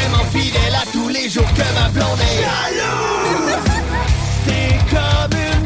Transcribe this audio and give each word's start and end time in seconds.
Tellement 0.00 0.24
fidèle 0.30 0.74
à 0.74 0.84
tous 0.92 1.08
les 1.08 1.28
jours 1.28 1.48
que 1.54 1.74
ma 1.74 1.88
blonde 1.88 2.20
est 2.20 2.42
jaloux. 2.42 3.58
C'est 4.44 4.78
comme 4.90 5.34
une 5.38 5.57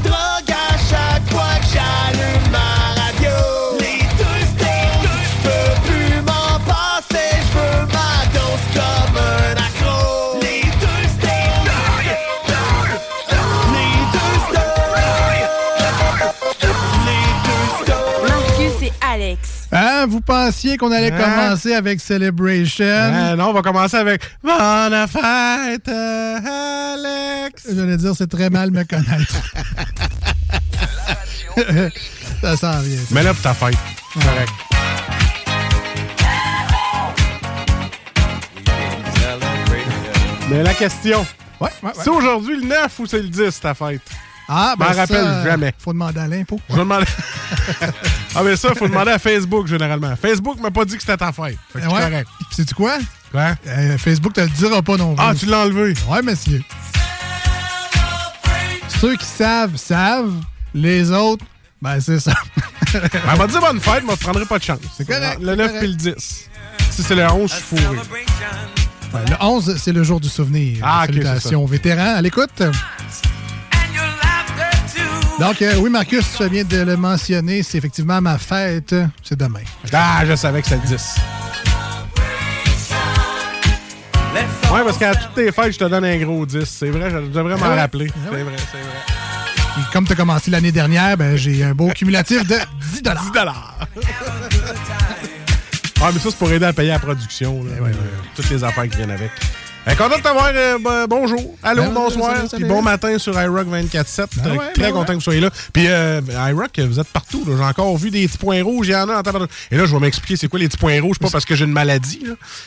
Hein, 19.74 20.04
vous 20.06 20.20
pensiez 20.20 20.76
qu'on 20.76 20.92
allait 20.92 21.10
Hein? 21.12 21.18
commencer 21.18 21.72
avec 21.74 22.00
Celebration? 22.00 22.84
Ah, 22.86 23.36
non, 23.36 23.48
on 23.48 23.52
va 23.54 23.62
commencer 23.62 23.96
avec 23.96 24.20
Bonne 24.42 25.06
fête, 25.08 25.88
euh, 25.88 26.38
Alex. 26.94 27.66
J'allais 27.74 27.96
dire, 27.96 28.12
c'est 28.14 28.26
très 28.30 28.50
mal 28.50 28.70
me 28.70 28.84
connaître. 28.84 29.34
ça 32.42 32.56
s'en 32.56 32.80
vient. 32.80 32.98
ça. 32.98 33.06
Mais 33.12 33.22
là, 33.22 33.32
pour 33.32 33.42
ta 33.42 33.54
fête. 33.54 33.76
Correct. 34.12 34.52
Mais 40.50 40.62
la 40.62 40.74
question, 40.74 41.20
Ouais, 41.60 41.68
ouais, 41.82 41.88
ouais. 41.88 41.92
c'est 42.02 42.10
aujourd'hui 42.10 42.56
le 42.56 42.66
9 42.66 42.98
ou 42.98 43.06
c'est 43.06 43.22
le 43.22 43.28
10 43.28 43.60
ta 43.60 43.72
fête? 43.74 44.02
Ah, 44.54 44.74
m'en 44.78 44.84
ben 44.86 44.92
ça, 44.92 45.00
rappelle 45.00 45.42
jamais. 45.44 45.72
Faut 45.78 45.92
demander 45.92 46.20
à 46.20 46.28
l'impôt. 46.28 46.60
Je 46.68 46.74
vais 46.74 46.80
demander. 46.80 47.06
ah, 48.34 48.42
mais 48.44 48.56
ça, 48.56 48.68
il 48.72 48.78
faut 48.78 48.86
demander 48.88 49.12
à 49.12 49.18
Facebook 49.18 49.66
généralement. 49.66 50.14
Facebook 50.16 50.60
m'a 50.60 50.70
pas 50.70 50.84
dit 50.84 50.94
que 50.96 51.00
c'était 51.00 51.16
ta 51.16 51.32
fête. 51.32 51.56
Fait 51.72 51.80
que 51.80 51.86
c'est 51.86 51.92
Ouais. 51.92 52.00
correct. 52.02 52.28
Sais-tu 52.50 52.74
quoi? 52.74 52.98
Quoi? 53.30 53.54
Euh, 53.66 53.96
Facebook 53.98 54.34
te 54.34 54.40
le 54.42 54.48
dira 54.48 54.82
pas 54.82 54.96
non 54.96 55.14
plus. 55.14 55.24
Ah, 55.26 55.32
tu 55.38 55.46
l'as 55.46 55.60
enlevé? 55.60 55.94
Ouais, 56.08 56.22
monsieur. 56.22 56.62
Ceux 59.00 59.16
qui 59.16 59.26
savent, 59.26 59.76
savent. 59.76 60.32
Les 60.74 61.10
autres, 61.10 61.44
ben 61.82 62.00
c'est 62.00 62.20
ça. 62.20 62.32
Elle 62.94 63.38
m'a 63.38 63.46
dit 63.46 63.58
bonne 63.58 63.80
fête, 63.80 64.04
mais 64.06 64.14
je 64.14 64.20
prendrai 64.24 64.44
pas 64.46 64.58
de 64.58 64.64
chance. 64.64 64.78
C'est 64.96 65.06
correct, 65.06 65.38
Le 65.40 65.48
c'est 65.50 65.56
9 65.56 65.66
correct. 65.66 65.78
puis 65.80 65.88
le 65.88 65.94
10. 66.14 66.48
Si 66.90 67.02
c'est 67.02 67.14
le 67.14 67.26
11, 67.30 67.50
je 67.50 67.54
suis 67.56 67.64
fourré. 67.64 67.96
Ben, 69.12 69.20
le 69.28 69.36
11, 69.44 69.76
c'est 69.78 69.92
le 69.92 70.02
jour 70.02 70.20
du 70.20 70.28
souvenir. 70.28 70.78
Ah, 70.82 71.02
Salutations 71.06 71.62
aux 71.62 71.66
vétérans. 71.66 72.16
À 72.16 72.22
l'écoute. 72.22 72.62
Donc, 75.40 75.60
euh, 75.62 75.74
oui, 75.78 75.90
Marcus, 75.90 76.24
tu 76.36 76.48
viens 76.48 76.64
de 76.64 76.82
le 76.82 76.96
mentionner. 76.96 77.62
C'est 77.62 77.78
effectivement 77.78 78.20
ma 78.20 78.38
fête. 78.38 78.94
C'est 79.22 79.38
demain. 79.38 79.60
Ah, 79.92 80.22
je 80.26 80.36
savais 80.36 80.60
que 80.62 80.68
c'était 80.68 80.80
le 80.82 80.88
10. 80.96 81.14
Ouais, 84.72 84.80
parce 84.84 84.96
qu'à 84.96 85.14
toutes 85.14 85.34
tes 85.34 85.52
fêtes, 85.52 85.72
je 85.72 85.78
te 85.78 85.84
donne 85.84 86.04
un 86.04 86.16
gros 86.18 86.46
10. 86.46 86.64
C'est 86.64 86.88
vrai, 86.90 87.10
je 87.10 87.18
devrais 87.28 87.56
m'en 87.56 87.66
Ah 87.66 87.70
ouais. 87.70 87.80
rappeler. 87.80 88.08
Ah 88.14 88.18
C'est 88.30 88.42
vrai, 88.42 88.56
c'est 88.56 88.78
vrai. 88.78 89.84
Comme 89.92 90.06
tu 90.06 90.12
as 90.12 90.16
commencé 90.16 90.50
l'année 90.50 90.72
dernière, 90.72 91.16
ben, 91.16 91.36
j'ai 91.36 91.62
un 91.64 91.74
beau 91.74 91.88
cumulatif 91.90 92.46
de 92.46 92.56
10 92.92 93.02
10 93.02 93.10
Ah, 96.00 96.10
mais 96.12 96.18
ça, 96.18 96.30
c'est 96.30 96.36
pour 96.36 96.50
aider 96.50 96.64
à 96.66 96.72
payer 96.72 96.90
la 96.90 96.98
production. 96.98 97.62
là. 97.64 97.70
Euh, 97.86 97.92
Toutes 98.34 98.48
les 98.50 98.64
affaires 98.64 98.88
qui 98.88 98.96
viennent 98.96 99.10
avec. 99.10 99.30
Euh, 99.88 99.96
content 99.96 100.16
de 100.16 100.22
t'avoir. 100.22 100.50
euh, 100.54 100.78
bon- 100.78 101.06
bonjour. 101.08 101.56
Allô, 101.60 101.82
Ben, 101.82 101.90
bonsoir. 101.92 102.34
Puis 102.54 102.64
bon 102.64 102.82
matin 102.82 103.18
sur 103.18 103.32
iRock 103.40 103.66
24-7. 103.66 104.28
Ben 104.36 104.50
Euh, 104.52 104.56
ouais, 104.56 104.72
Très 104.74 104.82
ben 104.84 104.92
content 104.92 105.00
ouais. 105.00 105.06
que 105.08 105.12
vous 105.14 105.20
soyez 105.20 105.40
là. 105.40 105.50
Puis 105.72 105.86
euh, 105.88 106.20
iRock, 106.50 106.78
vous 106.78 107.00
êtes 107.00 107.08
partout. 107.08 107.42
J'ai 107.44 107.64
encore 107.64 107.96
vu 107.96 108.10
des 108.10 108.28
petits 108.28 108.38
points 108.38 108.62
rouges. 108.62 108.86
Il 108.86 108.92
y 108.92 108.94
en 108.94 109.08
a 109.08 109.16
en 109.18 109.22
tabarnak. 109.22 109.50
Et 109.72 109.76
là, 109.76 109.84
je 109.86 109.92
vais 109.92 109.98
m'expliquer 109.98 110.36
c'est 110.36 110.46
quoi 110.46 110.60
les 110.60 110.68
petits 110.68 110.76
points 110.78 111.00
rouges. 111.00 111.18
Pas 111.18 111.30
parce 111.30 111.44
que 111.44 111.56
j'ai 111.56 111.64
une 111.64 111.72
maladie. 111.72 112.22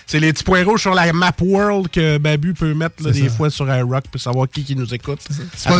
C'est 0.05 0.19
les 0.19 0.33
petits 0.33 0.43
points 0.43 0.65
rouges 0.65 0.81
sur 0.81 0.93
la 0.93 1.13
map 1.13 1.31
world 1.39 1.87
que 1.89 2.17
Babu 2.17 2.53
peut 2.53 2.73
mettre 2.73 2.95
là, 3.01 3.11
des 3.11 3.29
ça. 3.29 3.35
fois 3.35 3.49
sur 3.49 3.73
iRock 3.73 4.07
pour 4.11 4.19
savoir 4.19 4.47
qui, 4.49 4.65
qui 4.65 4.75
nous 4.75 4.93
écoute. 4.93 5.19
C'est 5.55 5.69
pas, 5.69 5.77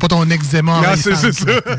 pas 0.00 0.08
ton 0.08 0.30
eczéma. 0.30 0.80
Non, 0.80 0.88
c'est 0.96 1.14
ça. 1.14 1.28
Ok. 1.28 1.62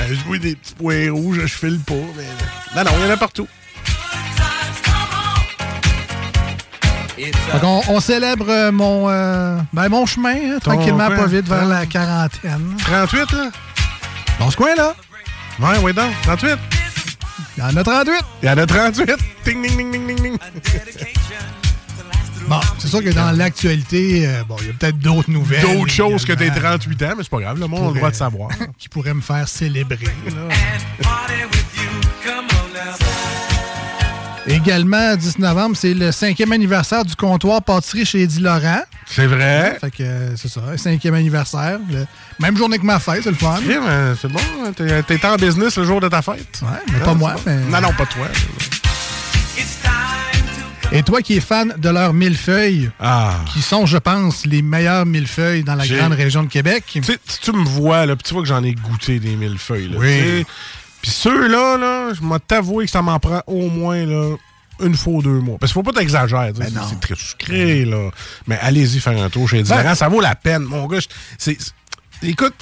Euh, 0.00 0.14
Je 0.14 0.24
vois 0.28 0.38
des 0.38 0.54
petits 0.54 0.74
points 0.74 1.10
rouges, 1.10 1.40
je 1.42 1.46
file 1.48 1.80
pas. 1.84 1.94
Mais... 2.16 2.76
Non, 2.76 2.84
non, 2.88 2.96
il 3.00 3.06
y 3.06 3.10
en 3.10 3.14
a 3.14 3.16
partout. 3.16 3.48
Fait 7.24 7.60
qu'on- 7.60 7.82
on, 7.88 8.00
célèbre 8.00 8.46
euh, 8.48 8.72
mon, 8.72 9.08
euh, 9.08 9.58
ben, 9.72 9.88
mon 9.88 10.06
chemin, 10.06 10.34
hein, 10.34 10.58
tranquillement, 10.62 11.08
pas 11.08 11.26
vite, 11.26 11.48
vers 11.48 11.66
la 11.66 11.86
quarantaine. 11.86 12.76
38, 12.78 13.32
là? 13.32 13.50
Dans 14.38 14.50
ce 14.50 14.56
coin-là, 14.56 14.94
Ouais, 15.60 15.76
oui, 15.82 15.92
donc. 15.92 16.12
38. 16.22 16.56
il 17.56 17.60
y 17.60 17.66
en 17.66 17.76
a 17.76 17.82
38. 17.82 18.12
Il 18.42 18.46
y 18.46 18.50
en 18.52 18.58
a 18.58 18.66
38. 18.66 19.06
Ding, 19.44 19.62
ding, 19.62 19.76
ding, 19.76 19.90
ding, 19.92 20.06
ding, 20.06 20.22
ding. 20.22 20.36
Bon, 22.48 22.60
c'est 22.78 22.88
sûr 22.88 23.02
que 23.04 23.10
dans 23.10 23.30
l'actualité, 23.32 24.26
euh, 24.26 24.42
bon, 24.48 24.56
il 24.60 24.68
y 24.68 24.70
a 24.70 24.72
peut-être 24.72 24.98
d'autres 24.98 25.30
nouvelles. 25.30 25.60
D'autres 25.60 25.90
choses 25.92 26.24
que 26.24 26.32
tes 26.32 26.44
également 26.46 26.60
38 26.78 27.02
ans, 27.02 27.14
mais 27.18 27.22
c'est 27.24 27.30
pas 27.30 27.40
grave. 27.40 27.58
Le 27.60 27.66
monde 27.66 27.84
a 27.84 27.88
le 27.88 27.94
droit 27.96 28.10
de 28.10 28.14
savoir. 28.16 28.48
Qui 28.78 28.88
pourraient 28.88 29.12
me 29.12 29.20
faire 29.20 29.46
célébrer. 29.48 30.06
là. 30.26 30.54
Également, 34.48 35.14
10 35.16 35.38
novembre, 35.38 35.76
c'est 35.76 35.94
le 35.94 36.10
cinquième 36.12 36.52
anniversaire 36.52 37.04
du 37.04 37.14
comptoir 37.14 37.62
pâtisserie 37.62 38.04
chez 38.06 38.22
Eddie 38.22 38.40
Laurent. 38.40 38.80
C'est 39.06 39.26
vrai? 39.26 39.76
Fait 39.80 39.90
que 39.90 40.02
euh, 40.02 40.36
c'est 40.36 40.48
ça, 40.48 40.60
cinquième 40.76 41.14
anniversaire. 41.14 41.78
Le- 41.90 42.06
Même 42.40 42.56
journée 42.56 42.78
que 42.78 42.86
ma 42.86 42.98
fête, 42.98 43.22
c'est 43.24 43.30
le 43.30 43.36
fun. 43.36 43.58
Mais 43.66 43.76
c'est 44.20 44.28
bon. 44.30 44.40
hein, 44.64 44.72
T'es 44.74 45.02
t'es 45.02 45.26
en 45.26 45.36
business 45.36 45.76
le 45.76 45.84
jour 45.84 46.00
de 46.00 46.08
ta 46.08 46.22
fête. 46.22 46.60
Ouais, 46.62 46.68
mais 46.88 46.98
Ah, 47.00 47.04
pas 47.04 47.10
c'est 47.12 47.16
moi. 47.18 47.34
mais- 47.46 47.56
Non, 47.70 47.80
non, 47.80 47.92
pas 47.92 48.06
toi. 48.06 48.26
Et 50.90 51.02
toi 51.02 51.20
qui 51.20 51.36
es 51.36 51.40
fan 51.40 51.74
de 51.76 51.88
leurs 51.90 52.14
millefeuilles, 52.14 52.90
Ah. 52.98 53.40
qui 53.52 53.60
sont, 53.60 53.84
je 53.84 53.98
pense, 53.98 54.46
les 54.46 54.62
meilleurs 54.62 55.04
millefeuilles 55.04 55.62
dans 55.62 55.74
la 55.74 55.86
grande 55.86 56.14
région 56.14 56.42
de 56.42 56.48
Québec. 56.48 56.84
Tu 56.90 57.02
sais, 57.02 57.18
tu 57.42 57.52
me 57.52 57.62
vois, 57.62 58.06
là, 58.06 58.16
tu 58.16 58.32
vois 58.32 58.42
que 58.42 58.48
j'en 58.48 58.62
ai 58.64 58.72
goûté 58.72 59.18
des 59.20 59.36
millefeuilles. 59.36 59.88
Là, 59.88 59.98
Oui. 59.98 60.46
Puis 61.02 61.10
ceux-là, 61.10 61.76
là, 61.78 62.12
je 62.14 62.22
m'ai 62.22 62.38
t'avoué 62.40 62.84
que 62.86 62.90
ça 62.90 63.02
m'en 63.02 63.18
prend 63.18 63.42
au 63.46 63.68
moins 63.70 64.04
là, 64.04 64.36
une 64.80 64.94
fois 64.96 65.14
ou 65.14 65.22
deux 65.22 65.40
mois. 65.40 65.58
Parce 65.58 65.72
qu'il 65.72 65.82
faut 65.82 65.90
pas 65.90 65.98
t'exagérer. 65.98 66.52
Ben 66.52 66.68
c'est 66.88 67.00
très 67.00 67.14
sucré, 67.16 67.84
là. 67.84 68.10
Mais 68.46 68.58
allez-y 68.60 69.00
faire 69.00 69.20
un 69.22 69.28
tour 69.30 69.48
chez 69.48 69.62
Ben- 69.62 69.82
Laurent, 69.82 69.94
ça 69.94 70.08
vaut 70.08 70.20
la 70.20 70.34
peine. 70.34 70.62
Mon 70.62 70.86
gars, 70.86 70.98
c'est... 71.38 71.56
Écoute, 72.22 72.54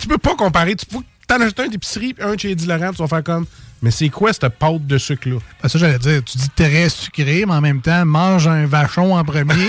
tu 0.00 0.06
peux 0.06 0.18
pas 0.18 0.34
comparer. 0.36 0.76
Tu 0.76 0.86
peux 0.86 0.98
t'en 1.26 1.40
acheter 1.40 1.62
un 1.62 1.68
d'épicerie 1.68 2.14
puis 2.14 2.24
un 2.24 2.36
chez 2.36 2.50
Eddie 2.52 2.66
Laurent, 2.66 2.90
tu 2.92 2.98
vas 3.02 3.08
faire 3.08 3.24
comme... 3.24 3.46
Mais 3.84 3.90
c'est 3.90 4.10
quoi 4.10 4.32
cette 4.32 4.48
pâte 4.48 4.86
de 4.86 4.96
sucre-là? 4.96 5.38
Ben, 5.60 5.68
ça, 5.68 5.76
j'allais 5.76 5.98
dire, 5.98 6.22
tu 6.24 6.38
dis 6.38 6.48
très 6.54 6.88
sucré, 6.88 7.44
mais 7.46 7.54
en 7.54 7.60
même 7.60 7.80
temps, 7.80 8.04
mange 8.06 8.46
un 8.46 8.64
vachon 8.64 9.16
en 9.16 9.24
premier, 9.24 9.68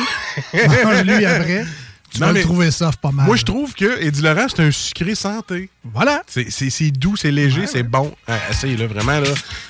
mange-lui 0.53 1.25
après. 1.25 1.65
Tu 2.13 2.19
Non, 2.19 2.27
vas 2.27 2.33
mais- 2.33 2.39
le 2.39 2.45
trouver 2.45 2.69
soft 2.71 2.99
pas 3.01 3.11
mal. 3.11 3.25
Moi, 3.25 3.35
je 3.35 3.43
trouve 3.43 3.73
que 3.73 3.99
Eddie 4.01 4.21
Laurent, 4.21 4.45
c'est 4.47 4.61
un 4.63 4.71
sucré 4.71 5.15
santé. 5.15 5.69
Voilà. 5.83 6.21
C'est- 6.27 6.91
doux, 6.91 7.15
c'est 7.17 7.31
léger, 7.31 7.65
c'est 7.67 7.83
bon. 7.83 8.13
Euh, 8.29 8.37
Essaye-le, 8.51 8.85
vraiment, 8.85 9.19
là. 9.19 9.29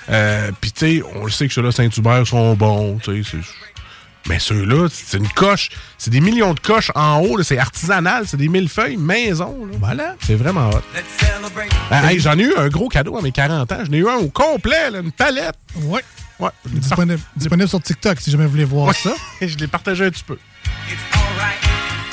Euh, 0.09 0.51
Puis, 0.59 0.71
tu 0.73 0.79
sais, 0.99 1.03
on 1.15 1.25
le 1.25 1.31
sait 1.31 1.47
que 1.47 1.53
ceux-là, 1.53 1.71
Saint-Hubert, 1.71 2.27
sont 2.27 2.53
bons, 2.55 2.99
tu 3.01 3.23
sais. 3.23 3.29
c'est- 3.31 4.29
Mais 4.29 4.39
ceux-là, 4.39 4.87
c'est 4.91 5.17
une 5.17 5.27
coche. 5.27 5.69
C'est 5.97 6.09
des 6.09 6.21
millions 6.21 6.53
de 6.53 6.59
coches 6.61 6.91
en 6.95 7.19
haut, 7.19 7.41
c'est 7.43 7.57
artisanal, 7.57 8.25
c'est 8.25 8.37
des 8.37 8.47
millefeuilles 8.47 8.95
maison. 8.95 9.65
Là. 9.65 9.77
Voilà. 9.79 10.15
C'est 10.25 10.35
vraiment 10.35 10.69
hot. 10.69 10.81
Ah, 11.91 12.09
hey, 12.11 12.19
J'en 12.21 12.37
ai 12.37 12.43
eu 12.43 12.53
un 12.57 12.69
gros 12.69 12.87
cadeau 12.87 13.17
à 13.17 13.21
mes 13.21 13.31
40 13.33 13.69
ans. 13.73 13.79
J'en 13.85 13.91
ai 13.91 13.97
eu 13.97 14.07
un 14.07 14.15
au 14.15 14.29
complet, 14.29 14.89
là, 14.91 14.99
une 14.99 15.11
palette. 15.11 15.55
Ouais. 15.75 16.01
Ouais. 16.39 16.49
Disponible, 16.65 17.19
disponible 17.35 17.67
sur 17.69 17.81
TikTok 17.81 18.19
si 18.21 18.31
jamais 18.31 18.45
vous 18.45 18.51
voulez 18.51 18.63
voir 18.63 18.87
Ouais. 18.87 18.93
ça. 18.93 19.13
Je 19.45 19.57
l'ai 19.57 19.67
partagé 19.67 20.05
un 20.05 20.09
petit 20.09 20.23
peu. 20.23 20.37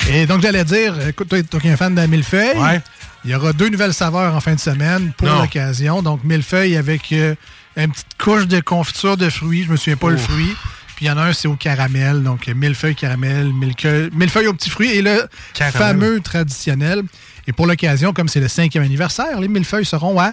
Et 0.09 0.25
donc, 0.25 0.41
j'allais 0.41 0.63
dire, 0.65 0.95
écoute, 1.07 1.27
toi, 1.29 1.59
qui 1.59 1.67
es 1.67 1.71
un 1.71 1.77
fan 1.77 1.93
de 1.95 2.01
la 2.01 2.07
millefeuille, 2.07 2.57
Ouais. 2.57 2.81
il 3.23 3.31
y 3.31 3.35
aura 3.35 3.53
deux 3.53 3.69
nouvelles 3.69 3.93
saveurs 3.93 4.35
en 4.35 4.39
fin 4.41 4.55
de 4.55 4.59
semaine 4.59 5.11
pour 5.17 5.27
l'occasion. 5.29 6.01
Donc, 6.01 6.23
millefeuille 6.23 6.75
avec 6.75 7.11
euh, 7.13 7.35
une 7.77 7.91
petite 7.91 8.07
couche 8.21 8.47
de 8.47 8.59
confiture 8.59 9.15
de 9.17 9.29
fruits. 9.29 9.63
Je 9.65 9.71
me 9.71 9.77
souviens 9.77 9.97
pas 9.97 10.09
le 10.09 10.17
fruit. 10.17 10.55
Puis 10.95 11.05
il 11.05 11.07
y 11.07 11.11
en 11.11 11.17
a 11.17 11.23
un, 11.27 11.33
c'est 11.33 11.47
au 11.47 11.55
caramel. 11.55 12.23
Donc, 12.23 12.47
euh, 12.49 12.53
millefeuille, 12.53 12.95
caramel, 12.95 13.53
millefeuille, 13.53 14.09
millefeuille 14.13 14.47
aux 14.47 14.53
petits 14.53 14.69
fruits. 14.69 14.91
Et 14.91 15.01
le 15.01 15.27
Caramel. 15.53 15.77
fameux 15.81 16.19
traditionnel. 16.19 17.03
Et 17.47 17.53
pour 17.53 17.65
l'occasion, 17.67 18.11
comme 18.13 18.27
c'est 18.27 18.39
le 18.41 18.47
cinquième 18.47 18.83
anniversaire, 18.83 19.39
les 19.39 19.47
millefeuilles 19.47 19.85
seront 19.85 20.19
à 20.19 20.31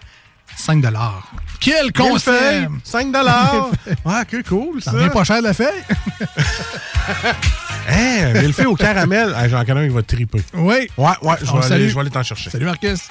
5 0.57 0.83
Quel 1.61 1.93
concept! 1.93 2.69
5 2.85 3.13
dollars. 3.13 3.71
Ah, 4.05 4.25
que 4.25 4.43
cool, 4.49 4.83
ça. 4.83 4.93
Ça 4.93 5.09
pas 5.11 5.25
cher 5.25 5.41
la 5.43 5.53
feuille? 5.55 5.83
Hein, 7.89 8.33
millefeuille 8.35 8.67
au 8.67 8.75
caramel. 8.77 9.33
Ah, 9.37 9.49
J'en 9.49 9.65
connais 9.65 9.81
un 9.81 9.89
qui 9.89 9.95
va 9.95 10.03
triper. 10.03 10.43
oui. 10.55 10.89
Ouais, 10.97 11.11
ouais, 11.23 11.35
je 11.43 11.47
vais, 11.53 11.59
le 11.69 11.73
aller, 11.73 11.89
je 11.89 11.95
vais 11.95 12.01
aller 12.01 12.11
t'en 12.11 12.23
chercher. 12.23 12.51
Salut 12.51 12.67
Marcus. 12.67 13.01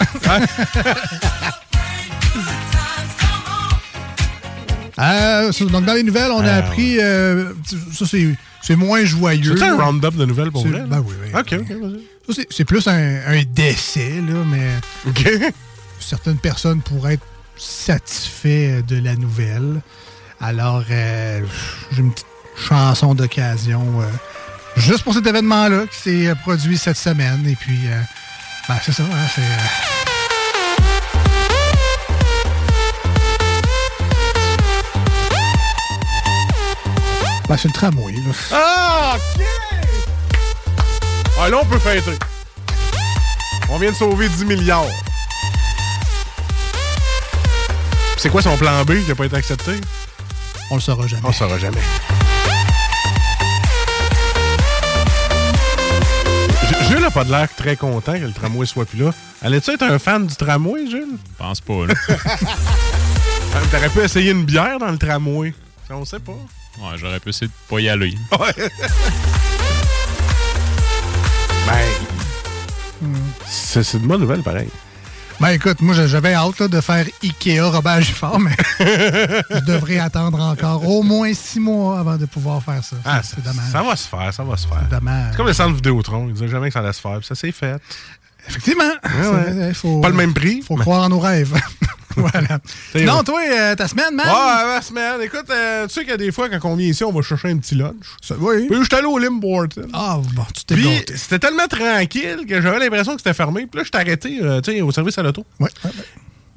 Euh, 4.99 5.51
donc, 5.69 5.85
dans 5.85 5.93
les 5.93 6.01
nouvelles, 6.03 6.31
on 6.31 6.39
a 6.41 6.51
Ah, 6.53 6.55
appris. 6.57 6.97
euh, 6.99 7.53
ça, 7.93 8.05
c'est, 8.07 8.35
c'est 8.63 8.75
moins 8.75 9.05
joyeux. 9.05 9.55
C'est 9.55 9.63
un 9.65 9.77
round-up 9.77 10.15
de 10.15 10.25
nouvelles 10.25 10.51
pour 10.51 10.65
vrai? 10.65 10.83
ben 10.87 11.03
oui, 11.05 11.13
oui. 11.23 11.29
OK, 11.39 11.53
OK, 11.61 11.69
vas-y. 11.79 12.01
Ça, 12.27 12.33
c'est, 12.33 12.47
c'est 12.49 12.65
plus 12.65 12.87
un, 12.87 13.19
un 13.27 13.43
décès, 13.47 14.15
là, 14.27 14.43
mais 14.45 14.71
OK. 15.07 15.53
Certaines 15.99 16.37
personnes 16.37 16.81
pourraient 16.81 17.15
être 17.15 17.25
satisfaits 17.57 18.81
de 18.87 18.99
la 18.99 19.15
nouvelle. 19.15 19.81
Alors, 20.39 20.83
euh, 20.89 21.41
j'ai 21.91 22.01
une 22.01 22.11
petite 22.11 22.27
chanson 22.55 23.15
d'occasion 23.15 24.01
euh, 24.01 24.05
juste 24.75 25.03
pour 25.03 25.13
cet 25.13 25.25
événement-là 25.25 25.85
qui 25.87 25.97
s'est 25.97 26.33
produit 26.43 26.77
cette 26.77 26.97
semaine. 26.97 27.45
Et 27.47 27.55
puis, 27.55 27.79
euh, 27.87 27.99
ben, 28.67 28.75
c'est 28.83 28.91
ça, 28.91 29.03
hein, 29.03 29.27
c'est. 29.33 29.41
Ben, 37.47 37.55
c'est 37.55 37.69
le 37.69 37.73
tramway. 37.73 38.13
Ah, 38.51 39.15
OK! 39.15 39.43
Ah, 41.39 41.49
là, 41.49 41.59
on 41.61 41.65
peut 41.65 41.79
fêter. 41.79 42.17
On 43.69 43.77
vient 43.77 43.91
de 43.91 43.95
sauver 43.95 44.27
10 44.27 44.45
milliards. 44.45 44.85
C'est 48.17 48.29
quoi 48.29 48.41
son 48.41 48.57
plan 48.57 48.83
B 48.83 49.03
qui 49.03 49.09
n'a 49.09 49.15
pas 49.15 49.25
été 49.25 49.35
accepté? 49.35 49.73
On 50.71 50.75
le 50.75 50.81
saura 50.81 51.05
jamais. 51.05 51.21
On 51.23 51.29
ne 51.29 51.33
saura 51.33 51.59
jamais. 51.59 51.81
Jules 56.89 56.99
n'a 56.99 57.11
pas 57.11 57.23
de 57.23 57.31
l'air 57.31 57.47
très 57.55 57.75
content 57.75 58.13
que 58.13 58.25
le 58.25 58.31
tramway 58.31 58.65
soit 58.65 58.85
plus 58.85 58.97
là. 58.99 59.11
Allais-tu 59.43 59.71
être 59.71 59.83
un 59.83 59.99
fan 59.99 60.25
du 60.25 60.35
tramway, 60.35 60.89
Jules? 60.89 61.17
Je 61.33 61.37
pense 61.37 61.61
pas, 61.61 61.85
là. 61.85 61.93
T'aurais 63.71 63.89
pu 63.89 63.99
essayer 63.99 64.31
une 64.31 64.45
bière 64.45 64.79
dans 64.79 64.89
le 64.91 64.97
tramway. 64.97 65.53
Ça, 65.87 65.95
on 65.95 66.03
sait 66.03 66.19
pas. 66.19 66.31
Ouais, 66.31 66.97
j'aurais 66.97 67.19
pu 67.19 67.29
essayer 67.29 67.47
de 67.47 67.53
pas 67.69 67.79
y 67.79 67.87
aller. 67.87 68.15
Ouais. 68.31 68.53
ben. 71.67 71.85
C'est 73.45 73.83
c'est 73.83 73.99
une 73.99 74.07
bonne 74.07 74.21
nouvelle, 74.21 74.41
pareil. 74.41 74.69
Ben 75.39 75.49
écoute, 75.49 75.81
moi 75.81 75.93
j'avais 75.93 76.33
hâte 76.33 76.59
là, 76.59 76.67
de 76.67 76.81
faire 76.81 77.05
Ikea 77.23 77.59
Robert 77.61 78.01
Giffard, 78.01 78.39
mais 78.39 78.55
je 78.79 79.59
devrais 79.65 79.99
attendre 79.99 80.41
encore 80.41 80.87
au 80.87 81.03
moins 81.03 81.31
six 81.35 81.59
mois 81.59 81.99
avant 81.99 82.17
de 82.17 82.25
pouvoir 82.25 82.63
faire 82.63 82.83
ça. 82.83 82.95
Ah, 83.05 83.21
c'est 83.23 83.43
dommage. 83.43 83.69
Ça 83.71 83.83
va 83.83 83.95
se 83.95 84.07
faire, 84.07 84.33
ça 84.33 84.43
va 84.43 84.57
se 84.57 84.67
faire. 84.67 84.87
dommage. 84.89 85.27
C'est 85.31 85.37
comme 85.37 85.45
le 85.47 85.53
centre 85.53 85.75
Vidéotron. 85.75 86.27
Ils 86.27 86.33
disaient 86.33 86.47
jamais 86.47 86.67
que 86.69 86.73
ça 86.73 86.79
allait 86.79 86.91
se 86.93 87.01
faire. 87.01 87.17
puis 87.19 87.27
Ça 87.27 87.35
s'est 87.35 87.51
fait. 87.51 87.75
Effectivement. 88.49 88.83
ouais. 89.03 89.53
C'est- 89.53 89.73
faut, 89.75 89.99
Pas 90.01 90.09
le 90.09 90.15
même 90.15 90.33
prix. 90.33 90.61
faut 90.67 90.75
croire 90.75 91.03
en 91.03 91.09
nos 91.09 91.19
rêves. 91.19 91.53
voilà. 92.31 92.59
Non, 92.95 93.23
toi, 93.23 93.41
euh, 93.49 93.75
ta 93.75 93.87
semaine, 93.87 94.13
man? 94.15 94.25
Ouais, 94.27 94.73
la 94.75 94.81
semaine. 94.81 95.21
Écoute, 95.21 95.49
euh, 95.49 95.87
tu 95.87 95.93
sais 95.93 96.01
qu'il 96.01 96.09
y 96.09 96.13
a 96.13 96.17
des 96.17 96.31
fois, 96.31 96.49
quand 96.49 96.69
on 96.69 96.75
vient 96.75 96.87
ici, 96.87 97.03
on 97.03 97.11
va 97.11 97.21
chercher 97.21 97.49
un 97.49 97.57
petit 97.57 97.75
lunch. 97.75 97.93
Ça- 98.21 98.35
oui. 98.39 98.67
Puis 98.67 98.79
je 98.79 98.83
suis 98.85 98.95
allé 98.95 99.05
au 99.07 99.17
Limborton. 99.17 99.87
Ah, 99.93 100.19
bon, 100.33 100.43
tu 100.53 100.65
t'es 100.65 100.75
Puis 100.75 101.05
c'était 101.15 101.39
tellement 101.39 101.67
tranquille 101.67 102.45
que 102.47 102.61
j'avais 102.61 102.79
l'impression 102.79 103.13
que 103.13 103.19
c'était 103.21 103.33
fermé. 103.33 103.67
Puis 103.67 103.79
là, 103.79 103.83
je 103.85 103.91
t'ai 103.91 103.97
arrêté 103.97 104.39
euh, 104.41 104.61
tu 104.61 104.71
sais, 104.73 104.81
au 104.81 104.91
service 104.91 105.17
à 105.17 105.23
l'auto. 105.23 105.45
Ouais, 105.59 105.69
ouais, 105.83 105.91
ouais. 105.91 106.05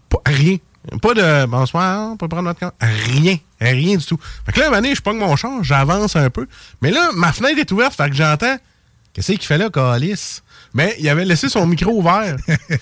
Pas 0.08 0.20
rien. 0.26 0.56
Pas 1.02 1.12
de 1.12 1.46
bonsoir, 1.46 2.12
on 2.12 2.16
peut 2.16 2.26
prendre 2.26 2.44
notre 2.44 2.60
camp. 2.60 2.72
Rien. 2.80 3.36
Rien 3.60 3.96
du 3.96 4.04
tout. 4.04 4.18
Fait 4.46 4.52
que 4.52 4.60
là, 4.60 4.68
à 4.68 4.70
donné, 4.70 4.94
je 4.94 5.02
pogne 5.02 5.18
mon 5.18 5.36
char, 5.36 5.62
j'avance 5.62 6.16
un 6.16 6.30
peu. 6.30 6.46
Mais 6.80 6.90
là, 6.90 7.10
ma 7.14 7.32
fenêtre 7.32 7.58
est 7.58 7.70
ouverte, 7.70 7.94
fait 7.94 8.08
que 8.08 8.16
j'entends. 8.16 8.56
Qu'est-ce 9.12 9.32
qu'il 9.32 9.42
fait 9.42 9.58
là, 9.58 9.68
Calis? 9.68 10.40
Mais 10.72 10.96
il 10.98 11.08
avait 11.08 11.24
laissé 11.24 11.48
son 11.48 11.66
micro 11.66 11.92
ouvert. 11.92 12.36
fait 12.46 12.78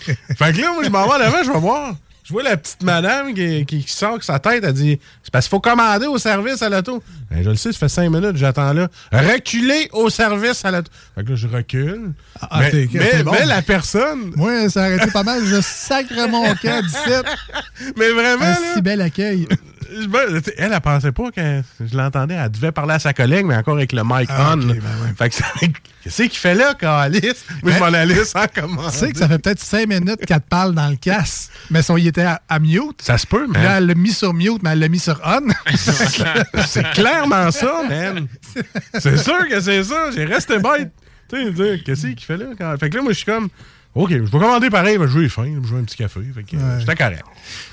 que 0.52 0.60
là, 0.60 0.72
moi, 0.72 0.84
je 0.84 0.90
m'en 0.90 1.04
vais 1.06 1.14
en 1.14 1.26
avant, 1.26 1.42
je 1.42 1.50
vais 1.50 1.58
voir. 1.58 1.94
Je 2.28 2.34
vois 2.34 2.42
la 2.42 2.58
petite 2.58 2.82
madame 2.82 3.32
qui, 3.32 3.64
qui, 3.64 3.82
qui 3.82 3.90
sort 3.90 4.10
avec 4.10 4.22
sa 4.22 4.38
tête, 4.38 4.62
elle 4.62 4.74
dit 4.74 5.00
C'est 5.22 5.32
parce 5.32 5.46
qu'il 5.46 5.50
faut 5.50 5.60
commander 5.60 6.06
au 6.06 6.18
service 6.18 6.60
à 6.60 6.68
l'auto. 6.68 7.02
Ben, 7.30 7.42
je 7.42 7.48
le 7.48 7.56
sais, 7.56 7.72
ça 7.72 7.78
fait 7.78 7.88
cinq 7.88 8.10
minutes, 8.10 8.36
j'attends 8.36 8.74
là. 8.74 8.88
Reculer 9.10 9.88
au 9.94 10.10
service 10.10 10.62
à 10.62 10.70
l'auto. 10.70 10.90
Fait 11.14 11.24
que 11.24 11.30
là, 11.30 11.36
je 11.36 11.46
recule. 11.48 12.12
Ah, 12.38 12.60
mais, 12.60 12.70
t'es- 12.70 12.88
mais- 12.92 13.10
t'es 13.10 13.22
bon. 13.22 13.32
mais 13.32 13.46
la 13.46 13.62
personne, 13.62 14.32
Moi, 14.36 14.68
ça 14.68 14.82
a 14.82 14.86
arrêté 14.88 15.10
pas 15.10 15.22
mal. 15.22 15.42
Je 15.42 15.58
sacre 15.62 16.28
mon 16.28 16.54
camp 16.62 16.82
17. 16.82 17.24
mais 17.96 18.10
vraiment, 18.10 18.44
Un 18.44 18.50
là, 18.50 18.58
si 18.74 18.82
bel 18.82 19.00
accueil. 19.00 19.48
Ben, 20.08 20.42
elle, 20.58 20.72
elle 20.72 20.80
pensait 20.80 21.12
pas 21.12 21.30
que 21.30 21.62
je 21.80 21.96
l'entendais. 21.96 22.34
Elle 22.34 22.50
devait 22.50 22.72
parler 22.72 22.94
à 22.94 22.98
sa 22.98 23.12
collègue, 23.12 23.46
mais 23.46 23.56
encore 23.56 23.76
avec 23.76 23.92
le 23.92 24.02
mic 24.04 24.28
Ah, 24.30 24.54
on. 24.54 24.60
ok, 24.60 24.66
là. 24.68 24.74
ben 24.74 24.74
ouais. 25.04 25.14
Fait 25.16 25.28
que 25.30 25.34
ça- 25.34 25.44
Qu'est-ce 26.02 26.22
qu'il 26.22 26.30
fait 26.38 26.54
là, 26.54 26.74
Alice? 27.00 27.44
Moi, 27.62 27.72
je 27.72 27.78
m'en 27.78 27.86
allais 27.86 28.24
sans 28.24 28.46
commander. 28.46 28.90
Tu 28.92 28.98
sais 28.98 29.12
que 29.12 29.18
ça 29.18 29.28
fait 29.28 29.38
peut-être 29.38 29.60
cinq 29.60 29.88
minutes 29.88 30.24
qu'elle 30.26 30.40
te 30.40 30.48
parle 30.48 30.74
dans 30.74 30.88
le 30.88 30.96
casque, 30.96 31.50
mais 31.70 31.82
son, 31.82 31.96
il 31.96 32.06
était 32.06 32.22
à, 32.22 32.40
à 32.48 32.58
mute. 32.58 33.00
Ça 33.02 33.18
se 33.18 33.26
peut, 33.26 33.46
Puis 33.52 33.62
Là, 33.62 33.78
elle 33.78 33.86
l'a 33.86 33.94
mis 33.94 34.12
sur 34.12 34.32
mute, 34.34 34.62
mais 34.62 34.70
elle 34.70 34.78
l'a 34.80 34.88
mis 34.88 34.98
sur 34.98 35.20
on. 35.24 35.40
C'est 36.66 36.90
clairement 36.92 37.50
ça, 37.50 37.82
man. 37.88 38.26
C'est 38.98 39.16
sûr 39.18 39.48
que 39.48 39.60
c'est 39.60 39.84
ça. 39.84 40.10
J'ai 40.14 40.24
resté 40.24 40.58
bête. 40.58 40.92
Tu 41.30 41.54
sais, 41.56 41.80
qu'est-ce 41.84 42.06
qu'il 42.06 42.20
fait 42.20 42.36
là? 42.36 42.46
quand- 42.56 42.74
Fait 42.78 42.88
que 42.90 42.96
là, 42.96 43.02
moi, 43.02 43.12
je 43.12 43.18
suis 43.18 43.26
comme, 43.26 43.48
OK, 43.94 44.10
je 44.10 44.16
vais 44.18 44.30
commander 44.30 44.70
pareil, 44.70 44.96
je 45.00 45.18
vais 45.18 45.28
faim, 45.28 45.60
je 45.64 45.68
veux 45.74 45.80
un 45.80 45.82
petit 45.84 45.96
café. 45.96 46.20
Fait 46.32 46.44
euh, 46.56 46.58
Ouais. 46.58 46.80
j'étais 46.80 46.94
correct. 46.94 47.24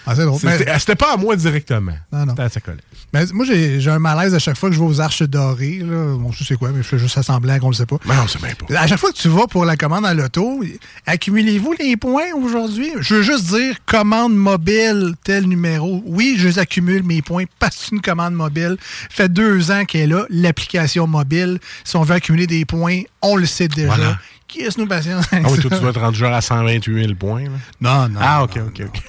Ah, 0.07 0.79
C'était 0.79 0.95
pas 0.95 1.13
à 1.13 1.17
moi 1.17 1.35
directement. 1.35 1.91
Non, 2.11 2.19
non. 2.25 2.29
C'était 2.29 2.41
à 2.41 2.49
sa 2.49 2.59
collègue. 2.61 2.81
Mais 3.13 3.25
moi, 3.31 3.45
j'ai 3.45 3.89
un 3.91 3.99
malaise 3.99 4.33
à 4.33 4.39
chaque 4.39 4.57
fois 4.57 4.69
que 4.69 4.75
je 4.75 4.79
vais 4.79 4.85
aux 4.87 5.01
Arches 5.01 5.21
Dorées. 5.23 5.79
Là. 5.83 6.15
Bon, 6.17 6.31
je 6.31 6.43
sais 6.43 6.55
quoi, 6.55 6.71
mais 6.71 6.81
je 6.81 6.87
fais 6.87 6.97
juste 6.97 7.17
assembler 7.17 7.59
qu'on 7.59 7.67
le 7.67 7.75
sait 7.75 7.85
pas. 7.85 7.97
Mais 8.05 8.15
non, 8.15 8.27
c'est 8.27 8.41
même 8.41 8.55
pas. 8.55 8.79
À 8.79 8.87
chaque 8.87 8.97
fois 8.99 9.11
que 9.11 9.17
tu 9.17 9.27
vas 9.27 9.45
pour 9.47 9.65
la 9.65 9.77
commande 9.77 10.05
à 10.05 10.13
l'auto, 10.13 10.63
accumulez-vous 11.05 11.73
les 11.79 11.95
points 11.97 12.33
aujourd'hui? 12.35 12.91
Je 13.01 13.15
veux 13.15 13.21
juste 13.21 13.47
dire 13.53 13.75
commande 13.85 14.33
mobile, 14.35 15.13
tel 15.23 15.45
numéro. 15.45 16.01
Oui, 16.05 16.35
je 16.39 16.47
les 16.47 16.59
accumule 16.59 17.03
mes 17.03 17.21
points 17.21 17.43
parce 17.59 17.75
que 17.75 17.81
c'est 17.85 17.91
une 17.95 18.01
commande 18.01 18.33
mobile. 18.33 18.77
Fait 19.09 19.29
deux 19.31 19.69
ans 19.69 19.85
qu'elle 19.85 20.01
est 20.01 20.07
là, 20.07 20.25
l'application 20.29 21.05
mobile. 21.07 21.59
Si 21.83 21.95
on 21.97 22.03
veut 22.03 22.15
accumuler 22.15 22.47
des 22.47 22.65
points, 22.65 23.01
on 23.21 23.35
le 23.35 23.45
sait 23.45 23.67
déjà. 23.67 23.87
Voilà. 23.95 24.19
Qui 24.47 24.59
est-ce 24.61 24.79
nous 24.79 24.87
patience? 24.87 25.25
Ah 25.31 25.37
oui, 25.49 25.59
toi, 25.59 25.71
tu 25.71 25.79
dois 25.81 25.93
te 25.93 25.99
rendre 25.99 26.15
genre 26.15 26.33
à 26.33 26.41
128 26.41 27.01
000 27.03 27.15
points. 27.15 27.43
là. 27.43 27.49
Non, 27.81 28.09
non. 28.09 28.19
Ah, 28.21 28.43
OK, 28.43 28.55
non, 28.57 28.67
OK, 28.67 28.81
OK. 28.87 29.01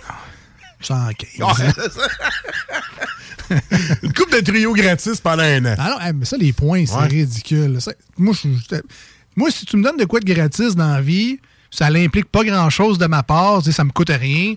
115. 0.81 1.99
Une 4.03 4.13
coupe 4.13 4.33
de 4.33 4.41
trio 4.41 4.73
gratis 4.73 5.21
pendant 5.21 5.43
un 5.45 5.65
an. 5.67 5.75
Ah 5.79 5.91
non, 5.91 6.01
hey, 6.01 6.13
mais 6.15 6.25
ça, 6.25 6.37
les 6.37 6.53
points, 6.53 6.85
c'est 6.87 6.97
Ouais. 6.97 7.07
ridicule. 7.07 7.81
Ça- 7.81 7.93
moi, 8.19 8.35
je- 8.35 8.77
moi, 9.37 9.51
si 9.51 9.65
tu 9.67 9.77
me 9.77 9.83
donnes 9.85 9.97
de 9.99 10.05
quoi 10.05 10.21
de 10.21 10.33
gratis 10.33 10.75
dans 10.75 10.93
la 10.93 11.01
vie, 11.01 11.39
ça 11.71 11.89
n'implique 11.91 12.27
pas 12.27 12.43
grand-chose 12.45 12.99
de 12.99 13.07
ma 13.07 13.23
part, 13.23 13.63
ça 13.65 13.85
me 13.85 13.91
coûte 13.91 14.11
rien. 14.11 14.55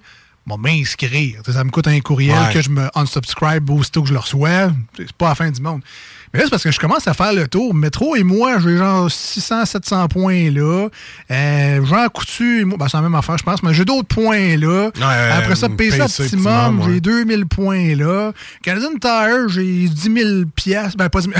Bon, 0.48 0.58
m'inscrire. 0.58 1.42
Ça 1.46 1.64
me 1.64 1.70
coûte 1.70 1.88
un 1.88 2.00
courriel 2.00 2.36
Ouais. 2.48 2.54
que 2.54 2.62
je 2.62 2.70
me 2.70 2.90
unsubscribe 2.96 3.70
aussitôt 3.70 4.02
que 4.02 4.08
je 4.08 4.14
le 4.14 4.20
reçois. 4.20 4.72
C'est 4.98 5.12
pas 5.14 5.30
la 5.30 5.36
fin 5.36 5.52
du 5.52 5.62
monde. 5.62 5.82
Mais 6.34 6.40
là, 6.40 6.46
c'est 6.46 6.52
parce 6.52 6.64
que 6.64 6.72
je 6.72 6.80
commence 6.80 7.08
à 7.08 7.14
faire 7.16 7.34
le 7.34 7.48
tour. 7.48 7.74
Métro 7.74 8.16
et 8.16 8.24
moi, 8.24 8.60
j'ai 8.60 8.78
genre 8.78 9.10
600, 9.10 9.66
700 9.66 10.08
points 10.10 10.52
là. 10.52 10.88
Euh, 11.32 11.86
Jean 11.86 12.08
Coutu, 12.10 12.62
et 12.62 12.66
moi, 12.66 12.78
ben, 12.78 12.88
c'est 12.88 12.98
la 12.98 13.02
même 13.04 13.16
affaire, 13.16 13.38
je 13.38 13.44
pense, 13.44 13.64
mais 13.64 13.74
j'ai 13.74 13.84
d'autres 13.86 14.08
points 14.08 14.56
là. 14.58 14.92
Après 15.34 15.56
ça, 15.56 15.68
PC, 15.70 15.98
PC 15.98 16.24
Optimum, 16.24 16.80
j'ai 16.94 17.02
2000 17.02 17.46
points 17.48 17.96
là. 17.96 18.32
Canadian 18.62 18.92
Tire, 19.02 19.50
j'ai 19.50 19.88
10 19.90 20.02
000 20.02 20.30
piastres. 20.56 20.98
Ben, 20.98 21.10
pas 21.10 21.22
10 21.22 21.30
000. 21.30 21.40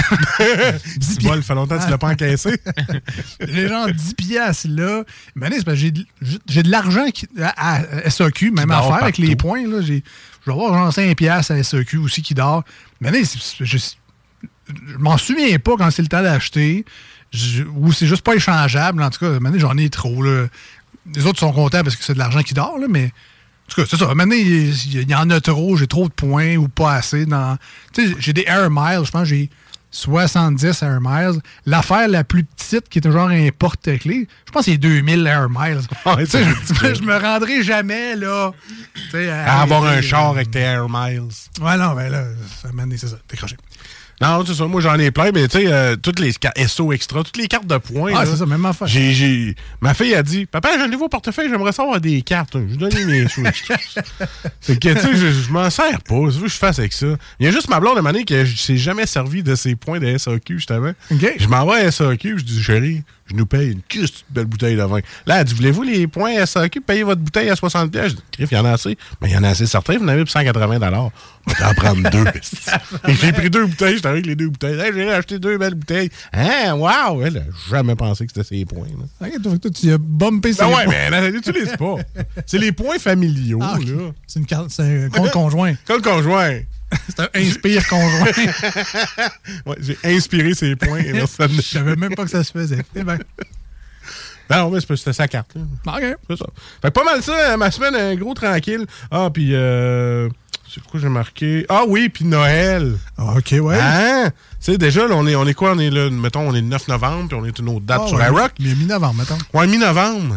10 0.98 1.18
Dis-moi, 1.20 1.36
il 1.38 1.44
fait 1.44 1.54
longtemps 1.56 1.78
que 1.78 1.84
tu 1.84 1.90
l'as 1.92 1.98
pas 1.98 2.08
encaissé. 2.10 2.60
j'ai 3.48 3.68
genre 3.68 3.88
10 3.92 4.14
piastres 4.16 4.68
là. 4.70 5.04
Mais 5.36 5.50
c'est 5.52 5.64
parce 5.66 5.78
que 5.78 5.84
j'ai 6.48 6.64
de- 6.64 6.70
l'argent 6.70 7.06
qui- 7.14 7.28
à, 7.42 7.78
à 7.78 8.10
SAQ, 8.10 8.52
même 8.52 8.70
dort 8.70 8.78
affaire 8.94 9.04
avec 9.04 9.18
les 9.20 9.36
points. 9.36 9.68
Là, 9.68 9.82
je 9.82 9.94
vais 9.94 10.04
avoir 10.48 10.74
genre 10.74 10.94
5 10.94 11.16
piastres 11.16 11.52
à 11.52 11.64
SAQ 11.64 11.98
aussi 11.98 12.22
qui 12.24 12.34
dort. 12.34 12.64
Mais 13.02 13.24
c'est- 13.24 13.64
je, 14.88 14.98
m'en 14.98 15.18
souviens 15.18 15.58
pas 15.60 15.76
quand 15.78 15.92
c'est 15.92 16.02
le 16.02 16.08
temps 16.08 16.22
d'acheter. 16.22 16.86
Ou 17.76 17.92
c'est 17.92 18.08
juste 18.08 18.24
pas 18.24 18.36
échangeable. 18.36 19.04
En 19.04 19.10
tout 19.10 19.20
cas, 19.20 19.40
maintenant, 19.40 19.60
j'en 19.60 19.78
ai 19.78 19.90
trop. 19.90 20.22
Là. 20.24 20.48
Les 21.16 21.26
autres 21.26 21.40
sont 21.40 21.52
contents 21.52 21.84
parce 21.84 21.96
que 21.96 22.04
c'est 22.04 22.14
de 22.14 22.20
l'argent 22.20 22.42
qui 22.42 22.54
dort, 22.54 22.78
là, 22.80 22.88
mais. 22.90 23.06
En 23.06 23.70
tout 23.72 23.82
cas, 23.82 23.88
c'est 23.90 23.98
ça. 23.98 24.16
Maintenant, 24.16 24.36
il 24.36 25.10
y 25.10 25.16
en 25.16 25.30
a 25.30 25.40
trop, 25.40 25.78
j'ai 25.78 25.86
trop 25.86 26.08
de 26.08 26.14
points 26.14 26.56
ou 26.56 26.68
pas 26.68 26.94
assez. 26.94 27.28
dans 27.28 27.56
Tu 27.94 28.08
sais, 28.08 28.16
j'ai 28.18 28.34
des 28.34 28.44
Air 28.48 28.70
Miles, 28.72 29.06
je 29.06 29.12
pense 29.12 29.22
que 29.22 29.30
j'ai 29.30 29.50
70 29.92 30.84
Air 30.84 31.00
Miles. 31.02 31.42
L'affaire 31.66 32.08
la 32.08 32.24
plus 32.24 32.44
petite, 32.44 32.90
qui 32.90 33.00
est 33.00 33.12
genre 33.12 33.30
un 33.30 33.50
porte-clés, 33.58 34.28
je 34.46 34.52
pense 34.52 34.66
que 34.66 34.72
c'est 34.72 34.78
2000 34.78 35.26
Air 35.28 35.50
Miles. 35.50 35.82
Ouais, 36.06 36.26
Tu 36.26 36.32
sais, 36.32 36.46
c'est 36.64 36.76
je, 36.76 36.96
je 36.96 37.02
me 37.04 37.18
rendrai 37.18 37.64
jamais, 37.64 38.16
là. 38.16 38.52
À 39.14 39.62
avoir 39.62 39.84
un 39.84 39.98
euh, 39.98 40.02
char 40.02 40.30
avec 40.30 40.52
tes 40.52 40.60
Air 40.60 40.88
Miles. 40.90 41.30
Ouais, 41.62 41.78
non, 41.78 41.94
mais 41.96 42.10
là, 42.10 42.26
ça 42.62 42.72
m'a 42.72 42.84
c'est 42.98 43.08
ça, 43.08 43.18
décroché. 43.30 43.58
Non, 44.22 44.44
c'est 44.46 44.54
ça. 44.54 44.68
Moi, 44.68 44.82
j'en 44.82 44.96
ai 44.96 45.12
plein, 45.12 45.32
mais 45.34 45.48
tu 45.48 45.60
sais, 45.60 45.72
euh, 45.72 45.96
toutes 45.96 46.20
les 46.20 46.34
cartes 46.34 46.60
SO 46.68 46.92
extra, 46.92 47.24
toutes 47.24 47.38
les 47.38 47.48
cartes 47.48 47.68
de 47.68 47.78
points. 47.78 48.12
Ah, 48.16 48.26
c'est 48.26 48.36
ça, 48.36 48.46
même 48.46 48.66
affaire. 48.66 48.88
J'ai, 48.88 49.14
j'ai... 49.14 49.56
Ma 49.82 49.94
fille 49.94 50.14
a 50.14 50.24
dit 50.24 50.46
Papa, 50.46 50.70
j'ai 50.76 50.84
un 50.84 50.88
nouveau 50.88 51.08
portefeuille, 51.08 51.50
j'aimerais 51.50 51.72
savoir 51.72 52.02
des 52.02 52.22
cartes. 52.22 52.58
Je 52.58 52.76
donne 52.76 52.94
mes 53.06 53.28
sous. 53.28 53.44
c'est 54.60 54.80
que, 54.80 54.90
tu 54.90 55.00
sais, 55.00 55.16
je, 55.16 55.32
je 55.32 55.52
m'en 55.52 55.70
sers 55.70 56.02
pas. 56.02 56.16
C'est 56.28 56.38
ce 56.38 56.40
que 56.42 56.48
je 56.48 56.58
fasse 56.58 56.80
avec 56.80 56.94
ça. 56.94 57.08
Il 57.40 57.46
y 57.46 57.50
a 57.50 57.52
juste 57.52 57.70
ma 57.70 57.80
blonde 57.80 57.96
de 57.96 58.02
manière 58.02 58.26
qui 58.26 58.36
s'est 58.58 58.78
jamais 58.78 59.06
servi 59.06 59.42
de 59.42 59.56
ses 59.56 59.76
points 59.76 60.00
de 60.00 60.18
SAQ, 60.18 60.56
justement. 60.58 60.92
OK. 61.12 61.36
Je 61.40 61.48
m'en 61.48 61.66
vais 61.66 61.86
à 61.86 61.92
SAQ, 61.92 62.40
je 62.40 62.44
dis 62.44 62.62
Chérie, 62.62 63.04
je 63.30 63.36
nous 63.36 63.46
paye 63.46 63.72
une 63.72 63.82
custe 63.82 64.26
belle 64.30 64.46
bouteille 64.46 64.76
de 64.76 64.82
vin. 64.84 65.00
Là, 65.26 65.40
elle 65.40 65.46
dit 65.46 65.54
Voulez-vous 65.54 65.84
les 65.84 66.08
points 66.08 66.46
SAQ, 66.46 66.82
payer 66.82 67.04
votre 67.04 67.22
bouteille 67.22 67.50
à 67.50 67.54
60$? 67.54 67.90
Je 67.94 68.16
dis 68.16 68.22
Criff, 68.32 68.50
il 68.52 68.56
y 68.56 68.58
en 68.58 68.66
a 68.66 68.72
assez. 68.72 68.98
Mais 69.22 69.30
il 69.30 69.34
y 69.34 69.38
en 69.38 69.44
a 69.44 69.50
assez 69.50 69.66
certains, 69.66 69.98
vous 69.98 70.06
en 70.06 70.08
avez 70.08 70.26
pour 70.26 70.34
180$. 70.34 71.12
On 71.48 71.52
va 71.52 71.56
t'en 71.56 71.74
prendre 71.74 72.10
deux. 72.10 72.26
j'ai 73.22 73.32
pris 73.32 73.50
deux 73.50 73.66
bouteilles, 73.66 73.96
j'étais 73.96 74.08
avec 74.08 74.26
les 74.26 74.36
deux 74.36 74.50
bouteilles. 74.50 74.80
Hey, 74.80 74.92
j'ai 74.94 75.12
acheté 75.12 75.40
deux 75.40 75.58
belles 75.58 75.76
bouteilles. 75.76 76.10
Hein, 76.34 76.74
wow! 76.76 77.22
Elle 77.24 77.38
a 77.38 77.42
jamais 77.70 77.96
pensé 77.96 78.26
que 78.26 78.32
c'était 78.36 78.48
ses 78.58 78.66
points. 78.66 78.88
là. 79.22 79.30
Toi, 79.42 79.58
toi, 79.58 79.72
tu 79.72 79.92
as 79.92 79.98
bumpé 79.98 80.50
Ben 80.50 80.54
ses 80.56 80.64
ouais, 80.66 80.84
points. 80.86 80.94
mais 81.12 81.18
elle 81.18 81.34
n'utilise 81.34 81.74
pas. 81.78 81.96
C'est 82.46 82.58
les 82.60 82.72
points 82.72 83.00
familiaux, 83.00 83.60
Ah, 83.62 83.76
ok. 83.80 83.86
là. 83.88 84.12
C'est 84.28 84.40
une 84.40 84.46
carte, 84.46 84.70
c'est 84.70 85.06
un 85.06 85.10
compte 85.10 85.32
conjoint. 85.32 85.74
Comme 85.86 86.02
conjoint. 86.02 86.60
C'est 87.10 87.20
un 87.20 87.30
inspire 87.36 87.88
conjoint. 87.88 88.28
Ouais, 89.66 89.76
j'ai 89.80 89.98
inspiré 90.04 90.54
ses 90.54 90.76
points. 90.76 91.00
et 91.00 91.14
Je 91.20 91.62
savais 91.62 91.96
même 91.96 92.16
pas 92.16 92.24
que 92.24 92.32
ça 92.32 92.44
se 92.44 92.52
faisait. 92.52 92.84
Eh 92.96 93.04
ben, 93.04 93.20
Non, 94.50 94.72
mais 94.72 94.80
c'était 94.82 95.14
sa 95.14 95.28
carte. 95.28 95.52
là. 95.56 95.62
ok. 95.98 96.18
C'est 96.30 96.38
ça. 96.38 96.46
Fait 96.82 96.88
que 96.88 96.94
pas 96.94 97.04
mal 97.04 97.22
ça, 97.22 97.56
ma 97.58 97.70
semaine, 97.72 97.96
un 97.96 98.16
gros 98.16 98.34
tranquille. 98.34 98.86
Ah, 99.12 99.30
puis 99.32 99.54
euh, 99.54 100.30
c'est 100.74 100.84
quoi 100.84 101.00
j'ai 101.00 101.10
marqué? 101.10 101.66
Ah 101.70 101.84
oui, 101.88 102.10
puis 102.10 102.26
Noël. 102.26 102.98
Ah, 103.18 103.36
ok, 103.38 103.56
ouais. 103.62 103.78
Hein? 103.80 104.32
Tu 104.60 104.72
sais, 104.72 104.78
déjà, 104.78 105.08
là, 105.08 105.16
on 105.16 105.28
est, 105.28 105.36
on 105.36 105.46
est 105.48 105.54
quoi? 105.54 105.74
On 105.74 105.80
est 105.80 105.90
là, 105.92 106.10
mettons, 106.10 106.42
on 106.42 106.54
est 106.56 106.62
le 106.62 106.68
9 106.68 106.88
novembre, 106.88 107.28
puis 107.28 107.38
on 107.40 107.46
est 107.46 107.58
une 107.60 107.70
autre 107.70 107.86
date 107.86 108.02
Ah, 108.04 108.08
sur 108.08 108.18
ouais, 108.18 108.24
la 108.24 108.32
rock. 108.32 108.52
Mais 108.60 108.74
mi-novembre, 108.76 109.16
mettons. 109.16 109.38
Ouais, 109.54 109.68
mi-novembre. 109.68 110.36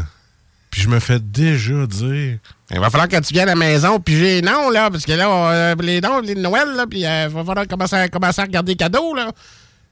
Puis 0.72 0.80
je 0.80 0.88
me 0.88 0.98
fais 1.00 1.20
déjà 1.20 1.86
dire. 1.86 2.38
Il 2.70 2.80
va 2.80 2.88
falloir 2.88 3.06
que 3.06 3.20
tu 3.20 3.34
viennes 3.34 3.50
à 3.50 3.54
la 3.54 3.56
maison, 3.56 4.00
puis 4.00 4.16
j'ai 4.16 4.40
non, 4.40 4.70
là, 4.70 4.90
parce 4.90 5.04
que 5.04 5.12
là, 5.12 5.28
euh, 5.28 5.74
les 5.80 6.00
dons, 6.00 6.20
les 6.20 6.34
Noël, 6.34 6.66
là, 6.74 6.86
puis 6.86 7.00
il 7.00 7.04
va 7.04 7.44
falloir 7.44 7.68
commencer 7.68 7.94
à, 7.94 8.08
commencer 8.08 8.40
à 8.40 8.44
regarder 8.44 8.72
les 8.72 8.76
cadeaux, 8.76 9.14
là. 9.14 9.30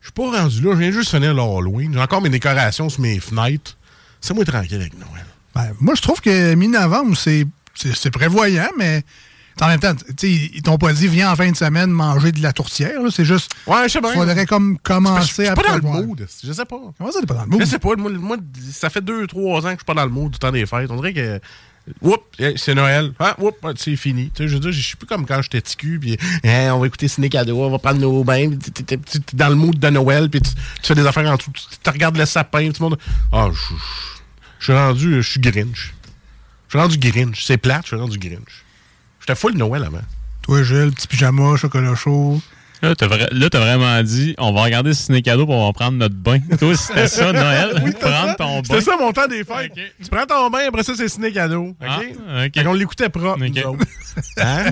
Je 0.00 0.06
suis 0.06 0.12
pas 0.12 0.40
rendu 0.40 0.62
là, 0.62 0.70
je 0.72 0.78
viens 0.78 0.90
juste 0.90 1.10
finir 1.10 1.34
l'Halloween. 1.34 1.92
J'ai 1.92 2.00
encore 2.00 2.22
mes 2.22 2.30
décorations 2.30 2.88
sur 2.88 3.02
mes 3.02 3.20
fenêtres. 3.20 3.76
C'est 4.22 4.32
moi 4.32 4.46
tranquille 4.46 4.80
avec 4.80 4.94
Noël. 4.94 5.26
Ben, 5.54 5.74
moi, 5.80 5.94
je 5.94 6.00
trouve 6.00 6.22
que 6.22 6.54
mi-novembre, 6.54 7.14
c'est 7.14 8.10
prévoyant, 8.10 8.70
mais 8.78 9.02
en 9.62 9.68
même 9.68 9.80
temps, 9.80 9.94
tu 9.94 10.04
sais, 10.18 10.50
ils 10.54 10.62
t'ont 10.62 10.78
pas 10.78 10.92
dit, 10.92 11.06
viens 11.08 11.32
en 11.32 11.36
fin 11.36 11.50
de 11.50 11.56
semaine 11.56 11.90
manger 11.90 12.32
de 12.32 12.42
la 12.42 12.52
tourtière. 12.52 13.02
là. 13.02 13.08
C'est 13.10 13.24
juste, 13.24 13.52
Ouais, 13.66 13.84
je 13.84 13.92
sais 13.92 14.00
bien. 14.00 14.12
faudrait 14.12 14.46
comme 14.46 14.74
Je 14.76 14.82
commencer 14.82 15.32
suis 15.32 15.46
à 15.48 15.54
pas 15.54 15.62
dans 15.62 15.76
le 15.76 15.82
mood. 15.82 16.26
Je 16.44 16.52
sais 16.52 16.64
pas. 16.64 16.80
Comment 16.98 17.12
ça, 17.12 17.20
t'es 17.20 17.26
pas 17.26 17.34
dans 17.34 17.42
le 17.44 17.48
mood? 17.48 17.60
Je 17.60 17.66
sais 17.66 17.78
pas. 17.78 17.94
Moi, 17.96 18.10
moi, 18.12 18.36
ça 18.72 18.90
fait 18.90 19.00
deux, 19.04 19.26
trois 19.26 19.58
ans 19.60 19.62
que 19.62 19.68
je 19.70 19.76
suis 19.76 19.84
pas 19.84 19.94
dans 19.94 20.04
le 20.04 20.10
mood 20.10 20.32
du 20.32 20.38
temps 20.38 20.52
des 20.52 20.66
fêtes. 20.66 20.90
On 20.90 20.96
dirait 20.96 21.12
que. 21.14 21.40
Oups, 22.02 22.22
eh, 22.38 22.52
c'est 22.56 22.74
Noël. 22.74 23.12
Ah, 23.18 23.34
oups, 23.40 23.56
ah, 23.64 23.70
c'est 23.74 23.96
fini. 23.96 24.30
Tu 24.34 24.42
sais, 24.44 24.48
je 24.48 24.54
veux 24.54 24.60
dire, 24.60 24.70
je 24.70 24.80
suis 24.80 24.96
plus 24.96 25.06
comme 25.06 25.26
quand 25.26 25.40
j'étais 25.42 25.60
ticu, 25.62 25.98
puis 25.98 26.16
eh, 26.44 26.70
on 26.70 26.78
va 26.78 26.86
écouter 26.86 27.08
Ciné 27.08 27.28
Cadeau, 27.30 27.58
on 27.64 27.70
va 27.70 27.78
prendre 27.78 27.98
nos 27.98 28.22
bains, 28.22 28.50
t'es- 28.86 28.98
dans 29.32 29.48
le 29.48 29.54
mood 29.56 29.76
de 29.78 29.88
Noël, 29.90 30.28
puis 30.28 30.40
tu, 30.42 30.50
tu 30.52 30.86
fais 30.86 30.94
des 30.94 31.06
affaires 31.06 31.28
en 31.28 31.36
dessous, 31.36 31.50
tu, 31.82 31.90
regardes 31.90 32.16
le 32.18 32.26
sapin, 32.26 32.70
tout 32.70 32.82
le 32.82 32.90
monde. 32.90 32.98
Ah, 33.32 33.48
je 33.50 33.56
je- 33.58 33.74
je 34.58 34.64
suis 34.64 34.72
rendu, 34.74 35.22
je 35.22 35.28
suis 35.30 35.40
Grinch. 35.40 35.94
Je 36.68 36.72
suis 36.72 36.78
rendu 36.78 36.98
Grinch. 36.98 37.44
C'est 37.44 37.56
plate, 37.56 37.82
je 37.84 37.88
suis 37.88 37.96
rendu 37.96 38.18
Grinch. 38.18 38.64
J'étais 39.30 39.40
full 39.40 39.56
Noël 39.56 39.84
avant. 39.84 40.00
Toi, 40.42 40.62
Gilles, 40.62 40.90
petit 40.92 41.06
pyjama, 41.06 41.56
chocolat 41.56 41.94
chaud. 41.94 42.40
Là, 42.82 42.94
t'as 42.96 43.06
vra- 43.08 43.56
vraiment 43.58 44.02
dit, 44.02 44.34
on 44.38 44.52
va 44.52 44.62
regarder 44.62 44.94
Ciné 44.94 45.20
Cadeau 45.22 45.44
pour 45.44 45.54
on 45.54 45.66
va 45.66 45.72
prendre 45.74 45.98
notre 45.98 46.14
bain. 46.14 46.38
Toi, 46.58 46.74
c'était 46.74 47.06
ça, 47.08 47.30
Noël? 47.32 47.74
prendre 48.00 48.36
ton 48.36 48.56
bain. 48.56 48.62
C'était 48.64 48.80
ça 48.80 48.96
mon 48.98 49.12
temps 49.12 49.28
des 49.28 49.44
fêtes. 49.44 49.72
Tu 50.02 50.08
prends 50.10 50.24
ton 50.26 50.48
bain, 50.50 50.60
après 50.66 50.82
ça, 50.82 50.94
c'est 50.96 51.08
Ciné 51.08 51.30
Cadeau. 51.30 51.68
OK? 51.68 51.76
Ah, 51.86 51.98
ok. 52.46 52.50
Fait 52.54 52.64
qu'on 52.64 52.72
l'écoutait 52.72 53.08
propre, 53.10 53.44
Ok. 53.44 53.52
nous 53.54 53.62
autres. 53.62 53.84
Hein? 54.38 54.64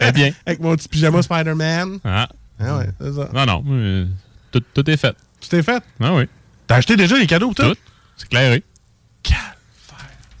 Eh 0.00 0.12
bien. 0.12 0.30
Avec 0.46 0.60
mon 0.60 0.74
petit 0.76 0.88
pyjama 0.88 1.20
Spider-Man. 1.22 1.98
Ah. 2.04 2.28
Ah 2.60 2.78
ouais, 2.78 2.86
c'est 3.00 3.12
ça. 3.12 3.28
Non, 3.34 3.44
non. 3.46 3.64
euh, 3.68 4.06
tout, 4.52 4.62
tout 4.72 4.88
est 4.88 4.96
fait. 4.96 5.14
Tu 5.40 5.48
t'es 5.48 5.62
fait? 5.62 5.82
Ah 6.00 6.14
oui. 6.14 6.24
T'as 6.68 6.76
acheté 6.76 6.96
déjà 6.96 7.18
les 7.18 7.26
cadeaux, 7.26 7.52
tout? 7.52 7.62
Tout. 7.64 7.74
C'est 8.16 8.28
clairé. 8.28 8.54
Oui, 8.56 8.62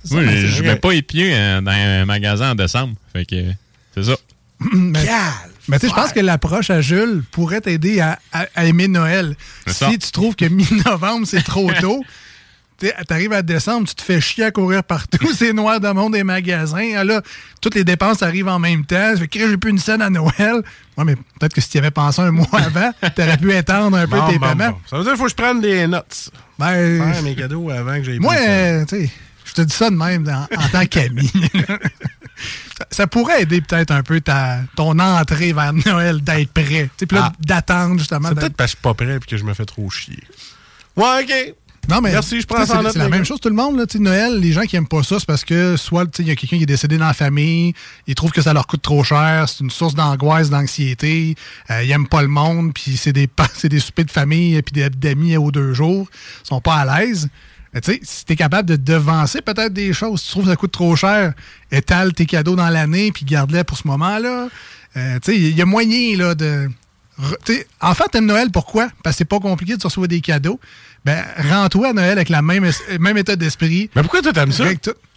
c'est 0.04 0.46
je 0.48 0.62
vrai. 0.62 0.72
mets 0.74 0.76
pas 0.76 0.92
les 0.92 1.02
pieds 1.02 1.32
euh, 1.34 1.60
dans 1.60 1.70
un 1.70 2.04
magasin 2.04 2.50
en 2.52 2.54
décembre. 2.54 2.94
Fait 3.12 3.24
que 3.24 3.36
c'est 3.94 4.04
ça. 4.04 4.16
mais 4.72 5.06
mais 5.68 5.78
tu 5.78 5.86
sais, 5.86 5.90
je 5.90 5.94
pense 5.94 6.12
que 6.12 6.20
l'approche 6.20 6.70
à 6.70 6.80
Jules 6.80 7.22
pourrait 7.30 7.60
t'aider 7.60 8.00
à, 8.00 8.18
à- 8.32 8.46
à 8.54 8.64
aimer 8.64 8.88
Noël. 8.88 9.36
Si 9.68 9.74
ça. 9.74 9.88
tu 9.90 10.10
trouves 10.10 10.34
que 10.34 10.44
mi-novembre, 10.48 11.26
c'est 11.26 11.42
trop 11.44 11.70
tôt, 11.80 12.02
tu 12.78 12.90
arrives 13.10 13.32
à 13.32 13.42
décembre, 13.42 13.86
tu 13.88 13.94
te 13.94 14.02
fais 14.02 14.20
chier 14.20 14.44
à 14.44 14.50
courir 14.50 14.82
partout, 14.82 15.32
c'est 15.36 15.52
noir 15.52 15.78
dans 15.78 15.90
le 15.90 15.94
monde 15.94 16.12
des 16.14 16.24
magasins. 16.24 16.90
Ah 16.96 17.04
là, 17.04 17.22
toutes 17.60 17.76
les 17.76 17.84
dépenses 17.84 18.22
arrivent 18.22 18.48
en 18.48 18.58
même 18.58 18.84
temps. 18.84 19.14
Fait 19.16 19.28
que 19.28 19.38
j'ai 19.50 19.56
plus 19.56 19.70
une 19.70 19.78
scène 19.78 20.02
à 20.02 20.10
Noël. 20.10 20.62
Ouais, 20.98 21.04
mais 21.04 21.14
peut-être 21.14 21.54
que 21.54 21.60
si 21.60 21.68
tu 21.70 21.76
y 21.76 21.78
avais 21.78 21.92
pensé 21.92 22.20
un 22.22 22.32
mois 22.32 22.46
avant, 22.52 22.90
t'aurais 23.14 23.36
pu 23.36 23.52
étendre 23.54 23.96
un 23.96 24.06
peu 24.08 24.16
Bon, 24.16 24.28
tes 24.30 24.38
bon, 24.38 24.48
paiements. 24.48 24.70
bon. 24.72 24.76
Ça 24.90 24.96
veut 24.98 25.02
dire 25.04 25.12
qu'il 25.12 25.18
faut 25.18 25.24
que 25.24 25.30
je 25.30 25.36
prenne 25.36 25.60
des 25.60 25.86
notes. 25.86 26.30
Ben, 26.58 27.12
Faire 27.12 27.22
mes 27.22 27.34
cadeaux 27.36 27.70
avant 27.70 27.96
que 27.98 28.02
j'aille 28.04 28.18
moi, 28.18 28.34
euh, 28.36 28.84
tu 28.84 28.96
sais, 29.06 29.10
je 29.56 29.62
te 29.62 29.66
dis 29.66 29.74
ça 29.74 29.90
de 29.90 29.96
même 29.96 30.26
en 30.56 30.68
tant 30.68 30.86
qu'ami. 30.86 31.30
ça, 32.78 32.86
ça 32.90 33.06
pourrait 33.06 33.42
aider 33.42 33.60
peut-être 33.60 33.90
un 33.90 34.02
peu 34.02 34.20
ta, 34.20 34.60
ton 34.76 34.98
entrée 34.98 35.52
vers 35.52 35.72
Noël 35.72 36.20
d'être 36.22 36.52
prêt. 36.52 36.88
Puis 36.96 37.06
là, 37.16 37.30
Ah. 37.30 37.32
d'attendre 37.40 37.98
justement. 37.98 38.28
C'est 38.30 38.34
peut-être 38.34 38.56
parce 38.56 38.72
que 38.72 38.78
je 38.78 38.80
suis 38.80 38.82
pas 38.82 38.94
prêt 38.94 39.16
et 39.16 39.18
que 39.20 39.36
je 39.36 39.44
me 39.44 39.54
fais 39.54 39.64
trop 39.66 39.88
chier. 39.90 40.22
Ouais, 40.96 41.22
OK. 41.22 41.54
Non, 41.88 42.00
mais 42.00 42.12
Merci, 42.12 42.40
je 42.40 42.46
prends 42.46 42.64
c'est- 42.64 42.96
la 42.96 43.08
même 43.08 43.24
chose 43.24 43.40
tout 43.40 43.48
le 43.48 43.56
monde. 43.56 43.76
Là, 43.76 43.84
Noël, 43.98 44.38
les 44.38 44.52
gens 44.52 44.60
qui 44.62 44.76
aiment 44.76 44.86
pas 44.86 45.02
ça, 45.02 45.18
c'est 45.18 45.26
parce 45.26 45.44
que 45.44 45.76
soit 45.76 46.16
il 46.20 46.28
y 46.28 46.30
a 46.30 46.36
quelqu'un 46.36 46.56
qui 46.58 46.62
est 46.62 46.66
décédé 46.66 46.96
dans 46.96 47.08
la 47.08 47.12
famille, 47.12 47.74
ils 48.06 48.14
trouvent 48.14 48.30
que 48.30 48.40
ça 48.40 48.52
leur 48.52 48.68
coûte 48.68 48.82
trop 48.82 49.02
cher, 49.02 49.48
c'est 49.48 49.64
une 49.64 49.70
source 49.70 49.94
d'angoisse, 49.96 50.48
d'anxiété, 50.48 51.34
euh, 51.70 51.82
ils 51.82 51.90
aiment 51.90 52.06
pas 52.06 52.22
le 52.22 52.28
monde, 52.28 52.72
puis 52.72 52.96
c'est 52.96 53.12
des, 53.12 53.28
des 53.64 53.80
soupers 53.80 54.04
de 54.04 54.10
famille 54.12 54.54
et 54.54 54.62
puis 54.62 54.72
des- 54.74 54.90
d'amis 54.90 55.36
aux 55.36 55.50
deux 55.50 55.74
jours, 55.74 56.08
ils 56.44 56.46
sont 56.46 56.60
pas 56.60 56.76
à 56.76 57.00
l'aise. 57.00 57.28
Mais 57.74 57.80
Tu 57.80 57.92
sais, 57.92 58.00
si 58.02 58.24
t'es 58.24 58.36
capable 58.36 58.68
de 58.68 58.76
devancer 58.76 59.40
peut-être 59.42 59.72
des 59.72 59.92
choses, 59.92 60.20
si 60.20 60.26
tu 60.26 60.30
trouves 60.32 60.44
que 60.44 60.50
ça 60.50 60.56
coûte 60.56 60.72
trop 60.72 60.94
cher, 60.96 61.32
étale 61.70 62.12
tes 62.12 62.26
cadeaux 62.26 62.56
dans 62.56 62.68
l'année 62.68 63.12
puis 63.12 63.24
garde-les 63.24 63.64
pour 63.64 63.78
ce 63.78 63.86
moment-là. 63.88 64.48
Euh, 64.96 65.18
tu 65.22 65.32
sais, 65.32 65.38
il 65.38 65.56
y 65.56 65.62
a 65.62 65.64
moyen 65.66 66.16
là, 66.18 66.34
de. 66.34 66.68
re- 67.18 67.36
tu 67.44 67.54
sais, 67.54 67.66
en 67.80 67.94
fait, 67.94 68.04
t'aimes 68.12 68.26
Noël, 68.26 68.50
pourquoi? 68.52 68.88
Parce 69.02 69.14
que 69.14 69.18
c'est 69.18 69.24
pas 69.24 69.40
compliqué 69.40 69.76
de 69.76 69.82
recevoir 69.82 70.08
des 70.08 70.20
cadeaux. 70.20 70.60
Ben, 71.04 71.24
rends-toi 71.50 71.88
à 71.88 71.92
Noël 71.94 72.12
avec 72.12 72.28
le 72.28 72.40
même, 72.42 72.70
même 73.00 73.16
état 73.18 73.36
d'esprit. 73.36 73.90
Mais 73.96 74.02
pourquoi 74.02 74.20
toi 74.22 74.32
t'aimes 74.32 74.52
ça? 74.52 74.64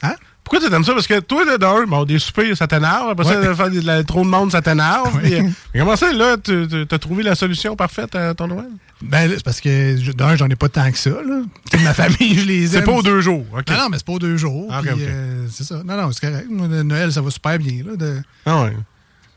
Hein? 0.03 0.15
Pourquoi 0.45 0.59
tu 0.61 0.69
t'aimes 0.69 0.83
ça? 0.85 0.93
Parce 0.93 1.07
que 1.07 1.19
toi, 1.19 1.43
là, 1.43 1.57
d'un, 1.57 1.85
bon, 1.85 2.05
des 2.05 2.19
soupers, 2.19 2.55
ça 2.55 2.67
t'énerve. 2.67 3.09
Après 3.09 3.25
ça, 3.25 3.39
Ouais. 3.41 3.47
de 3.47 3.53
faire 3.53 3.69
de 3.71 3.81
la- 3.81 4.03
trop 4.03 4.23
de 4.23 4.29
monde, 4.29 4.51
ça 4.51 4.61
t'énerve. 4.61 5.13
Ouais. 5.17 5.39
Euh, 5.41 5.43
mais 5.73 5.79
comment 5.81 5.95
ça, 5.95 6.13
là, 6.13 6.37
tu 6.37 6.67
t'as 6.87 6.97
trouvé 6.99 7.23
la 7.23 7.33
solution 7.35 7.75
parfaite 7.75 8.15
à 8.15 8.33
ton 8.35 8.47
Noël? 8.47 8.69
Ben, 9.01 9.29
c'est 9.29 9.43
parce 9.43 9.59
que, 9.59 10.11
d'un, 10.13 10.35
j'en 10.37 10.47
ai 10.47 10.55
pas 10.55 10.69
tant 10.69 10.89
que 10.91 10.97
ça, 10.97 11.09
là. 11.09 11.41
Ma 11.83 11.93
famille, 11.93 12.37
je 12.39 12.45
les 12.45 12.63
aime. 12.65 12.81
C'est 12.81 12.85
pas 12.85 12.91
aux 12.93 13.01
deux 13.03 13.19
jours, 13.21 13.45
OK? 13.57 13.69
Non, 13.71 13.77
non, 13.77 13.89
mais 13.89 13.97
c'est 13.97 14.05
pas 14.05 14.13
aux 14.13 14.19
deux 14.19 14.37
jours. 14.37 14.69
Ah, 14.71 14.81
euh, 14.85 15.47
c'est 15.51 15.63
ça. 15.65 15.81
Non, 15.83 15.97
non, 15.99 16.11
c'est 16.13 16.29
correct. 16.29 16.47
Noël, 16.49 17.11
ça 17.11 17.21
va 17.21 17.29
super 17.31 17.57
bien, 17.57 17.83
là. 17.85 17.95
de- 17.97 18.21
Ah 18.45 18.63
ouais. 18.63 18.73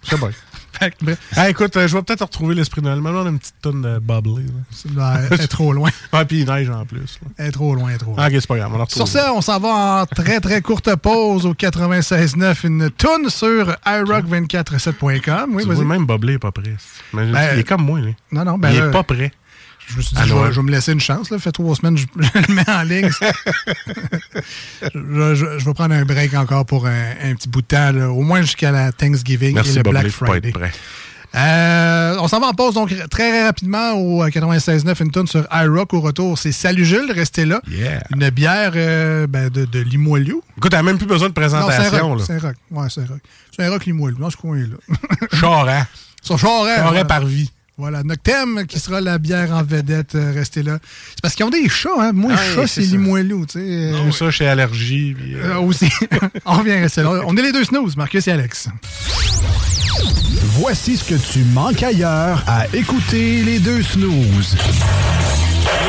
C'est 0.02 0.18
bon. 0.20 0.30
Fait 0.78 0.90
que, 0.90 0.96
bref, 1.04 1.18
Ah, 1.36 1.50
écoute, 1.50 1.76
euh, 1.76 1.88
je 1.88 1.96
vais 1.96 2.02
peut-être 2.02 2.22
retrouver 2.22 2.54
l'esprit 2.54 2.80
de 2.80 2.86
Noël. 2.86 3.00
Maintenant, 3.00 3.22
on 3.22 3.26
a 3.26 3.30
une 3.30 3.38
petite 3.38 3.54
tonne 3.60 3.82
de 3.82 3.98
bubbly. 3.98 4.44
là. 4.46 4.52
c'est- 4.70 4.88
elle 5.30 5.40
est 5.40 5.46
trop 5.48 5.72
loin. 5.72 5.90
Ah, 6.12 6.24
puis 6.24 6.40
il 6.40 6.46
neige 6.46 6.70
en 6.70 6.84
plus. 6.86 7.18
là. 7.22 7.28
Elle 7.36 7.46
est 7.48 7.52
trop 7.52 7.74
loin, 7.74 7.88
elle 7.90 7.94
est 7.96 7.98
trop 7.98 8.12
loin. 8.14 8.24
Ah, 8.24 8.28
ok, 8.28 8.32
c'est 8.34 8.46
pas 8.46 8.56
grave. 8.56 8.72
On. 8.74 8.86
Sur 8.88 9.08
ça, 9.08 9.32
on 9.34 9.40
s'en 9.40 9.58
va 9.58 9.68
en 10.02 10.06
très 10.06 10.40
très 10.40 10.60
courte 10.62 10.94
pause 10.96 11.44
au 11.46 11.54
96.9, 11.54 12.64
une 12.66 12.90
toune 12.90 13.28
sur 13.28 13.76
iRock247.com. 13.86 15.50
Oui, 15.54 15.62
Tu 15.64 15.72
vois, 15.72 15.84
même 15.84 16.06
est 16.34 16.38
pas 16.38 16.52
prêt. 16.52 16.74
Mais 17.12 17.26
Ben, 17.30 17.50
il 17.54 17.60
est 17.60 17.64
comme 17.68 17.82
moi, 17.84 18.00
lui. 18.00 18.14
Non, 18.32 18.44
non, 18.44 18.58
ben 18.58 18.70
il 18.70 18.78
là, 18.78 18.86
est 18.88 18.90
pas 18.90 19.02
prêt. 19.02 19.32
Je 19.90 19.96
me 19.96 20.02
suis 20.02 20.14
dit, 20.14 20.20
À 20.20 20.24
je 20.26 20.32
vais, 20.34 20.38
Noël. 20.38 20.52
je 20.52 20.60
vais 20.60 20.66
me 20.66 20.70
laisser 20.70 20.92
une 20.92 21.00
chance. 21.00 21.30
Là. 21.30 21.38
Fait 21.38 21.52
trois 21.52 21.74
semaines, 21.74 21.96
je, 21.96 22.06
je 22.18 22.28
le 22.48 22.54
mets 22.54 22.70
en 22.70 22.82
ligne. 22.82 23.10
je, 24.94 25.64
vais 25.64 25.74
prendre 25.74 25.94
un 25.94 26.04
break 26.04 26.34
encore 26.34 26.66
pour 26.66 26.86
un, 26.86 27.10
un 27.22 27.34
petit 27.34 27.48
bout 27.48 27.62
de 27.62 27.66
temps, 27.66 27.92
là, 27.92 28.10
au 28.10 28.22
moins 28.22 28.42
jusqu'à 28.42 28.70
la 28.70 28.92
Thanksgiving 28.92 29.58
et 29.58 29.72
le 29.72 29.82
Black 29.82 30.04
pas 30.04 30.10
Friday. 30.10 30.48
être 30.48 30.58
prêt. 30.58 30.72
Euh, 31.34 32.16
on 32.20 32.26
s'en 32.28 32.40
va 32.40 32.46
en 32.46 32.54
pause 32.54 32.72
donc 32.72 32.94
très 33.10 33.44
rapidement 33.44 33.92
au 33.92 34.24
96.9, 34.26 35.02
une 35.02 35.10
tonne 35.10 35.26
sur 35.26 35.46
iRock. 35.52 35.92
Au 35.92 36.00
retour, 36.00 36.38
c'est 36.38 36.52
Salut 36.52 36.86
Jules, 36.86 37.12
restez 37.12 37.44
là. 37.44 37.60
Yeah. 37.68 38.02
Une 38.14 38.30
bière 38.30 38.72
euh, 38.76 39.26
ben, 39.26 39.50
de, 39.50 39.66
de 39.66 39.78
Limoilou. 39.80 40.42
Écoute, 40.56 40.70
t'as 40.70 40.82
même 40.82 40.96
plus 40.96 41.06
besoin 41.06 41.28
de 41.28 41.34
Non, 41.38 41.46
c'est 41.46 41.48
présentation. 41.50 42.08
rock. 42.14 42.22
C'est 42.26 42.32
un 42.32 42.38
rock. 42.38 42.56
Ouais, 42.70 42.86
c'est 42.88 43.00
un 43.02 43.06
rock. 43.06 43.18
C'est 43.54 43.62
un 43.66 43.70
rock 43.70 43.84
Limoilou, 43.84 44.16
dans 44.18 44.30
ce 44.30 44.38
coin-là. 44.38 44.76
Charest. 45.38 45.86
Sur 46.22 46.38
Charest. 46.38 46.76
Charest 46.76 46.82
voilà. 46.88 47.04
par 47.04 47.24
vie. 47.26 47.50
Voilà, 47.80 48.02
notre 48.02 48.22
thème 48.22 48.66
qui 48.66 48.80
sera 48.80 49.00
la 49.00 49.18
bière 49.18 49.52
en 49.52 49.62
vedette, 49.62 50.16
euh, 50.16 50.32
restez 50.34 50.64
là. 50.64 50.78
C'est 51.10 51.20
parce 51.22 51.36
qu'ils 51.36 51.44
ont 51.44 51.50
des 51.50 51.68
chats, 51.68 51.90
hein. 52.00 52.10
Moi, 52.12 52.32
Ah, 52.34 52.40
chat, 52.54 52.62
oui, 52.62 52.68
c'est. 52.68 52.80
Limoilou, 52.80 53.46
tu 53.46 53.60
sais. 53.60 53.64
euh, 53.64 54.04
Tout 54.04 54.12
ça 54.12 54.30
chez 54.32 54.48
Allergie. 54.48 55.14
puis, 55.16 55.36
euh, 55.36 55.54
euh, 55.54 55.58
aussi. 55.60 55.88
on 56.44 56.54
revient 56.54 56.72
rester 56.72 57.02
là. 57.02 57.20
On 57.24 57.36
est 57.36 57.42
les 57.42 57.52
deux 57.52 57.62
snooze, 57.62 57.96
Marcus 57.96 58.26
et 58.26 58.32
Alex. 58.32 58.68
Voici 60.58 60.96
ce 60.96 61.04
que 61.04 61.14
tu 61.14 61.38
manques 61.54 61.82
ailleurs 61.84 62.42
à 62.48 62.66
écouter 62.74 63.42
les 63.44 63.60
deux 63.60 63.82
snooze. 63.84 64.56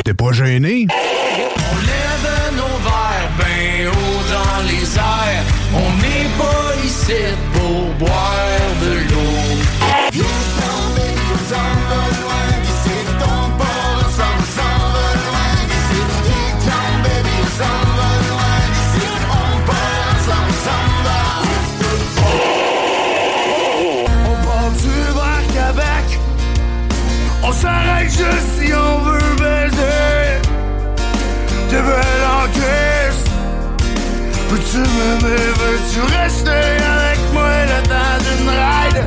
T'es 0.04 0.14
pas 0.14 0.30
gêné? 0.30 0.86
On 0.90 1.76
lève 1.80 2.56
nos 2.56 2.78
verres 2.84 3.30
ben 3.36 3.88
haut 3.88 4.22
dans 4.32 4.62
les 4.68 4.96
airs. 4.96 5.44
On 5.74 5.96
n'est 6.02 6.30
pas 6.38 6.86
ici 6.86 7.12
pour 7.52 7.92
boire 7.94 8.46
crise 32.52 33.24
Peux-tu 34.48 34.78
m'aimer, 34.78 35.36
veux-tu 35.58 36.00
rester 36.16 36.50
avec 36.50 37.18
moi 37.32 37.48
le 37.64 37.82
temps 37.88 38.18
d'une 38.24 38.48
ride? 38.48 39.04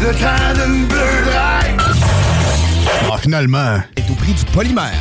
Le 0.00 0.12
temps 0.14 0.64
d'une 0.64 0.86
bleue 0.86 1.24
ride 1.26 1.80
Ah, 3.12 3.18
finalement. 3.18 3.80
est 3.96 4.10
au 4.10 4.14
prix 4.14 4.32
du 4.32 4.44
polymère. 4.46 4.92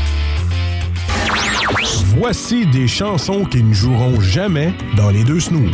Voici 2.17 2.65
des 2.65 2.87
chansons 2.87 3.45
qui 3.45 3.61
ne 3.61 3.73
joueront 3.73 4.19
jamais 4.21 4.73
dans 4.95 5.09
les 5.09 5.23
deux 5.23 5.39
snooze. 5.39 5.71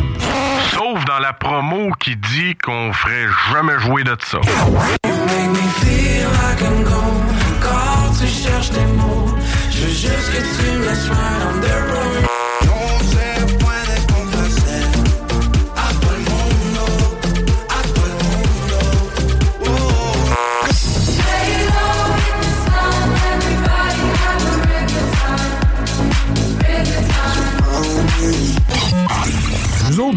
Sauf 0.72 1.02
dans 1.06 1.18
la 1.20 1.32
promo 1.32 1.90
qui 2.00 2.16
dit 2.16 2.54
qu'on 2.62 2.92
ferait 2.92 3.26
jamais 3.52 3.78
jouer 3.80 4.04
de 4.04 4.14
ça. 4.26 4.38
Make 4.38 5.50
me 5.50 5.56
feel 5.80 6.24
like 6.24 6.60
I'm 6.60 6.82
gone 6.84 7.22
Quand 7.62 8.12
tu 8.20 8.26
cherches 8.26 8.70
des 8.70 8.84
mots 8.96 9.34
Je 9.74 9.80
veux 9.80 9.88
juste 9.88 10.30
que 10.30 10.38
tu 10.38 10.78
me 10.78 10.86
laisses 10.86 11.08
right 11.08 11.46
on 11.46 11.60
the 11.60 11.92
road 11.92 12.33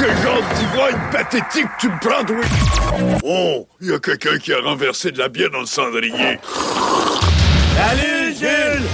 Quel 0.00 0.16
genre 0.22 0.42
voix 0.74 0.90
pathétique 1.12 1.68
tu 1.78 1.88
me 1.90 1.98
prends, 2.00 2.24
oui? 2.30 3.18
Oh, 3.22 3.68
il 3.82 3.90
y 3.90 3.92
a 3.92 3.98
quelqu'un 3.98 4.38
qui 4.38 4.50
a 4.54 4.60
renversé 4.62 5.12
de 5.12 5.18
la 5.18 5.28
bière 5.28 5.50
dans 5.50 5.60
le 5.60 5.66
cendrier. 5.66 6.38
Salut 7.76 8.34
Jules 8.34 8.88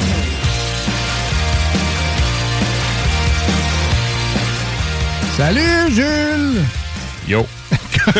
Salut, 5.37 5.95
Jules! 5.95 6.64
Yo. 7.29 7.47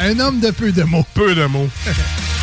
Un 0.00 0.18
homme 0.18 0.40
de 0.40 0.50
peu 0.50 0.72
de 0.72 0.82
mots. 0.82 1.06
Peu 1.14 1.36
de 1.36 1.46
mots. 1.46 1.68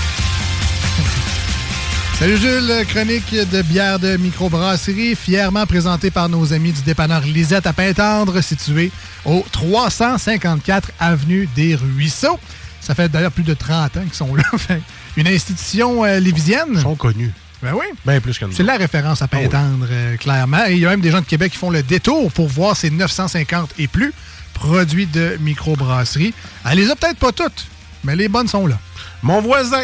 Salut 2.24 2.38
Jules, 2.38 2.86
chronique 2.88 3.36
de 3.36 3.62
bière 3.64 4.00
de 4.00 4.16
microbrasserie, 4.16 5.14
fièrement 5.14 5.66
présentée 5.66 6.10
par 6.10 6.30
nos 6.30 6.54
amis 6.54 6.72
du 6.72 6.82
dépanneur 6.84 7.20
Lisette 7.20 7.68
à 7.68 7.74
Pintendre, 7.74 8.40
situé 8.40 8.94
au 9.26 9.46
354 9.52 10.92
Avenue 11.02 11.50
des 11.54 11.76
Ruisseaux. 11.76 12.40
Ça 12.80 12.96
fait 12.96 13.10
d'ailleurs 13.10 13.34
plus 13.34 13.44
de 13.44 13.54
30 13.54 13.98
ans 13.98 14.04
qu'ils 14.04 14.14
sont 14.14 14.36
là. 14.36 14.44
Une 15.18 15.28
institution 15.28 16.06
euh, 16.06 16.22
lévisienne. 16.22 16.70
Ils 16.76 16.80
sont 16.80 16.96
connus. 16.96 17.34
Ben 17.62 17.74
oui. 17.74 17.88
Bien 18.06 18.22
plus 18.22 18.40
que 18.40 18.46
nous. 18.46 18.54
C'est 18.54 18.64
la 18.64 18.78
référence 18.78 19.22
à 19.22 19.28
Pintendre, 19.28 19.88
euh, 19.92 20.16
clairement. 20.16 20.66
Et 20.70 20.76
il 20.76 20.80
y 20.80 20.86
a 20.86 20.92
même 20.92 21.02
des 21.02 21.12
gens 21.12 21.20
de 21.20 21.26
Québec 21.26 21.52
qui 21.52 21.58
font 21.58 21.72
le 21.72 21.84
détour 21.84 22.32
pour 22.32 22.48
voir 22.48 22.78
ces 22.78 22.90
950 22.90 23.72
et 23.80 23.90
plus 23.90 24.14
produits 24.54 25.08
de 25.08 25.36
microbrasserie. 25.42 26.34
Elle 26.72 26.78
les 26.78 26.90
a 26.90 26.96
peut-être 26.96 27.20
pas 27.20 27.34
toutes, 27.34 27.68
mais 28.06 28.16
les 28.16 28.30
bonnes 28.30 28.48
sont 28.48 28.66
là. 28.66 28.80
Mon 29.24 29.42
voisin, 29.42 29.84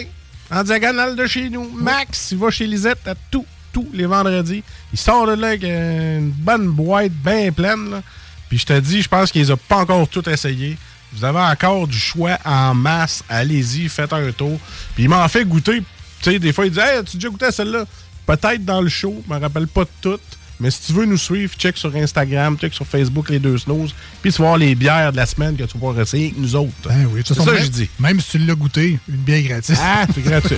en 0.52 0.64
diagonale 0.64 1.16
de 1.16 1.26
chez 1.28 1.50
nous, 1.50 1.70
Max, 1.70 2.30
il 2.32 2.38
va 2.38 2.50
chez 2.50 2.66
Lisette 2.66 3.08
à 3.08 3.14
tous, 3.30 3.46
tous 3.72 3.88
les 3.94 4.06
vendredis. 4.06 4.64
Il 4.92 5.00
sort 5.00 5.28
de 5.28 5.34
là 5.34 5.50
avec 5.50 5.64
une 5.64 6.32
bonne 6.32 6.70
boîte 6.70 7.12
bien 7.12 7.52
pleine. 7.52 8.02
Puis 8.48 8.58
je 8.58 8.66
te 8.66 8.80
dis, 8.80 9.02
je 9.02 9.10
pense 9.10 9.32
qu'il 9.32 9.42
les 9.42 9.52
a 9.52 9.58
pas 9.58 9.78
encore 9.78 10.08
tout 10.08 10.28
essayé. 10.28 10.78
Vous 11.14 11.24
avez 11.26 11.40
encore 11.40 11.88
du 11.88 11.98
choix 11.98 12.38
en 12.46 12.74
masse. 12.74 13.24
Allez-y, 13.30 13.90
faites 13.90 14.14
un 14.14 14.32
tour. 14.32 14.60
Puis 14.96 15.04
il 15.04 15.10
m'en 15.10 15.28
fait 15.28 15.46
goûter. 15.46 15.84
Tu 16.22 16.32
sais, 16.32 16.40
des 16.40 16.54
fois, 16.54 16.66
il 16.66 16.72
dit 16.72 16.80
Hey, 16.80 16.98
as-tu 16.98 17.18
déjà 17.18 17.30
goûté 17.30 17.46
à 17.46 17.52
celle-là? 17.52 17.86
Peut-être 18.26 18.64
dans 18.64 18.82
le 18.82 18.90
show, 18.90 19.24
je 19.28 19.34
me 19.34 19.40
rappelle 19.40 19.68
pas 19.68 19.84
de 19.84 19.90
toutes. 20.02 20.39
Mais 20.60 20.72
si 20.72 20.82
tu 20.88 20.94
veux 20.94 21.06
nous 21.06 21.18
suivre, 21.18 21.54
check 21.58 21.78
sur 21.78 21.96
Instagram, 21.96 22.58
check 22.58 22.74
sur 22.74 22.86
Facebook 22.86 23.30
les 23.30 23.40
deux 23.40 23.58
snooze. 23.58 23.94
Puis 24.22 24.32
tu 24.34 24.40
vas 24.42 24.48
voir 24.50 24.58
les 24.58 24.76
bières 24.76 25.12
de 25.12 25.18
la 25.18 25.26
semaine 25.26 25.54
que 25.56 25.64
tu 25.64 25.68
vas 25.68 25.80
pouvoir 25.80 26.00
essayer 26.00 26.26
avec 26.28 26.38
nous 26.38 26.56
autres. 26.56 26.72
Ben 26.86 27.08
oui, 27.14 27.22
c'est 27.26 27.34
ça 27.34 27.46
que 27.46 27.58
je 27.58 27.68
dis. 27.68 27.90
Même 28.00 28.20
si 28.20 28.32
tu 28.32 28.38
l'as 28.40 28.56
goûté, 28.56 29.00
une 29.08 29.16
bière 29.16 29.42
gratis. 29.44 29.78
Ah, 29.82 30.06
c'est 30.14 30.22
gratuit. 30.24 30.58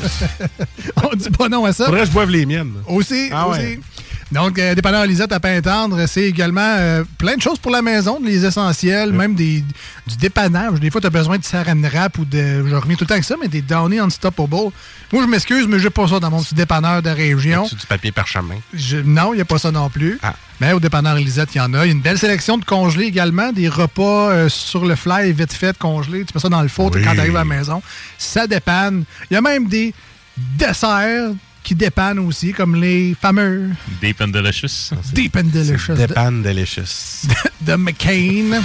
On 1.11 1.15
dit 1.15 1.29
pas 1.29 1.49
non 1.49 1.65
à 1.65 1.73
ça. 1.73 1.85
Faudrait 1.85 2.01
que 2.01 2.07
je 2.07 2.11
boive 2.11 2.29
les 2.29 2.45
miennes. 2.45 2.73
Aussi, 2.87 3.29
Ah 3.31 3.47
aussi. 3.47 3.59
ouais. 3.59 3.79
Donc, 4.31 4.57
euh, 4.59 4.73
dépanneur 4.75 5.05
Lisette 5.05 5.33
à 5.33 5.41
Pintendre, 5.41 6.05
c'est 6.07 6.23
également 6.23 6.61
euh, 6.79 7.03
plein 7.17 7.35
de 7.35 7.41
choses 7.41 7.59
pour 7.59 7.69
la 7.69 7.81
maison, 7.81 8.17
les 8.23 8.45
essentiels, 8.45 9.11
même 9.11 9.35
des, 9.35 9.59
du 10.07 10.15
dépannage. 10.17 10.79
Des 10.79 10.89
fois, 10.89 11.01
tu 11.01 11.07
as 11.07 11.09
besoin 11.09 11.37
de 11.37 11.43
saran 11.43 11.75
wrap 11.81 12.17
ou 12.17 12.23
de. 12.23 12.65
Je 12.65 12.75
reviens 12.75 12.95
tout 12.95 13.03
le 13.03 13.07
temps 13.07 13.13
avec 13.15 13.25
ça, 13.25 13.35
mais 13.41 13.49
des 13.49 13.61
Downy 13.61 13.99
Unstoppable. 13.99 14.71
Moi, 15.11 15.23
je 15.23 15.27
m'excuse, 15.27 15.67
mais 15.67 15.79
j'ai 15.79 15.89
pas 15.89 16.07
ça 16.07 16.21
dans 16.21 16.31
mon 16.31 16.41
petit 16.41 16.55
dépanneur 16.55 17.01
de 17.01 17.09
région. 17.09 17.65
C'est 17.69 17.77
du 17.77 17.85
papier 17.85 18.13
parchemin? 18.13 18.55
Je- 18.73 18.99
non, 18.99 19.33
il 19.33 19.35
n'y 19.35 19.41
a 19.41 19.45
pas 19.45 19.57
ça 19.57 19.69
non 19.69 19.89
plus. 19.91 20.17
Ah. 20.23 20.33
Mais 20.59 20.73
au 20.73 20.79
dépanneur 20.79 21.15
Lisette, 21.15 21.49
il 21.55 21.59
y 21.59 21.61
en 21.61 21.73
a. 21.73 21.85
Il 21.85 21.87
y 21.87 21.91
a 21.91 21.93
une 21.93 22.01
belle 22.01 22.17
sélection 22.19 22.57
de 22.57 22.65
congelés 22.65 23.05
également, 23.05 23.51
des 23.51 23.67
repas 23.69 24.29
euh, 24.31 24.49
sur 24.49 24.85
le 24.85 24.95
fly, 24.95 25.31
vite 25.33 25.53
fait, 25.53 25.77
congelés. 25.77 26.25
Tu 26.25 26.33
mets 26.33 26.41
ça 26.41 26.49
dans 26.49 26.61
le 26.61 26.67
four 26.69 26.91
Oui. 26.93 27.01
quand 27.03 27.13
tu 27.13 27.19
arrives 27.19 27.35
à 27.35 27.39
la 27.39 27.45
maison. 27.45 27.81
Ça 28.17 28.47
dépanne. 28.47 29.03
Il 29.29 29.33
y 29.35 29.37
a 29.37 29.41
même 29.41 29.67
des 29.67 29.93
desserts 30.37 31.31
qui 31.63 31.75
dépannent 31.75 32.19
aussi, 32.19 32.53
comme 32.53 32.75
les 32.75 33.15
fameux 33.19 33.69
Deep 34.01 34.21
and 34.21 34.29
Delicious. 34.29 34.95
Deep 35.13 35.35
and 35.35 35.43
Delicious 35.53 35.93
de, 35.95 36.07
Dépanne 36.07 36.41
delicious. 36.41 37.27
de 37.61 37.75
McCain. 37.75 38.61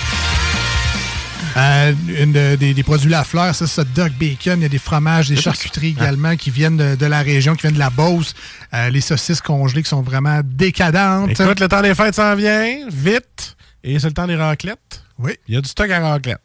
Euh, 1.56 1.92
une 2.08 2.32
de- 2.32 2.56
des, 2.56 2.74
des 2.74 2.82
produits 2.82 3.08
La 3.10 3.24
Fleur, 3.24 3.54
ça, 3.54 3.66
c'est 3.66 3.90
Duck 3.92 4.12
Bacon. 4.18 4.58
Il 4.60 4.62
y 4.62 4.66
a 4.66 4.68
des 4.68 4.78
fromages, 4.78 5.28
des 5.28 5.36
charcuteries 5.36 5.88
également 5.98 6.36
qui 6.36 6.50
viennent 6.50 6.76
de, 6.76 6.94
de 6.96 7.06
la 7.06 7.22
région, 7.22 7.54
qui 7.54 7.62
viennent 7.62 7.74
de 7.74 7.78
la 7.78 7.90
Beauce. 7.90 8.34
Euh, 8.74 8.90
les 8.90 9.00
saucisses 9.00 9.40
congelées 9.40 9.82
qui 9.82 9.88
sont 9.88 10.02
vraiment 10.02 10.40
décadentes. 10.44 11.30
Écoute, 11.46 11.60
le 11.60 11.68
temps 11.68 11.82
des 11.82 11.94
fêtes 11.94 12.14
s'en 12.14 12.34
vient, 12.34 12.86
vite. 12.90 13.56
Et 13.84 13.98
c'est 13.98 14.08
le 14.08 14.12
temps 14.14 14.26
des 14.26 14.36
raclettes. 14.36 15.02
Oui. 15.18 15.32
Il 15.48 15.54
y 15.54 15.58
a 15.58 15.60
du 15.60 15.68
stock 15.68 15.90
à 15.90 16.00
raclette. 16.00 16.38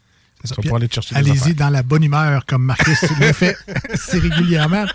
Allez-y 1.19 1.53
dans 1.53 1.69
la 1.69 1.83
bonne 1.83 2.03
humeur, 2.03 2.45
comme 2.47 2.63
Marcus 2.63 2.99
le 3.19 3.31
fait 3.33 3.55
si 3.95 4.17
régulièrement. 4.17 4.85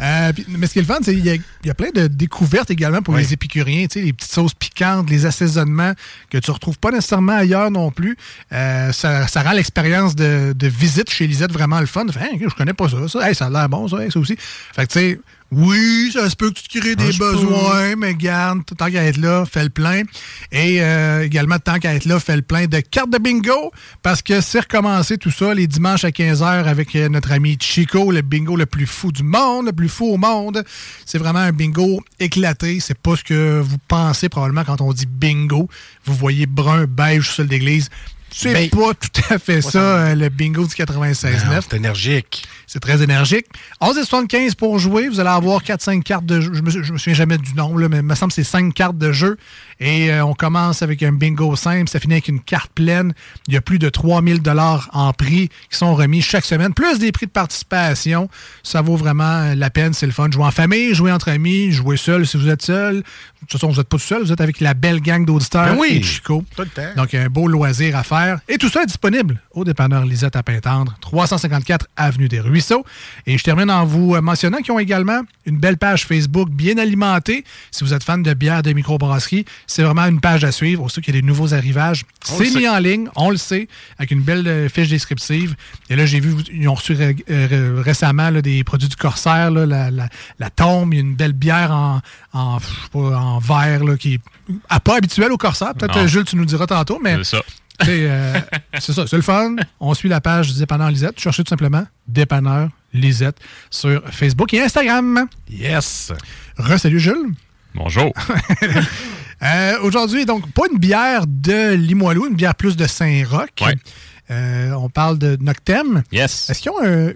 Euh, 0.00 0.32
puis- 0.32 0.44
mais 0.48 0.66
ce 0.66 0.72
qui 0.72 0.78
est 0.78 0.82
le 0.82 0.88
fun, 0.88 0.98
c'est 1.02 1.14
qu'il 1.14 1.24
y, 1.24 1.30
a- 1.30 1.34
il 1.34 1.66
y 1.66 1.70
a 1.70 1.74
plein 1.74 1.90
de 1.94 2.06
découvertes 2.06 2.70
également 2.70 3.02
pour 3.02 3.14
Oui. 3.14 3.20
les 3.22 3.32
épicuriens. 3.32 3.86
Les 3.94 4.12
petites 4.12 4.32
sauces 4.32 4.54
piquantes, 4.54 5.08
les 5.10 5.26
assaisonnements 5.26 5.92
que 6.30 6.38
tu 6.38 6.50
retrouves 6.50 6.78
pas 6.78 6.90
nécessairement 6.90 7.36
ailleurs 7.36 7.70
non 7.70 7.90
plus. 7.90 8.16
Euh, 8.52 8.92
ça, 8.92 9.26
ça 9.28 9.42
rend 9.42 9.52
l'expérience 9.52 10.14
de, 10.16 10.52
de 10.56 10.66
visite 10.68 11.10
chez 11.10 11.26
Lisette 11.26 11.52
vraiment 11.52 11.80
le 11.80 11.86
fun. 11.86 12.04
Tu 12.06 12.12
fais, 12.12 12.20
Hein, 12.26 12.38
je 12.40 12.54
connais 12.54 12.72
pas 12.74 12.88
ça. 12.88 13.06
ça, 13.08 13.28
Hey, 13.28 13.34
ça 13.34 13.46
a 13.46 13.50
l'air 13.50 13.68
bon, 13.68 13.86
ça, 13.88 13.98
hey, 14.04 14.10
ça 14.10 14.18
aussi. 14.18 14.36
Fait 14.74 14.86
que 14.86 14.92
tu 14.92 14.98
sais, 14.98 15.20
oui, 15.52 16.10
ça 16.12 16.28
se 16.28 16.34
peut 16.34 16.50
que 16.50 16.58
tu 16.58 16.68
te 16.68 16.78
crées 16.78 16.96
des 16.96 17.12
besoins, 17.12 17.94
mais 17.96 18.14
garde, 18.14 18.62
tant 18.76 18.90
qu'à 18.90 19.04
être 19.04 19.16
là, 19.16 19.44
fais 19.50 19.62
le 19.62 19.70
plein. 19.70 20.02
Et 20.50 20.82
euh, 20.82 21.22
également, 21.24 21.58
tant 21.58 21.78
qu'à 21.78 21.94
être 21.94 22.04
là, 22.04 22.18
fais 22.18 22.34
le 22.34 22.42
plein 22.42 22.66
de 22.66 22.80
cartes 22.80 23.10
de 23.10 23.18
bingo, 23.18 23.72
parce 24.02 24.22
que 24.22 24.40
c'est 24.40 24.60
recommencé 24.60 25.18
tout 25.18 25.30
ça 25.30 25.54
les 25.54 25.66
dimanches 25.68 26.04
à 26.04 26.10
15h 26.10 26.64
avec 26.64 26.96
euh, 26.96 27.08
notre 27.08 27.30
ami 27.30 27.56
Chico, 27.60 28.10
le 28.10 28.22
bingo 28.22 28.56
le 28.56 28.66
plus 28.66 28.86
fou 28.86 29.12
du 29.12 29.22
monde, 29.22 29.66
le 29.66 29.72
plus 29.72 29.88
fou 29.88 30.06
au 30.14 30.16
monde. 30.16 30.64
C'est 31.04 31.18
vraiment 31.18 31.38
un 31.38 31.52
bingo 31.52 32.02
éclaté. 32.18 32.80
C'est 32.80 32.98
pas 32.98 33.14
ce 33.14 33.22
que 33.22 33.60
vous 33.60 33.78
pensez 33.86 34.28
probablement 34.28 34.64
quand 34.64 34.80
on 34.80 34.92
dit 34.92 35.06
bingo. 35.06 35.68
Vous 36.04 36.14
voyez 36.14 36.46
brun, 36.46 36.86
beige, 36.86 37.30
sol 37.30 37.46
d'église. 37.46 37.88
C'est 38.30 38.52
Ben, 38.52 38.68
pas 38.68 38.92
tout 38.92 39.22
à 39.30 39.38
fait 39.38 39.62
ça, 39.62 39.78
euh, 39.78 40.14
le 40.14 40.28
bingo 40.28 40.66
du 40.66 40.74
96.9. 40.74 41.46
Non, 41.46 41.60
C'est 41.62 41.76
énergique. 41.76 42.46
C'est 42.66 42.80
très 42.80 43.02
énergique. 43.02 43.46
11,75 43.80 44.54
pour 44.56 44.78
jouer. 44.78 45.08
Vous 45.08 45.20
allez 45.20 45.28
avoir 45.30 45.62
4-5 45.62 46.02
cartes 46.02 46.26
de 46.26 46.40
jeu. 46.40 46.52
Je 46.52 46.62
me, 46.62 46.70
je 46.70 46.92
me 46.92 46.98
souviens 46.98 47.14
jamais 47.14 47.38
du 47.38 47.54
nom, 47.54 47.76
là, 47.76 47.88
mais 47.88 47.98
il 47.98 48.02
me 48.02 48.14
semble 48.14 48.30
que 48.32 48.34
c'est 48.36 48.44
5 48.44 48.74
cartes 48.74 48.98
de 48.98 49.12
jeu. 49.12 49.36
Et 49.78 50.10
euh, 50.10 50.24
on 50.24 50.34
commence 50.34 50.82
avec 50.82 51.02
un 51.02 51.12
bingo 51.12 51.54
simple. 51.56 51.88
Ça 51.88 52.00
finit 52.00 52.14
avec 52.14 52.28
une 52.28 52.40
carte 52.40 52.72
pleine. 52.72 53.14
Il 53.46 53.54
y 53.54 53.56
a 53.56 53.60
plus 53.60 53.78
de 53.78 53.88
3000 53.88 54.42
dollars 54.42 54.88
en 54.92 55.12
prix 55.12 55.48
qui 55.70 55.76
sont 55.78 55.94
remis 55.94 56.22
chaque 56.22 56.44
semaine, 56.44 56.74
plus 56.74 56.98
des 56.98 57.12
prix 57.12 57.26
de 57.26 57.30
participation. 57.30 58.28
Ça 58.62 58.82
vaut 58.82 58.96
vraiment 58.96 59.54
la 59.54 59.70
peine. 59.70 59.92
C'est 59.92 60.06
le 60.06 60.12
fun. 60.12 60.28
Jouer 60.30 60.44
en 60.44 60.50
famille, 60.50 60.94
jouer 60.94 61.12
entre 61.12 61.28
amis, 61.28 61.70
jouer 61.72 61.96
seul 61.96 62.26
si 62.26 62.36
vous 62.36 62.48
êtes 62.48 62.62
seul. 62.62 62.96
De 62.96 63.02
toute 63.40 63.52
façon, 63.52 63.68
vous 63.68 63.76
n'êtes 63.76 63.88
pas 63.88 63.96
tout 63.98 64.02
seul. 64.02 64.22
Vous 64.22 64.32
êtes 64.32 64.40
avec 64.40 64.60
la 64.60 64.74
belle 64.74 65.00
gang 65.00 65.24
d'auditeurs 65.24 65.66
Ben 65.66 65.76
oui. 65.78 65.98
et 65.98 66.02
Chico. 66.02 66.44
Tout 66.56 66.62
le 66.62 66.68
temps. 66.68 66.94
Donc, 66.96 67.14
un 67.14 67.28
beau 67.28 67.46
loisir 67.46 67.96
à 67.96 68.02
faire. 68.02 68.40
Et 68.48 68.58
tout 68.58 68.68
ça 68.68 68.82
est 68.82 68.86
disponible 68.86 69.40
au 69.52 69.64
dépanneur 69.64 70.04
Lisette 70.04 70.36
à 70.36 70.42
Pintendre, 70.42 70.96
354 71.00 71.86
Avenue 71.96 72.28
des 72.28 72.40
Et 73.26 73.38
je 73.38 73.42
termine 73.44 73.70
en 73.70 73.84
vous 73.84 74.14
euh, 74.14 74.20
mentionnant 74.20 74.58
qu'ils 74.58 74.72
ont 74.72 74.78
également 74.78 75.20
une 75.44 75.58
belle 75.58 75.76
page 75.76 76.06
Facebook 76.06 76.48
bien 76.50 76.78
alimentée. 76.78 77.44
Si 77.70 77.84
vous 77.84 77.92
êtes 77.94 78.02
fan 78.02 78.22
de 78.22 78.34
bière 78.34 78.62
de 78.62 78.72
microbrasserie, 78.72 79.44
c'est 79.66 79.82
vraiment 79.82 80.04
une 80.06 80.20
page 80.20 80.44
à 80.44 80.52
suivre. 80.52 80.82
Aussi 80.84 81.00
qu'il 81.00 81.14
y 81.14 81.18
a 81.18 81.20
des 81.20 81.26
nouveaux 81.26 81.54
arrivages. 81.54 82.04
C'est 82.24 82.34
mis 82.58 82.68
en 82.68 82.78
ligne, 82.78 83.08
on 83.16 83.30
le 83.30 83.36
sait, 83.36 83.68
avec 83.98 84.10
une 84.10 84.22
belle 84.22 84.46
euh, 84.48 84.68
fiche 84.68 84.88
descriptive. 84.88 85.54
Et 85.90 85.96
là, 85.96 86.06
j'ai 86.06 86.20
vu, 86.20 86.34
ils 86.52 86.68
ont 86.68 86.74
reçu 86.74 86.94
ré- 86.94 87.16
euh, 87.30 87.80
récemment 87.84 88.30
là, 88.30 88.42
des 88.42 88.64
produits 88.64 88.88
du 88.88 88.96
Corsaire, 88.96 89.50
là, 89.50 89.66
la, 89.66 89.90
la- 89.90 90.08
la 90.38 90.50
tombe, 90.50 90.92
une 90.94 91.14
belle 91.14 91.32
bière 91.32 91.70
en, 91.72 92.00
en, 92.32 92.58
je 92.58 92.64
sais 92.66 92.72
pas, 92.92 92.98
en 93.18 93.38
verre 93.38 93.84
là, 93.84 93.96
qui 93.96 94.14
est 94.14 94.20
ah, 94.68 94.80
pas 94.80 94.96
habituelle 94.96 95.32
au 95.32 95.36
Corsaire. 95.36 95.74
Peut-être, 95.74 96.06
Jules, 96.06 96.24
tu 96.24 96.36
nous 96.36 96.44
diras 96.44 96.66
tantôt, 96.66 97.00
mais 97.02 97.16
euh, 97.88 98.40
c'est 98.78 98.92
ça, 98.92 99.06
c'est 99.06 99.16
le 99.16 99.22
fun. 99.22 99.56
On 99.80 99.94
suit 99.94 100.08
la 100.08 100.20
page 100.20 100.52
du 100.52 100.58
Dépanneur 100.58 100.90
Lisette. 100.90 101.18
Cherchez 101.20 101.44
tout 101.44 101.50
simplement 101.50 101.86
Dépanneur 102.08 102.68
Lisette 102.92 103.36
sur 103.70 104.02
Facebook 104.10 104.52
et 104.54 104.62
Instagram. 104.62 105.26
Yes. 105.50 106.12
Re-salut 106.58 107.00
Jules. 107.00 107.34
Bonjour. 107.74 108.12
Euh, 109.42 109.74
Aujourd'hui, 109.82 110.24
donc, 110.24 110.50
pas 110.52 110.62
une 110.72 110.78
bière 110.78 111.26
de 111.26 111.74
Limoilou, 111.74 112.26
une 112.26 112.36
bière 112.36 112.54
plus 112.54 112.74
de 112.74 112.86
Saint-Roch. 112.86 113.50
Ouais. 113.60 113.74
Euh, 114.30 114.72
on 114.72 114.88
parle 114.88 115.18
de 115.18 115.36
Noctem. 115.38 116.02
Yes. 116.10 116.48
Est-ce 116.48 116.60
qu'ils 116.62 116.70
ont 116.70 116.82
un. 116.82 117.12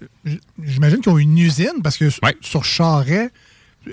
J'imagine 0.62 1.00
qu'ils 1.00 1.12
ont 1.12 1.16
une 1.18 1.38
usine 1.38 1.80
parce 1.82 1.96
que 1.96 2.04
Ouais. 2.22 2.36
sur 2.42 2.62
Charret, 2.64 3.30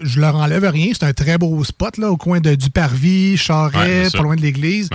je 0.02 0.20
leur 0.20 0.36
enlève 0.36 0.66
rien. 0.66 0.92
C'est 0.94 1.06
un 1.06 1.14
très 1.14 1.38
beau 1.38 1.64
spot 1.64 1.98
là, 1.98 2.12
au 2.12 2.18
coin 2.18 2.42
de 2.42 2.54
Duparvis, 2.54 3.38
Charret, 3.38 4.04
Ouais, 4.04 4.10
pas 4.12 4.22
loin 4.24 4.36
de 4.36 4.42
l'église. 4.42 4.90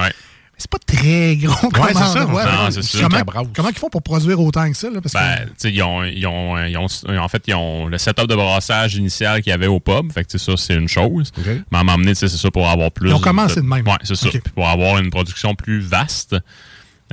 C'est 0.62 0.70
pas 0.70 0.78
très 0.86 1.34
gros 1.34 1.68
comme 1.70 1.82
Ouais, 1.84 1.92
c'est 1.92 2.04
ça. 2.04 2.24
Non, 2.24 2.70
c'est. 2.70 3.00
Comment, 3.00 3.68
ils 3.68 3.78
font 3.78 3.88
pour 3.90 4.02
produire 4.02 4.38
autant 4.40 4.70
que 4.70 4.76
ça? 4.76 4.88
Là? 4.90 5.00
Parce 5.02 5.12
Ben, 5.12 5.48
que, 5.60 5.66
ils 5.68 5.82
ont, 5.82 6.04
ils 6.04 6.24
ont, 6.26 6.56
ils 6.64 6.76
ont- 6.78 6.86
en 7.18 7.28
fait, 7.28 7.42
ils 7.48 7.54
ont 7.54 7.88
le 7.88 7.98
setup 7.98 8.28
de 8.28 8.36
brassage 8.36 8.94
initial 8.94 9.42
qu'il 9.42 9.50
y 9.50 9.54
avait 9.54 9.66
au 9.66 9.80
pub. 9.80 10.12
Fait 10.12 10.22
que, 10.24 10.30
ça, 10.38 10.52
c'est 10.56 10.74
une 10.74 10.86
chose. 10.88 11.32
Mais 11.72 11.78
à 11.78 11.82
c'est 12.28 12.38
ça 12.38 12.50
pour 12.52 12.68
avoir 12.68 12.92
plus. 12.92 13.10
Ils 13.10 13.14
ont 13.14 13.18
commencé 13.20 13.56
de 13.56 13.66
même. 13.66 13.84
Ouais, 13.86 13.96
c'est 14.04 14.14
ça. 14.14 14.28
Pour 14.54 14.68
avoir 14.68 14.98
une 14.98 15.10
production 15.10 15.56
plus 15.56 15.80
vaste. 15.80 16.36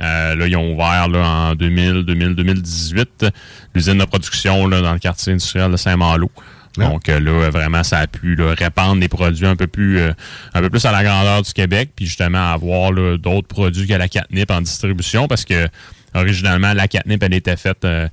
euh, 0.00 0.34
là, 0.36 0.46
ils 0.46 0.56
ont 0.56 0.72
ouvert 0.74 1.08
là, 1.08 1.26
en 1.50 1.54
2000, 1.56 2.04
2000, 2.04 2.34
2018 2.34 3.26
l'usine 3.74 3.98
de 3.98 4.04
production 4.04 4.66
là, 4.68 4.80
dans 4.80 4.92
le 4.92 4.98
quartier 5.00 5.32
industriel 5.32 5.70
de 5.72 5.76
Saint-Malo. 5.76 6.30
Ouais. 6.76 6.84
Donc 6.84 7.08
euh, 7.08 7.18
là, 7.18 7.50
vraiment, 7.50 7.82
ça 7.82 7.98
a 7.98 8.06
pu 8.06 8.36
là, 8.36 8.54
répandre 8.56 9.00
des 9.00 9.08
produits 9.08 9.46
un 9.46 9.56
peu 9.56 9.66
plus 9.66 9.98
euh, 9.98 10.12
un 10.54 10.60
peu 10.60 10.70
plus 10.70 10.84
à 10.84 10.92
la 10.92 11.02
grandeur 11.02 11.42
du 11.42 11.52
Québec, 11.52 11.90
puis 11.96 12.06
justement 12.06 12.52
avoir 12.52 12.92
d'autres 13.18 13.48
produits 13.48 13.88
que 13.88 13.94
la 13.94 14.08
catnip 14.08 14.50
en 14.50 14.60
distribution, 14.60 15.26
parce 15.26 15.44
que 15.44 15.68
originalement, 16.14 16.72
la 16.72 16.88
catnip, 16.88 17.22
elle 17.22 17.34
était 17.34 17.56
faite 17.56 17.84
euh, 17.84 18.08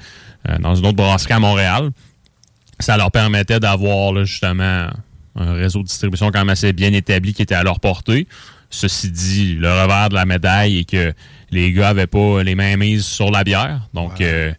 dans 0.60 0.76
une 0.76 0.86
autre 0.86 0.98
brasserie 0.98 1.34
à 1.34 1.40
Montréal. 1.40 1.92
Ça 2.80 2.98
leur 2.98 3.12
permettait 3.12 3.60
d'avoir 3.60 4.26
justement 4.26 4.88
un 5.36 5.54
réseau 5.54 5.80
de 5.80 5.88
distribution 5.88 6.32
quand 6.32 6.40
même 6.40 6.50
assez 6.50 6.74
bien 6.74 6.94
établi 6.94 7.34
qui 7.34 7.42
était 7.42 7.56
à 7.56 7.64
leur 7.64 7.80
portée. 7.80 8.28
Ceci 8.70 9.12
dit, 9.12 9.54
le 9.54 9.70
revers 9.70 10.10
de 10.10 10.16
la 10.16 10.26
médaille 10.26 10.80
est 10.80 10.90
que 10.90 11.14
les 11.52 11.72
gars 11.72 11.90
avaient 11.90 12.08
pas 12.08 12.44
les 12.44 12.56
mains 12.56 12.76
mises 12.76 13.06
sur 13.06 13.32
la 13.32 13.44
bière. 13.44 13.82
Donc, 13.94 14.20
euh, 14.20 14.52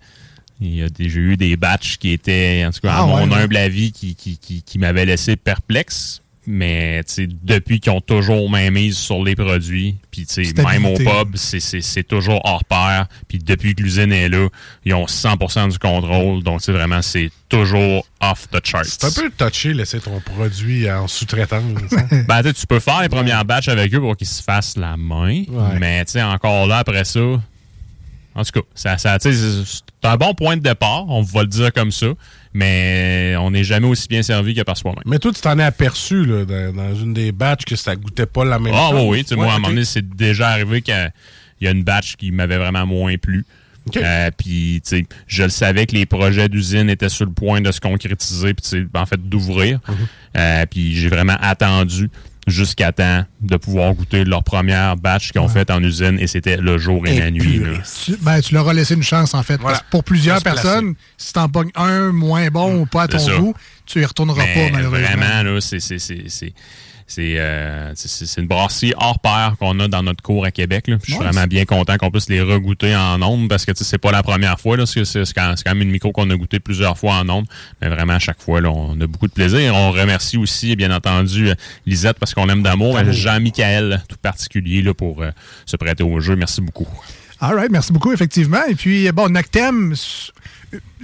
j'ai 0.60 1.20
eu 1.20 1.36
des 1.36 1.56
batchs 1.56 1.96
qui 1.98 2.10
étaient, 2.12 2.64
en 2.66 2.70
tout 2.70 2.80
cas, 2.80 2.92
Ah 2.92 3.02
à 3.02 3.06
mon 3.06 3.28
ouais. 3.28 3.34
humble 3.42 3.56
avis, 3.56 3.92
qui, 3.92 4.14
qui, 4.14 4.38
qui, 4.38 4.62
qui 4.62 4.78
m'avaient 4.78 5.06
laissé 5.06 5.36
perplexe. 5.36 6.20
Mais 6.50 7.04
tu 7.04 7.12
sais, 7.12 7.28
depuis 7.42 7.78
qu'ils 7.78 7.92
ont 7.92 8.00
toujours 8.00 8.48
main 8.48 8.70
mise 8.70 8.96
sur 8.96 9.22
les 9.22 9.36
produits, 9.36 9.96
puis 10.10 10.24
tu 10.24 10.46
sais, 10.46 10.54
même 10.62 10.86
au 10.86 10.94
pub, 10.96 11.36
c'est- 11.36 12.02
toujours 12.08 12.40
hors 12.44 12.64
pair. 12.64 13.06
Puis 13.28 13.38
depuis 13.38 13.74
que 13.74 13.82
l'usine 13.82 14.12
est 14.12 14.30
là, 14.30 14.48
ils 14.86 14.94
ont 14.94 15.06
100% 15.06 15.68
du 15.68 15.78
contrôle. 15.78 16.42
Donc, 16.42 16.62
vraiment, 16.66 17.02
c'est 17.02 17.30
toujours 17.50 18.06
off 18.22 18.48
the 18.50 18.64
charts. 18.64 18.86
C'est 18.86 19.04
un 19.04 19.10
peu 19.10 19.30
touché 19.30 19.74
laisser 19.74 20.00
ton 20.00 20.18
produit 20.20 20.90
en 20.90 21.06
sous-traitance. 21.06 21.62
hein? 21.92 22.22
Ben, 22.26 22.40
tu 22.42 22.48
sais, 22.48 22.54
tu 22.54 22.66
peux 22.66 22.80
faire 22.80 23.02
les 23.02 23.10
premières 23.10 23.44
batchs 23.44 23.68
avec 23.68 23.92
eux 23.94 24.00
pour 24.00 24.16
qu'ils 24.16 24.26
se 24.26 24.42
fassent 24.42 24.78
la 24.78 24.96
main. 24.96 25.42
Ouais. 25.48 25.78
Mais, 25.78 26.02
tu 26.06 26.12
sais, 26.12 26.22
encore 26.22 26.66
là, 26.66 26.78
après 26.78 27.04
ça, 27.04 27.20
en 28.38 28.44
tout 28.44 28.60
cas, 28.60 28.66
ça, 28.74 28.98
ça, 28.98 29.18
c'est 29.20 29.32
un 30.04 30.16
bon 30.16 30.32
point 30.32 30.56
de 30.56 30.62
départ, 30.62 31.04
on 31.08 31.22
va 31.22 31.42
le 31.42 31.48
dire 31.48 31.72
comme 31.72 31.90
ça, 31.90 32.06
mais 32.54 33.34
on 33.38 33.50
n'est 33.50 33.64
jamais 33.64 33.88
aussi 33.88 34.06
bien 34.08 34.22
servi 34.22 34.54
que 34.54 34.62
par 34.62 34.76
soi-même. 34.76 35.02
Mais 35.06 35.18
toi, 35.18 35.32
tu 35.32 35.40
t'en 35.40 35.58
es 35.58 35.62
aperçu 35.64 36.24
là, 36.24 36.44
dans, 36.44 36.74
dans 36.74 36.94
une 36.94 37.14
des 37.14 37.32
batchs 37.32 37.64
que 37.64 37.76
ça 37.76 37.96
goûtait 37.96 38.26
pas 38.26 38.44
la 38.44 38.58
même 38.58 38.72
Ah 38.76 38.90
chose. 38.90 39.00
oui, 39.02 39.08
oui, 39.08 39.22
tu 39.24 39.30
sais, 39.30 39.36
moi, 39.36 39.46
à 39.46 39.50
un 39.50 39.58
moment 39.58 39.68
donné, 39.68 39.84
c'est 39.84 40.08
déjà 40.08 40.50
arrivé 40.50 40.82
qu'il 40.82 41.12
y 41.60 41.66
a 41.66 41.70
une 41.70 41.82
batch 41.82 42.16
qui 42.16 42.30
m'avait 42.30 42.58
vraiment 42.58 42.86
moins 42.86 43.16
plu. 43.16 43.44
Euh, 43.96 44.30
puis, 44.36 44.82
tu 44.86 44.98
sais, 44.98 45.06
je 45.26 45.44
le 45.44 45.48
savais 45.48 45.86
que 45.86 45.94
les 45.94 46.04
projets 46.04 46.48
d'usine 46.48 46.90
étaient 46.90 47.08
sur 47.08 47.24
le 47.24 47.32
point 47.32 47.60
de 47.62 47.72
se 47.72 47.80
concrétiser, 47.80 48.52
puis, 48.54 48.86
en 48.94 49.06
fait, 49.06 49.16
d'ouvrir. 49.28 49.80
Mhm. 49.88 49.94
Euh, 50.36 50.66
puis, 50.70 50.94
j'ai 50.94 51.08
vraiment 51.08 51.36
attendu 51.40 52.10
jusqu'à 52.48 52.92
temps 52.92 53.24
de 53.40 53.56
pouvoir 53.56 53.94
goûter 53.94 54.24
leur 54.24 54.42
première 54.42 54.96
batch 54.96 55.32
qu'ils 55.32 55.40
ont 55.40 55.48
faite 55.48 55.70
en 55.70 55.82
usine, 55.82 56.18
et 56.20 56.26
c'était 56.26 56.56
le 56.56 56.78
jour 56.78 57.06
et, 57.06 57.18
la 57.18 57.30
nuit. 57.30 57.58
là. 57.58 57.78
tu, 58.04 58.16
ben, 58.20 58.40
tu 58.40 58.54
leur 58.54 58.68
as 58.68 58.74
laissé 58.74 58.94
une 58.94 59.02
chance, 59.02 59.34
en 59.34 59.42
fait. 59.42 59.56
Voilà. 59.60 59.76
Parce 59.76 59.86
que 59.86 59.90
pour 59.90 60.04
plusieurs 60.04 60.42
personnes, 60.42 60.94
si 61.16 61.32
t'en 61.32 61.48
pognes 61.48 61.70
un 61.74 62.12
moins 62.12 62.48
bon 62.48 62.80
ou 62.80 62.86
pas 62.86 63.02
à 63.02 63.08
ton 63.08 63.38
goût, 63.38 63.54
tu 63.86 64.00
y 64.00 64.04
retourneras 64.04 64.44
Mais 64.44 64.70
pas, 64.70 64.76
malheureusement. 64.76 65.06
Vraiment, 65.06 65.42
là, 65.42 65.60
c'est, 65.60 66.52
c'est, 67.08 67.34
euh, 67.38 67.90
c'est- 67.96 68.38
une 68.40 68.46
brasserie 68.46 68.92
hors 68.98 69.18
pair 69.18 69.56
qu'on 69.58 69.80
a 69.80 69.88
dans 69.88 70.02
notre 70.04 70.22
cours 70.22 70.44
à 70.44 70.50
Québec. 70.52 70.86
là. 70.86 70.98
Je 71.02 71.12
suis 71.14 71.18
vraiment 71.20 71.46
bien 71.46 71.64
content 71.64 71.96
qu'on 71.96 72.10
puisse 72.10 72.28
les 72.28 72.40
regoûter 72.42 72.94
en 72.94 73.20
ondes 73.22 73.48
parce 73.48 73.64
que 73.64 73.72
c'est 73.74 73.98
pas 73.98 74.12
la 74.12 74.22
première 74.22 74.60
fois. 74.60 74.76
C'est, 74.86 75.02
quand, 75.34 75.54
même 75.66 75.82
une 75.82 75.90
micro 75.90 76.12
qu'on 76.12 76.28
a 76.30 76.36
goûté 76.36 76.60
plusieurs 76.60 76.96
fois 76.98 77.14
en 77.14 77.28
ondes. 77.28 77.46
Mais 77.80 77.88
vraiment, 77.88 78.12
à 78.12 78.18
chaque 78.18 78.40
fois, 78.40 78.60
là, 78.60 78.70
on 78.70 79.00
a 79.00 79.06
beaucoup 79.06 79.26
de 79.26 79.32
plaisir. 79.32 79.74
On 79.74 79.90
remercie 79.90 80.36
aussi, 80.36 80.76
bien 80.76 80.94
entendu, 80.94 81.48
euh, 81.48 81.54
Lisette 81.86 82.18
parce 82.20 82.34
qu'on 82.34 82.44
l'aime 82.46 82.62
d'amour. 82.62 82.94
mais 82.94 83.12
Jean-Michael, 83.12 84.02
tout 84.08 84.16
particulier, 84.20 84.82
là, 84.82 84.92
pour 84.94 85.22
euh, 85.22 85.30
se 85.66 85.76
prêter 85.76 86.02
au 86.04 86.20
jeu. 86.20 86.36
Merci 86.36 86.60
beaucoup. 86.60 86.86
All 87.40 87.54
right, 87.54 87.70
merci 87.70 87.92
beaucoup, 87.92 88.12
effectivement. 88.12 88.64
Et 88.68 88.74
puis, 88.74 89.10
bon, 89.12 89.28
Noctem, 89.32 89.92
s- 89.92 90.32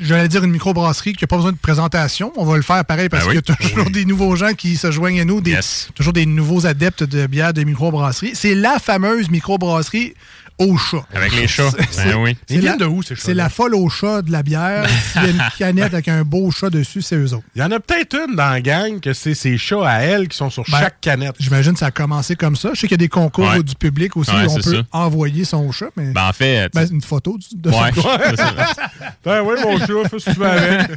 j'allais 0.01 0.29
dire 0.29 0.45
une 0.45 0.51
microbrasserie 0.51 1.13
qui 1.15 1.25
n'a 1.25 1.29
pas 1.29 1.37
besoin 1.37 1.53
de 1.53 1.57
présentation. 1.57 2.33
On 2.37 2.45
va 2.45 2.57
le 2.57 2.63
faire 2.63 2.85
pareil 2.85 3.09
parce 3.09 3.25
Ben 3.25 3.31
oui. 3.35 3.43
qu'il 3.43 3.55
y 3.55 3.67
a 3.67 3.69
toujours 3.69 3.91
des 3.91 4.05
nouveaux 4.05 4.37
gens 4.37 4.53
qui 4.55 4.77
se 4.77 4.91
joignent 4.91 5.21
à 5.21 5.25
nous, 5.25 5.41
des, 5.41 5.53
Yes. 5.53 5.89
toujours 5.95 6.13
des 6.13 6.27
nouveaux 6.27 6.67
adeptes 6.67 7.03
de 7.05 7.27
bière 7.27 7.53
de 7.55 7.63
microbrasserie. 7.65 8.33
C'est 8.35 8.55
la 8.55 8.79
fameuse 8.79 9.31
microbrasserie 9.31 10.15
au 10.59 10.77
chat. 10.77 11.05
Avec 11.15 11.35
les 11.35 11.49
chats. 11.49 11.71
C'est- 11.91 12.05
Ben 12.13 12.17
oui. 12.17 12.37
c'est 12.49 12.61
la- 12.61 12.77
C'est 13.17 13.35
la 13.35 13.49
folle 13.49 13.75
au 13.75 13.89
chat 13.89 14.23
de 14.23 14.31
la 14.31 14.43
bière. 14.43 14.87
S'il 15.13 15.23
y 15.23 15.27
a 15.27 15.29
une 15.31 15.43
canette 15.59 15.95
avec 15.95 16.09
un 16.09 16.23
beau 16.25 16.51
chat 16.51 16.71
dessus, 16.71 17.03
c'est 17.03 17.17
eux 17.17 17.33
autres. 17.35 17.45
Il 17.57 17.61
y 17.61 17.65
en 17.65 17.71
a 17.73 17.81
peut-être 17.81 18.15
une 18.29 18.37
dans 18.37 18.51
la 18.51 18.61
gang 18.61 19.01
que 19.01 19.13
c'est 19.13 19.35
ces 19.35 19.59
chats 19.59 19.87
à 19.89 19.99
elle 20.01 20.29
qui 20.29 20.37
sont 20.37 20.51
sur 20.51 20.65
Ben, 20.71 20.79
chaque 20.79 21.01
canette. 21.01 21.35
J'imagine 21.41 21.73
que 21.73 21.79
ça 21.81 21.87
a 21.87 21.91
commencé 21.91 22.37
comme 22.37 22.55
ça. 22.57 22.71
Je 22.75 22.81
sais 22.81 22.87
qu'il 22.87 22.93
y 22.95 23.03
a 23.03 23.05
des 23.05 23.09
concours 23.09 23.49
Ouais. 23.49 23.63
du 23.63 23.75
public 23.75 24.17
aussi 24.17 24.31
Ouais, 24.31 24.47
où 24.47 24.51
on 24.53 24.55
peut 24.55 24.63
ça. 24.77 24.83
envoyer 24.93 25.45
son 25.45 25.71
chat, 25.73 25.91
mais 25.97 26.13
Ben, 26.13 26.29
en 26.29 26.33
fait, 26.33 26.71
Ben, 26.73 26.87
une 26.91 27.03
photo 27.03 27.37
du- 27.37 27.57
de 27.61 27.71
Ouais, 27.71 27.91
son 27.95 28.03
chat. 28.03 28.19
Ben 29.25 29.43
oui, 29.43 29.55
mon 29.63 29.79
chat, 29.79 30.09
fais 30.09 30.19
ce 30.19 30.25
que 30.27 30.31
tu 30.33 30.39
veux 30.39 30.47
avec. 30.47 30.91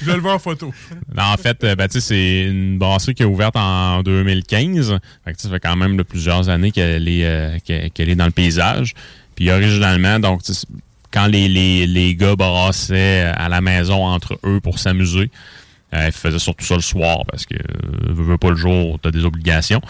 Je 0.00 0.06
vais 0.06 0.14
le 0.14 0.20
voir 0.20 0.36
en 0.36 0.38
photo. 0.38 0.72
Non, 1.14 1.24
en 1.24 1.36
fait, 1.36 1.62
euh, 1.64 1.74
ben, 1.74 1.88
c'est 1.90 2.42
une 2.44 2.78
brasserie 2.78 3.14
qui 3.14 3.22
est 3.22 3.26
ouverte 3.26 3.56
en 3.56 4.02
2015. 4.02 4.98
Fait 5.24 5.32
que, 5.32 5.36
tu 5.36 5.42
sais, 5.42 5.48
ça 5.48 5.54
fait 5.54 5.60
quand 5.60 5.76
même 5.76 5.96
de 5.96 6.02
plusieurs 6.02 6.48
années 6.48 6.70
qu'elle 6.70 7.08
est, 7.08 7.24
euh, 7.26 7.58
est 7.68 8.14
dans 8.14 8.24
le 8.26 8.30
paysage. 8.30 8.94
Puis 9.34 9.50
originalement, 9.50 10.18
donc, 10.18 10.42
quand 11.10 11.26
les, 11.26 11.48
les, 11.48 11.86
les 11.86 12.14
gars 12.14 12.36
brassaient 12.36 13.32
à 13.36 13.48
la 13.48 13.60
maison 13.60 14.04
entre 14.04 14.38
eux 14.44 14.60
pour 14.60 14.78
s'amuser, 14.78 15.30
euh, 15.94 16.06
ils 16.06 16.12
faisaient 16.12 16.38
surtout 16.38 16.64
ça 16.64 16.74
le 16.74 16.80
soir 16.80 17.24
parce 17.30 17.44
que 17.44 17.54
euh, 17.54 18.12
veux, 18.12 18.38
pas 18.38 18.50
le 18.50 18.56
jour, 18.56 18.98
t'as 19.00 19.10
des 19.10 19.24
obligations. 19.24 19.82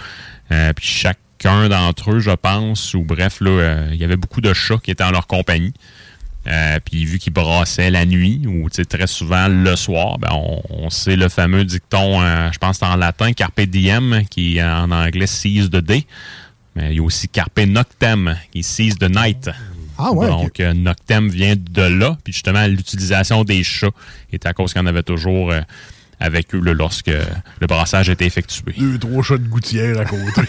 Euh, 0.51 0.73
puis 0.73 0.87
chacun 0.87 1.69
d'entre 1.69 2.13
eux, 2.13 2.21
je 2.21 2.33
pense, 2.33 2.95
ou 2.95 3.05
bref, 3.05 3.39
il 3.41 3.97
y 3.97 4.05
avait 4.05 4.17
beaucoup 4.17 4.41
de 4.41 4.53
chats 4.53 4.79
qui 4.83 4.91
étaient 4.91 5.05
en 5.05 5.11
leur 5.11 5.27
compagnie. 5.27 5.73
Puis 6.85 7.05
vu 7.05 7.21
qu'ils 7.21 7.33
brassaient 7.33 7.91
la 7.91 8.05
nuit 8.05 8.43
ou 8.47 8.69
très 8.69 9.07
souvent 9.07 9.47
le 9.47 9.77
soir, 9.77 10.19
ben 10.19 10.31
on, 10.33 10.91
sait 10.91 11.15
le 11.15 11.29
fameux 11.29 11.65
dicton, 11.65 12.21
je 12.51 12.59
pense 12.59 12.83
en 12.83 12.97
latin, 12.97 13.33
carpe 13.33 13.61
diem, 13.61 14.25
qui 14.29 14.61
en 14.61 14.91
anglais 14.91 15.29
seize 15.29 15.71
the 15.71 15.77
day. 15.77 16.05
Mais 16.75 16.91
il 16.91 16.97
y 16.97 17.01
a 17.01 17.03
aussi 17.03 17.29
carpe 17.29 17.61
noctem, 17.61 18.37
qui 18.51 18.63
seize 18.63 18.97
the 18.97 19.11
night. 19.11 19.51
Ah 19.99 20.13
ouais, 20.13 20.27
Donc 20.27 20.59
euh, 20.61 20.73
noctem 20.73 21.29
vient 21.29 21.55
de 21.57 21.83
là. 21.83 22.17
Puis 22.25 22.33
justement, 22.33 22.67
l'utilisation 22.67 23.45
des 23.45 23.63
chats 23.63 23.91
est 24.33 24.47
à 24.47 24.53
cause 24.53 24.75
en 24.77 24.87
avait 24.87 25.03
toujours 25.03 25.53
euh, 25.53 25.61
avec 26.19 26.55
eux 26.55 26.61
là, 26.61 26.73
lorsque 26.73 27.09
le 27.61 27.67
brassage 27.67 28.09
était 28.09 28.27
effectué. 28.27 28.73
Deux, 28.79 28.99
trois 28.99 29.23
chats 29.23 29.39
de 29.39 29.47
gouttière 29.47 30.01
à 30.01 30.05
côté. 30.05 30.43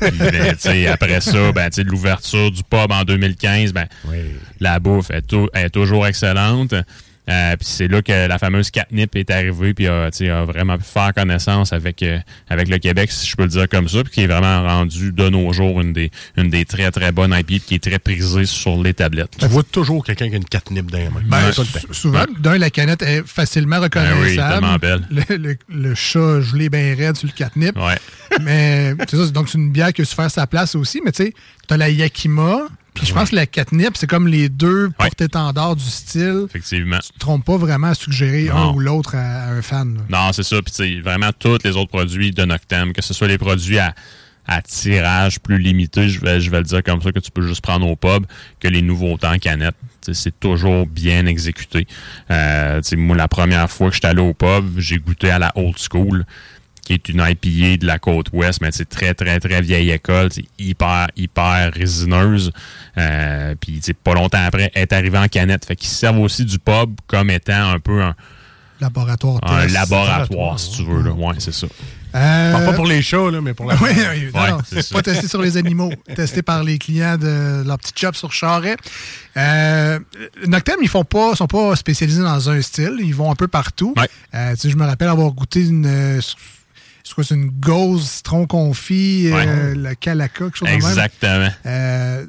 Puis, 0.00 0.18
ben, 0.18 0.88
après 0.92 1.20
ça, 1.20 1.52
ben, 1.52 1.70
l'ouverture 1.84 2.50
du 2.50 2.62
pub 2.64 2.90
en 2.90 3.04
2015, 3.04 3.72
ben, 3.72 3.86
la 4.58 4.80
bouffe 4.80 5.10
est 5.10 5.70
toujours 5.70 6.06
excellente. 6.06 6.74
Euh, 7.28 7.56
puis 7.56 7.66
c'est 7.68 7.88
là 7.88 8.00
que 8.02 8.26
la 8.26 8.38
fameuse 8.38 8.70
catnip 8.70 9.14
est 9.16 9.30
arrivée 9.30 9.74
puis 9.74 9.86
a, 9.86 10.10
tu 10.10 10.18
sais, 10.18 10.30
a 10.30 10.44
vraiment 10.44 10.78
pu 10.78 10.84
faire 10.84 11.12
connaissance 11.14 11.72
avec 11.72 12.02
euh, 12.02 12.18
avec 12.48 12.68
le 12.68 12.78
Québec, 12.78 13.10
si 13.12 13.26
je 13.26 13.36
peux 13.36 13.42
le 13.42 13.48
dire 13.50 13.68
comme 13.68 13.88
ça, 13.88 14.02
puis 14.02 14.12
qui 14.12 14.20
est 14.22 14.26
vraiment 14.26 14.62
rendu 14.62 15.12
de 15.12 15.28
nos 15.28 15.52
jours 15.52 15.80
une 15.80 15.92
des 15.92 16.10
une 16.36 16.48
des 16.50 16.64
très 16.64 16.90
très 16.90 17.12
bonnes 17.12 17.34
puis 17.46 17.60
qui 17.60 17.74
est 17.74 17.82
très 17.82 17.98
prisée 17.98 18.46
sur 18.46 18.82
les 18.82 18.94
tablettes. 18.94 19.36
Tu 19.38 19.46
vois 19.46 19.62
toujours 19.62 20.04
quelqu'un 20.04 20.28
qui 20.28 20.34
a 20.34 20.38
une 20.38 20.44
catnip 20.44 20.90
dans 20.90 20.98
les 20.98 21.08
mains. 21.10 21.22
Ben, 21.26 21.52
souvent, 21.92 22.24
d'un, 22.40 22.56
la 22.58 22.70
canette 22.70 23.02
est 23.02 23.22
facilement 23.26 23.80
reconnaissable. 23.80 24.20
Ben 24.20 24.26
oui, 24.26 24.36
tellement 24.36 24.76
belle. 24.76 25.06
Le, 25.10 25.36
le- 25.36 25.58
le 25.68 25.94
chat 25.94 26.40
gelé 26.40 26.68
bien 26.70 26.94
raide 26.96 27.16
sur 27.16 27.26
le 27.26 27.32
catnip. 27.32 27.76
Ouais. 27.76 27.98
Mais 28.40 28.94
c'est 29.08 29.16
ça, 29.16 29.26
c'est- 29.26 29.32
donc 29.32 29.48
c'est 29.48 29.58
une 29.58 29.70
bière 29.70 29.92
qui 29.92 30.02
a 30.02 30.04
su 30.04 30.14
faire 30.14 30.30
sa 30.30 30.46
place 30.46 30.74
aussi. 30.74 31.00
Mais 31.04 31.12
tu 31.12 31.24
sais, 31.24 31.34
t'as 31.66 31.76
la 31.76 31.90
Yakima, 31.90 32.68
puis 32.98 33.06
je 33.06 33.14
pense 33.14 33.30
que 33.30 33.36
la 33.36 33.46
catnip, 33.46 33.96
c'est 33.96 34.06
comme 34.06 34.28
les 34.28 34.48
deux 34.48 34.90
porte-étendards 34.90 35.76
du 35.76 35.84
style. 35.84 36.42
Effectivement. 36.46 36.98
Tu 36.98 37.12
te 37.12 37.18
trompes 37.18 37.44
pas 37.44 37.56
vraiment 37.56 37.88
à 37.88 37.94
suggérer 37.94 38.48
un 38.50 38.68
ou 38.72 38.80
l'autre 38.80 39.14
à, 39.14 39.44
à 39.44 39.50
un 39.50 39.62
fan. 39.62 39.96
là. 39.96 40.02
Non, 40.26 40.32
c'est 40.32 40.42
ça. 40.42 40.56
Puis, 40.62 41.00
vraiment, 41.00 41.30
tous 41.38 41.58
les 41.64 41.76
autres 41.76 41.90
produits 41.90 42.30
de 42.32 42.44
Noctem, 42.44 42.92
que 42.92 43.02
ce 43.02 43.14
soit 43.14 43.28
les 43.28 43.38
produits 43.38 43.78
à, 43.78 43.94
à 44.46 44.62
tirage 44.62 45.40
plus 45.40 45.58
limité, 45.58 46.08
je 46.08 46.20
vais, 46.20 46.40
je 46.40 46.50
vais 46.50 46.58
le 46.58 46.64
dire 46.64 46.82
comme 46.82 47.02
ça, 47.02 47.12
que 47.12 47.18
tu 47.20 47.30
peux 47.30 47.46
juste 47.46 47.60
prendre 47.60 47.86
au 47.88 47.96
pub, 47.96 48.24
que 48.60 48.68
les 48.68 48.82
nouveautés 48.82 49.26
en 49.26 49.38
canette. 49.38 49.74
Tu 50.04 50.14
sais, 50.14 50.20
C'est 50.24 50.40
toujours 50.40 50.86
bien 50.86 51.26
exécuté. 51.26 51.86
Euh, 52.30 52.80
moi, 52.96 53.16
la 53.16 53.28
première 53.28 53.70
fois 53.70 53.88
que 53.88 53.94
j'étais 53.94 54.08
allé 54.08 54.22
au 54.22 54.34
pub, 54.34 54.78
j'ai 54.78 54.98
goûté 54.98 55.30
à 55.30 55.38
la 55.38 55.52
Old 55.54 55.76
School, 55.78 56.24
qui 56.82 56.94
est 56.94 57.08
une 57.10 57.20
IPA 57.20 57.76
de 57.76 57.86
la 57.86 57.98
côte 57.98 58.28
ouest, 58.32 58.62
mais 58.62 58.70
c'est 58.72 58.88
très, 58.88 59.12
très, 59.12 59.38
très 59.40 59.60
vieille 59.60 59.90
école. 59.90 60.32
C'est 60.32 60.46
hyper, 60.58 61.08
hyper 61.16 61.70
résineuse. 61.74 62.50
Euh, 62.98 63.54
Puis, 63.60 63.80
pas 64.04 64.14
longtemps 64.14 64.44
après, 64.44 64.70
est 64.74 64.92
arrivée 64.92 65.18
en 65.18 65.28
canette. 65.28 65.64
Fait 65.64 65.76
qu'ils 65.76 65.88
servent 65.88 66.18
aussi 66.18 66.44
du 66.44 66.58
pub 66.58 66.96
comme 67.06 67.30
étant 67.30 67.70
un 67.70 67.78
peu 67.78 68.02
un, 68.02 68.14
Laboratoire 68.80 69.40
un 69.42 69.62
test. 69.62 69.74
laboratoire, 69.74 70.58
si 70.60 70.76
tu 70.76 70.84
veux. 70.84 71.02
Là. 71.02 71.10
Ouais, 71.10 71.34
c'est 71.38 71.52
ça. 71.52 71.66
Euh, 72.14 72.52
Bon, 72.52 72.64
pas 72.64 72.72
pour 72.74 72.86
les 72.86 73.02
chats, 73.02 73.28
là, 73.30 73.40
mais 73.40 73.52
pour 73.52 73.66
la 73.66 73.74
Oui, 73.82 73.90
oui, 73.92 74.30
non, 74.32 74.40
Ouais, 74.40 74.50
non, 74.52 74.58
c'est 74.64 74.76
c'est 74.76 74.82
ça. 74.82 74.94
pas 74.94 75.02
testé 75.02 75.26
sur 75.26 75.42
les 75.42 75.56
animaux, 75.56 75.92
testé 76.14 76.42
par 76.42 76.62
les 76.62 76.78
clients 76.78 77.16
de 77.18 77.64
leur 77.66 77.76
petit 77.78 77.92
shop 77.96 78.12
sur 78.14 78.32
Charret. 78.32 78.76
Euh, 79.36 79.98
Noctem, 80.46 80.76
ils 80.80 80.88
font 80.88 81.04
pas, 81.04 81.34
sont 81.34 81.48
pas 81.48 81.74
spécialisés 81.76 82.22
dans 82.22 82.50
un 82.50 82.62
style, 82.62 82.98
ils 83.00 83.14
vont 83.14 83.30
un 83.32 83.34
peu 83.34 83.48
partout. 83.48 83.94
Euh, 84.34 84.52
tu 84.52 84.60
sais, 84.60 84.70
je 84.70 84.76
me 84.76 84.86
rappelle 84.86 85.08
avoir 85.08 85.32
goûté 85.32 85.60
une, 85.66 85.84
euh, 85.86 86.20
c'est 87.08 87.14
quoi, 87.14 87.24
c'est 87.24 87.34
une 87.34 87.48
gauze 87.48 88.06
citron 88.06 88.46
confit, 88.46 89.30
euh, 89.32 89.74
la 89.74 89.94
Calaca, 89.94 90.44
quelque 90.44 90.58
chose 90.58 90.68
de 90.68 90.74
même. 90.74 90.82
Exactement. 90.82 91.48
Euh, 91.64 92.26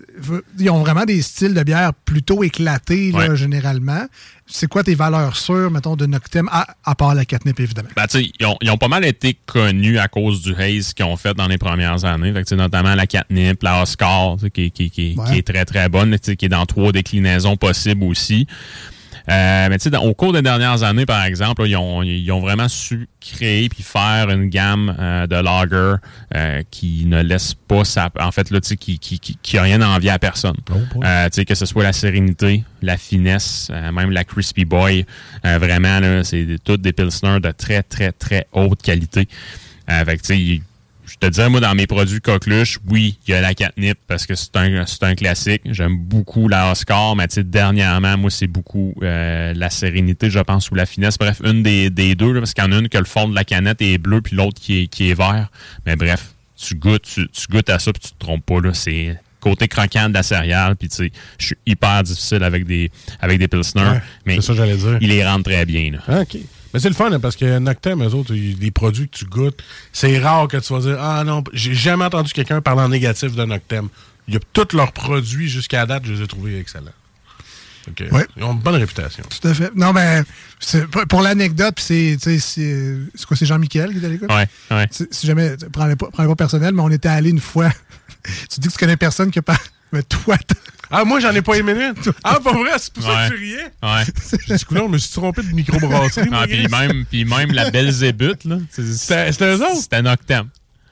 ils 0.57 0.69
ont 0.69 0.79
vraiment 0.81 1.03
des 1.05 1.21
styles 1.21 1.53
de 1.53 1.63
bière 1.63 1.91
plutôt 2.05 2.43
éclatés, 2.43 3.11
là, 3.11 3.29
Ouais. 3.29 3.35
généralement. 3.35 4.05
C'est 4.51 4.67
quoi 4.67 4.83
tes 4.83 4.95
valeurs 4.95 5.35
sûres, 5.35 5.69
mettons, 5.69 5.95
de 5.95 6.05
Noctem, 6.07 6.49
à, 6.51 6.65
à 6.83 6.95
part 6.95 7.13
la 7.13 7.25
catnip, 7.25 7.59
évidemment? 7.59 7.89
Ben, 7.95 8.07
tu 8.07 8.17
sais, 8.23 8.31
ils 8.39 8.45
ont, 8.45 8.57
ils 8.61 8.71
ont 8.71 8.77
pas 8.77 8.87
mal 8.87 9.05
été 9.05 9.37
connus 9.45 9.99
à 9.99 10.07
cause 10.07 10.41
du 10.41 10.55
haze 10.55 10.93
qu'ils 10.93 11.05
ont 11.05 11.17
fait 11.17 11.33
dans 11.35 11.47
les 11.47 11.57
premières 11.59 12.03
années. 12.05 12.33
Fait 12.33 12.43
que, 12.43 12.55
notamment 12.55 12.95
la 12.95 13.05
catnip, 13.05 13.61
la 13.61 13.83
Oscar, 13.83 14.37
qui, 14.53 14.71
qui, 14.71 14.89
qui, 14.89 15.13
Ouais. 15.17 15.25
qui 15.31 15.37
est 15.39 15.45
très, 15.47 15.65
très 15.65 15.87
bonne, 15.89 16.17
qui 16.17 16.45
est 16.45 16.49
dans 16.49 16.65
trois 16.65 16.91
déclinaisons 16.91 17.57
possibles 17.57 18.03
aussi. 18.05 18.47
Euh, 19.29 19.67
mais 19.69 19.77
tu 19.77 19.89
sais, 19.89 19.97
au 19.97 20.13
cours 20.13 20.33
des 20.33 20.41
dernières 20.41 20.83
années, 20.83 21.05
par 21.05 21.23
exemple, 21.23 21.61
là, 21.61 21.67
ils, 21.67 21.77
ont, 21.77 22.01
ils 22.01 22.31
ont 22.31 22.39
vraiment 22.39 22.67
su 22.67 23.07
créer 23.21 23.69
puis 23.69 23.83
faire 23.83 24.29
une 24.29 24.49
gamme 24.49 24.95
euh, 24.99 25.27
de 25.27 25.35
lager 25.35 25.97
euh, 26.35 26.63
qui 26.71 27.05
ne 27.05 27.21
laisse 27.21 27.53
pas 27.53 27.85
sa... 27.85 28.09
En 28.19 28.31
fait, 28.31 28.49
là, 28.49 28.59
tu 28.59 28.69
sais, 28.69 28.77
qui, 28.77 28.97
qui, 28.97 29.19
qui, 29.19 29.37
qui 29.41 29.57
a 29.57 29.61
rien 29.61 29.81
à 29.81 29.87
envier 29.87 30.09
à 30.09 30.19
personne. 30.19 30.57
Euh, 31.03 31.25
tu 31.25 31.35
sais, 31.35 31.45
que 31.45 31.55
ce 31.55 31.65
soit 31.65 31.83
la 31.83 31.93
sérénité, 31.93 32.63
la 32.81 32.97
finesse, 32.97 33.69
euh, 33.71 33.91
même 33.91 34.11
la 34.11 34.23
Crispy 34.23 34.65
Boy. 34.65 35.05
euh, 35.45 35.57
vraiment, 35.59 35.99
là, 35.99 36.23
c'est 36.23 36.57
toutes 36.63 36.81
des 36.81 36.93
Pilsner 36.93 37.39
de 37.39 37.51
très, 37.51 37.83
très, 37.83 38.11
très 38.11 38.47
haute 38.51 38.81
qualité. 38.81 39.27
Euh, 39.91 40.05
que, 40.05 40.11
tu 40.21 40.57
sais, 40.57 40.61
je 41.09 41.15
te 41.17 41.25
dirais, 41.27 41.49
moi, 41.49 41.59
dans 41.59 41.73
mes 41.75 41.87
produits 41.87 42.21
coqueluche, 42.21 42.79
oui, 42.87 43.17
il 43.27 43.31
y 43.31 43.33
a 43.33 43.41
la 43.41 43.53
catnip 43.53 43.97
parce 44.07 44.25
que 44.25 44.35
c'est 44.35 44.55
un, 44.55 44.85
un 45.01 45.15
classique. 45.15 45.61
J'aime 45.65 45.97
beaucoup 45.97 46.47
la 46.47 46.71
Oscar, 46.71 47.15
mais 47.15 47.27
dernièrement, 47.37 48.17
moi, 48.17 48.29
c'est 48.29 48.47
beaucoup 48.47 48.93
euh, 49.01 49.53
la 49.55 49.69
sérénité, 49.69 50.29
je 50.29 50.39
pense, 50.39 50.69
ou 50.71 50.75
la 50.75 50.85
finesse. 50.85 51.17
Bref, 51.17 51.41
une 51.43 51.63
des, 51.63 51.89
des 51.89 52.15
deux, 52.15 52.31
là, 52.31 52.39
parce 52.39 52.53
qu'il 52.53 52.63
y 52.63 52.67
en 52.67 52.71
a 52.71 52.77
une 52.79 52.89
que 52.89 52.97
le 52.97 53.05
fond 53.05 53.27
de 53.27 53.35
la 53.35 53.43
canette 53.43 53.81
est 53.81 53.97
bleu, 53.97 54.21
puis 54.21 54.35
l'autre 54.35 54.59
qui 54.61 54.83
est, 54.83 54.87
qui 54.87 55.09
est 55.09 55.13
vert. 55.13 55.49
Mais 55.85 55.95
bref, 55.95 56.33
tu 56.57 56.75
goûtes, 56.75 57.03
tu, 57.03 57.27
tu 57.29 57.47
goûtes 57.49 57.69
à 57.69 57.79
ça, 57.79 57.91
puis 57.93 58.01
tu 58.01 58.11
te 58.11 58.19
trompes 58.19 58.45
pas, 58.45 58.59
là. 58.61 58.73
C'est 58.73 59.17
côté 59.39 59.67
croquant 59.69 60.09
de 60.09 60.13
la 60.13 60.23
céréale, 60.23 60.75
puis 60.75 60.89
tu 60.89 60.95
sais, 60.97 61.11
je 61.37 61.45
suis 61.47 61.57
hyper 61.65 62.03
difficile 62.03 62.43
avec 62.43 62.65
des, 62.65 62.91
avec 63.21 63.39
des 63.39 63.47
Pilsner, 63.47 63.81
Ouais, 63.83 64.01
mais 64.25 64.41
ça 64.41 64.53
j'allais 64.53 64.75
dire. 64.75 64.97
il 64.99 65.07
les 65.07 65.25
rend 65.25 65.41
très 65.41 65.65
bien, 65.65 65.91
là. 65.91 65.99
Ah, 66.09 66.21
OK. 66.21 66.37
Mais 66.73 66.79
c'est 66.79 66.89
le 66.89 66.95
fun, 66.95 67.11
hein, 67.11 67.19
parce 67.19 67.35
que 67.35 67.57
Noctem, 67.59 68.03
eux 68.03 68.13
autres, 68.13 68.33
ils- 68.35 68.57
les 68.59 68.71
produits 68.71 69.09
que 69.09 69.17
tu 69.17 69.25
goûtes, 69.25 69.63
c'est 69.91 70.19
rare 70.19 70.47
que 70.47 70.57
tu 70.57 70.73
vas 70.73 70.79
dire 70.79 70.97
Ah 71.01 71.23
non, 71.23 71.43
j'ai 71.53 71.73
jamais 71.73 72.05
entendu 72.05 72.31
quelqu'un 72.33 72.61
parler 72.61 72.81
en 72.81 72.89
négatif 72.89 73.35
de 73.35 73.43
Noctem. 73.45 73.89
Il 74.27 74.35
y 74.35 74.37
a 74.37 74.39
tous 74.53 74.75
leurs 74.75 74.91
produits 74.91 75.49
jusqu'à 75.49 75.85
date, 75.87 76.03
je 76.05 76.13
les 76.13 76.21
ai 76.21 76.27
trouvés 76.27 76.59
excellents. 76.59 76.91
Ils 78.37 78.43
ont 78.43 78.51
une 78.53 78.59
bonne 78.59 78.75
réputation. 78.75 79.23
Tout 79.41 79.47
à 79.47 79.53
fait. 79.55 79.71
Non, 79.75 79.93
mais 79.93 80.21
c'est- 80.59 80.85
pour 81.07 81.21
l'anecdote, 81.21 81.75
c'est, 81.79 82.17
tu 82.21 82.29
sais, 82.29 82.39
c'est 82.39 82.95
c'est 83.15 83.25
quoi, 83.25 83.35
c'est 83.35 83.47
Jean-Michel 83.47 83.91
qui 83.91 83.97
est 83.97 84.05
à 84.05 84.09
l'écoute? 84.09 84.31
Ouais, 84.31 84.47
ouais. 84.69 84.87
Si, 84.91 85.25
jamais, 85.25 85.55
prends-le 85.73 85.95
pas, 85.95 86.35
personnel, 86.35 86.75
mais 86.75 86.81
on 86.83 86.91
était 86.91 87.09
allé 87.09 87.31
une 87.31 87.39
fois. 87.39 87.71
tu 88.51 88.59
dis 88.59 88.67
que 88.67 88.73
tu 88.73 88.77
connais 88.79 88.97
personne 88.97 89.31
qui 89.31 89.39
a 89.39 89.41
pas. 89.41 89.57
Mais 89.91 90.03
toi, 90.03 90.37
t'as- 90.37 90.55
Ah, 90.91 91.05
moi, 91.05 91.19
j'en 91.19 91.31
ai 91.33 91.41
pas 91.41 91.55
aimé 91.55 91.73
une. 91.73 91.93
Ah, 92.23 92.39
pas 92.43 92.51
vrai, 92.53 92.71
c'est 92.77 92.91
pour 92.93 93.03
ça 93.03 93.09
Ouais. 93.09 93.29
que 93.29 93.35
tu 93.35 93.39
riais. 93.39 93.63
Ouais. 93.83 94.03
J'ai 94.47 94.55
dit, 94.55 94.65
couleur, 94.65 94.85
je 94.87 94.91
me 94.91 94.97
suis 94.97 95.11
trompé 95.11 95.41
de 95.43 95.47
microbrasserie. 95.53 96.29
moi, 96.29 96.39
Ah, 96.43 96.47
puis 96.47 96.67
même, 96.67 97.05
puis 97.05 97.25
même 97.25 97.51
la 97.51 97.69
belle 97.69 97.91
zébute, 97.91 98.43
là. 98.45 98.57
C'était 98.71 99.31
eux 99.55 99.61
autres? 99.61 99.75
C'était 99.81 100.01
Noctem. 100.01 100.47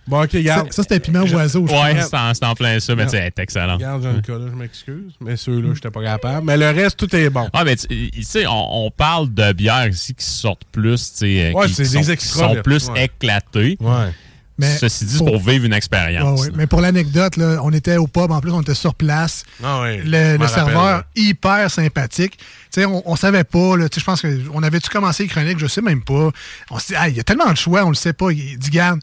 Bon, 0.08 0.24
OK, 0.24 0.30
ça, 0.32 0.38
regarde. 0.38 0.72
ça, 0.72 0.84
c'était 0.84 1.02
piment 1.02 1.24
oiseau. 1.24 1.68
je 1.68 1.74
Ouais, 1.74 2.00
c'est 2.02 2.46
en, 2.46 2.56
plein 2.56 2.80
ça, 2.80 2.96
mais 2.96 3.04
Non. 3.04 3.10
tu 3.10 3.18
sais, 3.18 3.24
elle 3.24 3.26
est 3.28 3.40
excellente. 3.40 3.76
Regarde, 3.76 4.04
Jean-Nicolas, 4.04 4.46
je 4.50 4.56
m'excuse. 4.56 5.12
Mais 5.20 5.36
ceux-là, 5.36 5.74
j'étais 5.74 5.90
pas 5.90 6.02
capable. 6.02 6.46
Mais 6.46 6.56
le 6.56 6.68
reste, 6.70 6.96
tout 6.96 7.14
est 7.14 7.30
bon. 7.30 7.50
Ah, 7.52 7.66
mais 7.66 7.76
tu 7.76 7.88
tu 8.12 8.24
sais, 8.24 8.48
on, 8.48 8.86
on 8.86 8.92
parle 8.92 9.34
de 9.34 9.52
bières 9.52 9.88
ici 9.90 10.14
qui 10.14 10.24
sortent 10.24 10.64
plus, 10.72 11.12
tu 11.12 11.18
sais, 11.18 11.52
Ouais, 11.54 11.68
qui, 11.68 11.74
c'est 11.74 11.84
qui 11.84 11.90
des 11.92 12.04
sont, 12.04 12.12
extras, 12.12 12.42
qui 12.44 12.48
sont 12.50 12.54
là. 12.56 12.64
plus 12.64 12.88
Ouais. 12.88 13.04
éclatées. 13.06 13.78
Ouais. 13.82 14.14
Mais 14.60 14.76
Ceci 14.78 15.06
dit, 15.06 15.12
c'est 15.14 15.18
pour- 15.20 15.34
pour 15.34 15.42
vivre 15.42 15.66
une 15.66 15.74
expérience. 15.74 16.40
Ouais, 16.42 16.48
ouais. 16.48 16.54
Mais 16.56 16.66
pour 16.68 16.82
l'anecdote, 16.82 17.38
là, 17.38 17.60
on 17.64 17.72
était 17.72 17.98
au 17.98 18.08
pub, 18.08 18.32
en 18.32 18.40
plus, 18.42 18.52
on 18.52 18.62
était 18.62 18.74
sur 18.74 18.96
place. 18.96 19.44
Ah 19.64 19.84
le 19.88 20.48
serveur, 20.48 20.82
rappelle. 20.84 21.06
hyper 21.16 21.70
sympathique. 21.70 22.38
Tu 22.38 22.46
sais, 22.82 22.86
on, 22.86 23.08
on 23.10 23.16
savait 23.16 23.44
pas, 23.44 23.78
là, 23.78 23.88
tu 23.88 23.96
sais, 23.96 24.02
je 24.02 24.06
pense 24.06 24.22
qu'on 24.24 24.64
avait-tu 24.64 24.90
commencé 24.90 25.24
les 25.24 25.30
chroniques, 25.30 25.60
je 25.60 25.68
sais 25.68 25.82
même 25.82 26.02
pas. 26.04 26.32
On 26.72 26.80
s'est 26.80 26.94
dit, 26.94 27.00
Ah, 27.00 27.08
il 27.10 27.16
y 27.16 27.20
a 27.20 27.24
tellement 27.24 27.52
de 27.52 27.58
choix, 27.58 27.86
on 27.86 27.90
le 27.90 27.96
sait 27.96 28.14
pas. 28.14 28.32
Il 28.32 28.58
dit, 28.58 28.70
garde, 28.72 29.00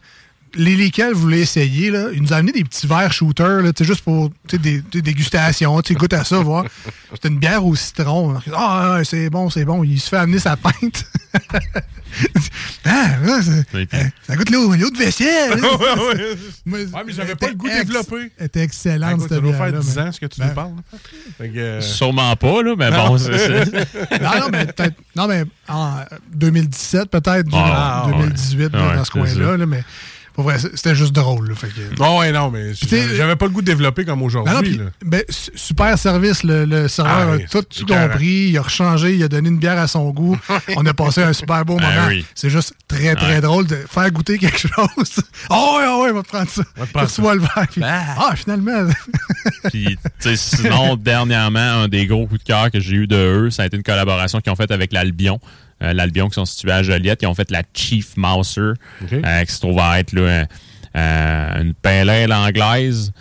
les 0.55 0.75
lesquels 0.75 1.13
vous 1.13 1.21
voulez 1.21 1.41
essayer, 1.41 1.91
là, 1.91 2.07
il 2.13 2.21
nous 2.21 2.33
a 2.33 2.37
amené 2.37 2.51
des 2.51 2.63
petits 2.63 2.87
verres 2.87 3.11
shooters, 3.13 3.61
là, 3.61 3.73
tu 3.73 3.83
sais, 3.83 3.87
juste 3.87 4.03
pour 4.03 4.29
des, 4.51 4.81
des 4.81 5.01
dégustations. 5.01 5.79
Goûte 5.91 6.13
à 6.13 6.23
ça, 6.23 6.39
voir. 6.39 6.65
C'était 7.13 7.27
une 7.29 7.39
bière 7.39 7.65
au 7.65 7.75
citron. 7.75 8.35
Ah, 8.55 8.99
c'est 9.03 9.29
bon, 9.29 9.49
c'est 9.49 9.65
bon. 9.65 9.83
Il 9.83 9.99
se 9.99 10.09
fait 10.09 10.17
amener 10.17 10.39
sa 10.39 10.57
pinte. 10.57 11.05
ah, 12.85 13.07
euh, 13.23 13.41
ça 14.27 14.35
goûte 14.35 14.49
l'eau 14.49 14.73
l'eau 14.73 14.89
de 14.89 14.97
vaisselle. 14.97 15.59
Moi, 16.65 16.79
Ouais, 16.79 17.03
mais 17.05 17.13
j'avais 17.13 17.35
pas 17.35 17.47
le 17.49 17.55
goût 17.55 17.67
ex- 17.67 17.85
développé. 17.85 18.31
Elle 18.37 18.45
était 18.45 18.61
excellente, 18.61 19.11
Écoute, 19.11 19.21
cette 19.23 19.33
ça 19.33 19.39
doit 19.41 19.53
faire 19.53 19.65
bière-là, 19.67 19.79
10 19.79 19.95
mais- 19.95 20.01
ans 20.01 20.11
ce 20.11 20.19
que 20.19 20.25
tu 20.25 20.39
Ben, 20.39 20.47
nous 20.47 20.53
parles. 20.53 20.71
Fait 21.37 21.49
que, 21.49 21.57
euh, 21.57 21.81
Sûrement 21.81 22.35
pas, 22.35 22.63
là, 22.63 22.75
mais 22.77 22.89
Non. 22.91 23.07
bon, 23.07 23.17
c'est 23.17 23.37
ça. 23.37 23.65
non, 24.21 24.39
non, 24.41 24.47
mais 24.51 24.65
peut-être. 24.65 24.95
Non, 25.15 25.27
mais 25.27 25.43
en 25.67 25.95
2017, 26.33 27.09
peut-être, 27.09 27.45
du- 27.47 27.55
Ah, 27.55 28.07
2018, 28.09 28.71
là, 28.73 28.87
ouais. 28.89 28.95
dans 28.95 29.05
ce 29.05 29.11
coin-là. 29.11 29.57
là, 29.57 29.65
mais 29.65 29.83
pour 30.35 30.43
vrai, 30.43 30.57
c'était 30.59 30.93
juste 30.95 31.13
drôle. 31.13 31.49
là, 31.49 31.55
fait 31.55 31.67
que- 31.69 31.97
Non, 31.99 32.19
ouais, 32.19 32.31
non, 32.31 32.51
mais 32.51 32.73
j'avais 32.73 33.35
pas 33.37 33.45
le 33.45 33.51
goût 33.51 33.61
de 33.61 33.65
développer 33.65 34.03
comme 34.05 34.21
aujourd'hui. 34.21 34.79
ben, 35.03 35.23
su- 35.29 35.51
super 35.55 35.97
service. 35.97 36.43
Le, 36.43 36.65
le 36.65 36.87
serveur 36.87 37.29
Ah 37.31 37.33
a 37.35 37.47
tout, 37.47 37.85
compris. 37.87 38.49
Il 38.49 38.57
a 38.57 38.61
rechangé. 38.61 39.15
Il 39.15 39.23
a 39.23 39.27
donné 39.29 39.47
une 39.49 39.57
bière 39.59 39.79
à 39.79 39.87
son 39.87 40.09
goût. 40.11 40.37
On 40.75 40.85
a 40.85 40.93
passé 40.93 41.23
un 41.23 41.33
super 41.33 41.63
beau 41.65 41.77
Ah 41.81 41.89
moment. 41.89 42.07
oui. 42.09 42.25
C'est 42.35 42.49
juste 42.49 42.73
très, 42.87 43.15
très 43.15 43.39
drôle 43.41 43.65
de 43.65 43.77
faire 43.89 44.11
goûter 44.11 44.37
quelque 44.37 44.59
chose. 44.59 45.21
Oh, 45.49 45.77
ouais, 45.79 45.85
oh, 45.87 46.03
ouais, 46.03 46.11
on 46.11 46.15
va 46.15 46.23
te 46.23 46.27
prendre 46.27 46.49
ça. 46.49 46.63
Tu 46.75 46.97
reçois 46.97 47.35
le 47.35 47.41
verre. 47.41 47.67
puis, 47.71 47.81
ah, 47.83 48.33
finalement. 48.35 48.87
Puis, 49.71 49.97
sinon, 50.35 50.95
dernièrement, 50.95 51.59
un 51.83 51.87
des 51.87 52.05
gros 52.07 52.27
coups 52.27 52.41
de 52.41 52.45
cœur 52.45 52.71
que 52.71 52.79
j'ai 52.79 52.95
eu 52.95 53.07
de 53.07 53.15
eux, 53.15 53.51
ça 53.51 53.63
a 53.63 53.65
été 53.67 53.77
une 53.77 53.83
collaboration 53.83 54.39
qu'ils 54.41 54.51
ont 54.51 54.55
faite 54.55 54.71
avec 54.71 54.91
l'Albion. 54.91 55.39
Euh, 55.83 55.93
L'Albion 55.93 56.29
qui 56.29 56.35
sont 56.35 56.45
situés 56.45 56.71
à 56.71 56.83
Joliette. 56.83 57.21
Ils 57.21 57.27
ont 57.27 57.35
fait 57.35 57.51
la 57.51 57.63
Chief 57.73 58.15
Mouser, 58.17 58.71
euh, 59.11 59.43
qui 59.45 59.53
se 59.53 59.59
trouve 59.59 59.79
à 59.79 59.99
être 59.99 60.13
là, 60.13 60.45
euh, 60.95 61.61
une 61.61 61.73
pale 61.73 62.09
ale 62.09 62.31
anglaise, 62.33 63.11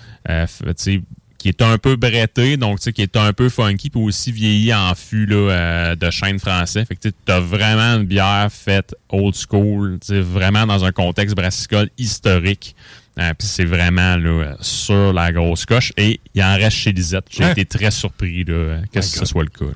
qui 1.38 1.48
est 1.48 1.60
un 1.60 1.76
peu 1.76 1.96
brettée, 1.96 2.56
donc 2.56 2.78
qui 2.78 3.02
est 3.02 3.16
un 3.16 3.32
peu 3.34 3.48
funky, 3.50 3.90
puis 3.90 4.00
aussi 4.00 4.32
vieilli 4.32 4.72
en 4.72 4.94
fût 4.94 5.26
là, 5.26 5.94
de 5.94 6.10
chêne 6.10 6.38
français. 6.38 6.84
Fait 6.86 6.96
que 6.96 7.08
tu 7.08 7.12
as 7.32 7.40
vraiment 7.40 7.96
une 7.98 8.04
bière 8.04 8.48
faite 8.50 8.94
old 9.10 9.34
school, 9.34 9.98
vraiment 10.08 10.66
dans 10.66 10.84
un 10.84 10.92
contexte 10.92 11.36
brassicole 11.36 11.90
historique. 11.98 12.74
Euh, 13.16 13.32
puis 13.38 13.46
c'est 13.46 13.64
vraiment 13.64 14.16
là, 14.16 14.56
sur 14.60 15.12
la 15.12 15.30
grosse 15.30 15.66
coche. 15.66 15.92
Et 15.96 16.18
il 16.34 16.42
en 16.42 16.56
reste 16.56 16.76
chez 16.78 16.90
Lisette. 16.92 17.26
J'ai 17.30 17.44
Ouais. 17.44 17.52
été 17.52 17.64
très 17.64 17.92
surpris 17.92 18.42
là, 18.42 18.78
que 18.92 19.00
ce 19.02 19.24
soit 19.24 19.44
le 19.44 19.50
cas. 19.50 19.66
là. 19.66 19.70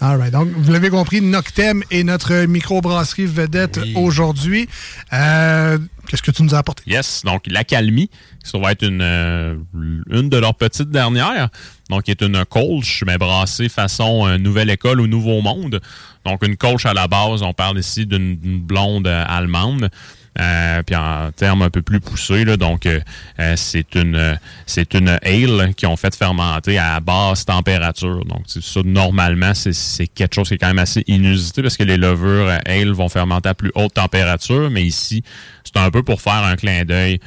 All 0.00 0.16
right. 0.16 0.32
Donc, 0.32 0.48
vous 0.48 0.72
l'avez 0.72 0.90
compris, 0.90 1.20
Noctem 1.20 1.82
est 1.90 2.04
notre 2.04 2.44
microbrasserie 2.44 3.26
vedette 3.26 3.80
aujourd'hui. 3.96 4.68
Euh, 5.12 5.78
Qu'est-ce 6.08 6.22
que 6.22 6.30
tu 6.30 6.42
nous 6.42 6.54
as 6.54 6.58
apporté? 6.58 6.84
Yes, 6.86 7.22
donc 7.24 7.42
l'accalmie, 7.48 8.08
ça 8.42 8.58
va 8.58 8.72
être 8.72 8.82
une, 8.82 9.02
euh, 9.02 9.56
une 9.74 10.30
de 10.30 10.38
leurs 10.38 10.54
petites 10.54 10.90
dernières. 10.90 11.50
Donc, 11.90 12.04
qui 12.04 12.10
est 12.12 12.22
une 12.22 12.44
colche, 12.44 13.02
mais 13.06 13.18
brassée 13.18 13.68
façon 13.68 14.26
euh, 14.26 14.38
Nouvelle 14.38 14.70
École 14.70 15.00
ou 15.00 15.06
Nouveau 15.06 15.42
Monde. 15.42 15.80
Donc, 16.24 16.46
une 16.46 16.56
colche 16.56 16.86
à 16.86 16.94
la 16.94 17.08
base, 17.08 17.42
on 17.42 17.52
parle 17.52 17.78
ici 17.78 18.06
d'une 18.06 18.36
d'une 18.36 18.60
blonde 18.60 19.06
euh, 19.06 19.24
allemande. 19.26 19.90
Euh, 20.40 20.82
puis 20.84 20.94
en 20.94 21.32
termes 21.32 21.62
un 21.62 21.70
peu 21.70 21.82
plus 21.82 21.98
poussés, 22.00 22.44
là, 22.44 22.56
donc 22.56 22.86
euh, 22.86 23.00
euh, 23.40 23.54
c'est 23.56 23.94
une 23.96 24.14
euh, 24.14 24.34
c'est 24.66 24.94
une 24.94 25.18
ale 25.22 25.74
qui 25.76 25.84
ont 25.86 25.96
fait 25.96 26.14
fermenter 26.14 26.78
à 26.78 27.00
basse 27.00 27.44
température. 27.44 28.24
Donc 28.24 28.42
ça 28.46 28.80
normalement 28.84 29.52
c'est 29.54 30.06
quelque 30.06 30.34
chose 30.34 30.48
qui 30.48 30.54
est 30.54 30.58
quand 30.58 30.68
même 30.68 30.78
assez 30.78 31.02
inusité 31.08 31.60
parce 31.60 31.76
que 31.76 31.82
les 31.82 31.96
levures 31.96 32.48
euh, 32.48 32.58
ale 32.66 32.92
vont 32.92 33.08
fermenter 33.08 33.48
à 33.48 33.54
plus 33.54 33.72
haute 33.74 33.94
température, 33.94 34.70
mais 34.70 34.84
ici 34.84 35.24
c'est 35.64 35.76
un 35.76 35.90
peu 35.90 36.02
pour 36.04 36.20
faire 36.20 36.44
un 36.44 36.54
clin 36.54 36.84
d'œil 36.84 37.18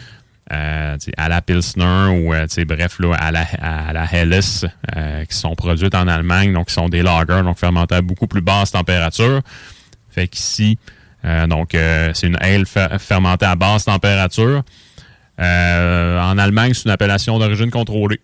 euh, 0.52 0.98
à 1.18 1.30
la 1.30 1.42
Pilsner 1.42 2.08
ou 2.08 2.34
euh, 2.34 2.46
bref 2.66 3.00
là, 3.00 3.14
à 3.16 3.32
la, 3.32 3.42
à 3.62 3.94
la 3.94 4.06
Helles 4.12 4.40
euh, 4.96 5.26
qui 5.26 5.36
sont 5.38 5.56
produites 5.56 5.96
en 5.96 6.08
Allemagne, 6.08 6.54
donc 6.54 6.68
qui 6.68 6.74
sont 6.74 6.90
des 6.90 7.04
lagers, 7.04 7.44
donc 7.44 7.58
fermentés 7.58 7.96
à 7.96 8.02
beaucoup 8.02 8.28
plus 8.28 8.42
basse 8.42 8.72
température. 8.72 9.42
Fait 10.10 10.28
qu'ici, 10.28 10.78
euh, 11.26 11.48
donc 11.48 11.76
euh, 11.76 12.12
c'est 12.14 12.28
une 12.28 12.38
ale 12.42 12.66
fer- 12.66 13.00
fermentée 13.00 13.46
à 13.46 13.56
basse 13.56 13.86
température. 13.86 14.64
Euh, 15.40 16.20
en 16.22 16.38
Allemagne, 16.38 16.74
c'est 16.74 16.86
une 16.86 16.92
appellation 16.92 17.40
d'origine 17.40 17.72
contrôlée. 17.72 18.20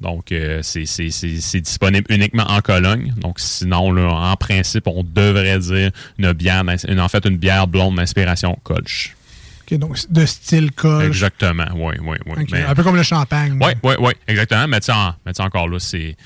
Donc, 0.00 0.32
c'est 0.62 1.60
disponible 1.60 2.06
uniquement 2.08 2.44
en 2.48 2.60
Cologne. 2.60 3.12
Donc, 3.16 3.40
sinon, 3.40 3.90
là, 3.90 4.08
en 4.12 4.36
principe, 4.36 4.86
on 4.86 5.02
devrait 5.02 5.58
dire 5.58 5.90
une 6.18 6.32
bière, 6.32 6.62
une- 6.88 7.00
en 7.00 7.08
fait, 7.08 7.24
une 7.26 7.36
bière 7.36 7.66
blonde 7.66 7.96
d'inspiration 7.96 8.56
Kolsch. 8.62 9.16
OK, 9.62 9.76
donc, 9.78 9.98
de 10.08 10.24
style 10.24 10.70
colche. 10.72 11.04
Exactement, 11.04 11.66
oui, 11.74 11.94
oui, 12.00 12.16
oui. 12.26 12.46
Mais- 12.52 12.62
Un 12.64 12.74
peu 12.76 12.82
comme 12.84 12.94
le 12.96 13.02
champagne. 13.02 13.58
oui, 13.60 13.72
oui, 13.82 13.94
oui, 13.98 14.12
exactement. 14.28 14.66
Mais 14.68 14.78
en- 14.90 15.14
mais 15.26 15.40
encore 15.40 15.68
là, 15.68 15.78
c'est 15.80 16.16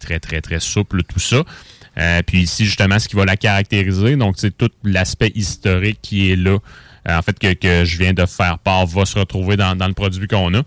très, 0.00 0.18
très, 0.18 0.40
très 0.40 0.58
souple, 0.60 1.02
tout 1.04 1.20
ça. 1.20 1.42
Euh, 1.98 2.22
puis 2.24 2.42
ici, 2.42 2.64
justement, 2.64 2.98
ce 2.98 3.08
qui 3.08 3.16
va 3.16 3.24
la 3.24 3.36
caractériser, 3.36 4.16
donc 4.16 4.36
c'est 4.38 4.56
tout 4.56 4.70
l'aspect 4.84 5.32
historique 5.34 5.98
qui 6.02 6.30
est 6.30 6.36
là, 6.36 6.58
euh, 7.08 7.18
en 7.18 7.22
fait, 7.22 7.38
que, 7.38 7.52
que 7.52 7.84
je 7.84 7.98
viens 7.98 8.12
de 8.12 8.26
faire 8.26 8.58
part, 8.58 8.86
va 8.86 9.04
se 9.04 9.18
retrouver 9.18 9.56
dans, 9.56 9.76
dans 9.76 9.88
le 9.88 9.94
produit 9.94 10.26
qu'on 10.28 10.54
a. 10.54 10.62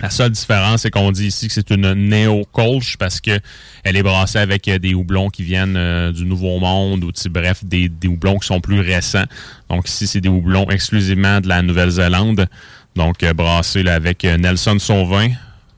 La 0.00 0.10
seule 0.10 0.30
différence, 0.30 0.82
c'est 0.82 0.90
qu'on 0.90 1.12
dit 1.12 1.26
ici 1.26 1.46
que 1.46 1.54
c'est 1.54 1.70
une 1.70 1.92
néo-colch 1.92 2.96
parce 2.96 3.20
que 3.20 3.38
elle 3.84 3.96
est 3.96 4.02
brassée 4.02 4.38
avec 4.38 4.66
euh, 4.66 4.78
des 4.78 4.94
houblons 4.94 5.30
qui 5.30 5.44
viennent 5.44 6.10
du 6.12 6.24
Nouveau 6.24 6.58
Monde 6.58 7.04
ou 7.04 7.12
bref, 7.30 7.64
des, 7.64 7.88
des 7.88 8.08
houblons 8.08 8.38
qui 8.38 8.46
sont 8.46 8.60
plus 8.60 8.80
récents. 8.80 9.26
Donc 9.68 9.88
ici, 9.88 10.06
c'est 10.06 10.20
des 10.20 10.28
houblons 10.28 10.68
exclusivement 10.70 11.40
de 11.40 11.48
la 11.48 11.62
Nouvelle-Zélande. 11.62 12.48
Donc 12.96 13.22
euh, 13.22 13.32
brassés 13.32 13.86
avec 13.86 14.24
Nelson 14.24 14.78
Sauvin, 14.78 15.28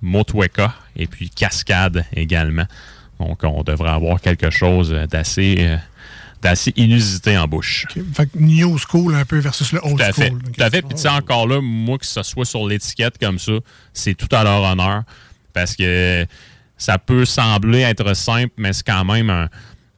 Motueka 0.03 0.75
et 0.97 1.07
puis 1.07 1.31
Cascade 1.31 2.05
également. 2.15 2.65
Donc 3.27 3.43
on 3.45 3.63
devrait 3.63 3.91
avoir 3.91 4.21
quelque 4.21 4.51
chose 4.51 4.95
d'assez 5.11 5.57
euh, 5.61 5.77
d'assez 6.43 6.73
inusité 6.77 7.39
en 7.39 7.47
bouche. 7.47 7.87
Fait 8.15 8.27
que 8.27 8.39
new 8.39 8.77
school 8.79 9.15
un 9.15 9.25
peu 9.25 9.39
versus 9.39 9.73
le 9.73 9.81
old 9.83 9.97
Tout 9.97 10.03
à 10.03 10.13
fait. 10.13 10.29
school. 10.29 10.43
Tout 10.43 10.63
à 10.63 10.71
fait. 10.71 10.83
Puis 10.83 10.95
tu 10.95 11.03
sais, 11.03 11.09
encore 11.09 11.47
là, 11.47 11.61
moi, 11.63 11.97
que 11.99 12.05
ce 12.07 12.23
soit 12.23 12.45
sur 12.45 12.67
l'étiquette 12.67 13.17
comme 13.19 13.39
ça, 13.39 13.53
c'est 13.95 14.15
tout 14.15 14.29
à 14.35 14.45
leur 14.45 14.63
honneur. 14.63 15.03
Parce 15.55 15.75
que 15.77 16.27
ça 16.77 16.99
peut 16.99 17.25
sembler 17.25 17.81
être 17.81 18.15
simple, 18.15 18.53
mais 18.59 18.73
c'est 18.73 18.85
quand 18.87 19.05
même 19.05 19.31
un. 19.31 19.49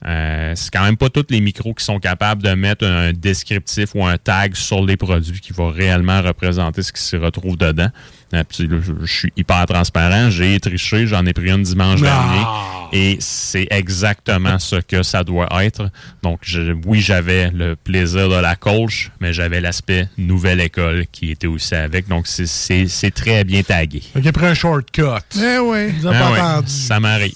euh, 0.06 0.52
c'est 0.54 0.70
quand 0.70 0.84
même 0.84 0.96
pas 0.98 1.08
tous 1.08 1.24
les 1.30 1.40
micros 1.40 1.74
qui 1.74 1.84
sont 1.84 1.98
capables 1.98 2.42
de 2.42 2.50
mettre 2.54 2.84
un 2.86 3.12
descriptif 3.12 3.94
ou 3.94 4.04
un 4.04 4.18
tag 4.18 4.54
sur 4.54 4.84
les 4.84 4.96
produits 4.96 5.40
qui 5.40 5.52
va 5.52 5.70
réellement 5.70 6.20
représenter 6.22 6.82
ce 6.82 6.92
qui 6.92 7.02
se 7.02 7.16
retrouve 7.16 7.56
dedans. 7.56 7.88
Euh, 8.34 8.44
puis 8.48 8.68
là, 8.68 8.76
je, 8.80 8.92
je 9.04 9.12
suis 9.12 9.32
hyper 9.36 9.64
transparent. 9.66 10.30
J'ai 10.30 10.60
triché, 10.60 11.06
j'en 11.06 11.24
ai 11.26 11.32
pris 11.32 11.50
une 11.50 11.62
dimanche 11.62 12.02
dernier. 12.02 12.44
Et 12.92 13.16
c'est 13.20 13.66
exactement 13.70 14.58
ce 14.58 14.76
que 14.76 15.02
ça 15.02 15.24
doit 15.24 15.48
être. 15.64 15.90
Donc, 16.22 16.40
je- 16.42 16.72
oui, 16.86 17.00
j'avais 17.00 17.50
le 17.50 17.76
plaisir 17.76 18.28
de 18.28 18.36
la 18.36 18.56
coach, 18.56 19.10
mais 19.20 19.32
j'avais 19.32 19.60
l'aspect 19.60 20.08
nouvelle 20.18 20.60
école 20.60 21.04
qui 21.10 21.30
était 21.30 21.46
aussi 21.46 21.74
avec. 21.74 22.08
Donc, 22.08 22.26
c'est- 22.26 23.10
très 23.10 23.44
bien 23.44 23.62
tagué. 23.62 24.02
A 24.14 24.32
pris 24.32 24.46
un 24.46 24.54
shortcut. 24.54 25.02
Eh 25.36 25.58
oui. 25.58 25.88
Vous 26.00 26.06
avez 26.06 26.18
pas 26.18 26.32
ouais, 26.32 26.40
entendu. 26.40 26.68
ça 26.72 27.00
m'arrive. 27.00 27.34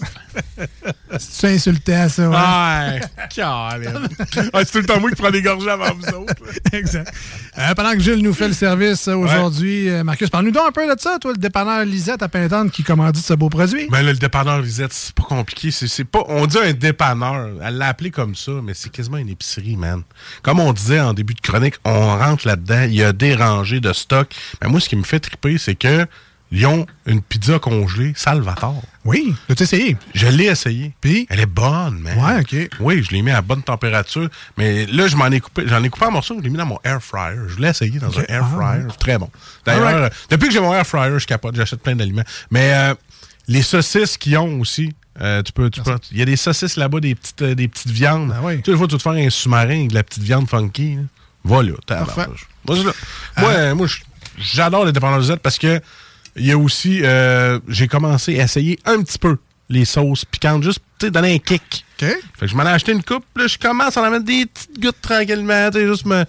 C'est 1.19 1.55
insultant, 1.55 2.09
ça. 2.09 2.29
Ouais? 2.29 3.01
Caroline. 3.35 4.09
Ah, 4.53 4.65
c'est 4.65 4.73
tout 4.73 4.79
le 4.79 4.87
temps 4.87 5.01
moi 5.01 5.11
qui 5.11 5.17
prends 5.17 5.31
des 5.31 5.43
gorgées 5.43 5.71
avant 5.71 5.93
vous 5.95 6.15
autres. 6.15 6.35
exact. 6.73 7.13
Euh, 7.59 7.75
pendant 7.75 7.93
que 7.93 8.01
Gilles 8.01 8.23
nous 8.23 8.33
fait 8.33 8.49
le 8.49 8.55
service 8.55 9.09
euh, 9.09 9.15
aujourd'hui, 9.15 9.89
euh, 9.89 10.03
Marcus, 10.03 10.31
parle-nous 10.31 10.51
donc 10.51 10.69
un 10.69 10.73
peu 10.73 10.87
de 10.87 11.01
ça, 11.01 11.19
toi, 11.21 11.33
le 11.33 11.39
dépanneur 11.39 11.85
Lisette 11.85 12.23
à 12.23 12.29
Pintante 12.29 12.71
qui 12.71 12.83
commandit 12.83 13.21
ce 13.21 13.35
beau 13.35 13.49
produit. 13.49 13.87
Ben 13.91 14.03
là, 14.03 14.13
le 14.13 14.19
dépanneur 14.19 14.61
Lisette, 14.61 14.93
c'est 14.93 15.15
pas 15.15 15.23
compliqué. 15.25 15.71
C'est, 15.71 16.05
pas, 16.05 16.25
on 16.29 16.47
dit 16.47 16.59
un 16.59 16.73
dépanneur. 16.73 17.51
Elle 17.63 17.79
l'a 17.79 17.89
appelé 17.89 18.11
comme 18.11 18.35
ça, 18.35 18.53
mais 18.63 18.75
c'est 18.75 18.91
quasiment 18.91 19.19
une 19.19 19.29
épicerie, 19.29 19.77
man. 19.77 20.03
Comme 20.43 20.61
on 20.61 20.73
disait 20.73 21.01
en 21.01 21.13
début 21.13 21.35
de 21.35 21.41
chronique, 21.41 21.75
on 21.85 22.17
rentre 22.17 22.47
là-dedans, 22.47 22.83
il 22.85 22.95
y 22.95 23.03
a 23.03 23.13
des 23.13 23.35
rangées 23.35 23.81
de 23.81 23.93
stock. 23.93 24.29
Ben 24.61 24.69
moi, 24.69 24.81
ce 24.81 24.89
qui 24.89 24.97
me 24.97 25.05
fait 25.05 25.21
triper, 25.21 25.59
c'est 25.59 25.75
que 25.75 26.07
ils 26.53 26.67
ont 26.67 26.87
une 27.07 27.23
pizza 27.23 27.59
congelée 27.59 28.13
Salvatore. 28.17 28.83
Oui, 29.05 29.35
l'as-tu 29.49 29.63
essayé? 29.63 29.97
Je 30.15 30.27
l'ai 30.27 30.45
essayé. 30.47 30.93
Puis? 31.01 31.27
Elle 31.31 31.41
est 31.41 31.47
bonne, 31.47 32.01
man. 32.01 32.19
Ouais, 32.19 32.41
OK. 32.41 32.69
Oui, 32.81 33.03
je 33.03 33.11
l'ai 33.13 33.23
mis 33.23 33.31
à 33.31 33.41
bonne 33.41 33.63
température. 33.63 34.29
Mais 34.59 34.85
là, 34.87 35.07
je 35.07 35.17
m'en 35.17 35.27
ai 35.29 35.41
coupé. 35.41 35.63
J'en 35.67 35.83
ai 35.83 35.89
coupé 35.89 36.07
en 36.07 36.11
morceaux, 36.11 36.35
je 36.39 36.43
l'ai 36.43 36.51
mis 36.51 36.59
dans 36.59 36.67
mon 36.67 36.79
air 36.85 37.01
fryer. 37.03 37.37
Je 37.49 37.61
l'ai 37.61 37.69
essayé 37.69 37.99
dans 37.99 38.19
un 38.19 38.25
air 38.29 38.45
Ah, 38.53 38.57
fryer. 38.57 38.87
très 38.99 39.17
bon. 39.19 39.31
D'ailleurs, 39.65 39.85
right. 39.85 39.97
euh, 39.97 40.09
depuis 40.31 40.49
que 40.49 40.53
j'ai 40.55 40.61
mon 40.61 40.75
air 40.75 40.87
fryer, 40.87 41.19
je 41.19 41.27
capote, 41.27 41.55
j'achète 41.57 41.83
plein 41.83 41.95
d'aliments. 41.97 42.25
Mais 42.51 42.73
euh, 42.75 42.95
les 43.49 43.63
saucisses 43.63 44.19
qu'ils 44.19 44.37
ont 44.37 44.61
aussi, 44.61 44.93
euh, 45.21 45.43
tu 45.43 45.53
peux, 45.53 45.71
tu 45.71 45.81
peux, 45.83 45.97
il 46.13 46.19
y 46.19 46.23
a 46.23 46.27
des 46.27 46.37
saucisses 46.37 46.77
là-bas, 46.77 47.01
des 47.01 47.15
petites, 47.15 47.43
des 47.43 47.69
petites 47.69 47.91
viandes. 47.91 48.35
Ah 48.37 48.41
oui. 48.43 48.61
Tu 48.63 48.71
sais, 48.73 48.77
fois, 48.77 48.87
tu 48.87 48.93
veux 48.95 48.99
te 48.99 49.03
faire 49.03 49.13
un 49.13 49.31
sous-marin 49.31 49.77
avec 49.79 49.89
de 49.91 49.95
la 49.95 50.03
petite 50.03 50.23
viande 50.25 50.49
funky. 50.49 50.97
là. 50.97 51.03
Voilà. 51.45 51.73
Parfait. 51.87 52.27
Moi. 53.39 53.75
Moi, 53.75 53.87
j'adore 54.39 54.85
les 54.85 54.93
dépanneurs 54.93 55.23
Z 55.23 55.37
parce 55.43 55.59
que 55.59 55.81
il 56.37 56.47
y 56.47 56.53
a 56.53 56.59
aussi, 56.59 57.01
euh, 57.03 57.59
j'ai 57.69 57.89
commencé 57.89 58.39
à 58.41 58.45
essayer 58.45 58.79
un 58.85 59.03
petit 59.03 59.19
peu 59.19 59.37
les 59.69 59.85
sauces 59.85 60.25
piquantes, 60.25 60.63
juste, 60.63 60.83
donner 61.01 61.35
un 61.35 61.39
kick. 61.39 61.85
OK. 62.01 62.09
Fait 62.09 62.21
que 62.41 62.47
je 62.47 62.57
m'en 62.57 62.65
ai 62.65 62.71
acheté 62.71 62.93
une 62.93 63.03
coupe, 63.03 63.25
là, 63.37 63.47
je 63.47 63.59
commence 63.59 63.97
à 63.97 64.03
en 64.03 64.11
mettre 64.11 64.25
des 64.25 64.47
petites 64.47 64.81
gouttes 64.81 65.01
tranquillement, 65.01 65.71
tu 65.71 65.79
sais, 65.79 65.87
juste 65.87 66.07
me, 66.07 66.25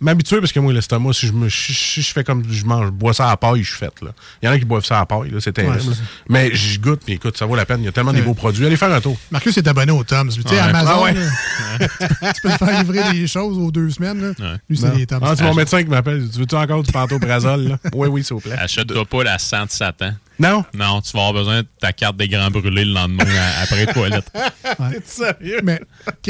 m'habituer 0.00 0.40
parce 0.40 0.52
que 0.52 0.60
moi, 0.60 0.72
l'estomac, 0.72 1.12
si 1.12 1.26
je, 1.26 1.32
me, 1.32 1.48
si, 1.48 1.72
si 1.74 2.02
je 2.02 2.12
fais 2.12 2.24
comme 2.24 2.42
je 2.50 2.64
mange, 2.64 2.86
je 2.86 2.90
bois 2.90 3.12
ça 3.14 3.26
à 3.26 3.30
la 3.30 3.36
paille, 3.36 3.62
je 3.62 3.68
suis 3.70 3.78
fait. 3.78 3.92
Là. 4.02 4.10
Il 4.42 4.46
y 4.46 4.48
en 4.48 4.52
a 4.52 4.58
qui 4.58 4.64
boivent 4.64 4.84
ça 4.84 4.96
à 4.96 5.00
la 5.00 5.06
paille, 5.06 5.30
là, 5.30 5.38
c'est 5.40 5.52
terrible. 5.52 5.76
Ouais. 5.76 5.94
Mais 6.28 6.54
je 6.54 6.80
goûte, 6.80 7.00
puis 7.04 7.14
écoute, 7.14 7.36
ça 7.36 7.46
vaut 7.46 7.56
la 7.56 7.66
peine. 7.66 7.80
Il 7.80 7.84
y 7.84 7.88
a 7.88 7.92
tellement 7.92 8.12
de 8.12 8.20
beaux 8.22 8.34
produits. 8.34 8.64
Allez 8.66 8.76
faire 8.76 8.92
un 8.92 9.00
tour. 9.00 9.16
Marcus 9.30 9.56
est 9.56 9.66
abonné 9.68 9.92
au 9.92 10.02
Tom's. 10.04 10.34
Tu 10.34 10.42
sais, 10.42 10.48
Ouais. 10.54 10.58
Amazon, 10.58 10.90
Ah 10.94 11.02
ouais. 11.02 11.12
là, 11.14 11.88
tu 12.34 12.40
peux 12.42 12.50
te 12.50 12.56
faire 12.64 12.78
livrer 12.80 13.12
des 13.12 13.26
choses 13.26 13.56
aux 13.58 13.70
deux 13.70 13.90
semaines. 13.90 14.34
Là. 14.38 14.56
Lui, 14.68 14.76
c'est 14.76 14.90
des 14.96 15.06
Tom's. 15.06 15.20
Ah, 15.24 15.34
c'est 15.36 15.44
mon 15.44 15.54
médecin 15.54 15.82
qui 15.82 15.88
m'appelle. 15.88 16.28
Tu 16.32 16.38
veux-tu 16.38 16.54
encore 16.56 16.82
du 16.82 16.90
pantoprazole, 16.92 17.68
là? 17.68 17.78
Oui, 17.94 18.08
oui, 18.08 18.24
s'il 18.24 18.34
vous 18.34 18.40
plaît. 18.40 18.56
Achète-toi 18.58 19.04
pas 19.04 19.24
la 19.24 19.38
sang 19.38 19.64
de 19.66 19.70
Satan. 19.70 20.12
Non? 20.40 20.64
Non, 20.74 21.00
tu 21.02 21.12
vas 21.12 21.26
avoir 21.28 21.32
besoin 21.34 21.60
de 21.62 21.66
ta 21.80 21.92
carte 21.92 22.16
des 22.16 22.26
grands 22.26 22.50
brûlés 22.50 22.84
le 22.86 22.92
lendemain 22.92 23.24
après 23.62 23.84
les 23.86 23.92
toilettes. 23.92 24.32
Ouais. 24.78 24.98
Sérieux? 25.04 25.60
Mais, 25.64 25.80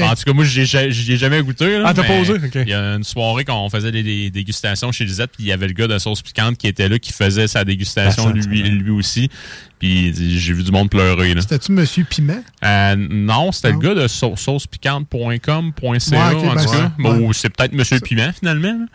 En 0.01 0.15
tout 0.15 0.23
cas, 0.25 0.33
moi, 0.33 0.45
j'y 0.45 0.61
ai 0.63 0.77
ai 0.87 1.17
jamais 1.17 1.43
goûté. 1.43 1.79
là, 1.79 1.85
Ah, 1.89 1.95
t'as 1.95 2.05
pas 2.05 2.19
osé? 2.19 2.35
Il 2.55 2.69
y 2.69 2.73
a 2.75 2.95
une 2.95 3.05
soirée 3.05 3.45
quand 3.45 3.63
on 3.63 3.69
faisait 3.69 3.93
des, 3.93 4.03
des 4.03 4.31
dégustations 4.31 4.91
chez 4.93 5.05
Lisette, 5.05 5.31
puis 5.33 5.45
il 5.45 5.47
y 5.47 5.53
avait 5.53 5.67
le 5.69 5.75
gars 5.75 5.87
de 5.87 5.99
sauce 5.99 6.23
piquante 6.23 6.57
qui 6.57 6.67
était 6.67 6.89
là, 6.89 6.99
qui 6.99 7.13
faisait 7.13 7.47
sa 7.49 7.65
dégustation 7.65 8.29
Ah, 8.29 8.33
lui 8.33 8.91
aussi. 8.91 9.31
Puis 9.81 10.15
j'ai 10.39 10.53
vu 10.53 10.63
du 10.63 10.71
monde 10.71 10.89
pleurer. 10.91 11.35
C'était-tu 11.41 11.73
Monsieur 11.73 12.05
Piment? 12.05 12.43
Euh, 12.63 12.95
non, 12.97 13.51
c'était 13.51 13.73
le 13.73 13.79
gars 13.79 13.95
de 13.95 14.07
sau- 14.09 14.37
saucepiquante.com.ca 14.37 16.17
Ouais, 16.17 16.19
en 16.19 16.55
ben 16.55 16.63
tout 16.63 16.71
cas. 16.71 16.77
c'est- 16.97 17.03
Bon, 17.03 17.19
ouais. 17.19 17.29
c'est 17.33 17.49
peut-être 17.51 17.73
Monsieur 17.73 17.99
Piment 18.01 18.31
finalement. 18.39 18.69
là. 18.81 18.87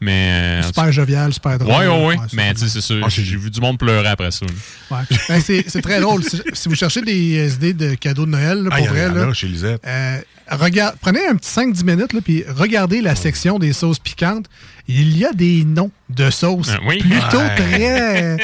Mais. 0.00 0.60
euh, 0.60 0.62
Super 0.66 0.92
jovial, 0.92 1.32
super 1.32 1.58
drôle. 1.58 1.72
Ouais, 1.74 1.86
ouais. 1.88 2.06
Ouais, 2.08 2.16
Mais 2.34 2.52
tu 2.52 2.60
sais, 2.60 2.68
c'est 2.68 2.80
sûr. 2.82 3.08
J'ai 3.08 3.36
vu 3.36 3.50
du 3.50 3.60
monde 3.60 3.78
pleurer 3.78 4.06
après 4.08 4.30
ça. 4.30 4.44
Ouais. 4.90 4.98
Ben, 5.28 5.40
c'est 5.40 5.80
très 5.82 6.00
drôle. 6.00 6.22
Si, 6.52 6.68
vous 6.68 6.74
cherchez 6.74 7.00
des 7.00 7.38
euh, 7.38 7.54
idées 7.54 7.72
de 7.72 7.94
cadeaux 7.94 8.26
de 8.26 8.30
Noël, 8.32 8.64
là, 8.64 8.68
Ah, 8.72 8.76
pour 8.76 8.84
y 8.86 8.88
vrai, 8.88 9.08
là, 9.08 9.32
chez 9.32 9.46
Lisette. 9.48 9.80
euh, 9.86 10.18
regarde, 10.50 10.96
prenez 11.00 11.26
un 11.26 11.36
petit 11.36 11.48
5-10 11.50 11.84
minutes, 11.84 12.12
là, 12.12 12.20
puis 12.22 12.44
regardez 12.54 13.00
la 13.00 13.14
section 13.14 13.58
des 13.58 13.72
sauces 13.72 13.98
piquantes. 13.98 14.44
Il 14.86 15.16
y 15.16 15.24
a 15.24 15.32
des 15.32 15.64
noms 15.64 15.90
de 16.10 16.28
sauces 16.28 16.68
Euh, 16.68 16.76
oui. 16.86 16.98
plutôt 16.98 17.38
Ouais. 17.38 17.54
très, 17.56 18.36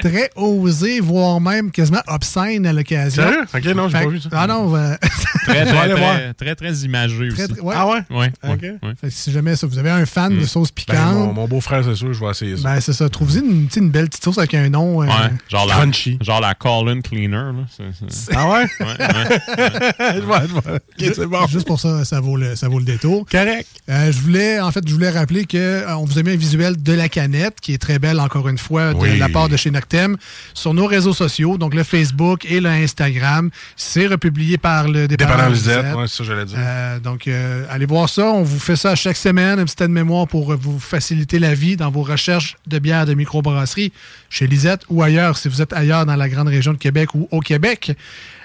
très 0.00 0.30
osés, 0.36 1.00
voire 1.00 1.40
même 1.40 1.70
quasiment 1.70 2.00
obscènes 2.06 2.66
à 2.66 2.72
l'occasion. 2.72 3.22
Sérieux? 3.22 3.44
Ok, 3.54 3.64
non, 3.76 3.88
j'ai 3.88 3.98
pas 3.98 4.06
vu 4.08 4.20
ça. 4.20 4.28
Ah 4.32 4.46
non, 4.46 4.74
euh, 4.76 4.94
Très, 5.44 5.64
très, 5.66 5.94
très, 5.94 6.34
très, 6.34 6.54
très 6.54 6.72
imagé 6.80 7.28
Très, 7.30 7.44
aussi. 7.44 7.52
très- 7.54 7.60
ouais. 7.62 7.74
Ah 7.76 7.86
ouais? 7.88 8.00
Ouais, 8.10 8.32
ouais, 8.44 8.50
Ok. 8.52 8.60
ouais. 8.62 8.92
Fait 9.00 9.08
que 9.08 9.12
si 9.12 9.32
jamais 9.32 9.56
ça, 9.56 9.66
vous 9.66 9.78
avez 9.78 9.90
un 9.90 10.06
fan 10.06 10.38
de 10.38 10.44
sauces 10.44 10.70
Ben, 10.86 10.94
mon, 10.94 11.10
piquantes, 11.24 11.34
mon 11.34 11.48
beau-frère, 11.48 11.82
c'est 11.84 11.94
sûr, 11.96 12.12
je 12.12 12.20
vais 12.20 12.30
essayer 12.30 12.56
ça. 12.56 12.62
ben, 12.74 12.80
c'est 12.80 12.92
ça. 12.92 13.08
Trouvez 13.08 13.40
une, 13.40 13.68
une 13.76 13.90
belle 13.90 14.08
petite 14.08 14.22
sauce 14.24 14.38
avec 14.38 14.54
un 14.54 14.68
nom. 14.68 15.02
euh, 15.02 15.06
Ouais, 15.06 15.12
genre 15.48 15.66
la, 15.66 15.74
Crunchy. 15.74 16.18
genre 16.20 16.40
la 16.40 16.54
Call-in 16.54 17.00
Cleaner. 17.00 17.36
Là. 17.52 17.52
Ah 18.34 18.50
ouais? 18.50 18.66
Ouais, 18.80 20.26
ouais. 20.26 21.12
c'est 21.14 21.26
bon. 21.26 21.46
Juste 21.48 21.66
pour 21.66 21.80
ça, 21.80 22.04
ça 22.04 22.20
vaut 22.20 22.36
le, 22.36 22.56
ça 22.56 22.68
vaut 22.68 22.78
le 22.78 22.84
détour. 22.84 23.26
Correct. 23.30 23.66
Euh, 23.88 24.12
je 24.12 24.18
voulais, 24.20 24.60
en 24.60 24.70
fait, 24.70 24.86
je 24.86 24.92
voulais 24.94 25.10
rappeler 25.10 25.44
que 25.44 25.56
euh, 25.58 25.94
vous 26.04 26.18
a 26.18 26.22
mis 26.22 26.30
un 26.32 26.36
visuel 26.36 26.80
de 26.82 26.92
la 26.92 27.08
canette 27.08 27.60
qui 27.60 27.74
est 27.74 27.78
très 27.78 27.98
belle, 27.98 28.20
encore 28.20 28.48
une 28.48 28.58
fois, 28.58 28.92
de 28.94 28.98
Oui. 28.98 29.18
la 29.18 29.28
part 29.28 29.48
de 29.48 29.56
chez 29.56 29.70
Sur 30.54 30.74
nos 30.74 30.86
réseaux 30.86 31.12
sociaux, 31.12 31.58
donc 31.58 31.74
le 31.74 31.82
Facebook 31.84 32.44
et 32.44 32.60
le 32.60 32.68
Instagram. 32.68 33.50
C'est 33.76 34.06
republié 34.06 34.58
par 34.58 34.88
le 34.88 35.06
Dépendant 35.08 35.30
dépanneur 35.32 35.50
Lisette, 35.50 35.76
Lisette. 35.82 35.96
ouais, 35.96 36.06
c'est 36.08 36.16
ça 36.16 36.18
que 36.18 36.24
j'allais 36.30 36.44
dire. 36.44 36.56
Euh, 36.58 36.98
donc, 37.00 37.26
euh, 37.28 37.64
allez 37.70 37.86
voir 37.86 38.08
ça. 38.08 38.26
On 38.26 38.42
vous 38.42 38.58
fait 38.58 38.76
ça 38.76 38.94
chaque 38.94 39.16
semaine, 39.16 39.58
un 39.58 39.64
petit 39.64 39.82
aide 39.82 39.90
mémoire 39.90 40.26
pour 40.28 40.54
vous 40.56 40.78
faciliter 40.78 41.38
la 41.38 41.54
vie 41.54 41.76
dans 41.76 41.90
vos 41.90 42.02
recherches 42.02 42.56
de 42.66 42.78
bières 42.78 43.06
de 43.06 43.14
microbrasserie 43.14 43.92
chez 44.30 44.46
Lisette 44.46 44.82
ou 44.88 45.02
ailleurs, 45.02 45.36
si 45.36 45.48
vous 45.48 45.60
êtes 45.62 45.72
ailleurs 45.72 46.06
dans 46.06 46.16
la 46.16 46.28
grande 46.28 46.48
région 46.48 46.72
de 46.72 46.78
Québec 46.78 47.14
ou 47.14 47.28
au 47.30 47.40
Québec. 47.40 47.92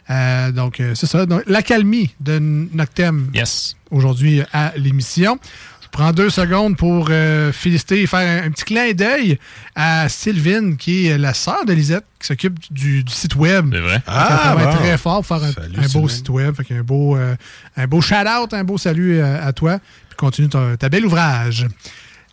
Euh, 0.09 0.51
donc, 0.51 0.79
euh, 0.79 0.95
c'est 0.95 1.05
ça. 1.05 1.25
Donc, 1.25 1.43
l'accalmie 1.47 2.11
de 2.21 2.39
Noctem 2.39 3.29
Yes. 3.33 3.75
aujourd'hui 3.91 4.41
à 4.53 4.71
l'émission. 4.77 5.37
Je 5.97 6.03
prends 6.03 6.11
deux 6.13 6.29
secondes 6.29 6.77
pour 6.77 7.07
euh, 7.09 7.51
féliciter 7.51 8.03
et 8.03 8.05
faire 8.05 8.19
un, 8.19 8.45
un 8.45 8.51
petit 8.51 8.65
clin 8.65 8.91
d'œil 8.93 9.39
à 9.75 10.07
Sylvine, 10.09 10.77
qui 10.77 11.07
est 11.07 11.17
la 11.17 11.33
sœur 11.33 11.65
de 11.65 11.73
Lisette, 11.73 12.05
qui 12.19 12.27
s'occupe 12.27 12.59
du, 12.71 13.03
du 13.03 13.11
site 13.11 13.33
web. 13.35 13.69
C'est 13.73 13.79
vrai. 13.79 14.03
Ah, 14.05 14.27
Elle 14.29 14.37
travaille 14.37 14.65
bon. 14.75 14.79
très 14.83 14.97
fort 14.99 15.25
pour 15.25 15.25
faire 15.25 15.47
un, 15.47 15.51
Salut, 15.53 15.75
un 15.75 15.81
beau 15.81 15.87
Sylvain. 15.87 16.07
site 16.09 16.29
web. 16.29 16.55
Fait 16.55 16.63
qu'un 16.65 16.83
beau, 16.83 17.17
euh, 17.17 17.35
un 17.77 17.87
beau 17.87 17.99
shout-out, 18.01 18.53
un 18.53 18.63
beau 18.63 18.77
salut 18.77 19.17
euh, 19.17 19.43
à 19.43 19.53
toi. 19.53 19.79
Puis 20.09 20.17
continue 20.17 20.49
ta, 20.49 20.77
ta 20.77 20.87
bel 20.89 21.03
ouvrage. 21.03 21.65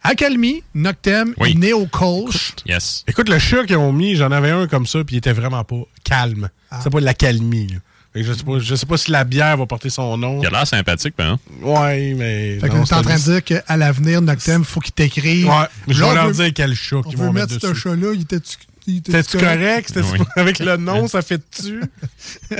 Accalmie, 0.03 0.63
Noctem, 0.75 1.33
Oui. 1.39 1.57
Neo. 1.57 1.89
Yes. 2.67 3.03
Écoute, 3.09 3.31
le 3.31 3.39
chat 3.39 3.65
qu'ils 3.65 3.79
ont 3.79 3.95
mis, 3.95 4.15
j'en 4.15 4.31
avais 4.31 4.51
un 4.51 4.67
comme 4.67 4.85
ça, 4.87 5.03
puis 5.05 5.15
il 5.15 5.19
était 5.21 5.33
vraiment 5.33 5.65
pas 5.65 5.81
calme. 6.05 6.51
Ah. 6.71 6.81
C'est 6.83 6.91
pas 6.91 7.01
de 7.01 7.07
la 7.07 7.15
que 8.23 8.29
je, 8.29 8.33
sais 8.33 8.45
pas, 8.45 8.59
je 8.59 8.75
sais 8.75 8.87
pas 8.87 8.97
si 8.97 9.11
la 9.11 9.25
bière 9.25 9.57
va 9.57 9.67
porter 9.67 9.91
son 9.91 10.17
nom. 10.17 10.41
Il 10.41 10.47
a 10.47 10.51
l'air 10.51 10.67
sympathique, 10.67 11.15
ben. 11.19 11.33
hein? 11.33 11.39
Ouais, 11.63 12.15
mais. 12.17 12.59
Fait 12.61 12.69
non, 12.69 12.85
est 12.85 12.93
en 12.93 13.03
train 13.03 13.17
de 13.17 13.21
dire 13.23 13.43
qu'à 13.45 13.77
l'avenir, 13.77 14.23
Noctem, 14.23 14.61
il 14.61 14.65
faut 14.65 14.81
qu'il 14.81 14.93
t'écrive. 14.93 15.47
Ouais, 15.49 15.67
je 15.89 16.05
vais 16.05 16.15
leur 16.15 16.31
dire 16.31 16.51
quel 16.55 16.75
chat 16.75 17.03
qu'ils 17.03 17.17
vont 17.19 17.33
mettre 17.33 17.53
mettre 17.55 17.67
ce 17.69 17.75
chat-là. 17.75 18.13
Il 18.15 18.23
était-tu 18.23 18.57
T'es-tu 19.03 19.39
correct? 19.39 19.95
Oui. 19.97 20.19
Avec 20.37 20.59
le 20.59 20.77
nom, 20.77 21.09
ça 21.09 21.23
fait 21.23 21.41
dessus? 21.57 21.83
Je 22.51 22.57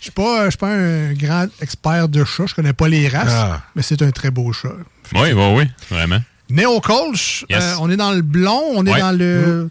suis 0.00 0.10
pas, 0.10 0.46
je 0.46 0.50
suis 0.50 0.56
pas 0.58 0.70
un 0.74 1.12
grand 1.12 1.46
expert 1.60 2.08
de 2.08 2.24
chat, 2.24 2.46
je 2.46 2.54
connais 2.54 2.72
pas 2.72 2.88
les 2.88 3.06
races, 3.08 3.28
Ah. 3.30 3.60
mais 3.76 3.82
c'est 3.82 4.00
un 4.00 4.10
très 4.10 4.30
beau 4.30 4.50
chat. 4.54 4.72
Oui, 5.14 5.32
oui, 5.34 5.44
oui, 5.56 5.64
vraiment. 5.90 6.20
Néo 6.48 6.80
Yes. 6.80 7.42
euh, 7.50 7.74
on 7.80 7.90
est 7.90 7.96
dans 7.98 8.12
le 8.12 8.22
blond, 8.22 8.62
on 8.74 8.86
est 8.86 8.98
dans 8.98 9.12
le 9.16 9.68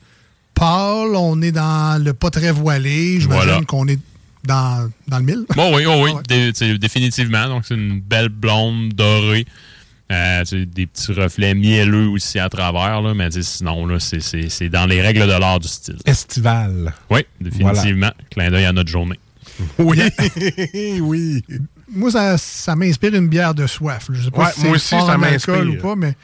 pâle, 0.53 1.15
on 1.15 1.41
est 1.41 1.51
dans 1.51 2.03
le 2.03 2.13
pas 2.13 2.29
très 2.29 2.51
voilé. 2.51 3.19
J'imagine 3.19 3.43
Voilà. 3.45 3.61
qu'on 3.65 3.87
est 3.87 3.99
dans, 4.43 4.89
dans 5.07 5.19
le 5.19 5.23
mille. 5.25 5.45
Bon, 5.55 5.75
oui, 5.75 5.83
oh, 5.87 6.01
oui, 6.03 6.11
Ouais. 6.15 6.21
dé- 6.27 6.53
tu 6.53 6.65
sais, 6.65 6.77
définitivement. 6.77 7.47
Donc, 7.47 7.63
c'est 7.67 7.75
une 7.75 7.99
belle 7.99 8.29
blonde 8.29 8.89
dorée. 8.93 9.45
Euh, 10.09 10.43
des 10.51 10.85
petits 10.87 11.11
reflets 11.11 11.53
mielleux 11.53 12.07
aussi 12.07 12.39
à 12.39 12.47
travers, 12.47 13.01
là, 13.01 13.13
mais 13.13 13.29
sinon, 13.41 13.85
là, 13.85 13.99
c'est- 13.99 14.21
c'est 14.21 14.47
c'est 14.47 14.69
dans 14.69 14.85
les 14.85 15.01
règles 15.01 15.27
de 15.27 15.37
l'art 15.37 15.59
du 15.59 15.67
style. 15.67 15.97
Estival. 16.05 16.93
Oui, 17.09 17.25
définitivement. 17.41 18.11
Clin 18.31 18.49
d'œil 18.49 18.65
à 18.65 18.71
notre 18.73 18.89
journée. 18.89 19.19
Oui. 19.79 19.99
oui. 21.01 21.43
Moi, 21.89 22.11
ça, 22.11 22.37
ça 22.37 22.75
m'inspire 22.75 23.15
une 23.15 23.27
bière 23.27 23.53
de 23.55 23.65
soif. 23.67 24.07
Je 24.11 24.21
sais 24.23 24.31
pas 24.31 24.45
Ouais, 24.45 24.51
si 24.53 24.61
moi 24.65 24.71
aussi, 24.75 24.89
ça 24.89 25.17
m'inspire. 25.17 25.67
ou 25.69 25.75
pas, 25.81 25.95
mais 25.95 26.15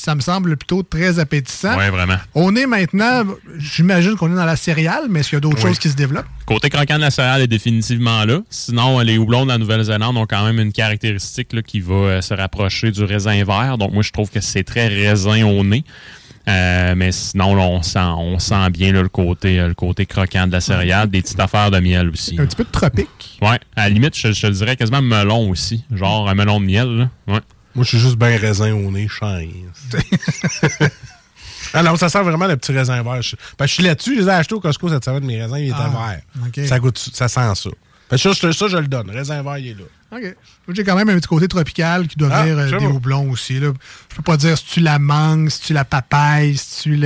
ça 0.00 0.14
me 0.14 0.20
semble 0.20 0.56
plutôt 0.56 0.82
très 0.82 1.18
appétissant. 1.18 1.76
Oui, 1.78 1.90
vraiment. 1.90 2.16
On 2.34 2.56
est 2.56 2.66
maintenant, 2.66 3.24
j'imagine 3.58 4.16
qu'on 4.16 4.32
est 4.32 4.36
dans 4.36 4.46
la 4.46 4.56
céréale, 4.56 5.04
mais 5.10 5.20
est-ce 5.20 5.28
qu'il 5.28 5.36
y 5.36 5.38
a 5.38 5.40
d'autres 5.40 5.56
Oui. 5.56 5.62
choses 5.68 5.78
qui 5.78 5.90
se 5.90 5.94
développent? 5.96 6.26
Côté 6.46 6.70
croquant 6.70 6.96
de 6.96 7.02
la 7.02 7.10
céréale 7.10 7.42
est 7.42 7.46
définitivement 7.46 8.24
là. 8.24 8.40
Sinon, 8.48 9.00
les 9.00 9.18
houblons 9.18 9.44
de 9.44 9.50
la 9.50 9.58
Nouvelle-Zélande 9.58 10.16
ont 10.16 10.26
quand 10.26 10.42
même 10.44 10.58
une 10.58 10.72
caractéristique 10.72 11.52
là, 11.52 11.60
qui 11.60 11.80
va 11.80 11.94
euh, 11.94 12.20
se 12.22 12.32
rapprocher 12.32 12.90
du 12.90 13.04
raisin 13.04 13.44
vert. 13.44 13.76
Donc, 13.76 13.92
moi, 13.92 14.02
je 14.02 14.10
trouve 14.10 14.30
que 14.30 14.40
c'est 14.40 14.64
très 14.64 14.88
raisin 14.88 15.44
au 15.44 15.62
nez. 15.64 15.84
Euh, 16.48 16.94
mais 16.96 17.12
sinon, 17.12 17.54
là, 17.54 17.62
on, 17.64 17.82
sent, 17.82 17.98
on 17.98 18.38
sent 18.38 18.70
bien 18.70 18.92
là, 18.92 19.02
le, 19.02 19.10
côté, 19.10 19.60
euh, 19.60 19.68
le 19.68 19.74
côté 19.74 20.06
croquant 20.06 20.46
de 20.46 20.52
la 20.52 20.62
céréale. 20.62 21.10
Des 21.10 21.20
petites 21.20 21.38
affaires 21.38 21.70
de 21.70 21.78
miel 21.78 22.08
aussi. 22.08 22.36
Un 22.40 22.46
petit 22.46 22.56
peu 22.56 22.64
de 22.64 22.70
tropique. 22.70 23.38
Ouais, 23.42 23.58
à 23.76 23.82
la 23.82 23.88
limite, 23.90 24.16
je, 24.16 24.32
je 24.32 24.46
dirais 24.46 24.76
quasiment 24.76 25.02
melon 25.02 25.50
aussi. 25.50 25.84
Genre 25.92 26.28
un 26.28 26.34
melon 26.34 26.58
de 26.58 26.64
miel. 26.64 26.88
Là. 26.88 27.10
Ouais. 27.34 27.40
Moi, 27.74 27.84
je 27.84 27.88
suis 27.90 27.98
juste 28.00 28.16
bien 28.16 28.36
raisin 28.38 28.72
au 28.74 28.90
nez, 28.90 29.06
chance. 29.08 29.44
ah 31.74 31.82
non, 31.82 31.96
ça 31.96 32.08
sent 32.08 32.22
vraiment 32.22 32.46
le 32.46 32.56
petit 32.56 32.72
raisin 32.72 33.02
vert. 33.02 33.22
Je, 33.22 33.36
parce 33.56 33.66
que 33.66 33.68
je 33.68 33.74
suis 33.74 33.82
là-dessus, 33.84 34.16
je 34.16 34.20
les 34.22 34.26
ai 34.26 34.30
achetés 34.32 34.54
au 34.54 34.60
Costco 34.60 34.88
cette 34.88 35.04
semaine, 35.04 35.24
mes 35.24 35.40
raisins, 35.42 35.56
ils 35.58 35.68
étaient 35.68 35.76
Ah, 35.78 36.16
verts. 36.54 36.66
Ça, 36.68 36.78
goûte, 36.80 36.98
ça 36.98 37.28
sent 37.28 37.54
ça. 37.54 37.70
Fait 38.10 38.16
que 38.16 38.22
ça, 38.22 38.32
je, 38.32 38.52
ça, 38.52 38.66
je 38.68 38.76
le 38.76 38.88
donne. 38.88 39.08
Raisin 39.10 39.40
vert, 39.42 39.58
il 39.58 39.68
est 39.68 39.74
là. 39.74 39.84
OK. 40.18 40.36
J'ai 40.74 40.82
quand 40.82 40.96
même 40.96 41.08
un 41.10 41.14
petit 41.16 41.28
côté 41.28 41.46
tropical 41.46 42.08
qui 42.08 42.16
doit 42.16 42.28
Ah, 42.32 42.42
venir 42.42 42.58
euh, 42.58 42.66
je 42.68 42.76
des 42.76 42.86
houblons 42.86 43.30
aussi. 43.30 43.60
Là. 43.60 43.70
Je 44.10 44.16
peux 44.16 44.22
pas 44.22 44.36
dire 44.36 44.58
si 44.58 44.64
tu 44.64 44.80
la 44.80 44.98
mangue, 44.98 45.48
si 45.48 45.60
tu 45.60 45.72
la 45.72 45.84
papaye, 45.84 46.56
si 46.56 46.82
tu 46.82 46.96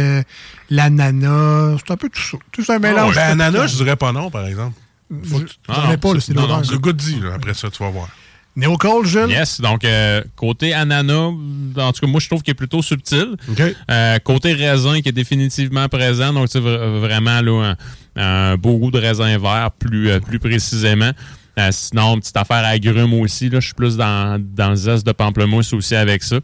l'ananas. 0.71 1.77
C'est 1.85 1.93
un 1.93 1.97
peu 1.99 2.09
tout 2.09 2.23
ça. 2.23 2.39
Tout 2.51 2.65
ça 2.65 2.77
un 2.77 2.79
mélange. 2.79 3.15
ben, 3.15 3.33
ananas, 3.33 3.51
tropical. 3.51 3.69
je 3.69 3.77
dirais 3.85 3.97
pas 3.97 4.13
non, 4.13 4.31
par 4.31 4.47
exemple. 4.47 4.79
Je- 5.11 5.37
Ah, 5.69 5.83
J'en 5.85 5.91
ai 5.93 5.97
pas, 5.99 6.09
c'est 6.21 6.33
non, 6.33 6.43
l'odeur. 6.43 6.63
non, 6.63 7.29
là. 7.29 7.35
Après 7.35 7.53
ça, 7.53 7.69
tu 7.71 7.83
vas 7.83 7.91
voir. 7.91 8.09
Néo-Cole, 8.57 9.05
Jules? 9.07 9.31
Yes, 9.31 9.61
donc 9.61 9.85
euh, 9.85 10.23
côté 10.37 10.73
ananas, 10.75 11.31
en 11.77 11.93
tout 11.93 12.01
cas, 12.01 12.07
moi 12.07 12.21
je 12.21 12.29
trouve 12.29 12.43
qu'il 12.43 12.53
est 12.53 12.55
plutôt 12.55 12.83
subtil. 12.83 13.37
OK. 13.51 13.63
Euh, 13.91 14.19
côté 14.21 14.53
raisin 14.53 15.01
qui 15.01 15.09
est 15.09 15.13
définitivement 15.13 15.89
présent, 15.89 16.33
donc 16.33 16.47
c'est 16.51 16.61
vra- 16.61 16.99
vraiment 17.01 17.41
là, 17.41 17.75
un, 18.17 18.53
un 18.53 18.57
beau 18.57 18.77
goût 18.79 18.91
de 18.91 18.99
raisin 18.99 19.37
vert 19.39 19.71
plus, 19.79 20.09
euh, 20.11 20.21
plus 20.21 20.39
précisément. 20.39 21.11
Euh, 21.59 21.69
sinon, 21.71 22.19
petite 22.19 22.37
affaire 22.37 22.65
agrumes 22.65 23.15
aussi, 23.15 23.49
là, 23.49 23.61
je 23.61 23.67
suis 23.67 23.75
plus 23.75 23.97
dans, 23.97 24.41
dans 24.41 24.71
le 24.71 24.77
zeste 24.77 25.07
de 25.07 25.13
pamplemousse 25.13 25.73
aussi 25.73 25.95
avec 25.95 26.23
ça. 26.25 26.41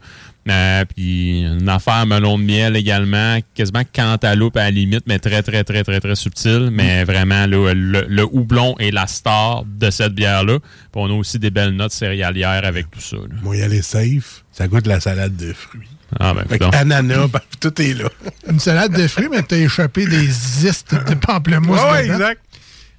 Euh, 0.49 0.85
puis 0.85 1.41
une 1.41 1.69
affaire 1.69 2.05
melon 2.07 2.39
de 2.39 2.43
miel 2.43 2.75
également, 2.75 3.37
quasiment 3.53 3.83
cantaloupe 3.93 4.57
à 4.57 4.63
la 4.63 4.71
limite, 4.71 5.03
mais 5.05 5.19
très, 5.19 5.43
très, 5.43 5.63
très, 5.63 5.83
très, 5.83 5.99
très 5.99 6.15
subtil. 6.15 6.69
Mais 6.71 7.03
vraiment, 7.03 7.45
là, 7.45 7.73
le, 7.73 8.05
le 8.07 8.23
houblon 8.23 8.75
est 8.79 8.91
la 8.91 9.05
star 9.05 9.63
de 9.65 9.89
cette 9.91 10.13
bière-là. 10.13 10.57
Puis 10.59 10.89
on 10.95 11.05
a 11.05 11.13
aussi 11.13 11.37
des 11.37 11.51
belles 11.51 11.75
notes 11.75 11.91
céréalières 11.91 12.65
avec 12.65 12.89
tout 12.89 13.01
ça. 13.01 13.17
là. 13.17 13.35
Moi, 13.43 13.57
y 13.57 13.61
aller 13.61 13.81
safe. 13.81 14.43
Ça 14.51 14.67
goûte 14.67 14.87
la 14.87 14.99
salade 14.99 15.35
de 15.35 15.53
fruits. 15.53 15.87
Ah 16.19 16.33
ben, 16.33 16.43
Fait 16.49 16.59
que 16.59 16.65
coudonc. 16.65 16.77
ananas, 16.77 17.27
ben, 17.33 17.39
tout 17.59 17.81
est 17.81 17.93
là. 17.93 18.09
Une 18.49 18.59
salade 18.59 18.93
de 18.93 19.07
fruits, 19.07 19.29
mais 19.29 19.43
t'as 19.43 19.57
échappé 19.57 20.05
des 20.07 20.27
zistes 20.27 20.95
de 20.95 21.13
pamplemousse. 21.13 21.79
Dedans. 21.79 21.95
exact. 21.95 22.41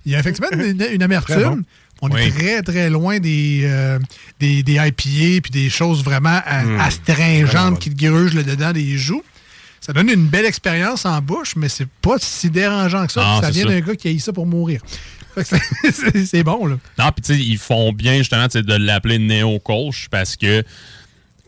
Il 0.05 0.13
y 0.13 0.17
a 0.17 0.19
effectivement 0.19 0.49
une, 0.53 1.03
amertume. 1.03 1.43
bon. 1.43 1.63
On 2.05 2.11
Oui. 2.11 2.21
est 2.23 2.31
très, 2.31 2.63
très 2.63 2.91
loin 2.91 3.19
des, 3.21 3.63
euh, 3.65 3.99
des, 4.41 4.63
des 4.63 4.73
IPA 4.75 5.41
puis 5.41 5.51
des 5.53 5.71
choses 5.71 6.03
vraiment 6.05 6.41
euh, 6.47 6.63
Mm. 6.63 6.65
Vraiment 6.65 6.83
astringentes 6.83 7.79
qui 7.79 7.91
te 7.95 8.05
grugent 8.05 8.35
le 8.35 8.43
dedans 8.45 8.73
des 8.73 8.99
joues. 8.99 9.23
Ça 9.81 9.93
donne 9.93 10.11
une 10.11 10.27
belle 10.27 10.45
expérience 10.47 11.07
en 11.07 11.21
bouche, 11.21 11.55
mais 11.57 11.69
c'est 11.69 11.89
pas 12.03 12.17
si 12.19 12.51
dérangeant 12.51 13.07
que 13.07 13.13
ça. 13.13 13.25
Non, 13.25 13.41
ça 13.41 13.51
vient 13.51 13.67
d'un 13.67 13.81
gars 13.81 13.97
qui 13.97 14.09
a 14.09 14.11
eu 14.13 14.19
ça 14.21 14.33
pour 14.33 14.47
mourir. 14.47 14.81
C'est- 15.43 16.43
bon, 16.45 16.67
là. 16.67 16.77
Non, 16.99 17.11
puis 17.11 17.23
tu 17.25 17.35
sais, 17.35 17.41
ils 17.41 17.57
font 17.59 17.93
bien 17.93 18.19
justement 18.19 18.47
de 18.47 18.75
l'appeler 18.75 19.19
Neo 19.19 19.59
Kolsch 19.61 20.09
parce 20.11 20.37
que 20.37 20.63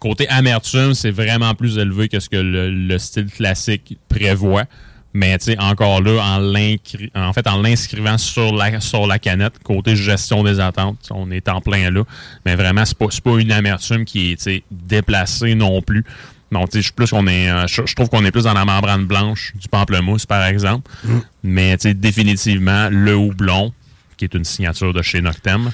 côté 0.01 0.29
amertume, 0.29 0.95
c'est 0.95 1.11
vraiment 1.11 1.55
plus 1.55 1.79
élevé 1.79 2.09
que 2.09 2.19
ce 2.21 2.29
que 2.29 2.37
le, 2.37 2.71
le 2.71 2.99
style 2.99 3.27
classique 3.31 3.99
prévoit. 4.09 4.65
Mais 5.15 5.39
tu 5.39 5.45
sais, 5.53 5.59
encore 5.59 6.03
là, 6.03 6.21
en, 6.23 6.55
en 7.15 7.33
fait, 7.33 7.47
en 7.47 7.63
l'inscrivant 7.63 8.19
sur 8.19 8.53
la, 8.55 8.81
sur 8.81 9.07
la 9.07 9.21
canette, 9.21 9.55
côté 9.63 9.95
gestion 9.95 10.43
des 10.43 10.59
attentes, 10.59 10.99
on 11.11 11.31
est 11.31 11.49
en 11.49 11.61
plein 11.61 11.91
là. 11.91 12.03
Mais 12.45 12.57
vraiment, 12.57 12.85
c'est 12.85 12.99
pas, 12.99 13.07
pas 13.23 13.39
une 13.39 13.53
amertume 13.53 14.05
qui 14.05 14.33
est 14.33 14.65
déplacée 14.71 15.55
non 15.55 15.81
plus. 15.83 16.05
Sais, 16.71 16.83
je 16.83 16.93
plus 16.93 17.11
qu'on 17.11 17.27
est, 17.27 17.51
euh, 17.51 17.67
je, 17.67 17.83
je 17.85 17.95
trouve 17.95 18.09
qu'on 18.09 18.25
est 18.25 18.31
plus 18.31 18.45
dans 18.45 18.55
la 18.55 18.65
membrane 18.65 19.07
blanche 19.07 19.53
du 19.61 19.69
pamplemousse, 19.69 20.25
par 20.27 20.45
exemple. 20.45 20.89
Mais 21.43 21.77
tu 21.77 21.89
sais, 21.89 21.95
définitivement, 21.95 22.89
le 22.91 23.17
houblon, 23.17 23.73
qui 24.17 24.25
est 24.25 24.35
une 24.35 24.45
signature 24.45 24.93
de 24.93 25.03
chez 25.03 25.21
Noctem, 25.21 25.71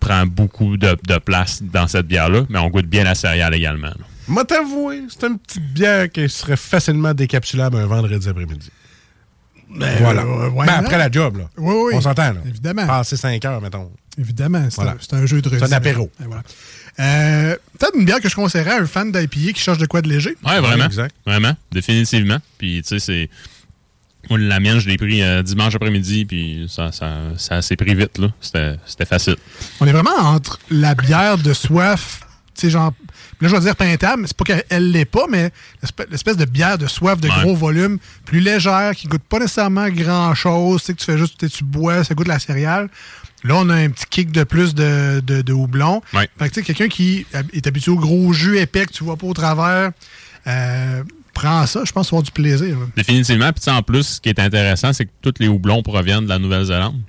prend 0.00 0.26
beaucoup 0.26 0.76
de, 0.76 0.96
de 1.06 1.18
place 1.18 1.62
dans 1.62 1.86
cette 1.86 2.06
bière-là, 2.06 2.42
mais 2.48 2.58
on 2.58 2.68
goûte 2.68 2.86
bien 2.86 3.04
la 3.04 3.14
céréale 3.14 3.54
également. 3.54 3.88
là. 3.88 4.04
Moi, 4.26 4.44
t'avouer, 4.44 5.02
c'est 5.08 5.26
une 5.26 5.38
petite 5.38 5.72
bière 5.72 6.10
qui 6.10 6.28
serait 6.28 6.56
facilement 6.56 7.14
décapsulable 7.14 7.76
un 7.76 7.86
vendredi 7.86 8.28
après-midi. 8.28 8.70
Ben, 9.74 9.96
voilà. 10.00 10.22
euh, 10.22 10.50
Ben, 10.50 10.64
not? 10.66 10.72
après 10.72 10.98
la 10.98 11.10
job, 11.10 11.38
là. 11.38 11.44
Oui, 11.56 11.74
oui. 11.86 11.92
On 11.94 12.00
s'entend, 12.00 12.32
là. 12.32 12.40
Évidemment. 12.46 12.86
Passer 12.86 13.16
5 13.16 13.44
heures, 13.44 13.60
mettons. 13.60 13.90
Évidemment, 14.18 14.64
c'est 14.70 14.76
Voilà. 14.76 14.96
un, 15.12 15.26
jeu 15.26 15.42
de 15.42 15.48
C'est 15.50 15.62
un 15.64 15.72
apéro. 15.72 16.10
Voilà. 16.20 16.42
Euh, 17.00 17.56
Peut-être 17.78 17.96
une 17.96 18.04
bière 18.04 18.20
que 18.20 18.28
je 18.28 18.36
conseillerais 18.36 18.70
à 18.72 18.80
un 18.80 18.86
fan 18.86 19.10
d'IPA 19.10 19.52
qui 19.52 19.60
cherche 19.60 19.78
de 19.78 19.86
quoi 19.86 20.00
de 20.02 20.08
léger. 20.08 20.36
Ouais, 20.44 20.60
vraiment. 20.60 20.84
exact. 20.86 21.14
Vraiment, 21.26 21.54
définitivement. 21.72 22.38
Puis, 22.58 22.82
tu 22.82 22.88
sais, 22.88 22.98
c'est. 23.00 23.30
Moi, 24.30 24.38
la 24.38 24.58
mienne, 24.60 24.78
je 24.78 24.88
l'ai 24.88 24.96
pris 24.96 25.20
euh, 25.22 25.42
dimanche 25.42 25.74
après-midi, 25.74 26.24
puis 26.24 26.66
ça, 26.68 26.92
ça, 26.92 27.14
ça 27.36 27.60
s'est 27.60 27.76
pris 27.76 27.94
vite, 27.94 28.16
là. 28.18 28.28
C'était 28.40 28.76
c'était 28.86 29.04
facile. 29.04 29.36
On 29.80 29.86
est 29.86 29.92
vraiment 29.92 30.16
entre 30.16 30.58
la 30.70 30.94
bière 30.94 31.36
de 31.36 31.52
soif, 31.52 32.20
tu 32.54 32.62
sais, 32.62 32.70
genre, 32.70 32.92
là, 33.44 33.48
je 33.50 33.54
vais 33.54 33.60
dire 33.60 33.76
pintable, 33.76 34.22
mais 34.22 34.28
c'est 34.28 34.36
pas 34.36 34.44
qu'elle 34.44 34.90
l'est 34.90 35.04
pas, 35.04 35.26
mais 35.30 35.50
l'espèce- 36.10 36.36
de 36.36 36.44
bière 36.44 36.78
de 36.78 36.86
soif 36.86 37.20
de 37.20 37.28
Ouais. 37.28 37.34
gros 37.42 37.54
volume, 37.54 37.98
plus 38.24 38.40
légère, 38.40 38.92
qui 38.96 39.06
goûte 39.06 39.22
pas 39.22 39.38
nécessairement 39.38 39.88
grand-chose, 39.88 40.80
tu 40.80 40.86
sais, 40.86 40.94
que 40.94 40.98
tu 40.98 41.04
fais 41.04 41.18
juste, 41.18 41.48
tu 41.48 41.64
bois, 41.64 42.02
ça 42.04 42.14
goûte 42.14 42.28
la 42.28 42.38
céréale. 42.38 42.88
Là, 43.44 43.56
on 43.56 43.68
a 43.68 43.74
un 43.74 43.90
petit 43.90 44.06
kick 44.08 44.32
de 44.32 44.42
plus 44.44 44.74
de, 44.74 45.20
de, 45.20 45.42
de 45.42 45.52
houblon. 45.52 46.00
Ouais. 46.14 46.28
Fait 46.38 46.48
que, 46.48 46.54
tu 46.54 46.60
sais, 46.60 46.62
quelqu'un 46.66 46.88
qui 46.88 47.26
est 47.52 47.66
habitué 47.66 47.90
au 47.90 47.96
gros 47.96 48.32
jus 48.32 48.58
épais 48.58 48.86
que 48.86 48.92
tu 48.92 49.04
vois 49.04 49.16
pas 49.16 49.26
au 49.26 49.34
travers, 49.34 49.90
euh, 50.46 51.02
prends 51.34 51.66
ça, 51.66 51.82
je 51.84 51.92
pense 51.92 52.06
avoir 52.08 52.22
du 52.22 52.30
plaisir. 52.30 52.76
Définitivement. 52.96 53.50
Puis, 53.52 53.70
en 53.70 53.82
plus, 53.82 54.02
ce 54.04 54.20
qui 54.20 54.30
est 54.30 54.38
intéressant, 54.38 54.92
c'est 54.94 55.04
que 55.04 55.10
tous 55.20 55.34
les 55.40 55.48
houblons 55.48 55.82
proviennent 55.82 56.24
de 56.24 56.28
la 56.30 56.38
Nouvelle-Zélande. 56.38 57.00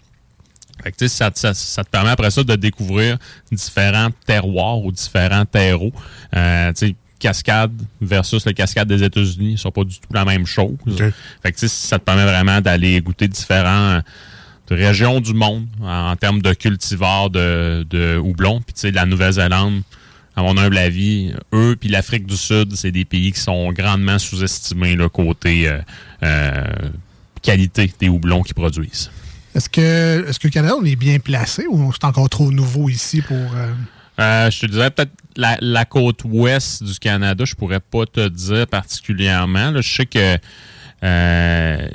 Fait 0.86 0.92
que, 0.92 1.08
ça, 1.08 1.32
te- 1.32 1.40
ça, 1.40 1.54
ça 1.54 1.84
te 1.84 1.90
permet 1.90 2.12
après 2.12 2.30
ça 2.32 2.44
de 2.44 2.56
découvrir 2.56 3.18
différents 3.52 4.10
terroirs 4.26 4.78
ou 4.78 4.92
différents 4.92 5.46
terreaux. 5.46 5.92
Euh, 6.36 6.72
cascade 7.18 7.72
versus 8.02 8.46
le 8.46 8.52
cascade 8.54 8.88
des 8.88 9.02
États-Unis 9.02 9.54
ne 9.54 9.58
sont 9.58 9.72
pas 9.72 9.84
du 9.84 9.96
tout 9.96 10.14
la 10.14 10.26
même 10.26 10.46
chose. 10.46 10.76
Fait 11.42 11.52
que, 11.52 11.68
ça 11.68 11.98
te 11.98 12.04
permet 12.04 12.26
vraiment 12.26 12.62
d'aller 12.62 13.02
goûter 13.02 13.28
différents 13.28 14.00
de 14.68 14.76
régions 14.76 15.22
du 15.22 15.34
monde 15.34 15.66
en, 15.82 16.12
en 16.12 16.16
termes 16.16 16.42
de 16.42 16.54
cultivars 16.54 17.30
de, 17.30 17.86
de 17.90 18.18
houblon. 18.18 18.62
Puis, 18.62 18.74
tu 18.74 18.82
sais, 18.82 18.92
la 18.92 19.06
Nouvelle-Zélande, 19.06 19.82
à 20.36 20.42
mon 20.44 20.58
humble 20.58 20.78
avis, 20.78 21.32
eux 21.54 21.76
puis 21.80 21.90
l'Afrique 21.90 22.26
du 22.28 22.36
Sud, 22.38 22.76
c'est 22.76 22.92
des 22.92 23.06
pays 23.06 23.32
qui 23.32 23.40
sont 23.40 23.72
grandement 23.72 24.20
sous-estimés 24.20 24.96
là, 24.96 25.08
côté 25.10 25.68
euh, 25.70 25.80
euh, 26.24 26.64
qualité 27.42 27.92
des 28.00 28.10
houblons 28.10 28.44
qu'ils 28.44 28.56
produisent. 28.56 29.10
Est-ce 29.56 29.70
que, 29.70 30.28
est-ce 30.28 30.38
que 30.38 30.48
le 30.48 30.52
Canada, 30.52 30.76
on 30.78 30.84
est 30.84 30.98
bien 30.98 31.18
placé 31.20 31.66
ou 31.70 31.92
c'est 31.94 32.04
encore 32.04 32.30
trop 32.30 32.52
nouveau 32.52 32.90
ici 32.90 33.22
pour. 33.22 33.38
euh, 33.38 33.72
Euh, 34.20 34.50
je 34.52 34.60
te 34.62 34.66
dirais 34.66 34.92
peut-être 34.92 35.12
la, 35.38 35.86
côte 35.86 36.22
ouest 36.26 36.84
du 36.84 36.98
Canada, 37.00 37.44
je 37.46 37.56
pourrais 37.56 37.80
pas 37.80 38.06
te 38.06 38.28
dire 38.28 38.68
particulièrement. 38.68 39.74
je 39.82 39.96
sais 39.96 40.06
que 40.06 40.38
euh, 41.06 41.88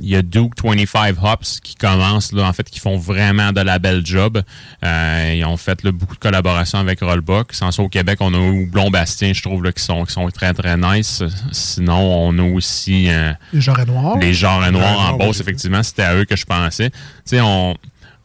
il 0.00 0.08
y 0.08 0.14
a 0.14 0.22
Duke 0.22 0.52
25 0.62 1.16
Hops 1.22 1.60
qui 1.60 1.74
commencent, 1.74 2.32
là, 2.32 2.44
en 2.46 2.52
fait, 2.52 2.68
qui 2.68 2.80
font 2.80 2.98
vraiment 2.98 3.52
de 3.52 3.60
la 3.62 3.78
belle 3.78 4.04
job. 4.04 4.42
Euh, 4.84 5.34
ils 5.34 5.44
ont 5.44 5.56
fait 5.56 5.82
là, 5.82 5.92
beaucoup 5.92 6.14
de 6.14 6.20
collaborations 6.20 6.78
avec 6.78 7.00
Rollbuck. 7.00 7.54
Sans 7.54 7.72
ça, 7.72 7.82
au 7.82 7.88
Québec, 7.88 8.18
on 8.20 8.34
a 8.34 8.38
Houblon 8.38 8.90
Bastien, 8.90 9.32
je 9.32 9.42
trouve, 9.42 9.64
là, 9.64 9.72
qui, 9.72 9.82
sont, 9.82 10.04
qui 10.04 10.12
sont 10.12 10.28
très, 10.28 10.52
très 10.52 10.76
nice. 10.76 11.22
Sinon, 11.50 11.98
on 11.98 12.38
a 12.38 12.42
aussi... 12.42 13.08
euh, 13.08 13.32
les 13.52 13.60
jarrets 13.60 13.86
noirs? 13.86 14.18
les 14.18 14.34
genres 14.34 14.70
noirs 14.70 15.12
en 15.12 15.16
Beauce, 15.16 15.40
effectivement, 15.40 15.82
c'était 15.82 16.02
à 16.02 16.14
eux 16.14 16.24
que 16.24 16.36
je 16.36 16.44
pensais. 16.44 16.90
Tu 16.90 16.96
sais, 17.24 17.40
on 17.40 17.74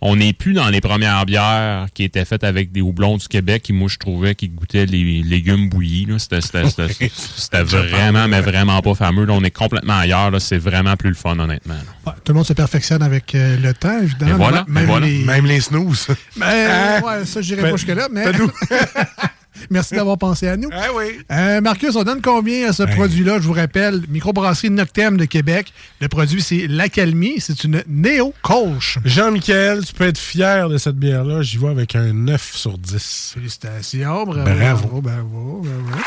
on 0.05 0.17
n'est 0.17 0.33
plus 0.33 0.51
dans 0.53 0.67
les 0.69 0.81
premières 0.81 1.25
bières 1.25 1.87
qui 1.93 2.03
étaient 2.03 2.25
faites 2.25 2.43
avec 2.43 2.73
des 2.73 2.81
houblons 2.81 3.15
du 3.15 3.27
Québec 3.27 3.63
qui, 3.63 3.71
moi, 3.71 3.87
je 3.89 3.97
trouvais 3.97 4.35
qui 4.35 4.49
goûtaient 4.49 4.85
les 4.85 5.23
légumes 5.23 5.69
bouillis. 5.69 6.05
là. 6.05 6.17
C'était 6.19 7.63
vraiment, 7.63 8.27
mais 8.27 8.41
vraiment 8.41 8.81
pas 8.81 8.95
fameux. 8.95 9.23
Là, 9.25 9.33
on 9.33 9.43
est 9.43 9.49
complètement 9.51 9.97
ailleurs. 9.97 10.29
là. 10.29 10.39
C'est 10.41 10.57
vraiment 10.57 10.95
plus 10.97 11.09
le 11.09 11.15
fun, 11.15 11.39
honnêtement. 11.39 11.75
Ouais, 12.05 12.11
tout 12.23 12.33
le 12.33 12.35
monde 12.35 12.45
se 12.45 12.51
perfectionne 12.53 13.01
avec 13.01 13.33
euh, 13.33 13.57
le 13.57 13.73
temps, 13.73 13.97
évidemment. 14.01 14.31
Et 14.33 14.37
voilà, 14.37 14.65
même, 14.67 14.83
et 14.83 14.87
voilà. 14.87 15.05
les... 15.05 15.23
Même 15.23 15.45
les 15.45 15.61
snooze. 15.61 16.07
Mais, 16.35 16.67
Ah. 16.69 16.99
ouais, 17.05 17.25
ça, 17.25 17.41
j'irai 17.41 17.61
Fais- 17.61 17.71
pas 17.71 17.77
jusque-là, 17.77 18.07
mais. 18.11 18.25
Merci 19.69 19.95
d'avoir 19.95 20.17
pensé 20.17 20.47
à 20.47 20.57
nous. 20.57 20.69
Ah 20.71 20.87
oui. 20.95 21.19
Euh, 21.31 21.61
Marcus, 21.61 21.95
on 21.95 22.03
donne 22.03 22.21
combien 22.21 22.69
à 22.69 22.73
ce 22.73 22.83
produit-là? 22.83 23.39
Je 23.39 23.47
vous 23.47 23.53
rappelle, 23.53 24.01
microbrasserie 24.09 24.69
Noctem 24.69 25.17
de 25.17 25.25
Québec. 25.25 25.73
Le 26.01 26.07
produit, 26.07 26.41
c'est 26.41 26.67
l'Accalmie. 26.67 27.39
C'est 27.39 27.63
une 27.63 27.83
néo-colche. 27.87 28.99
Jean-Michel, 29.05 29.85
tu 29.85 29.93
peux 29.93 30.07
être 30.07 30.17
fier 30.17 30.69
de 30.69 30.77
cette 30.77 30.97
bière-là. 30.97 31.41
J'y 31.41 31.57
vais 31.57 31.69
avec 31.69 31.95
un 31.95 32.13
9 32.13 32.55
sur 32.55 32.77
10. 32.77 33.31
Félicitations, 33.35 34.25
bravo. 34.25 34.43
Bravo. 34.43 34.53
Bravo, 34.53 35.01
bravo, 35.01 35.61
bravo. 35.63 36.03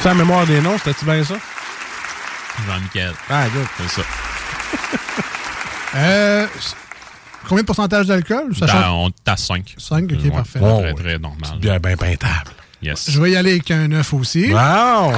La 0.04 0.14
mémoire 0.14 0.46
des 0.46 0.60
noms? 0.60 0.78
C'était-tu 0.78 1.04
bien 1.04 1.22
ça? 1.22 1.34
Jean-Michel. 2.66 3.12
Ah, 3.28 3.46
good. 3.52 3.66
C'est 3.78 4.00
ça. 4.00 4.06
Euh, 5.96 6.46
combien 7.48 7.62
de 7.62 7.66
pourcentage 7.66 8.06
d'alcool? 8.06 8.54
Change- 8.58 8.70
on 8.90 9.08
est 9.08 9.28
à 9.28 9.36
5. 9.36 9.74
5, 9.78 10.04
ok, 10.12 10.30
parfait. 10.32 10.58
Très, 10.60 10.94
très 10.94 11.18
normal. 11.18 11.58
Bière 11.60 11.80
bien 11.80 11.96
peintable. 11.96 12.50
Yes. 12.82 13.10
Je 13.10 13.20
vais 13.20 13.32
y 13.32 13.36
aller 13.36 13.52
avec 13.52 13.70
un 13.70 13.88
9 13.88 14.14
aussi. 14.14 14.52
Wow! 14.52 15.12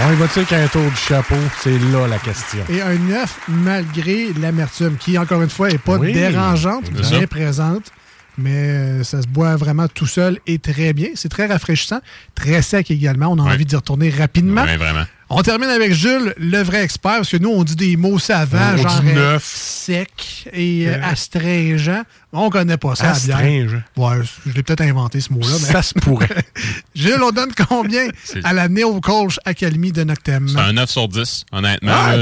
On 0.00 0.12
y 0.12 0.16
va-tu 0.16 0.38
avec 0.40 0.52
un 0.52 0.66
tour 0.68 0.82
du 0.88 0.96
chapeau? 0.96 1.34
C'est 1.60 1.76
là 1.76 2.06
la 2.06 2.18
question. 2.18 2.60
Et 2.70 2.80
un 2.80 2.94
9 2.94 3.40
malgré 3.48 4.32
l'amertume, 4.34 4.96
qui, 4.96 5.18
encore 5.18 5.42
une 5.42 5.50
fois, 5.50 5.68
n'est 5.70 5.78
pas 5.78 5.96
Oui, 5.96 6.12
dérangeante, 6.12 6.90
bien 6.90 7.26
présente. 7.26 7.90
Mais 8.38 8.50
euh, 8.54 9.02
ça 9.04 9.20
se 9.20 9.26
boit 9.26 9.56
vraiment 9.56 9.88
tout 9.88 10.06
seul 10.06 10.38
et 10.46 10.58
très 10.60 10.92
bien. 10.92 11.08
C'est 11.16 11.28
très 11.28 11.46
rafraîchissant, 11.46 11.98
très 12.36 12.62
sec 12.62 12.90
également. 12.90 13.26
On 13.28 13.38
a 13.40 13.42
Ouais. 13.42 13.52
envie 13.54 13.64
d'y 13.66 13.74
retourner 13.76 14.10
rapidement. 14.10 14.62
Vraiment. 14.64 15.04
On 15.30 15.42
termine 15.42 15.68
avec 15.68 15.92
Jules, 15.92 16.32
le 16.38 16.62
vrai 16.62 16.82
expert, 16.84 17.16
parce 17.16 17.28
que 17.30 17.36
nous, 17.36 17.50
on 17.50 17.62
dit 17.62 17.76
des 17.76 17.96
mots 17.98 18.18
savants, 18.18 18.72
On 18.74 18.76
genre 18.78 19.02
euh, 19.04 19.12
neuf. 19.14 19.44
sec 19.44 20.48
et 20.54 20.88
euh, 20.88 21.02
astringent. 21.02 22.02
On 22.32 22.48
connaît 22.48 22.78
pas 22.78 22.94
ça, 22.94 23.12
la 23.12 23.12
bière. 23.18 23.36
Astringe. 23.36 23.82
Ouais, 23.98 24.24
je 24.46 24.52
l'ai 24.52 24.62
peut-être 24.62 24.80
inventé, 24.80 25.20
ce 25.20 25.30
mot-là. 25.32 25.46
mais- 25.60 25.72
Ça 25.72 25.82
se 25.82 25.92
pourrait. 25.94 26.28
Gilles, 26.94 27.20
on 27.22 27.30
donne 27.30 27.50
combien 27.68 28.08
à 28.44 28.52
la 28.54 28.68
Néo-Colch 28.68 29.38
Academy 29.44 29.92
de 29.92 30.04
Noctem? 30.04 30.48
C'est 30.48 30.58
un 30.60 30.72
9 30.72 30.88
sur 30.88 31.08
10, 31.08 31.44
honnêtement. 31.52 31.92
Ah, 31.94 32.14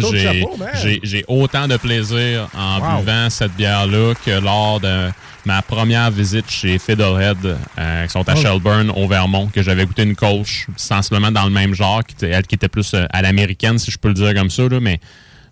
j'ai, 1.02 1.24
autant 1.28 1.68
de 1.68 1.76
plaisir 1.76 2.48
en 2.56 2.80
Wow. 2.80 3.00
buvant 3.00 3.30
cette 3.30 3.52
bière-là 3.54 4.14
que 4.24 4.30
lors 4.40 4.80
de 4.80 5.10
ma 5.46 5.62
première 5.62 6.10
visite 6.10 6.50
chez 6.50 6.78
Fiddlehead, 6.78 7.56
euh, 7.78 8.04
qui 8.06 8.10
sont 8.10 8.28
à 8.28 8.34
Oh. 8.34 8.40
Shelburne, 8.40 8.90
au 8.90 9.06
Vermont, 9.06 9.46
que 9.46 9.62
j'avais 9.62 9.86
goûté 9.86 10.02
une 10.02 10.16
coach 10.16 10.66
sensiblement 10.76 11.30
dans 11.30 11.44
le 11.44 11.50
même 11.50 11.72
genre, 11.72 12.04
qui 12.04 12.14
était, 12.14 12.28
elle 12.30 12.46
qui 12.46 12.56
était 12.56 12.68
plus 12.68 12.92
euh, 12.94 13.06
à 13.10 13.22
l'américaine, 13.22 13.78
si 13.78 13.90
je 13.90 13.98
peux 13.98 14.08
le 14.08 14.14
dire 14.14 14.34
comme 14.34 14.50
ça, 14.50 14.64
là, 14.68 14.80
mais 14.80 14.98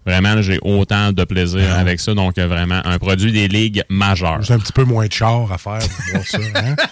Vraiment, 0.06 0.42
j'ai 0.42 0.58
autant 0.62 1.12
de 1.12 1.24
plaisir 1.24 1.64
ah. 1.70 1.78
avec 1.78 2.00
ça. 2.00 2.14
Donc, 2.14 2.38
euh, 2.38 2.46
vraiment, 2.46 2.80
un 2.84 2.98
produit 2.98 3.32
des 3.32 3.48
ligues 3.48 3.82
majeures. 3.88 4.42
J'ai 4.42 4.54
un 4.54 4.58
petit 4.58 4.72
peu 4.72 4.84
moins 4.84 5.06
de 5.06 5.12
char 5.12 5.50
à 5.50 5.58
faire 5.58 5.78
pour 5.78 6.12
voir 6.12 6.26
ça. 6.26 6.38
Hein? 6.56 6.76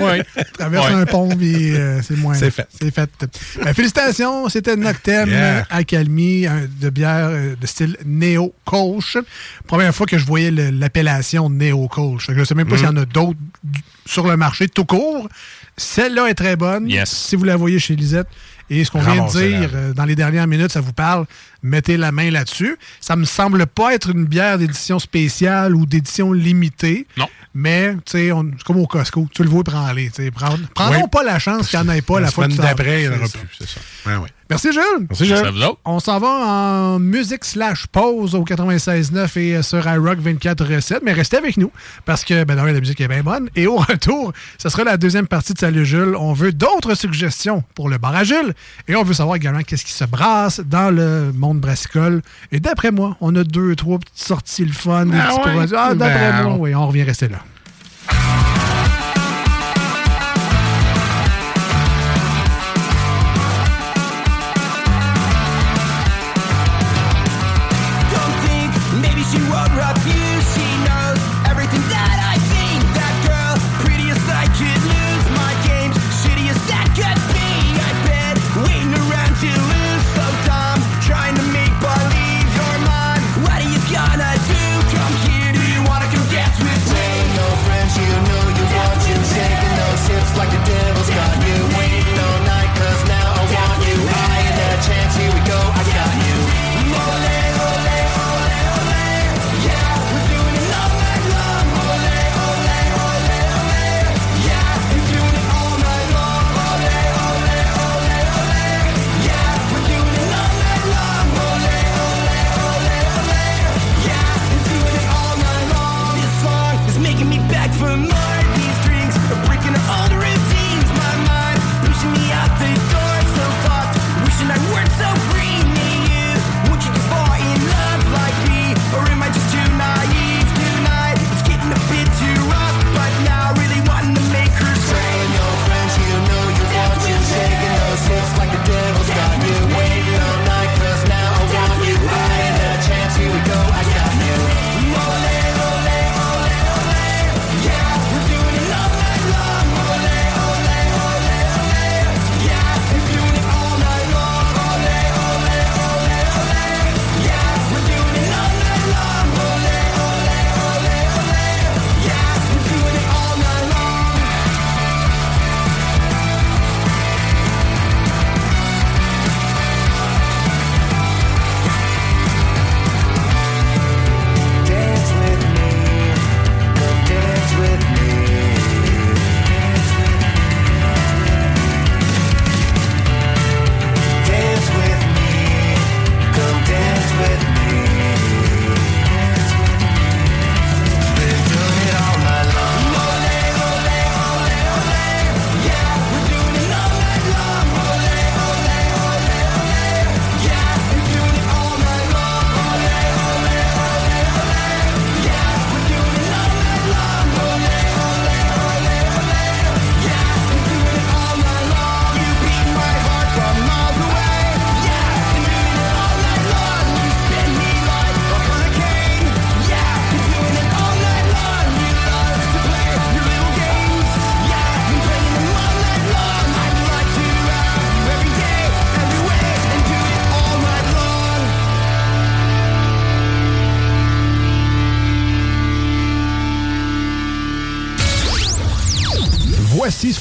Oui. 0.00 0.22
Traverse 0.54 0.90
un 0.90 1.06
pont, 1.06 1.28
puis 1.36 1.76
euh, 1.76 2.02
c'est 2.02 2.16
moins. 2.16 2.34
C'est 2.34 2.50
fait. 2.50 2.66
C'est 2.80 2.92
fait. 2.92 3.08
Ben, 3.62 3.72
félicitations, 3.72 4.48
c'était 4.48 4.74
Noctem 4.74 5.28
yeah. 5.28 5.64
Accalmie 5.70 6.46
de 6.80 6.90
bière 6.90 7.28
euh, 7.30 7.54
de 7.54 7.66
style 7.68 7.96
Neo 8.04 8.52
Coach. 8.64 9.18
Première 9.68 9.94
fois 9.94 10.06
que 10.06 10.18
je 10.18 10.26
voyais 10.26 10.50
l'appellation 10.50 11.48
Neo 11.48 11.86
Coach. 11.86 12.26
Je 12.28 12.32
ne 12.32 12.44
sais 12.44 12.56
même 12.56 12.66
pas 12.66 12.74
mm-hmm. 12.74 12.78
s'il 12.78 12.86
y 12.86 12.90
en 12.90 12.96
a 12.96 13.04
d'autres 13.04 13.38
sur 14.04 14.26
le 14.26 14.36
marché 14.36 14.68
tout 14.68 14.84
court. 14.84 15.28
Celle-là 15.76 16.26
est 16.26 16.34
très 16.34 16.56
bonne. 16.56 16.88
Yes. 16.88 17.10
Si 17.10 17.36
vous 17.36 17.44
la 17.44 17.56
voyez 17.56 17.78
chez 17.78 17.96
Lisette, 17.96 18.28
et 18.70 18.84
ce 18.84 18.90
qu'on 18.90 19.00
vient 19.00 19.26
de 19.26 19.30
dire 19.30 19.70
euh, 19.74 19.92
dans 19.92 20.04
les 20.04 20.16
dernières 20.16 20.46
minutes, 20.46 20.72
ça 20.72 20.80
vous 20.80 20.92
parle, 20.92 21.26
mettez 21.62 21.96
la 21.96 22.12
main 22.12 22.30
là-dessus. 22.30 22.76
Ça 23.00 23.16
me 23.16 23.24
semble 23.24 23.66
pas 23.66 23.94
être 23.94 24.10
une 24.10 24.24
bière 24.24 24.58
d'édition 24.58 24.98
spéciale 24.98 25.74
ou 25.74 25.86
d'édition 25.86 26.32
limitée. 26.32 27.06
Non. 27.16 27.28
Mais, 27.54 27.94
tu 28.06 28.12
sais, 28.12 28.30
c'est 28.30 28.64
comme 28.64 28.78
au 28.78 28.86
Costco, 28.86 29.28
tu 29.34 29.42
le 29.42 29.50
vois, 29.50 29.62
prends-les. 29.62 30.10
Prends, 30.34 30.56
prends, 30.74 31.08
pas 31.08 31.22
la 31.22 31.38
chance 31.38 31.68
qu'il 31.68 31.80
n'y 31.80 31.90
en 31.90 31.92
ait 31.92 32.00
pas 32.00 32.14
la, 32.14 32.26
la 32.26 32.30
fois 32.30 32.44
semaine 32.44 32.56
d'après, 32.56 33.02
il 33.02 33.10
n'y 33.10 33.14
en 33.14 33.18
aura 33.18 33.28
plus, 33.28 33.48
c'est 33.58 33.68
ça. 33.68 33.80
Ouais, 34.06 34.16
ouais. 34.16 34.28
Merci, 34.52 34.70
Jules. 34.70 35.06
Merci, 35.08 35.24
Jules. 35.24 35.38
On 35.86 35.98
s'en 35.98 36.18
va 36.18 36.28
en 36.28 36.98
musique 36.98 37.42
slash 37.44 37.86
pause 37.86 38.34
au 38.34 38.44
96.9 38.44 39.38
et 39.38 39.56
euh, 39.56 39.62
sur 39.62 39.86
iRock 39.86 40.18
24.7. 40.18 40.98
Mais 41.02 41.14
restez 41.14 41.38
avec 41.38 41.56
nous 41.56 41.70
parce 42.04 42.22
que, 42.22 42.44
ben 42.44 42.54
la 42.54 42.80
musique 42.80 43.00
est 43.00 43.08
bien 43.08 43.22
bonne. 43.22 43.48
Et 43.56 43.66
au 43.66 43.76
retour, 43.78 44.32
ce 44.58 44.68
sera 44.68 44.84
la 44.84 44.98
deuxième 44.98 45.26
partie 45.26 45.54
de 45.54 45.58
Salut, 45.58 45.86
Jules. 45.86 46.14
On 46.18 46.34
veut 46.34 46.52
d'autres 46.52 46.94
suggestions 46.94 47.64
pour 47.74 47.88
le 47.88 47.96
bar 47.96 48.14
à 48.14 48.24
Jules. 48.24 48.52
Et 48.88 48.94
on 48.94 49.04
veut 49.04 49.14
savoir 49.14 49.36
également 49.36 49.62
qu'est-ce 49.62 49.86
qui 49.86 49.92
se 49.92 50.04
brasse 50.04 50.60
dans 50.60 50.90
le 50.94 51.32
monde 51.32 51.60
brassicole. 51.60 52.20
Et 52.50 52.60
d'après 52.60 52.90
moi, 52.90 53.16
on 53.22 53.34
a 53.36 53.44
deux, 53.44 53.74
trois 53.74 53.98
petites 53.98 54.18
sorties 54.18 54.66
le 54.66 54.72
fun. 54.72 55.06
Ben 55.06 55.16
ouais? 55.16 55.66
Ah, 55.74 55.94
d'après 55.94 56.32
ben, 56.32 56.42
moi, 56.42 56.56
oui. 56.58 56.74
On 56.74 56.86
revient 56.86 57.04
rester 57.04 57.28
là. 57.28 57.38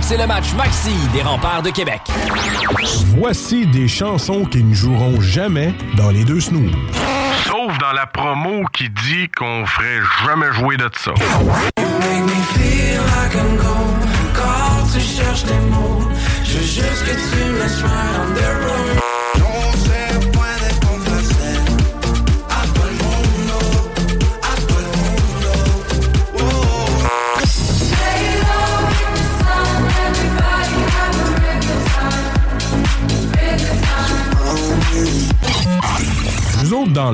C'est 0.00 0.16
le 0.16 0.26
match 0.26 0.52
maxi 0.54 0.92
des 1.12 1.22
remparts 1.22 1.62
de 1.62 1.70
Québec. 1.70 2.00
Voici 3.16 3.64
des 3.64 3.86
chansons 3.86 4.44
qui 4.44 4.64
ne 4.64 4.74
joueront 4.74 5.20
jamais 5.20 5.72
dans 5.96 6.10
les 6.10 6.24
deux 6.24 6.40
snooze. 6.40 6.72
Sauf 7.44 7.78
dans 7.78 7.92
la 7.92 8.06
promo 8.06 8.64
qui 8.72 8.88
dit 8.88 9.28
qu'on 9.28 9.64
ferait 9.66 10.00
jamais 10.26 10.52
jouer 10.52 10.76
de 10.76 10.90
ça. 10.96 11.12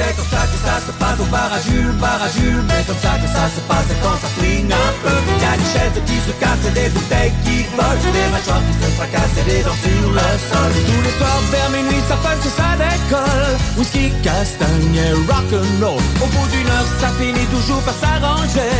C'est 0.00 0.16
comme 0.16 0.24
ça 0.32 0.48
que 0.48 0.58
ça 0.64 0.80
se 0.80 0.92
passe 0.96 1.20
au 1.20 1.28
bar 1.28 1.52
à 1.52 1.60
Jules, 1.60 1.92
bar 2.00 2.22
à 2.22 2.28
Jules. 2.32 2.64
Mais 2.66 2.82
comme 2.88 2.96
ça 3.04 3.20
que 3.20 3.28
ça 3.28 3.44
se 3.52 3.60
passe 3.68 3.84
quand 4.00 4.16
ça 4.16 4.28
swing 4.32 4.72
un 4.72 4.92
peu. 5.04 5.12
Y 5.12 5.44
a 5.44 5.56
des 5.60 5.68
chaises 5.68 6.00
qui 6.08 6.16
se 6.24 6.32
cassent 6.40 6.64
et 6.68 6.72
des 6.72 6.88
bouteilles 6.88 7.32
qui 7.44 7.68
volent. 7.76 8.08
Des 8.08 8.28
mâchoires 8.32 8.64
qui 8.64 8.74
se 8.80 8.88
fracassent 8.96 9.36
et 9.36 9.44
des 9.44 9.62
dents 9.62 9.76
sur 9.84 10.08
le 10.08 10.28
sol. 10.48 10.72
Tous 10.88 11.02
les 11.04 11.14
soirs 11.20 11.42
vers 11.52 11.70
minuit, 11.76 12.02
ça 12.08 12.16
punch 12.16 12.46
et 12.48 12.54
ça 12.56 12.70
décolle. 12.80 13.54
Whisky, 13.76 14.12
castagne 14.24 14.96
et 14.96 15.12
rock'n'roll. 15.28 16.00
Au 16.24 16.26
bout 16.32 16.48
d'une 16.48 16.70
heure, 16.72 16.88
ça 16.98 17.08
finit 17.20 17.48
toujours 17.52 17.82
par 17.82 17.94
s'arranger. 18.00 18.72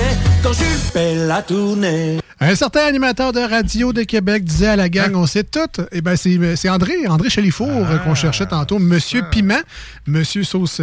Quand 0.42 0.54
Jules 0.54 0.84
fait 0.90 1.16
la 1.28 1.42
tournée. 1.42 2.20
Un 2.42 2.54
certain 2.54 2.86
animateur 2.86 3.34
de 3.34 3.40
radio 3.40 3.92
de 3.92 4.02
Québec 4.02 4.44
disait 4.44 4.68
à 4.68 4.76
la 4.76 4.88
gang, 4.88 5.14
on 5.14 5.26
sait 5.26 5.44
tout. 5.44 5.68
Eh 5.92 6.00
ben, 6.00 6.16
c'est 6.16 6.56
c'est 6.56 6.70
André, 6.70 7.06
André 7.06 7.28
Chalifour 7.28 7.68
euh, 7.68 7.98
qu'on 7.98 8.14
cherchait 8.14 8.46
tantôt. 8.46 8.78
Monsieur 8.78 9.22
Piment, 9.30 9.60
Monsieur 10.06 10.42
Sauce 10.42 10.80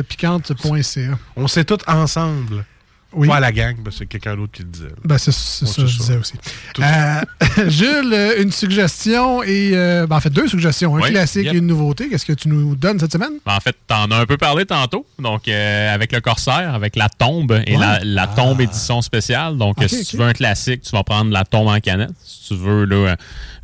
On 1.36 1.48
sait 1.48 1.64
tout 1.64 1.78
ensemble. 1.88 2.66
Oui. 3.18 3.28
Pas 3.28 3.38
à 3.38 3.40
la 3.40 3.52
gang, 3.52 3.76
parce 3.84 3.96
que 3.96 4.00
c'est 4.00 4.06
quelqu'un 4.06 4.36
d'autre 4.36 4.52
qui 4.54 4.62
le 4.64 4.70
disait. 4.70 4.86
Ben, 5.04 5.18
c'est 5.18 5.32
ça, 5.32 5.66
c'est 5.66 5.82
je 5.82 5.88
ça. 5.88 5.98
disais 5.98 6.18
aussi. 6.18 6.34
Euh, 6.80 7.22
Jules, 7.70 8.14
euh, 8.14 8.42
une 8.44 8.52
suggestion 8.52 9.44
et. 9.44 9.72
euh, 9.74 10.06
ben, 10.08 10.16
en 10.18 10.20
fait, 10.22 10.30
deux 10.30 10.48
suggestions. 10.48 10.96
Un 10.96 11.02
Oui, 11.02 11.10
classique 11.10 11.46
yep. 11.46 11.56
et 11.56 11.58
une 11.58 11.68
nouveauté. 11.68 12.10
Qu'est-ce 12.10 12.26
que 12.26 12.34
tu 12.34 12.48
nous 12.48 12.76
donnes 12.76 13.00
cette 13.00 13.12
semaine? 13.14 13.34
Ben, 13.46 13.56
En 13.56 13.60
fait, 13.60 13.76
t'en 13.88 14.10
as 14.12 14.18
un 14.18 14.26
peu 14.26 14.38
parlé 14.38 14.66
tantôt. 14.66 15.06
Donc, 15.20 15.48
euh, 15.48 15.94
avec 15.94 16.12
le 16.12 16.22
Corsaire, 16.22 16.74
avec 16.74 16.96
la 16.96 17.10
tombe 17.10 17.52
et 17.66 17.76
Ouais. 17.76 17.78
la, 17.82 18.00
la 18.04 18.28
tombe 18.28 18.62
édition 18.62 19.02
spéciale. 19.02 19.58
Donc, 19.58 19.78
si 19.88 20.06
tu 20.06 20.18
veux 20.18 20.26
un 20.26 20.34
classique, 20.34 20.82
tu 20.84 20.92
vas 20.92 21.04
prendre 21.04 21.32
la 21.32 21.44
tombe 21.44 21.68
en 21.68 21.80
canette. 21.80 22.12
Si 22.24 22.50
tu 22.50 22.56
veux 22.56 22.86
là, 22.86 23.16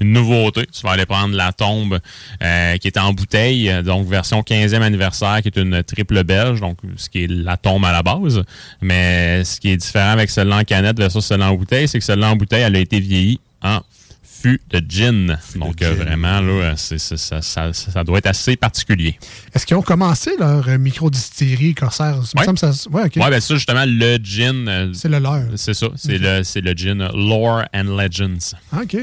une 0.01 0.11
nouveauté, 0.13 0.65
tu 0.65 0.81
vas 0.81 0.91
aller 0.93 1.05
prendre 1.05 1.35
la 1.35 1.51
tombe 1.53 1.99
euh, 2.41 2.77
qui 2.77 2.87
est 2.87 2.97
en 2.97 3.13
bouteille. 3.13 3.71
Donc, 3.83 4.07
version 4.07 4.41
15e 4.41 4.81
anniversaire, 4.81 5.39
qui 5.41 5.47
est 5.49 5.57
une 5.57 5.83
triple 5.83 6.23
belge. 6.23 6.59
Donc, 6.59 6.77
ce 6.97 7.09
qui 7.09 7.23
est 7.25 7.27
la 7.27 7.55
tombe 7.57 7.85
à 7.85 7.91
la 7.91 8.03
base. 8.03 8.41
Mais 8.81 9.42
ce 9.43 9.59
qui 9.59 9.69
est 9.69 9.77
différent 9.77 10.11
avec 10.11 10.29
celle-là 10.29 10.57
en 10.57 10.63
canette 10.63 10.97
versus 10.97 11.23
celle-là 11.25 11.51
en 11.51 11.55
bouteille, 11.55 11.87
c'est 11.87 11.99
que 11.99 12.05
celle-là 12.05 12.29
en 12.31 12.35
bouteille, 12.35 12.61
elle 12.63 12.75
a 12.75 12.79
été 12.79 12.99
vieillie 12.99 13.39
en 13.61 13.79
fût 14.23 14.59
de 14.71 14.83
gin. 14.89 15.37
Donc, 15.55 15.81
vraiment, 15.81 16.41
là, 16.41 16.75
ça, 16.75 17.41
ça- 17.41 17.71
ça 17.71 18.03
doit 18.03 18.17
être 18.17 18.27
assez 18.27 18.57
particulier. 18.57 19.17
Est-ce 19.55 19.65
qu'ils 19.65 19.77
ont 19.77 19.81
commencé 19.81 20.31
leur 20.37 20.67
euh, 20.67 20.77
micro-distillerie 20.77 21.73
Corsair? 21.75 22.15
Il 22.15 22.17
me 22.17 22.39
Ouais. 22.39 22.45
semble 22.45 22.59
que 22.59 22.73
ça- 22.73 22.89
ouais. 22.89 23.03
Ouais, 23.03 23.29
ben 23.29 23.39
ça, 23.39 23.55
justement, 23.55 23.85
le 23.87 24.17
gin. 24.21 24.67
euh, 24.67 24.91
C'est 24.93 25.07
le 25.07 25.19
leur. 25.19 25.43
C'est 25.55 25.73
ça. 25.73 25.87
C'est 25.95 26.17
le, 26.17 26.43
c'est 26.43 26.59
le 26.59 26.73
gin 26.73 26.99
euh, 27.01 27.07
Lore 27.13 27.63
and 27.73 27.83
Legends. 27.97 28.53
OK. 28.81 28.97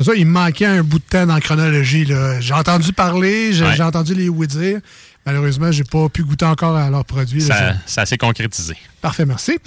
Ça, 0.00 0.12
il 0.16 0.24
manquait 0.24 0.64
un 0.64 0.82
bout 0.82 1.00
de 1.00 1.04
temps 1.04 1.26
dans 1.26 1.34
la 1.34 1.40
chronologie. 1.42 2.06
J'ai 2.40 2.54
entendu 2.54 2.94
parler, 2.94 3.52
j'ai 3.52 3.64
Ouais. 3.66 3.76
j'ai 3.76 3.82
entendu 3.82 4.14
les 4.14 4.30
oui 4.30 4.46
dire. 4.46 4.80
Malheureusement, 5.28 5.70
j'ai 5.70 5.84
pas 5.84 6.08
pu 6.08 6.24
goûter 6.24 6.46
encore 6.46 6.74
à 6.74 6.88
leurs 6.88 7.04
produits. 7.04 7.42
Ça, 7.42 7.74
Ça- 7.84 8.06
s'est 8.06 8.16
concrétisé. 8.16 8.74
Parfait, 9.02 9.26
merci. 9.26 9.58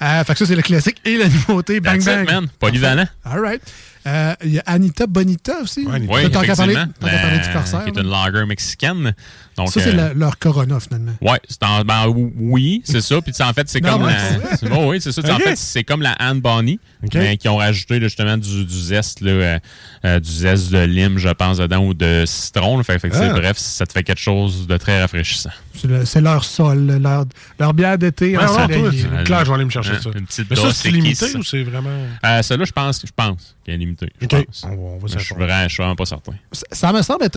Euh, 0.00 0.22
fait 0.22 0.32
que 0.32 0.38
ça, 0.38 0.46
c'est 0.46 0.54
le 0.54 0.62
classique 0.62 0.98
et 1.04 1.16
la 1.16 1.24
nouveauté. 1.28 1.80
Bang, 1.80 2.00
That's 2.00 2.20
it, 2.20 2.26
bang. 2.26 2.34
man. 2.42 2.48
Polyvalent. 2.60 3.04
All 3.24 3.40
right. 3.40 3.60
Euh, 4.06 4.34
Il 4.44 4.52
y 4.54 4.58
a 4.60 4.62
Anita 4.66 5.08
Bonita 5.08 5.54
aussi. 5.60 5.84
Oui, 5.90 6.06
qu'à 6.06 6.28
parler, 6.30 6.48
effectivement. 6.50 6.86
qu'à 7.00 7.18
parler 7.18 7.38
du 7.40 7.46
La- 7.48 7.52
Corsair. 7.52 7.82
Qui 7.84 7.90
est 7.90 8.00
une 8.00 8.08
lager 8.08 8.46
mexicaine. 8.46 9.12
Donc, 9.58 9.72
ça, 9.72 9.80
c'est 9.80 9.98
euh, 9.98 10.14
leur 10.14 10.38
Corona, 10.38 10.80
finalement. 10.80 11.12
Ouais, 11.20 11.40
c'est 11.48 11.62
en, 11.64 11.82
ben, 11.84 12.06
oui, 12.38 12.80
c'est 12.84 13.00
ça. 13.00 13.20
Puis 13.20 13.32
en 13.40 13.52
fait, 13.52 13.68
c'est 13.68 13.80
comme 13.82 14.06
la, 14.06 14.68
bon, 14.70 14.88
oui, 14.90 15.00
c'est 15.00 15.12
ça. 15.12 15.20
En 15.34 15.38
fait, 15.38 15.56
c'est 15.56 15.84
comme 15.84 16.00
la 16.02 16.12
Anne 16.12 16.40
mais 17.14 17.36
qui 17.36 17.48
ont 17.48 17.56
rajouté 17.56 17.98
là, 18.00 18.06
justement 18.08 18.36
du, 18.36 18.64
du 18.64 18.80
zeste, 18.80 19.20
là, 19.20 19.30
euh, 19.30 19.58
euh, 20.04 20.20
du 20.20 20.30
zeste 20.30 20.70
de 20.70 20.78
lime, 20.78 21.18
je 21.18 21.28
pense, 21.28 21.58
dedans 21.58 21.84
ou 21.84 21.94
de 21.94 22.24
citron. 22.26 22.76
là. 22.78 22.82
Fait, 22.84 22.98
fait 22.98 23.10
que 23.10 23.16
c'est- 23.16 23.28
Ah. 23.28 23.32
bref, 23.34 23.58
ça 23.58 23.86
te 23.86 23.92
fait 23.92 24.02
quelque 24.02 24.20
chose 24.20 24.66
de 24.66 24.76
très 24.76 25.00
rafraîchissant. 25.00 25.50
C'est 25.74 25.86
le- 25.88 26.04
C'est 26.04 26.20
leur 26.20 26.44
sol, 26.44 26.86
leur, 27.00 27.24
leur 27.58 27.74
bière 27.74 27.98
d'été 27.98 28.36
Ouais, 28.36 28.44
c'est- 28.46 29.24
Claire, 29.24 29.44
je 29.44 29.48
vais 29.50 29.54
aller 29.54 29.64
me 29.64 29.70
chercher 29.70 29.92
Hein, 29.92 29.98
ça. 30.02 30.10
Une 30.16 30.26
petite 30.26 30.50
Mais 30.50 30.56
ça, 30.56 30.72
c'est 30.72 30.90
limité 30.90 31.36
ou 31.36 31.42
c'est 31.42 31.62
vraiment. 31.62 31.90
Euh, 32.24 32.42
Celle-là, 32.42 32.64
je 32.64 32.72
pense, 32.72 33.00
je 33.04 33.12
pense 33.14 33.54
qu'elle 33.64 33.74
est 33.74 33.78
limitée. 33.78 34.08
je 34.20 34.24
Ok. 34.26 34.46
pense. 34.46 34.64
On 34.64 34.68
va- 34.70 34.74
on 34.76 34.98
va 34.98 35.06
Mais 35.12 35.18
je 35.18 35.24
suis 35.24 35.34
vraiment, 35.34 35.62
je 35.64 35.68
suis 35.68 35.82
vraiment 35.82 35.96
pas 35.96 36.06
certain. 36.06 36.32
Ça- 36.52 36.66
Ça 36.72 36.92
me 36.92 37.02
semble 37.02 37.24
être 37.24 37.36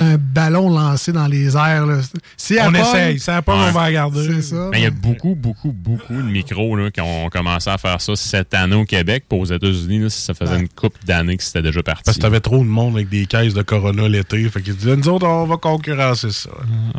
Un 0.00 0.16
ballon 0.16 0.70
lancé 0.70 1.12
dans 1.12 1.28
les 1.28 1.56
airs. 1.56 1.86
là. 1.86 2.00
Si 2.36 2.56
On 2.60 2.74
essaye. 2.74 3.20
Ça 3.20 3.42
pas, 3.42 3.54
on 3.54 3.70
va 3.70 3.84
regarder. 3.84 4.26
C'est 4.26 4.42
ça. 4.42 4.68
Mais 4.72 4.80
il 4.80 4.82
y 4.82 4.86
a 4.86 4.90
beaucoup, 4.90 5.36
beaucoup, 5.36 5.70
beaucoup 5.70 6.14
de 6.14 6.22
micros 6.22 6.74
là, 6.74 6.90
qui 6.90 7.00
ont 7.00 7.28
commencé 7.28 7.70
à 7.70 7.78
faire 7.78 8.00
ça 8.00 8.16
cette 8.16 8.52
année 8.54 8.74
au 8.74 8.84
Québec. 8.84 9.24
Puis 9.28 9.38
aux 9.38 9.44
États-Unis, 9.44 10.10
ça 10.10 10.34
faisait 10.34 10.56
une 10.58 10.68
couple 10.68 10.98
d'années 11.06 11.36
que 11.36 11.44
c'était 11.44 11.62
déjà 11.62 11.80
parti. 11.84 12.02
Parce 12.04 12.16
que 12.16 12.22
t'avais 12.22 12.40
trop 12.40 12.58
de 12.58 12.64
monde 12.68 12.94
avec 12.96 13.08
des 13.08 13.26
caisses 13.26 13.54
de 13.54 13.62
Corona 13.62 14.08
l'été. 14.08 14.48
Fait 14.50 14.60
qu'ils 14.62 14.74
disaient, 14.76 14.96
nous 14.96 15.08
autres, 15.08 15.28
on 15.28 15.46
va 15.46 15.58
concurrencer 15.58 16.32
ça. 16.32 16.50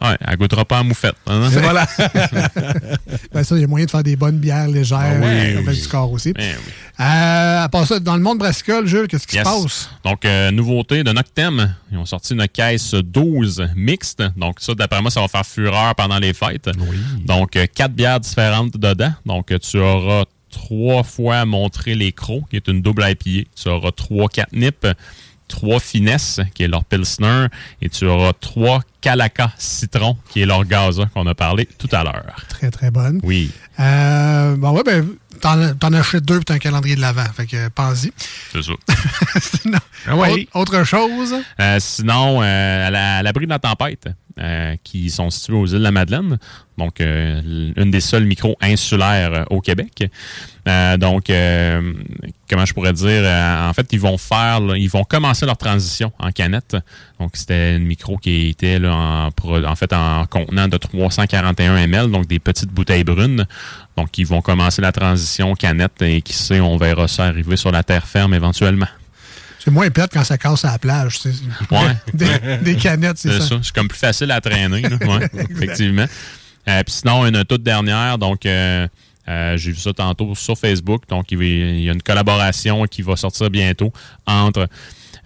Ouais, 0.02 0.16
elle 0.26 0.38
goûtera 0.38 0.64
pas 0.64 0.80
à 0.80 0.84
moufette. 0.84 1.16
hein? 1.28 1.50
Voilà. 1.52 1.86
Ben 3.34 3.44
ça, 3.44 3.56
il 3.56 3.62
y 3.62 3.64
a 3.66 3.68
moyen 3.68 3.86
de 3.86 3.92
faire 3.92 4.04
des 4.04 4.16
bonnes 4.16 4.38
bières 4.38 4.68
légères 4.68 5.00
Ah 5.02 5.16
oui, 5.20 5.26
euh, 5.26 5.58
avec 5.58 5.68
oui. 5.68 5.82
du 5.82 5.88
corps 5.90 6.12
aussi. 6.12 6.32
Ben 6.32 6.56
oui. 6.66 6.74
Euh, 7.02 7.64
à 7.64 7.68
part 7.70 7.86
ça, 7.86 8.00
dans 8.00 8.16
le 8.16 8.22
monde 8.22 8.38
brassicole, 8.38 8.88
Jules, 8.88 9.08
qu'est-ce 9.08 9.28
qui 9.28 9.36
Yes. 9.36 9.46
se 9.46 9.62
passe? 9.64 9.90
Donc, 10.06 10.24
euh, 10.24 10.52
nouveauté 10.52 11.04
de 11.04 11.12
Noctem. 11.12 11.76
Ils 11.92 11.98
ont 11.98 12.06
sorti 12.06 12.34
une 12.34 12.48
caisse 12.48 12.85
12 12.94 13.70
mixte. 13.76 14.24
Donc, 14.38 14.60
ça, 14.60 14.76
d'après 14.76 15.02
moi, 15.02 15.10
ça 15.12 15.22
va 15.22 15.28
faire 15.28 15.46
fureur 15.46 15.96
pendant 15.96 16.20
les 16.20 16.34
fêtes. 16.34 16.70
Donc, 17.26 17.56
euh, 17.56 17.66
quatre 17.74 17.94
bières 17.94 18.20
différentes 18.20 18.78
dedans. 18.78 19.14
Donc, 19.26 19.52
euh, 19.52 19.58
tu 19.58 19.80
auras 19.80 20.26
trois 20.52 21.04
fois 21.04 21.46
montré 21.46 21.96
les 21.96 22.12
crocs, 22.12 22.44
qui 22.50 22.56
est 22.56 22.68
une 22.68 22.82
double 22.82 23.04
IPA. 23.08 23.50
Tu 23.56 23.70
auras 23.70 23.92
trois 23.92 24.30
catnip, 24.30 24.88
trois 25.48 25.80
finesses, 25.80 26.40
qui 26.54 26.64
est 26.64 26.68
leur 26.68 26.84
pilsner, 26.86 27.48
et 27.82 27.90
tu 27.90 28.06
auras 28.06 28.34
trois 28.34 28.82
Calaca 29.02 29.52
citron, 29.58 30.18
qui 30.30 30.42
est 30.42 30.46
leur 30.46 30.66
gaza 30.66 31.06
qu'on 31.14 31.28
a 31.28 31.36
parlé 31.36 31.68
tout 31.78 31.90
à 31.92 32.04
l'heure. 32.04 32.36
Très, 32.50 32.72
très 32.72 32.90
bonne. 32.90 33.20
Oui. 33.24 33.52
Euh, 33.80 34.56
bon, 34.56 34.72
ouais, 34.72 34.84
ben, 34.84 35.06
t'en, 35.40 35.94
achètes 35.94 36.24
deux 36.26 36.36
puis 36.38 36.46
t'as 36.46 36.54
un 36.56 36.60
calendrier 36.60 36.96
de 36.96 37.02
l'avant. 37.02 37.26
Fait 37.36 37.46
que, 37.46 37.68
pense-y. 37.70 38.12
C'est 38.52 38.62
ça. 38.64 38.72
Sinon, 39.62 39.80
Ah 40.08 40.16
oui. 40.16 40.48
autre, 40.54 40.74
autre 40.76 40.84
chose? 40.86 41.36
Euh, 41.60 41.78
sinon, 41.80 42.42
euh, 42.42 42.88
à 42.88 42.92
la- 42.92 43.18
à 43.18 43.24
l'abri 43.24 43.46
de 43.46 43.50
la 43.52 43.60
tempête, 43.60 44.08
euh, 44.40 44.76
qui 44.84 45.10
sont 45.10 45.30
situés 45.30 45.56
aux 45.56 45.66
îles 45.66 45.80
de 45.80 45.84
la 45.84 45.92
Madeleine, 45.92 46.38
donc 46.78 47.00
euh, 47.00 47.72
une 47.78 47.92
des 47.92 48.02
seules 48.02 48.26
micros 48.26 48.58
insulaires 48.62 49.34
euh, 49.34 49.44
au 49.50 49.62
Québec. 49.62 50.10
Euh, 50.68 50.98
donc, 50.98 51.30
euh, 51.30 51.94
comment 52.50 52.66
je 52.66 52.74
pourrais 52.74 52.94
dire, 52.94 53.24
en 53.24 53.72
fait, 53.74 53.88
ils 53.94 54.00
vont 54.00 54.18
faire, 54.18 54.60
ils 54.76 54.90
vont 54.90 55.04
commencer 55.04 55.46
leur 55.46 55.58
transition 55.58 56.12
en 56.20 56.32
canette. 56.32 56.76
Donc, 57.20 57.32
c'était 57.34 57.76
une 57.78 57.86
micro 57.86 58.18
qui 58.18 58.50
était 58.50 58.80
là, 58.80 58.94
en, 58.94 59.30
en 59.30 59.76
fait 59.76 59.94
en 59.94 60.26
contenant 60.26 60.68
de 60.68 60.78
341 60.78 61.78
ml, 61.78 62.12
donc 62.12 62.28
des 62.28 62.40
petites 62.40 62.72
bouteilles 62.72 63.04
brunes. 63.04 63.46
Donc, 63.96 64.18
ils 64.18 64.28
vont 64.28 64.42
commencer 64.42 64.82
la 64.82 64.92
transition 64.92 65.54
canette 65.56 66.02
et 66.02 66.22
qui 66.22 66.34
sait, 66.34 66.60
on 66.60 66.78
verra 66.78 67.08
ça 67.08 67.26
arriver 67.26 67.56
sur 67.56 67.72
la 67.72 67.84
terre 67.84 68.06
ferme 68.08 68.34
éventuellement. 68.34 68.88
C'est 69.66 69.72
moins 69.72 69.90
plate 69.90 70.12
quand 70.14 70.24
ça 70.24 70.38
casse 70.38 70.64
à 70.64 70.72
la 70.74 70.78
plage. 70.80 71.20
c'est- 71.20 71.30
Ouais. 71.72 71.96
Des, 72.14 72.58
des 72.62 72.76
canettes, 72.76 73.18
c'est 73.18 73.32
C'est 73.32 73.40
ça. 73.42 73.48
ça. 73.50 73.56
C'est 73.64 73.74
comme 73.74 73.88
plus 73.88 73.98
facile 74.00 74.32
à 74.32 74.40
traîner, 74.40 74.82
là. 74.82 74.98
Ouais, 75.06 75.28
effectivement. 75.50 76.06
Euh, 76.68 76.84
Puis 76.84 76.94
sinon, 76.94 77.26
une 77.26 77.44
toute 77.46 77.64
dernière, 77.64 78.18
donc 78.20 78.46
euh, 78.46 78.88
euh, 79.28 79.58
j'ai 79.58 79.72
vu 79.72 79.80
ça 79.80 79.92
tantôt 79.92 80.36
sur 80.36 80.56
Facebook. 80.58 81.04
Donc, 81.10 81.32
il 81.32 81.44
y 81.82 81.90
a 81.90 81.94
une 81.94 82.02
collaboration 82.02 82.86
qui 82.86 83.02
va 83.02 83.16
sortir 83.16 83.50
bientôt 83.50 83.92
entre 84.28 84.68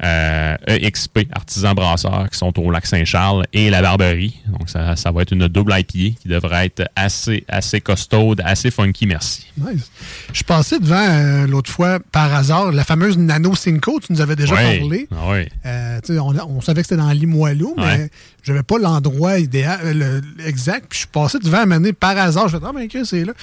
euh, 0.03 0.55
EXP, 0.67 1.27
Artisan 1.33 1.73
Brasseurs, 1.73 2.29
qui 2.29 2.37
sont 2.37 2.57
au 2.59 2.71
lac 2.71 2.85
Saint-Charles, 2.85 3.45
et 3.53 3.69
la 3.69 3.81
Barberie. 3.81 4.39
Donc, 4.47 4.69
ça, 4.69 4.95
ça 4.95 5.11
va 5.11 5.21
être 5.23 5.31
une 5.31 5.47
double 5.47 5.73
IPA 5.77 6.17
qui 6.21 6.27
devrait 6.27 6.67
être 6.67 6.87
assez, 6.95 7.43
assez 7.47 7.81
costaude, 7.81 8.41
assez 8.43 8.71
funky, 8.71 9.05
merci. 9.05 9.45
Nice. 9.57 9.91
Je 10.33 10.43
passais 10.43 10.79
devant 10.79 10.95
euh, 10.95 11.47
l'autre 11.47 11.69
fois, 11.69 11.99
par 12.11 12.33
hasard, 12.33 12.71
la 12.71 12.83
fameuse 12.83 13.17
Nano 13.17 13.55
Cinco, 13.55 13.99
tu 13.99 14.13
nous 14.13 14.21
avais 14.21 14.35
déjà 14.35 14.55
parlé. 14.55 15.07
Ah 15.11 15.15
oui. 15.31 15.47
Euh, 15.65 15.99
on, 16.09 16.35
on 16.37 16.61
savait 16.61 16.81
que 16.81 16.87
c'était 16.87 17.01
dans 17.01 17.11
Limoilou, 17.11 17.75
mais 17.77 18.09
je 18.43 18.51
n'avais 18.51 18.63
pas 18.63 18.77
l'endroit 18.79 19.37
idéal, 19.37 19.79
le- 19.97 20.21
exact. 20.47 20.85
Puis 20.89 20.97
je 20.97 20.99
suis 20.99 21.07
passé 21.07 21.39
devant 21.39 21.59
à 21.59 21.65
mener 21.65 21.93
par 21.93 22.17
hasard. 22.17 22.47
Je 22.47 22.57
me 22.57 22.61
ah, 22.65 22.71
ben, 22.73 22.87
que 22.87 23.03
c'est 23.03 23.25
là. 23.25 23.33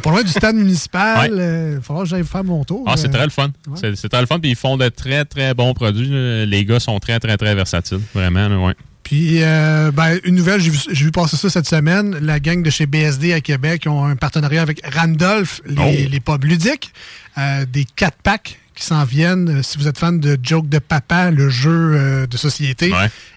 Pas 0.00 0.10
loin 0.10 0.22
du 0.22 0.30
stade 0.30 0.56
municipal. 0.56 1.30
Il 1.76 1.82
faudra 1.82 2.02
que 2.02 2.08
j'aille 2.08 2.24
faire 2.24 2.44
mon 2.44 2.64
tour. 2.64 2.84
Ah, 2.86 2.96
c'est 2.96 3.08
très 3.08 3.24
le 3.24 3.30
fun. 3.30 3.50
C'est 3.74 4.08
très 4.08 4.20
le 4.20 4.26
fun. 4.26 4.38
Puis 4.38 4.50
ils 4.50 4.56
font 4.56 4.76
de 4.76 4.88
très, 4.88 5.24
très 5.24 5.54
bons 5.54 5.72
produits. 5.74 6.01
Les 6.08 6.64
gars 6.64 6.80
sont 6.80 6.98
très, 6.98 7.18
très, 7.20 7.36
très 7.36 7.54
versatiles. 7.54 8.00
Vraiment. 8.14 8.72
Puis, 9.02 9.42
euh, 9.42 9.90
ben, 9.90 10.18
une 10.24 10.36
nouvelle, 10.36 10.60
j'ai 10.60 10.70
vu, 10.70 11.10
passer 11.10 11.36
ça 11.36 11.50
cette 11.50 11.68
semaine. 11.68 12.16
La 12.20 12.38
gang 12.40 12.62
de 12.62 12.70
chez 12.70 12.86
BSD 12.86 13.32
à 13.32 13.40
Québec 13.40 13.84
ont 13.86 14.04
un 14.04 14.16
partenariat 14.16 14.62
avec 14.62 14.80
Randolph, 14.94 15.60
les, 15.66 15.74
Oh. 15.78 16.08
les 16.10 16.20
pubs 16.20 16.44
ludiques. 16.44 16.92
Euh, 17.36 17.64
des 17.66 17.84
4 17.84 18.16
packs 18.22 18.58
qui 18.74 18.84
s'en 18.84 19.04
viennent. 19.04 19.48
Euh, 19.58 19.62
Si 19.62 19.76
vous 19.78 19.88
êtes 19.88 19.98
fan 19.98 20.20
de 20.20 20.38
Joke 20.42 20.68
de 20.68 20.78
Papa, 20.78 21.30
le 21.30 21.48
jeu 21.50 21.70
euh, 21.94 22.26
de 22.26 22.36
société, 22.36 22.92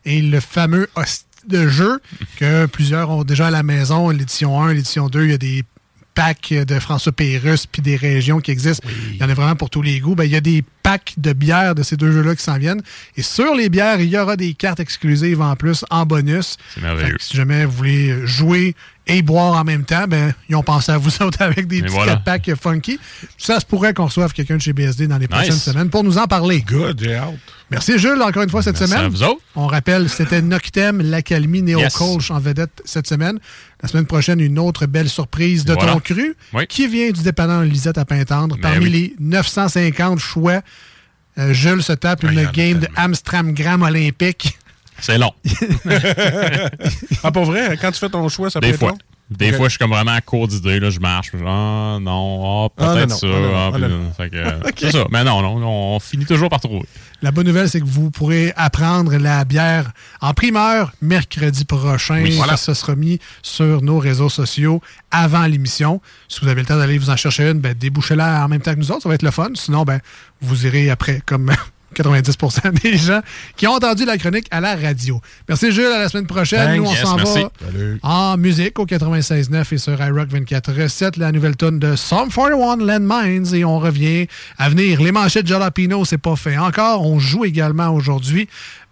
et 0.05 0.21
le 0.21 0.39
fameux 0.39 0.87
de 1.47 1.67
jeu 1.67 1.99
que 2.37 2.65
plusieurs 2.67 3.09
ont 3.09 3.23
déjà 3.23 3.47
à 3.47 3.51
la 3.51 3.63
maison, 3.63 4.09
l'édition 4.09 4.61
1, 4.61 4.73
l'édition 4.73 5.09
2, 5.09 5.23
il 5.25 5.31
y 5.31 5.33
a 5.33 5.37
des 5.37 5.63
packs 6.15 6.53
de 6.53 6.79
François 6.79 7.11
Pérusse 7.11 7.65
puis 7.67 7.81
des 7.81 7.95
régions 7.97 8.39
qui 8.39 8.51
existent. 8.51 8.87
Il 9.11 9.17
y 9.17 9.23
en 9.23 9.29
a 9.29 9.33
vraiment 9.33 9.55
pour 9.55 9.69
tous 9.69 9.81
les 9.81 9.99
goûts. 9.99 10.15
Ben, 10.15 10.23
il 10.23 10.31
y 10.31 10.35
a 10.35 10.41
des 10.41 10.63
packs 10.81 11.13
de 11.17 11.33
bières 11.33 11.75
de 11.75 11.83
ces 11.83 11.97
deux 11.97 12.11
jeux-là 12.11 12.35
qui 12.35 12.43
s'en 12.43 12.57
viennent. 12.57 12.81
Et 13.17 13.21
sur 13.21 13.53
les 13.55 13.69
bières, 13.69 13.99
il 13.99 14.09
y 14.09 14.17
aura 14.17 14.35
des 14.37 14.53
cartes 14.53 14.79
exclusives 14.79 15.41
en 15.41 15.55
plus, 15.55 15.83
en 15.91 16.05
bonus. 16.05 16.57
C'est 16.73 16.81
merveilleux. 16.81 17.17
Si 17.19 17.35
jamais 17.35 17.65
vous 17.65 17.71
voulez 17.73 18.25
jouer 18.25 18.75
et 19.07 19.21
boire 19.21 19.53
en 19.59 19.63
même 19.63 19.83
temps, 19.83 20.05
ben, 20.07 20.33
ils 20.49 20.55
ont 20.55 20.63
pensé 20.63 20.91
à 20.91 20.97
vous 20.97 21.09
autres 21.21 21.41
avec 21.41 21.67
des 21.67 21.77
Et 21.77 21.81
petits 21.81 21.93
voilà. 21.93 22.13
4 22.13 22.23
packs 22.23 22.51
funky. 22.55 22.99
Ça 23.37 23.59
se 23.59 23.65
pourrait 23.65 23.93
qu'on 23.93 24.05
reçoive 24.05 24.31
quelqu'un 24.33 24.57
de 24.57 24.61
chez 24.61 24.73
BSD 24.73 25.07
dans 25.07 25.17
les 25.17 25.27
prochaines 25.27 25.51
semaines 25.53 25.89
pour 25.89 26.03
nous 26.03 26.17
en 26.17 26.25
parler. 26.27 26.61
Good, 26.61 27.01
j'ai 27.03 27.15
hâte. 27.15 27.35
Merci 27.71 27.97
Jules, 27.97 28.21
encore 28.21 28.43
une 28.43 28.49
fois 28.49 28.61
cette 28.61 28.79
Merci 28.79 28.93
semaine. 28.93 29.05
à 29.05 29.09
vous 29.09 29.23
autres. 29.23 29.41
On 29.55 29.65
rappelle, 29.65 30.07
c'était 30.07 30.41
Noctem, 30.43 31.01
l'Acalmie 31.01 31.63
Néo 31.63 31.79
Yes. 31.79 31.95
Colch 31.97 32.29
en 32.29 32.39
vedette 32.39 32.81
cette 32.85 33.07
semaine. 33.07 33.39
La 33.85 33.89
semaine 33.89 34.07
prochaine, 34.07 34.39
une 34.39 34.57
autre 34.57 34.87
belle 34.87 35.07
surprise 35.07 35.63
de 35.63 35.73
Voilà. 35.73 35.93
ton 35.93 35.99
cru 35.99 36.35
Oui. 36.53 36.65
qui 36.65 36.87
vient 36.87 37.11
du 37.11 37.21
dépanneur 37.21 37.61
Lisette 37.61 37.99
à 37.99 38.03
Pintendre. 38.05 38.55
Ben 38.55 38.61
Parmi 38.71 38.85
oui. 38.85 38.89
les 38.89 39.15
950 39.19 40.17
choix, 40.17 40.61
euh, 41.37 41.53
Jules 41.53 41.83
se 41.83 41.93
tape 41.93 42.21
Ah, 42.27 42.31
une 42.31 42.45
game 42.47 42.79
de 42.79 42.87
Amstramgram 42.95 43.83
olympique. 43.83 44.57
C'est 44.99 45.19
long. 45.19 45.31
ah, 47.23 47.31
pour 47.31 47.45
vrai, 47.45 47.77
quand 47.79 47.91
tu 47.91 47.99
fais 47.99 48.09
ton 48.09 48.27
choix, 48.27 48.49
ça 48.49 48.59
peut 48.59 48.65
Des 48.65 48.73
être 48.73 48.79
fois. 48.79 48.89
long? 48.89 48.97
Des 49.31 49.51
fois, 49.53 49.65
je 49.65 49.69
suis 49.71 49.79
comme 49.79 49.89
vraiment 49.89 50.11
à 50.11 50.21
court 50.21 50.47
d'idées. 50.47 50.79
Là, 50.79 50.91
je 50.91 50.99
marche. 50.99 51.31
je- 51.33 51.43
Ah, 51.43 51.97
non. 51.99 52.67
Ah, 52.67 52.73
Ah, 52.77 52.93
peut-être 52.93 53.09
non, 53.09 53.15
ça. 53.15 53.27
non, 53.27 53.79
non, 53.89 54.11
ah, 54.13 54.57
Ok. 54.67 54.73
C'est 54.77 54.91
ça. 54.91 55.05
Mais 55.09 55.23
non, 55.23 55.41
non, 55.41 55.95
on 55.95 55.99
finit 55.99 56.25
toujours 56.25 56.49
par 56.49 56.59
trouver. 56.59 56.85
La 57.23 57.31
bonne 57.31 57.47
nouvelle, 57.47 57.67
c'est 57.67 57.79
que 57.79 57.85
vous 57.85 58.11
pourrez 58.11 58.53
apprendre 58.55 59.15
la 59.17 59.43
bière 59.45 59.91
en 60.21 60.33
primeur 60.35 60.91
mercredi 61.01 61.65
prochain. 61.65 62.21
Oui, 62.21 62.35
voilà. 62.35 62.55
Ça 62.55 62.75
sera 62.75 62.95
mis 62.95 63.19
sur 63.41 63.81
nos 63.81 63.97
réseaux 63.97 64.29
sociaux 64.29 64.79
avant 65.09 65.47
l'émission. 65.47 66.01
Si 66.27 66.41
vous 66.41 66.47
avez 66.47 66.61
le 66.61 66.67
temps 66.67 66.77
d'aller 66.77 66.99
vous 66.99 67.09
en 67.09 67.15
chercher 67.17 67.49
une, 67.49 67.59
ben, 67.59 67.73
débouchez-la 67.73 68.45
en 68.45 68.47
même 68.47 68.61
temps 68.61 68.73
que 68.73 68.79
nous 68.79 68.91
autres. 68.91 69.01
Ça 69.03 69.09
va 69.09 69.15
être 69.15 69.23
le 69.23 69.31
fun. 69.31 69.49
Sinon, 69.55 69.83
ben, 69.85 70.01
vous 70.41 70.67
irez 70.67 70.91
après, 70.91 71.21
comme 71.25 71.51
90% 71.95 72.73
des 72.83 72.97
gens 72.97 73.21
qui 73.55 73.67
ont 73.67 73.73
entendu 73.73 74.05
la 74.05 74.17
chronique 74.17 74.47
à 74.51 74.61
la 74.61 74.75
radio. 74.75 75.19
Merci 75.49 75.71
Jules, 75.71 75.85
à 75.85 75.99
la 75.99 76.09
semaine 76.09 76.27
prochaine. 76.27 76.65
Thanks. 76.65 76.77
Nous, 76.77 76.85
on 76.85 76.91
Yes, 76.91 77.01
s'en 77.01 77.15
merci. 77.15 77.41
va 77.43 77.49
Salut. 77.65 77.99
en 78.03 78.37
musique 78.37 78.77
au 78.79 78.85
96.9 78.85 79.73
et 79.73 79.77
sur 79.77 79.93
iRock 80.01 80.29
24.7, 80.29 81.17
la 81.19 81.31
nouvelle 81.31 81.55
tonne 81.55 81.79
de 81.79 81.95
Psalm 81.95 82.29
41 82.29 82.77
Landmines 82.85 83.53
et 83.55 83.63
on 83.65 83.79
revient 83.79 84.27
à 84.57 84.69
venir. 84.69 85.01
Les 85.01 85.11
manchettes 85.11 85.47
Jalapino, 85.47 86.05
c'est 86.05 86.17
pas 86.17 86.35
fait 86.35 86.57
encore. 86.57 87.05
On 87.05 87.19
joue 87.19 87.45
également 87.45 87.89
aujourd'hui. 87.89 88.47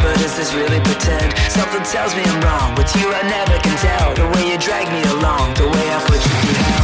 But 0.00 0.20
is 0.20 0.36
this 0.36 0.54
really 0.54 0.80
pretend? 0.80 1.36
Something 1.50 1.82
tells 1.82 2.14
me 2.14 2.22
I'm 2.24 2.40
wrong. 2.40 2.74
With 2.76 2.94
you, 2.96 3.12
I 3.12 3.22
never 3.22 3.58
can 3.58 3.76
tell. 3.78 4.14
The 4.14 4.28
way 4.36 4.52
you 4.52 4.58
drag 4.58 4.86
me 4.92 5.02
along, 5.10 5.54
the 5.54 5.68
way 5.68 5.86
I 5.90 5.98
put 6.06 6.20
you 6.24 6.32
through 6.40 6.81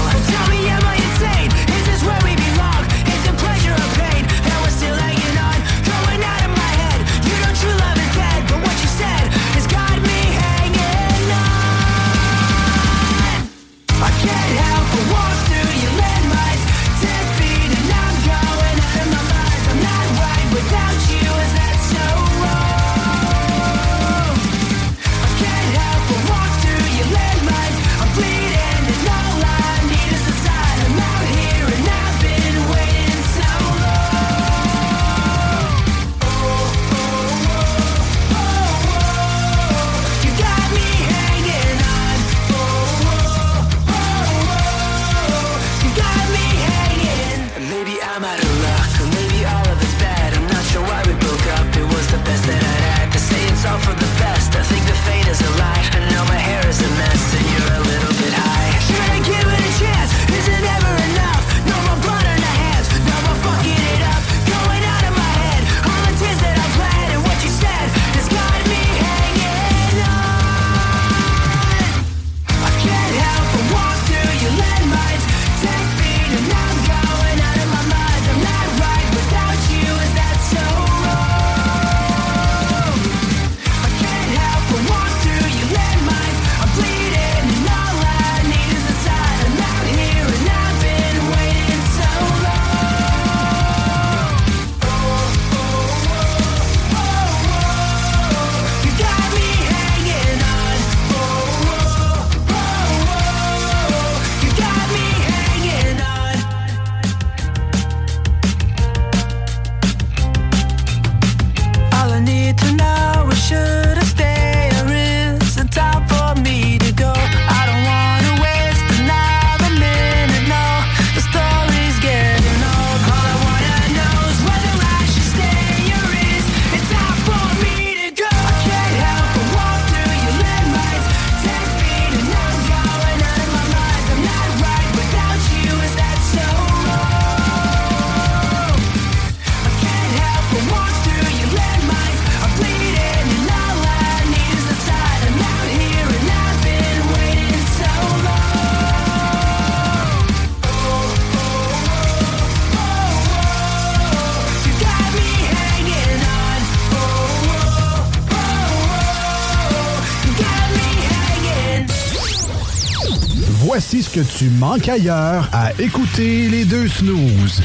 tu 164.24 164.50
manques 164.50 164.88
ailleurs 164.88 165.48
à 165.52 165.70
écouter 165.78 166.48
les 166.48 166.64
deux 166.64 166.88
snooze. 166.88 167.62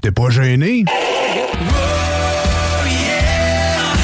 T'es 0.00 0.10
pas 0.10 0.30
gêné? 0.30 0.84
Oh 0.86 0.92
yeah! 2.86 3.94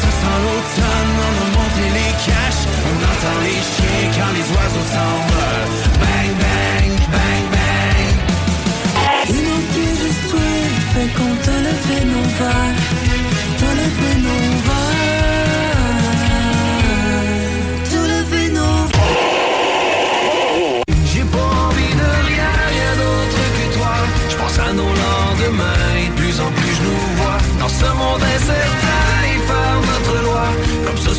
Ça 0.00 0.08
sent 0.08 0.38
l'automne, 0.44 1.16
on 1.26 1.34
a 1.42 1.46
monté 1.58 1.84
les 1.92 2.12
caches. 2.24 2.64
On 2.86 2.96
entend 3.04 3.38
les 3.44 3.60
chiens 3.60 4.08
quand 4.16 4.32
les 4.32 4.46
oiseaux 4.54 4.86
s'envolent. 4.92 5.68
Bang, 6.00 6.32
bang, 6.40 6.94
bang, 7.12 7.44
bang! 7.52 8.10
Il 9.28 9.34
manque 9.34 9.74
juste 9.74 10.24
toi, 10.30 10.50
fait 10.94 11.10
qu'on 11.16 11.34
te 11.44 11.54
le 11.66 11.74
fait 11.86 12.04
non 12.06 12.26
pas. 12.38 13.05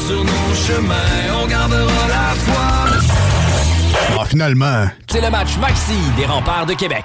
sur 0.08 0.24
nos 0.24 0.56
chemins, 0.56 1.44
on 1.44 1.48
gardera 1.48 2.08
la 2.08 2.34
foi. 2.36 2.98
Ah, 4.20 4.26
finalement. 4.26 4.88
C'est 5.10 5.22
le 5.22 5.30
match 5.30 5.58
maxi 5.58 5.98
des 6.16 6.26
remparts 6.26 6.66
de 6.66 6.74
Québec. 6.74 7.04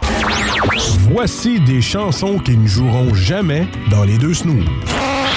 Voici 1.10 1.58
des 1.60 1.82
chansons 1.82 2.38
qui 2.38 2.56
ne 2.56 2.66
joueront 2.66 3.12
jamais 3.14 3.66
dans 3.90 4.04
les 4.04 4.18
deux 4.18 4.34
snooze. 4.34 4.64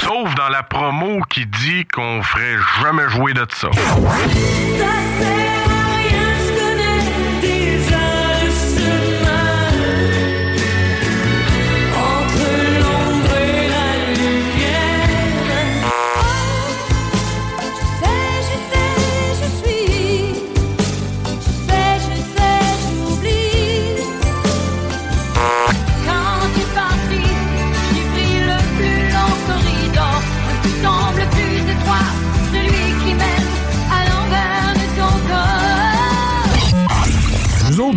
Sauf 0.04 0.36
dans 0.36 0.50
la 0.50 0.62
promo 0.62 1.22
qui 1.30 1.46
dit 1.46 1.86
qu'on 1.92 2.22
ferait 2.22 2.58
jamais 2.84 3.10
jouer 3.10 3.34
de 3.34 3.46
ça 3.50 3.70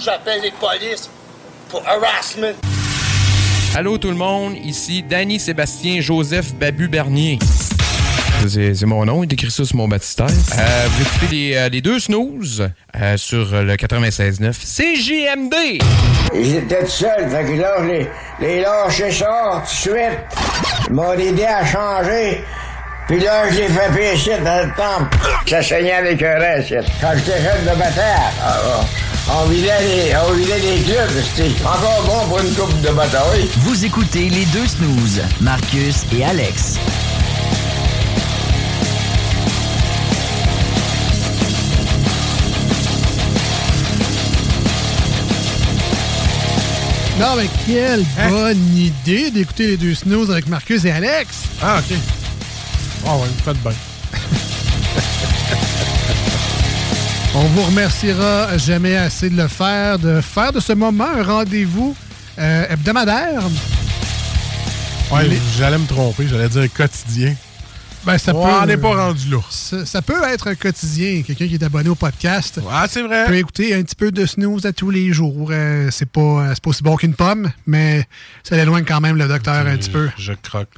j'appelle 0.00 0.40
les 0.42 0.52
polices 0.52 1.10
pour 1.68 1.82
harassment. 1.86 2.54
Allô 3.74 3.98
tout 3.98 4.08
le 4.08 4.16
monde, 4.16 4.54
ici 4.64 5.02
Danny 5.02 5.38
Sébastien 5.38 6.00
Joseph 6.00 6.54
Babu 6.54 6.88
Bernier. 6.88 7.38
C'est 8.46 8.86
mon 8.86 9.04
nom, 9.04 9.24
il 9.24 9.32
écrit 9.32 9.50
ça 9.50 9.64
sur 9.64 9.76
mon 9.76 9.88
baptistère. 9.88 10.26
Euh, 10.26 10.86
vous 10.90 11.02
écoutez 11.02 11.26
les, 11.34 11.56
euh, 11.56 11.68
les 11.68 11.80
deux 11.80 11.98
snooze 11.98 12.68
euh, 12.96 13.16
sur 13.16 13.50
le 13.50 13.74
96.9 13.74 14.52
CJMD. 14.52 15.82
Ils 16.34 16.56
étaient 16.56 16.86
seuls, 16.86 17.28
fait 17.28 17.44
que 17.44 17.60
là, 17.60 17.80
les, 17.84 18.08
les 18.40 18.60
lâchés 18.60 19.10
sortent 19.10 19.68
tout 19.68 19.90
de 19.90 19.96
suite. 19.96 20.18
Ils 20.88 20.94
m'ont 20.94 21.12
aidé 21.14 21.44
à 21.44 21.66
changer. 21.66 22.44
Puis 23.08 23.18
là, 23.18 23.50
je 23.50 23.56
l'ai 23.56 23.68
fait 23.68 23.92
pécher 23.92 24.38
dans 24.38 24.66
le 24.66 24.72
temple. 24.76 25.18
Ça 25.48 25.62
saignait 25.62 25.94
avec 25.94 26.22
un 26.22 26.38
reste. 26.38 26.74
Quand 27.00 27.12
j'étais 27.16 27.42
jeune 27.42 27.62
de 27.62 27.78
bataille. 27.78 28.32
Alors... 28.40 28.84
Ah, 28.86 29.07
on 29.30 29.46
vidait 29.46 29.80
les, 29.80 30.16
on 30.16 30.32
vidait 30.32 30.58
les 30.58 30.82
clubs. 30.82 31.10
C'était 31.34 31.64
encore 31.64 32.02
bon 32.06 32.28
pour 32.28 32.40
une 32.40 32.54
coupe 32.54 32.80
de 32.80 32.90
bataille. 32.90 33.48
Vous 33.58 33.84
écoutez 33.84 34.28
les 34.28 34.44
deux 34.46 34.66
snooze, 34.66 35.22
Marcus 35.40 36.04
et 36.16 36.24
Alex. 36.24 36.78
Non, 47.18 47.34
mais 47.36 47.48
quelle 47.66 48.04
bonne 48.30 48.76
idée 48.76 49.32
d'écouter 49.32 49.66
les 49.66 49.76
deux 49.76 49.94
snooze 49.94 50.30
avec 50.30 50.46
Marcus 50.46 50.84
et 50.84 50.92
Alex. 50.92 51.46
Ah, 51.60 51.80
OK. 51.80 51.96
Ah 53.04 53.16
ouais, 53.16 53.26
vous 53.26 53.44
faites 53.44 53.60
bien. 53.60 53.72
On 57.40 57.44
vous 57.44 57.62
remerciera 57.62 58.58
jamais 58.58 58.96
assez 58.96 59.30
de 59.30 59.36
le 59.36 59.46
faire, 59.46 59.98
de 59.98 60.20
faire 60.20 60.52
de 60.52 60.58
ce 60.60 60.72
moment 60.72 61.06
un 61.06 61.22
rendez-vous 61.22 61.94
euh, 62.38 62.66
hebdomadaire. 62.68 63.42
Ouais, 65.12 65.28
Les- 65.28 65.38
j'allais 65.56 65.78
me 65.78 65.86
tromper, 65.86 66.26
j'allais 66.28 66.48
dire 66.48 66.66
quotidien. 66.72 67.34
Ben, 68.04 68.18
ça 68.18 68.34
Ouais, 68.34 68.44
peut, 68.44 68.50
on 68.62 68.66
n'est 68.66 68.76
pas 68.76 68.94
rendu 69.06 69.28
là. 69.30 69.38
Ça, 69.50 69.84
ça 69.86 70.02
peut 70.02 70.20
être 70.32 70.48
un 70.48 70.54
quotidien. 70.54 71.22
Quelqu'un 71.22 71.46
qui 71.46 71.54
est 71.54 71.62
abonné 71.62 71.88
au 71.88 71.94
podcast 71.94 72.60
Ah, 72.70 72.86
c'est 72.90 73.02
vrai. 73.02 73.26
peut 73.26 73.36
écouter 73.36 73.74
un 73.74 73.82
petit 73.82 73.96
peu 73.96 74.10
de 74.10 74.24
snooze 74.26 74.66
à 74.66 74.72
tous 74.72 74.90
les 74.90 75.12
jours. 75.12 75.48
Euh, 75.50 75.88
c'est 75.92 76.08
pas, 76.10 76.54
pas 76.62 76.70
aussi 76.70 76.82
bon 76.82 76.96
qu'une 76.96 77.14
pomme, 77.14 77.50
mais 77.66 78.06
ça 78.42 78.56
éloigne 78.56 78.84
quand 78.84 79.00
même 79.00 79.16
le 79.16 79.28
docteur 79.28 79.54
un 79.66 79.76
petit 79.76 79.90
peu. 79.90 80.08
Je 80.16 80.32
croque 80.32 80.68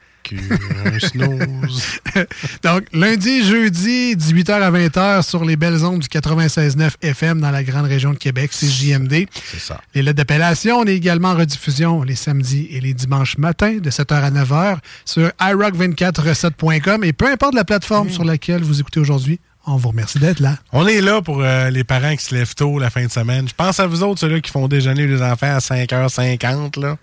un 0.84 0.98
snooze. 0.98 2.00
Donc, 2.62 2.84
lundi, 2.92 3.44
jeudi, 3.44 4.14
18h 4.16 4.52
à 4.52 4.70
20h 4.70 5.22
sur 5.22 5.44
les 5.44 5.56
belles 5.56 5.84
ondes 5.84 6.00
du 6.00 6.08
96.9 6.08 6.92
FM 7.02 7.40
dans 7.40 7.50
la 7.50 7.64
grande 7.64 7.86
région 7.86 8.12
de 8.12 8.18
Québec, 8.18 8.50
c'est 8.52 8.68
JMD. 8.68 9.26
C'est 9.50 9.60
ça. 9.60 9.80
Les 9.94 10.02
lettres 10.02 10.16
d'appellation, 10.16 10.78
on 10.78 10.84
est 10.84 10.96
également 10.96 11.30
en 11.30 11.36
rediffusion 11.36 12.02
les 12.02 12.14
samedis 12.14 12.68
et 12.70 12.80
les 12.80 12.94
dimanches 12.94 13.38
matins 13.38 13.78
de 13.78 13.90
7h 13.90 14.14
à 14.14 14.30
9h 14.30 14.78
sur 15.04 15.28
iRock24recette.com 15.40 17.04
et 17.04 17.12
peu 17.12 17.26
importe 17.26 17.54
la 17.54 17.64
plateforme 17.64 18.10
sur 18.10 18.24
laquelle 18.24 18.62
vous 18.62 18.80
écoutez 18.80 19.00
aujourd'hui, 19.00 19.40
on 19.66 19.76
vous 19.76 19.88
remercie 19.90 20.18
d'être 20.18 20.40
là. 20.40 20.56
On 20.72 20.86
est 20.86 21.00
là 21.00 21.20
pour 21.22 21.42
euh, 21.42 21.70
les 21.70 21.84
parents 21.84 22.16
qui 22.16 22.24
se 22.24 22.34
lèvent 22.34 22.54
tôt 22.54 22.78
la 22.78 22.90
fin 22.90 23.04
de 23.04 23.10
semaine. 23.10 23.46
Je 23.48 23.54
pense 23.54 23.78
à 23.78 23.86
vous 23.86 24.02
autres, 24.02 24.20
ceux-là 24.20 24.40
qui 24.40 24.50
font 24.50 24.68
déjeuner 24.68 25.06
les 25.06 25.22
enfants 25.22 25.54
à 25.54 25.58
5h50, 25.58 26.80
là. 26.80 26.96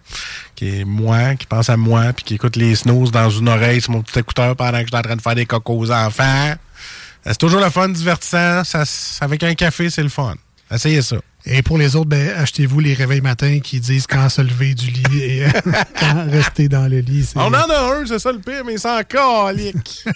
Qui 0.55 0.79
est 0.79 0.85
moi, 0.85 1.35
qui 1.35 1.45
pense 1.45 1.69
à 1.69 1.77
moi, 1.77 2.13
puis 2.13 2.25
qui 2.25 2.33
écoute 2.35 2.55
les 2.55 2.75
snooze 2.75 3.11
dans 3.11 3.29
une 3.29 3.47
oreille 3.47 3.81
sur 3.81 3.91
mon 3.91 4.01
petit 4.01 4.19
écouteur 4.19 4.55
pendant 4.55 4.79
que 4.79 4.83
je 4.83 4.87
suis 4.87 4.97
en 4.97 5.01
train 5.01 5.15
de 5.15 5.21
faire 5.21 5.35
des 5.35 5.45
cocos 5.45 5.77
aux 5.77 5.91
enfants. 5.91 6.23
Euh, 6.49 6.55
C'est 7.25 7.37
toujours 7.37 7.61
le 7.61 7.69
fun, 7.69 7.89
divertissant. 7.89 8.63
Ça, 8.63 8.83
avec 9.21 9.43
un 9.43 9.53
café, 9.53 9.89
c'est 9.89 10.03
le 10.03 10.09
fun. 10.09 10.35
Essayez 10.71 11.01
ça. 11.01 11.17
Et 11.45 11.61
pour 11.61 11.77
les 11.77 11.95
autres, 11.95 12.09
ben, 12.09 12.29
achetez-vous 12.35 12.79
les 12.81 12.93
réveils 12.93 13.21
matins 13.21 13.59
qui 13.59 13.79
disent 13.79 14.05
quand 14.05 14.27
se 14.27 14.41
lever 14.41 14.73
du 14.73 14.87
lit 14.87 15.21
et 15.21 15.45
euh, 15.45 15.49
quand 15.99 16.29
rester 16.29 16.67
dans 16.67 16.87
le 16.87 16.99
lit. 16.99 17.29
On 17.35 17.45
en 17.47 17.53
a 17.53 17.93
un, 17.95 18.05
c'est 18.05 18.19
ça 18.19 18.31
le 18.33 18.39
pire, 18.39 18.63
mais 18.65 18.77
c'est 18.77 18.89
encore 18.89 19.47
calique. 19.47 20.03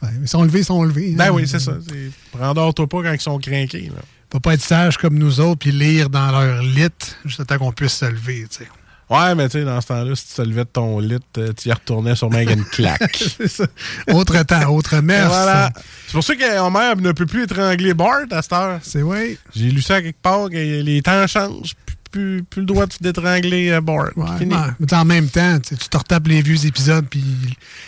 Ouais, 0.00 0.10
ils 0.22 0.28
sont 0.28 0.44
levés, 0.44 0.60
ils 0.60 0.64
sont 0.64 0.84
levés. 0.84 1.12
ben 1.16 1.24
hein. 1.24 1.30
oui, 1.32 1.48
c'est 1.48 1.58
ça. 1.58 1.72
c'est- 1.88 2.38
Rendors-toi 2.38 2.86
pas 2.88 3.02
quand 3.02 3.12
ils 3.12 3.20
sont 3.20 3.36
craqués. 3.38 3.90
Là. 3.92 4.00
Faut 4.30 4.38
pas 4.38 4.54
être 4.54 4.62
sage 4.62 4.96
comme 4.96 5.18
nous 5.18 5.40
autres 5.40 5.58
puis 5.58 5.72
lire 5.72 6.08
dans 6.08 6.30
leur 6.30 6.62
lit 6.62 6.86
jusqu'à 7.24 7.58
qu'on 7.58 7.72
puisse 7.72 7.94
se 7.94 8.04
lever, 8.04 8.46
tu 8.48 8.58
sais. 8.58 8.68
Ouais, 9.10 9.34
mais 9.34 9.48
tu 9.48 9.58
sais, 9.58 9.64
dans 9.64 9.80
ce 9.80 9.86
temps-là, 9.86 10.14
si 10.14 10.26
tu 10.28 10.34
te 10.34 10.42
levais 10.42 10.64
de 10.64 10.68
ton 10.70 10.98
lit, 10.98 11.16
euh, 11.38 11.52
tu 11.54 11.68
y 11.68 11.72
retournais 11.72 12.14
sûrement 12.14 12.36
avec 12.36 12.50
une 12.50 12.64
claque. 12.72 13.24
C'est 13.38 13.48
ça. 13.48 13.64
Autre 14.12 14.42
temps, 14.42 14.68
autre 14.74 14.96
messe. 15.00 15.26
voilà. 15.28 15.70
C'est 16.06 16.12
pour 16.12 16.24
ça 16.24 16.34
mère 16.70 16.96
ne 16.96 17.12
peut 17.12 17.24
plus 17.26 17.44
étrangler 17.44 17.94
Bart 17.94 18.24
à 18.30 18.42
cette 18.42 18.52
heure. 18.52 18.78
C'est 18.82 19.00
vrai. 19.00 19.38
J'ai 19.56 19.70
lu 19.70 19.80
ça 19.80 19.96
à 19.96 20.02
quelque 20.02 20.20
part, 20.20 20.50
que 20.50 20.56
les 20.82 21.00
temps 21.02 21.26
changent. 21.26 21.72
Plus, 22.10 22.42
plus, 22.42 22.60
le 22.60 22.66
droit 22.66 22.86
de 22.86 22.92
d'étrangler 23.02 23.70
euh, 23.70 23.80
Bart. 23.82 24.08
Ouais, 24.16 24.38
Fini. 24.38 24.54
mais 24.80 24.92
en 24.94 25.04
même 25.04 25.28
temps, 25.28 25.58
tu 25.60 25.76
te 25.76 25.96
retapes 25.96 26.26
les 26.26 26.40
vieux 26.40 26.64
épisodes, 26.64 27.04
puis 27.08 27.22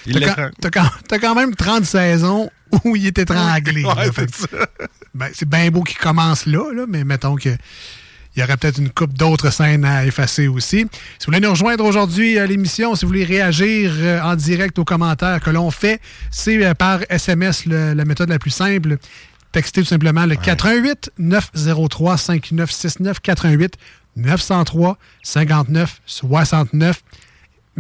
Il 0.06 0.20
t'as 0.20 0.34
quand, 0.70 0.80
quand- 1.08 1.18
quand 1.18 1.34
même 1.34 1.54
30 1.54 1.84
saisons 1.86 2.50
où 2.84 2.96
il 2.96 3.06
est 3.06 3.18
étranglé. 3.18 3.82
Ouais, 3.82 4.10
c'est 4.14 4.50
ben, 5.14 5.30
bien 5.46 5.70
beau 5.70 5.82
qu'il 5.82 5.96
commence 5.96 6.44
là, 6.46 6.70
là, 6.74 6.84
mais 6.86 7.02
mettons 7.04 7.36
que 7.36 7.50
il 8.36 8.40
y 8.40 8.42
aurait 8.44 8.56
peut-être 8.56 8.78
une 8.78 8.90
coupe 8.90 9.12
d'autres 9.14 9.50
scènes 9.50 9.84
à 9.84 10.04
effacer 10.06 10.46
aussi. 10.48 10.78
Si 10.78 10.86
vous 11.26 11.26
voulez 11.26 11.40
nous 11.40 11.50
rejoindre 11.50 11.84
aujourd'hui 11.84 12.38
à 12.38 12.46
l'émission, 12.46 12.94
si 12.94 13.04
vous 13.04 13.08
voulez 13.08 13.24
réagir 13.24 13.92
euh, 13.96 14.20
en 14.22 14.36
direct 14.36 14.78
aux 14.78 14.84
commentaires 14.84 15.40
que 15.40 15.50
l'on 15.50 15.70
fait, 15.70 16.00
c'est 16.30 16.64
euh, 16.64 16.74
par 16.74 17.00
SMS 17.08 17.66
le- 17.66 17.92
la 17.94 18.04
méthode 18.04 18.28
la 18.28 18.38
plus 18.38 18.50
simple. 18.52 18.98
Textez 19.52 19.80
tout 19.82 19.88
simplement 19.88 20.26
le 20.26 20.36
88 20.36 21.10
903 21.18 22.16
5969 22.16 23.20
88 23.20 23.74
903 24.16 24.96
59 25.24 26.00
69. 26.06 27.02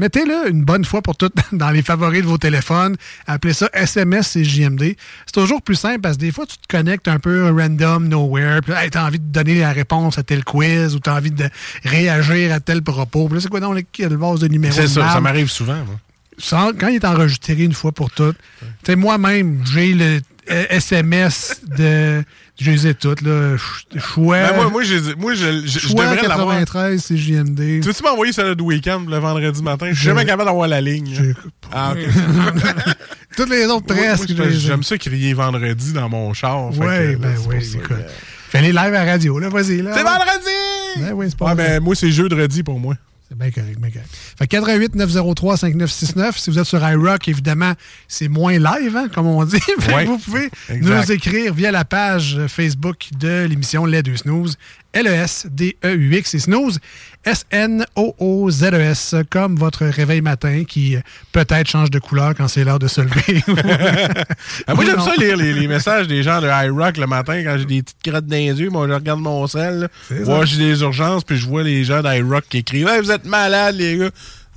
Mettez-le 0.00 0.50
une 0.50 0.64
bonne 0.64 0.84
fois 0.84 1.02
pour 1.02 1.14
toutes 1.16 1.34
dans 1.52 1.70
les 1.70 1.82
favoris 1.82 2.22
de 2.22 2.26
vos 2.26 2.38
téléphones. 2.38 2.96
Appelez 3.26 3.52
ça 3.52 3.68
SMS 3.74 4.34
et 4.36 4.44
JMD. 4.44 4.96
C'est 5.26 5.32
toujours 5.34 5.60
plus 5.62 5.74
simple 5.76 6.00
parce 6.00 6.16
que 6.16 6.22
des 6.22 6.32
fois, 6.32 6.46
tu 6.46 6.56
te 6.56 6.66
connectes 6.68 7.06
un 7.06 7.18
peu 7.18 7.50
random, 7.52 8.08
nowhere. 8.08 8.60
Puis, 8.62 8.72
hey, 8.72 8.90
t'as 8.90 9.06
envie 9.06 9.18
de 9.20 9.30
donner 9.30 9.60
la 9.60 9.72
réponse 9.72 10.18
à 10.18 10.22
tel 10.22 10.42
quiz 10.42 10.94
ou 10.96 11.00
t'as 11.00 11.16
envie 11.16 11.30
de 11.30 11.44
réagir 11.84 12.52
à 12.52 12.60
tel 12.60 12.82
propos. 12.82 13.26
Puis 13.26 13.34
là, 13.36 13.40
c'est 13.42 13.48
quoi 13.50 13.60
dans 13.60 13.72
le, 13.72 13.82
le 13.98 14.16
vase 14.16 14.40
de 14.40 14.48
numéro 14.48 14.74
C'est 14.74 14.88
ça, 14.88 15.12
ça 15.12 15.20
m'arrive 15.20 15.48
souvent. 15.50 15.76
moi. 15.84 15.96
Sans- 16.38 16.72
quand 16.72 16.88
il 16.88 16.96
est 16.96 17.04
enregistré 17.04 17.52
une 17.62 17.74
fois 17.74 17.92
pour 17.92 18.10
toutes, 18.10 18.38
tu 18.60 18.66
sais, 18.86 18.96
moi-même, 18.96 19.62
j'ai 19.70 19.92
le 19.92 20.20
euh, 20.50 20.64
SMS 20.70 21.60
de. 21.76 22.24
Je 22.60 22.70
les 22.70 22.86
ai 22.88 22.94
toutes, 22.94 23.22
là. 23.22 23.56
Ch- 23.56 24.02
Chouette. 24.04 24.50
Ben, 24.50 24.56
moi, 24.56 24.68
moi, 24.70 24.82
j'ai- 24.82 25.14
moi, 25.16 25.32
je, 25.34 25.62
je, 25.66 25.78
je 25.78 25.88
devrais 25.88 26.14
l'avoir. 26.28 26.58
93, 26.58 27.02
c'est 27.02 27.16
JMD. 27.16 27.56
Tu 27.56 27.80
veux-tu 27.80 28.02
m'envoyer 28.02 28.32
ça 28.34 28.42
le 28.44 28.60
week-end 28.62 29.02
le 29.08 29.16
vendredi 29.18 29.62
matin? 29.62 29.86
Je 29.90 29.94
suis 29.94 30.04
jamais 30.04 30.26
capable 30.26 30.44
d'avoir 30.44 30.68
la 30.68 30.80
ligne. 30.82 31.34
Ah, 31.72 31.92
ok. 31.92 31.98
Toutes 33.36 33.50
les 33.50 33.64
autres 33.66 33.86
presque. 33.86 34.28
je- 34.28 34.34
je 34.34 34.42
les 34.42 34.56
ai. 34.56 34.58
J'aime 34.60 34.82
ça 34.82 34.98
crier 34.98 35.32
vendredi 35.32 35.92
dans 35.92 36.08
mon 36.08 36.34
char. 36.34 36.68
Ouais, 36.78 37.16
ben 37.16 37.34
c'est 37.36 37.48
oui, 37.48 37.64
ça 37.64 37.78
écoute. 37.78 37.88
que- 37.88 38.02
Fais-les 38.50 38.72
live 38.72 38.78
à 38.78 38.90
la 38.90 39.04
radio, 39.04 39.38
là, 39.38 39.48
vas-y. 39.48 39.80
là. 39.80 39.92
C'est 39.94 40.02
vendredi! 40.02 40.98
Ben 40.98 41.12
oui, 41.14 41.26
c'est 41.28 41.38
pas 41.38 41.46
Ouais, 41.46 41.54
mais 41.54 41.80
moi, 41.80 41.94
c'est 41.94 42.10
jeudi 42.10 42.62
pour 42.64 42.80
moi. 42.80 42.94
C'est 43.30 43.38
bien 43.38 43.50
correct, 43.52 43.78
bien 43.78 43.90
correct. 43.90 44.08
Fait 44.36 44.46
que 44.48 44.50
88 44.56 44.96
903 44.96 45.56
5969. 45.56 46.36
Si 46.36 46.50
vous 46.50 46.58
êtes 46.58 46.64
sur 46.64 46.84
iRock, 46.84 47.28
évidemment, 47.28 47.74
c'est 48.08 48.26
moins 48.26 48.58
live, 48.58 48.96
hein, 48.96 49.08
comme 49.14 49.28
on 49.28 49.44
dit. 49.44 49.56
Ouais. 49.94 50.04
vous 50.04 50.18
pouvez 50.18 50.50
Exact. 50.68 50.96
nous 51.06 51.12
écrire 51.12 51.54
via 51.54 51.70
la 51.70 51.84
page 51.84 52.40
Facebook 52.48 53.08
de 53.18 53.46
l'émission 53.48 53.86
Les 53.86 54.02
Deux 54.02 54.16
Snooze. 54.16 54.58
L-E-S-D-E-U-X 54.92 56.34
et 56.34 56.38
Snooze. 56.38 56.78
S-N-O-O-Z-E-S. 57.24 59.14
Comme 59.30 59.56
votre 59.56 59.84
réveil 59.86 60.20
matin 60.20 60.64
qui 60.66 60.96
euh, 60.96 61.00
peut-être 61.32 61.68
change 61.68 61.90
de 61.90 61.98
couleur 61.98 62.34
quand 62.34 62.48
c'est 62.48 62.64
l'heure 62.64 62.78
de 62.78 62.88
se 62.88 63.00
lever. 63.00 63.42
Ah, 64.66 64.74
moi, 64.74 64.84
j'aime 64.84 65.00
ça 65.00 65.14
lire 65.16 65.36
les, 65.36 65.52
les 65.52 65.66
messages 65.68 66.06
des 66.06 66.22
gens 66.22 66.40
de 66.40 66.46
iRock 66.46 66.96
le 66.96 67.06
matin 67.06 67.42
quand 67.44 67.56
j'ai 67.58 67.64
des 67.64 67.82
petites 67.82 68.02
crottes 68.02 68.26
dans 68.26 68.36
les 68.36 68.60
yeux. 68.60 68.70
Moi, 68.70 68.86
je 68.88 68.92
regarde 68.92 69.20
mon 69.20 69.46
sel, 69.46 69.88
si 70.08 70.14
j'ai 70.46 70.56
des 70.56 70.80
urgences, 70.80 71.24
puis 71.24 71.36
je 71.36 71.46
vois 71.46 71.62
les 71.62 71.84
gens 71.84 72.02
d'iRock 72.02 72.44
qui 72.48 72.58
écrivent 72.58 72.88
Hey, 72.88 73.00
Vous 73.00 73.10
êtes 73.10 73.24
malades, 73.24 73.76
les 73.76 73.98
gars. 73.98 74.10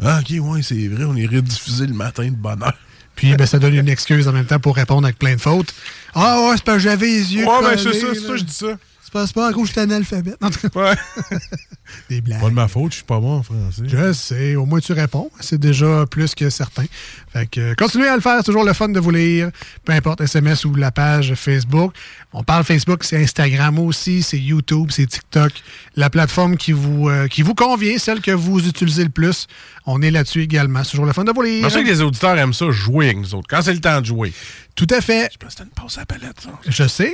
Ah, 0.04 0.20
ok, 0.22 0.36
ouais, 0.40 0.62
c'est 0.62 0.88
vrai, 0.88 1.04
on 1.06 1.16
est 1.16 1.26
rediffusé 1.26 1.88
le 1.88 1.94
matin 1.94 2.26
de 2.26 2.36
bonne 2.36 2.62
heure. 2.64 2.74
Puis 3.16 3.36
ben, 3.36 3.46
ça 3.46 3.60
donne 3.60 3.76
une 3.76 3.90
excuse 3.90 4.28
en 4.28 4.32
même 4.32 4.46
temps 4.46 4.60
pour 4.60 4.76
répondre 4.76 5.06
avec 5.06 5.20
plein 5.20 5.36
de 5.36 5.42
fautes. 5.42 5.74
Ah 6.16 6.42
ouais, 6.42 6.56
c'est 6.58 6.64
parce 6.64 6.78
que 6.78 6.84
j'avais 6.84 7.06
les 7.06 7.36
yeux 7.36 7.46
Ouais, 7.46 7.62
ben, 7.62 7.78
c'est 7.78 7.94
ça, 7.94 8.08
c'est 8.14 8.20
ça, 8.20 8.36
je 8.36 8.44
dis 8.44 8.54
ça. 8.54 8.78
C'est 9.14 9.34
pas, 9.34 9.48
à 9.48 9.54
cause 9.54 9.64
que 9.64 9.68
j'étais 9.70 9.82
analphabète. 9.82 10.38
En 10.42 10.50
tout 10.50 10.70
cas, 10.70 10.80
Ouais. 10.80 10.96
des 12.10 12.22
blagues. 12.22 12.42
Pas 12.42 12.50
de 12.50 12.54
ma 12.54 12.68
faute, 12.68 12.92
je 12.92 12.98
suis 12.98 13.06
pas 13.06 13.20
bon 13.20 13.38
en 13.38 13.44
français. 13.44 13.84
Je 13.86 14.14
sais, 14.14 14.56
au 14.56 14.66
moins 14.66 14.80
tu 14.80 14.94
réponds. 14.94 15.30
C'est 15.40 15.60
déjà 15.60 16.06
plus 16.06 16.34
que 16.36 16.50
certain. 16.50 16.86
Fait 17.32 17.46
que 17.48 17.60
euh, 17.60 17.76
continuez 17.76 18.08
à 18.08 18.16
le 18.16 18.22
faire, 18.22 18.38
c'est 18.38 18.46
toujours 18.46 18.64
le 18.64 18.74
fun 18.74 18.90
de 18.90 19.00
vous 19.00 19.12
lire. 19.12 19.50
Peu 19.86 19.94
importe 19.94 20.22
SMS 20.22 20.66
ou 20.66 20.74
la 20.76 20.92
page 20.92 21.34
Facebook. 21.36 21.94
On 22.34 22.44
parle 22.44 22.64
Facebook, 22.64 23.04
c'est 23.04 23.22
Instagram 23.22 23.78
aussi, 23.80 24.24
c'est 24.24 24.40
YouTube, 24.40 24.90
c'est 24.92 25.06
TikTok. 25.06 25.52
La 25.96 26.10
plateforme 26.10 26.58
qui 26.58 26.72
vous, 26.72 27.10
euh, 27.10 27.28
qui 27.28 27.44
vous 27.44 27.54
convient, 27.54 27.98
celle 27.98 28.22
que 28.22 28.32
vous 28.32 28.68
utilisez 28.68 29.04
le 29.04 29.10
plus. 29.10 29.48
On 29.86 30.02
est 30.02 30.12
là-dessus 30.12 30.42
également. 30.42 30.84
C'est 30.84 30.92
toujours 30.92 31.06
le 31.06 31.14
fun 31.14 31.24
de 31.24 31.32
vous 31.32 31.42
lire. 31.42 31.56
C'est 31.58 31.62
pour 31.62 31.72
ça 31.72 31.84
que 31.84 31.88
les 31.88 32.02
auditeurs 32.02 32.38
aiment 32.38 32.54
ça, 32.54 32.72
jouer 32.72 33.06
avec 33.08 33.18
nous 33.18 33.36
autres. 33.36 33.48
Quand 33.50 33.62
c'est 33.62 33.74
le 33.74 33.82
temps 33.82 34.02
de 34.02 34.06
jouer. 34.06 34.34
Tout 34.76 34.88
à 34.90 35.02
fait. 35.02 35.30
Je 35.34 35.38
pense 35.38 35.56
que 35.56 35.64
une 35.64 35.70
pause 35.70 35.98
à 35.98 36.02
la 36.02 36.06
palette, 36.08 36.42
ça. 36.42 36.50
Je 36.68 36.88
sais. 36.88 37.14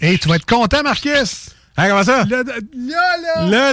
Et 0.00 0.18
tu 0.18 0.28
vas 0.28 0.36
être 0.36 0.46
content, 0.46 0.82
Marcus. 0.82 1.50
Hein, 1.76 1.88
comment 1.88 2.04
ça? 2.04 2.24
Là, 2.24 2.42
là, 2.42 3.16
là, 3.46 3.72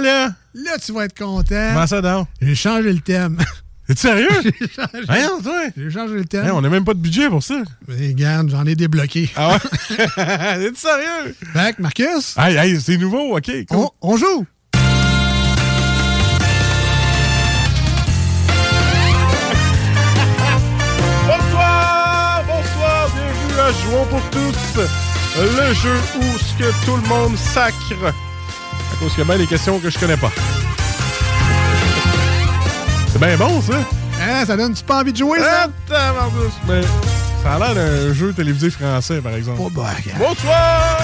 là. 0.54 0.78
tu 0.84 0.92
vas 0.92 1.04
être 1.04 1.16
content. 1.18 1.70
Comment 1.72 1.86
ça, 1.86 2.00
donc? 2.00 2.28
J'ai 2.40 2.54
changé 2.54 2.92
le 2.92 3.00
thème. 3.00 3.38
T'es 3.88 3.96
sérieux? 3.96 4.28
J'ai 4.42 4.68
changé, 4.68 5.04
Voyons, 5.06 5.40
toi. 5.40 5.62
j'ai 5.74 5.90
changé 5.90 6.14
le 6.14 6.24
thème. 6.26 6.44
Hey, 6.44 6.50
on 6.50 6.60
n'a 6.60 6.68
même 6.68 6.84
pas 6.84 6.92
de 6.92 6.98
budget 6.98 7.30
pour 7.30 7.42
ça. 7.42 7.54
Mais 7.86 8.08
regarde, 8.08 8.50
j'en 8.50 8.66
ai 8.66 8.74
débloqué. 8.74 9.30
Ah 9.34 9.52
ouais? 9.54 9.58
T'es 9.96 10.70
sérieux? 10.74 11.34
Fait 11.54 11.74
que, 11.74 11.80
Marcus, 11.82 12.36
Hey, 12.36 12.56
hey, 12.56 12.78
c'est 12.82 12.98
nouveau, 12.98 13.34
OK. 13.38 13.50
cool. 13.66 13.78
on, 13.78 13.90
on 14.02 14.16
joue. 14.18 14.46
Bonsoir, 21.26 22.42
bonsoir, 22.46 23.08
bienvenue 23.14 23.60
à 23.60 23.72
Jouons 23.72 24.06
pour 24.06 24.22
tous, 24.30 24.80
le 25.42 25.74
jeu 25.74 25.94
où 26.20 26.38
ce 26.38 26.52
que 26.58 26.84
tout 26.84 26.96
le 26.96 27.08
monde 27.08 27.36
sacre. 27.36 27.76
À 28.04 28.96
cause 28.98 29.10
qu'il 29.10 29.20
y 29.20 29.22
a 29.22 29.24
bien 29.24 29.38
des 29.38 29.46
questions 29.46 29.78
que 29.78 29.90
je 29.90 29.98
connais 29.98 30.16
pas. 30.16 30.32
C'est 33.12 33.18
bien 33.18 33.36
bon, 33.36 33.60
ça. 33.62 33.74
Hein, 34.20 34.44
ça 34.44 34.56
donne-tu 34.56 34.82
pas 34.84 35.00
envie 35.00 35.12
de 35.12 35.18
jouer, 35.18 35.38
ça? 35.38 35.66
Ah, 35.66 35.68
tabarnouche. 35.86 36.52
Mais 36.66 36.80
ça 37.42 37.54
a 37.54 37.58
l'air 37.58 37.74
d'un 37.74 38.12
jeu 38.12 38.32
télévisé 38.32 38.70
français, 38.70 39.20
par 39.20 39.34
exemple. 39.34 39.60
Oh, 39.62 39.70
bah. 39.70 39.90
Bonsoir! 40.18 40.98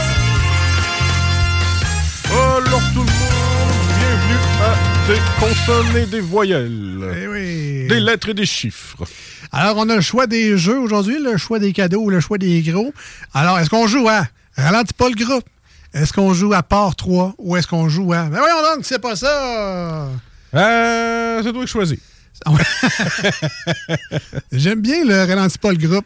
Alors 2.31 2.83
tout 2.93 3.01
le 3.01 3.07
monde, 3.07 3.85
bienvenue 4.01 4.41
à 4.61 5.07
des 5.07 5.21
consonnes 5.39 5.97
et 5.97 6.07
des 6.07 6.21
voyelles. 6.21 7.15
Eh 7.23 7.29
oui. 7.29 7.87
Des 7.89 8.01
lettres 8.01 8.31
et 8.31 8.35
des 8.35 8.47
chiffres. 8.47 9.05
Alors, 9.57 9.77
on 9.77 9.89
a 9.89 9.95
le 9.95 10.01
choix 10.01 10.27
des 10.27 10.59
jeux 10.59 10.81
aujourd'hui, 10.81 11.23
le 11.23 11.37
choix 11.37 11.61
des 11.61 11.73
cadeaux 11.73 12.01
ou 12.01 12.11
le 12.11 12.19
choix 12.19 12.39
des 12.39 12.61
gros. 12.63 12.93
Alors, 13.33 13.57
est-ce 13.61 13.71
qu'on 13.71 13.87
joue 13.87 14.09
à 14.09 14.27
Ralentis 14.57 14.95
pas 14.95 15.09
le 15.09 15.15
groupe? 15.15 15.45
Est-ce 15.93 16.13
qu'on 16.13 16.35
joue 16.35 16.53
à 16.55 16.65
part 16.65 16.97
3 16.97 17.37
ou 17.39 17.57
est-ce 17.57 17.69
qu'on 17.69 17.89
joue 17.89 18.13
à. 18.13 18.25
Ben 18.25 18.41
voyons 18.41 18.75
donc, 18.75 18.85
c'est 18.85 18.99
pas 18.99 19.15
ça! 19.15 20.09
Euh, 20.55 21.41
c'est 21.41 21.53
toi 21.53 21.65
qui 21.65 21.71
choisis. 21.71 21.99
J'aime 24.53 24.81
bien 24.81 25.05
le 25.05 25.23
ralentis 25.23 25.59
pas 25.59 25.71
le 25.71 25.79
groupe. 25.79 26.05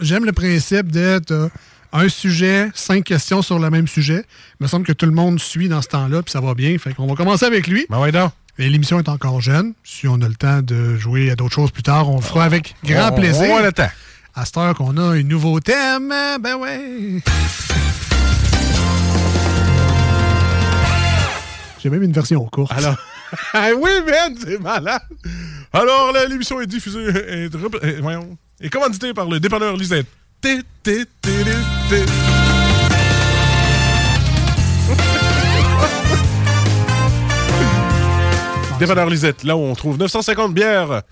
J'aime 0.00 0.24
le 0.24 0.32
principe 0.32 0.90
t'as 0.90 1.48
un 1.92 2.08
sujet, 2.08 2.70
cinq 2.74 3.04
questions 3.04 3.42
sur 3.42 3.58
le 3.58 3.68
même 3.68 3.86
sujet. 3.86 4.24
Il 4.58 4.64
me 4.64 4.68
semble 4.68 4.86
que 4.86 4.92
tout 4.92 5.06
le 5.06 5.12
monde 5.12 5.38
suit 5.38 5.68
dans 5.68 5.82
ce 5.82 5.88
temps-là, 5.88 6.22
puis 6.22 6.32
ça 6.32 6.40
va 6.40 6.54
bien. 6.54 6.76
Fait 6.78 6.94
qu'on 6.94 7.06
va 7.06 7.14
commencer 7.14 7.44
avec 7.44 7.66
lui. 7.66 7.84
Ben 7.90 8.00
ouais, 8.00 8.10
donc. 8.10 8.32
L'émission 8.58 8.98
est 8.98 9.08
encore 9.08 9.40
jeune. 9.40 9.74
Si 9.84 10.08
on 10.08 10.14
a 10.22 10.28
le 10.28 10.34
temps 10.34 10.62
de 10.62 10.96
jouer 10.96 11.30
à 11.30 11.36
d'autres 11.36 11.54
choses 11.54 11.70
plus 11.70 11.82
tard, 11.82 12.08
on 12.08 12.16
le 12.16 12.22
fera 12.22 12.44
avec 12.44 12.74
grand 12.84 13.10
On- 13.12 13.14
plaisir. 13.14 13.50
on 13.50 13.56
a 13.58 13.62
le 13.62 13.72
temps. 13.72 13.90
À 14.34 14.44
cette 14.44 14.56
heure 14.56 14.74
qu'on 14.74 14.96
a 14.96 15.02
un 15.02 15.22
nouveau 15.22 15.60
thème, 15.60 16.08
ben 16.40 16.56
ouais. 16.56 17.22
J'ai 21.82 21.90
même 21.90 22.02
une 22.02 22.12
version 22.12 22.44
courte. 22.46 22.72
Alors, 22.72 22.96
Ah 23.52 23.68
oui, 23.78 23.90
man, 24.06 24.34
c'est 24.42 24.60
malade. 24.60 25.00
Alors, 25.72 26.12
là, 26.12 26.26
l'émission 26.26 26.60
est 26.60 26.66
diffusée 26.66 27.06
et, 27.28 27.44
et, 27.86 28.00
voyons, 28.00 28.36
commanditée 28.70 29.12
par 29.14 29.26
le 29.26 29.38
dépanneur 29.40 29.76
Lisette. 29.76 30.06
Dépanneur 38.78 39.08
Lisette, 39.08 39.42
là 39.44 39.56
où 39.56 39.60
on 39.60 39.74
trouve 39.74 39.96
950 39.98 40.52
bières 40.52 41.02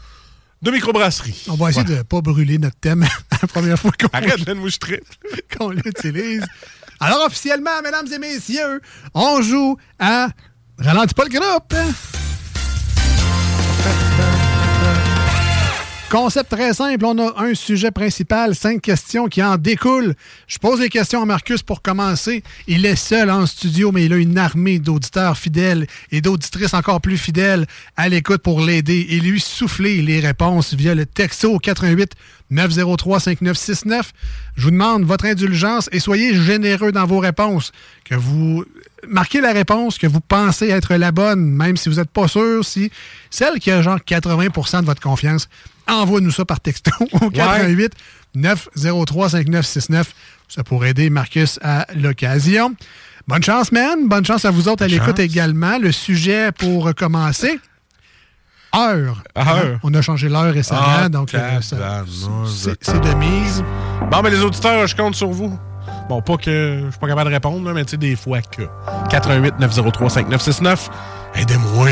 de 0.60 0.70
microbrasserie. 0.70 1.46
On 1.48 1.54
va 1.54 1.70
essayer 1.70 1.84
de 1.84 1.96
ne 1.96 2.02
pas 2.02 2.20
brûler 2.20 2.58
notre 2.58 2.76
thème 2.76 3.06
la 3.42 3.48
première 3.48 3.78
fois 3.78 3.90
qu'on 3.92 4.08
Arrête, 4.12 4.44
qu'on 5.56 5.70
l'utilise. 5.70 6.44
Alors, 7.00 7.24
officiellement, 7.26 7.82
mesdames 7.82 8.06
et 8.12 8.18
messieurs, 8.18 8.80
on 9.14 9.40
joue 9.42 9.76
à 9.98 10.28
Ralentis 10.78 11.14
pas 11.14 11.24
le 11.24 11.38
groupe. 11.38 11.74
Concept 16.14 16.50
très 16.50 16.72
simple. 16.74 17.04
On 17.06 17.18
a 17.18 17.42
un 17.42 17.54
sujet 17.56 17.90
principal, 17.90 18.54
cinq 18.54 18.82
questions 18.82 19.26
qui 19.26 19.42
en 19.42 19.56
découlent. 19.56 20.14
Je 20.46 20.58
pose 20.58 20.78
les 20.78 20.88
questions 20.88 21.20
à 21.20 21.24
Marcus 21.24 21.64
pour 21.64 21.82
commencer. 21.82 22.44
Il 22.68 22.86
est 22.86 22.94
seul 22.94 23.32
en 23.32 23.46
studio, 23.46 23.90
mais 23.90 24.04
il 24.04 24.12
a 24.12 24.16
une 24.16 24.38
armée 24.38 24.78
d'auditeurs 24.78 25.36
fidèles 25.36 25.88
et 26.12 26.20
d'auditrices 26.20 26.72
encore 26.72 27.00
plus 27.00 27.18
fidèles 27.18 27.66
à 27.96 28.08
l'écoute 28.08 28.42
pour 28.42 28.60
l'aider 28.60 29.08
et 29.10 29.18
lui 29.18 29.40
souffler 29.40 30.02
les 30.02 30.20
réponses 30.20 30.74
via 30.74 30.94
le 30.94 31.04
texto 31.04 31.58
88 31.58 32.12
903 32.48 33.18
5969. 33.18 34.12
Je 34.54 34.62
vous 34.62 34.70
demande 34.70 35.02
votre 35.02 35.24
indulgence 35.24 35.88
et 35.90 35.98
soyez 35.98 36.36
généreux 36.36 36.92
dans 36.92 37.06
vos 37.06 37.18
réponses. 37.18 37.72
Que 38.04 38.14
vous 38.14 38.64
marquez 39.08 39.40
la 39.40 39.52
réponse 39.52 39.98
que 39.98 40.06
vous 40.06 40.20
pensez 40.20 40.68
être 40.68 40.94
la 40.94 41.10
bonne, 41.10 41.40
même 41.40 41.76
si 41.76 41.88
vous 41.88 41.96
n'êtes 41.96 42.10
pas 42.10 42.28
sûr, 42.28 42.64
si 42.64 42.92
celle 43.30 43.58
qui 43.58 43.72
a 43.72 43.82
genre 43.82 43.98
80% 43.98 44.82
de 44.82 44.86
votre 44.86 45.02
confiance, 45.02 45.48
envoie-nous 45.88 46.30
ça 46.30 46.44
par 46.44 46.60
texto 46.60 46.90
au 47.20 47.30
88 47.30 47.92
903 48.34 49.30
5969. 49.30 50.12
Ça 50.48 50.64
pourrait 50.64 50.90
aider 50.90 51.10
Marcus 51.10 51.58
à 51.62 51.86
l'occasion. 51.94 52.74
Bonne 53.26 53.42
chance, 53.42 53.72
man. 53.72 54.08
Bonne 54.08 54.24
chance 54.24 54.44
à 54.44 54.50
vous 54.50 54.68
autres 54.68 54.84
à 54.84 54.88
l'écoute 54.88 55.18
également. 55.18 55.78
Le 55.78 55.92
sujet 55.92 56.52
pour 56.52 56.94
commencer. 56.94 57.58
Heure. 58.76 59.22
Heure. 59.38 59.78
On 59.82 59.94
a 59.94 60.02
changé 60.02 60.28
l'heure 60.28 60.52
récemment, 60.52 60.82
Ah, 60.84 61.08
donc 61.08 61.32
euh, 61.34 61.60
c'est 61.62 61.76
c'est 62.84 63.00
de 63.00 63.14
mise. 63.14 63.64
Bon, 64.10 64.20
mais 64.22 64.30
les 64.30 64.40
auditeurs, 64.40 64.86
je 64.86 64.96
compte 64.96 65.14
sur 65.14 65.30
vous. 65.30 65.56
Bon, 66.08 66.20
pas 66.20 66.36
que 66.36 66.80
je 66.84 66.90
suis 66.90 66.98
pas 66.98 67.06
capable 67.06 67.30
de 67.30 67.34
répondre, 67.34 67.64
là, 67.66 67.72
mais 67.72 67.84
tu 67.84 67.92
sais, 67.92 67.96
des 67.96 68.16
fois 68.16 68.42
que. 68.42 68.62
88 69.10 69.54
903 69.60 70.10
5969. 70.10 70.90
Aidez-moi. 71.36 71.90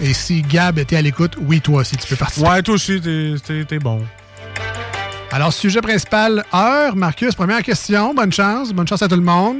Et 0.00 0.14
si 0.14 0.42
Gab 0.42 0.78
était 0.78 0.96
à 0.96 1.02
l'écoute, 1.02 1.36
oui, 1.40 1.60
toi 1.60 1.80
aussi, 1.82 1.96
tu 1.96 2.06
peux 2.08 2.16
participer. 2.16 2.48
Ouais, 2.48 2.62
toi 2.62 2.74
aussi, 2.74 3.00
t'es- 3.00 3.78
bon. 3.78 4.04
Alors, 5.30 5.52
sujet 5.52 5.80
principal, 5.80 6.44
heure. 6.54 6.96
Marcus, 6.96 7.34
première 7.34 7.62
question. 7.62 8.14
Bonne 8.14 8.32
chance. 8.32 8.72
Bonne 8.72 8.88
chance 8.88 9.02
à 9.02 9.08
tout 9.08 9.16
le 9.16 9.22
monde. 9.22 9.58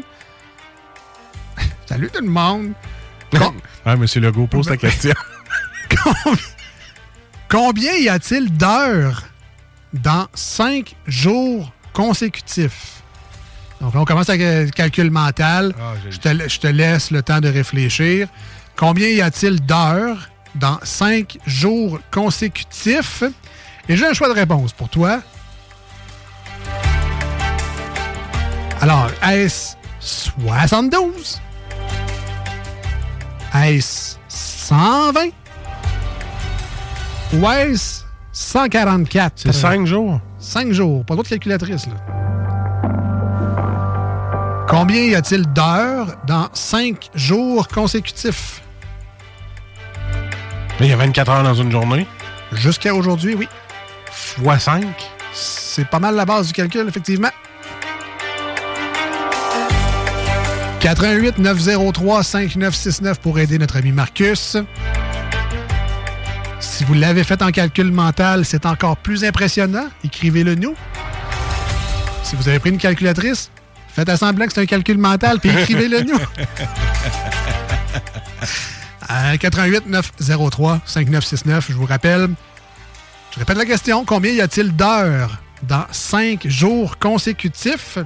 Salut 1.86 2.10
tout 2.12 2.22
le 2.24 2.30
monde. 2.30 2.72
Com- 3.36 3.54
Ouais, 3.86 3.96
monsieur 3.96 4.20
Legault, 4.20 4.46
pose 4.46 4.66
ta 4.66 4.76
question. 4.76 5.14
Combien 7.48 7.94
y 7.94 8.08
a-t-il 8.08 8.52
d'heures 8.52 9.24
dans 9.92 10.26
cinq 10.34 10.94
jours 11.06 11.72
consécutifs? 11.92 13.02
Donc, 13.80 13.94
là, 13.94 14.00
on 14.00 14.04
commence 14.04 14.28
avec 14.28 14.42
le 14.42 14.70
calcul 14.70 15.10
mental. 15.10 15.72
Ah, 15.80 15.94
te, 16.20 16.48
je 16.48 16.58
te 16.60 16.66
laisse 16.66 17.10
le 17.10 17.22
temps 17.22 17.40
de 17.40 17.48
réfléchir. 17.48 18.28
Combien 18.76 19.08
y 19.08 19.20
a-t-il 19.20 19.60
d'heures 19.60 20.30
dans 20.54 20.78
cinq 20.82 21.38
jours 21.46 22.00
consécutifs? 22.10 23.22
Et 23.88 23.96
j'ai 23.96 24.06
un 24.06 24.12
choix 24.12 24.28
de 24.28 24.34
réponse 24.34 24.72
pour 24.72 24.88
toi. 24.88 25.20
Alors, 28.80 29.10
est-ce 29.28 29.74
72? 30.00 31.40
Est-ce 33.54 34.16
120? 34.28 35.30
Ou 37.34 37.50
est-ce 37.50 38.04
144? 38.32 39.32
C'est 39.36 39.52
cinq 39.52 39.86
jours. 39.86 40.20
5 40.38 40.72
jours. 40.72 41.04
Pas 41.04 41.14
d'autre 41.14 41.28
calculatrice, 41.28 41.86
là. 41.86 41.92
Combien 44.70 45.02
y 45.02 45.16
a-t-il 45.16 45.52
d'heures 45.52 46.16
dans 46.28 46.48
5 46.52 47.08
jours 47.16 47.66
consécutifs? 47.66 48.62
Il 50.78 50.86
y 50.86 50.92
a 50.92 50.96
24 50.96 51.28
heures 51.28 51.42
dans 51.42 51.54
une 51.54 51.72
journée. 51.72 52.06
Jusqu'à 52.52 52.94
aujourd'hui, 52.94 53.34
oui. 53.34 53.48
Fois 54.12 54.60
5. 54.60 54.86
C'est 55.32 55.88
pas 55.88 55.98
mal 55.98 56.14
la 56.14 56.24
base 56.24 56.46
du 56.46 56.52
calcul, 56.52 56.86
effectivement. 56.86 57.30
88 60.78 61.38
903 61.38 62.22
5969 62.22 63.18
pour 63.18 63.40
aider 63.40 63.58
notre 63.58 63.76
ami 63.76 63.90
Marcus. 63.90 64.56
Si 66.60 66.84
vous 66.84 66.94
l'avez 66.94 67.24
fait 67.24 67.42
en 67.42 67.50
calcul 67.50 67.90
mental, 67.90 68.44
c'est 68.44 68.64
encore 68.66 68.98
plus 68.98 69.24
impressionnant. 69.24 69.88
Écrivez-le 70.04 70.54
nous. 70.54 70.76
Si 72.22 72.36
vous 72.36 72.48
avez 72.48 72.60
pris 72.60 72.70
une 72.70 72.78
calculatrice, 72.78 73.50
faites 73.92 74.16
semblant 74.16 74.46
que 74.46 74.52
c'est 74.52 74.62
un 74.62 74.66
calcul 74.66 74.98
mental, 74.98 75.40
puis 75.40 75.50
écrivez-le 75.50 76.02
nous. 76.02 76.18
À 79.08 79.36
88 79.36 79.86
903 79.86 80.80
5969, 80.84 81.66
je 81.70 81.74
vous 81.74 81.86
rappelle. 81.86 82.28
Je 83.32 83.38
répète 83.40 83.56
la 83.56 83.64
question. 83.64 84.04
Combien 84.04 84.32
y 84.32 84.40
a-t-il 84.40 84.74
d'heures 84.74 85.38
dans 85.64 85.84
5 85.90 86.46
jours 86.46 86.98
consécutifs? 86.98 87.98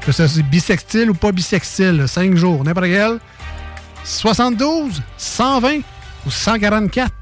Que 0.00 0.12
ce 0.12 0.26
soit 0.26 0.42
bisextile 0.42 1.10
ou 1.10 1.14
pas 1.14 1.32
bisextile, 1.32 2.04
5 2.06 2.34
jours, 2.34 2.64
n'importe 2.64 2.86
quel. 2.86 3.18
72, 4.04 5.02
120 5.16 5.80
ou 6.26 6.30
144? 6.30 7.12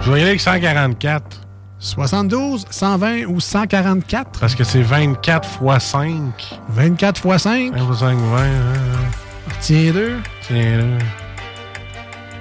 Je 0.00 0.10
vais 0.10 0.18
y 0.18 0.22
aller 0.22 0.30
avec 0.30 0.40
144. 0.40 1.41
72, 1.86 2.64
120 2.70 3.24
ou 3.26 3.40
144? 3.40 4.38
Parce 4.38 4.54
que 4.54 4.62
c'est 4.62 4.82
24 4.82 5.48
fois 5.48 5.80
5. 5.80 6.60
24 6.68 7.20
fois 7.20 7.38
5? 7.40 7.72
24 7.74 7.86
fois 7.86 7.96
5, 7.96 8.18
20. 8.18 8.36
hein, 8.38 8.46
hein. 8.46 9.50
Tiens 9.60 9.92
deux. 9.92 10.16
Tiens 10.46 10.78
là. 10.78 10.84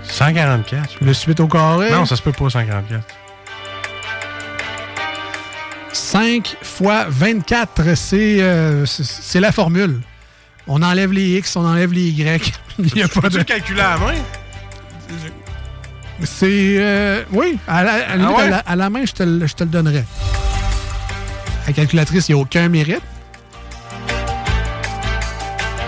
144. 0.04 0.98
Le 1.02 1.14
suite 1.16 1.40
au 1.40 1.48
carré? 1.48 1.90
Non, 1.92 2.06
ça 2.06 2.16
se 2.16 2.22
peut 2.22 2.32
pas, 2.32 2.50
144. 2.52 3.04
5 5.94 6.58
fois 6.62 7.06
24, 7.10 7.96
c'est 7.96 8.42
euh, 8.42 8.86
c'est- 8.86 9.40
la 9.40 9.52
formule. 9.52 10.02
On 10.68 10.84
enlève 10.84 11.12
les 11.12 11.38
X, 11.40 11.56
on 11.56 11.66
enlève 11.66 11.92
les 11.94 12.10
Y. 12.10 12.54
Il 12.80 12.96
y 12.98 13.02
a 13.02 13.08
pas 13.08 13.28
de... 13.28 13.40
le 13.40 13.44
calculer 13.44 13.82
à 13.82 13.92
la 13.92 13.98
main? 13.98 14.14
C'est. 16.24 16.76
euh, 16.78 17.24
oui, 17.32 17.58
à 17.68 17.84
la, 17.84 17.94
à 17.94 18.16
la 18.18 18.28
Ah 18.28 18.32
ouais? 18.32 18.44
à 18.44 18.48
la- 18.50 18.58
à 18.60 18.76
la 18.76 18.90
main, 18.90 19.06
je 19.06 19.12
te, 19.14 19.24
le- 19.24 19.48
je 19.48 19.54
te 19.56 19.64
le 19.64 19.70
donnerais. 19.70 20.06
La 21.68 21.74
calculatrice, 21.74 22.30
il 22.30 22.36
n'y 22.36 22.40
a 22.40 22.42
aucun 22.42 22.68
mérite. 22.70 23.02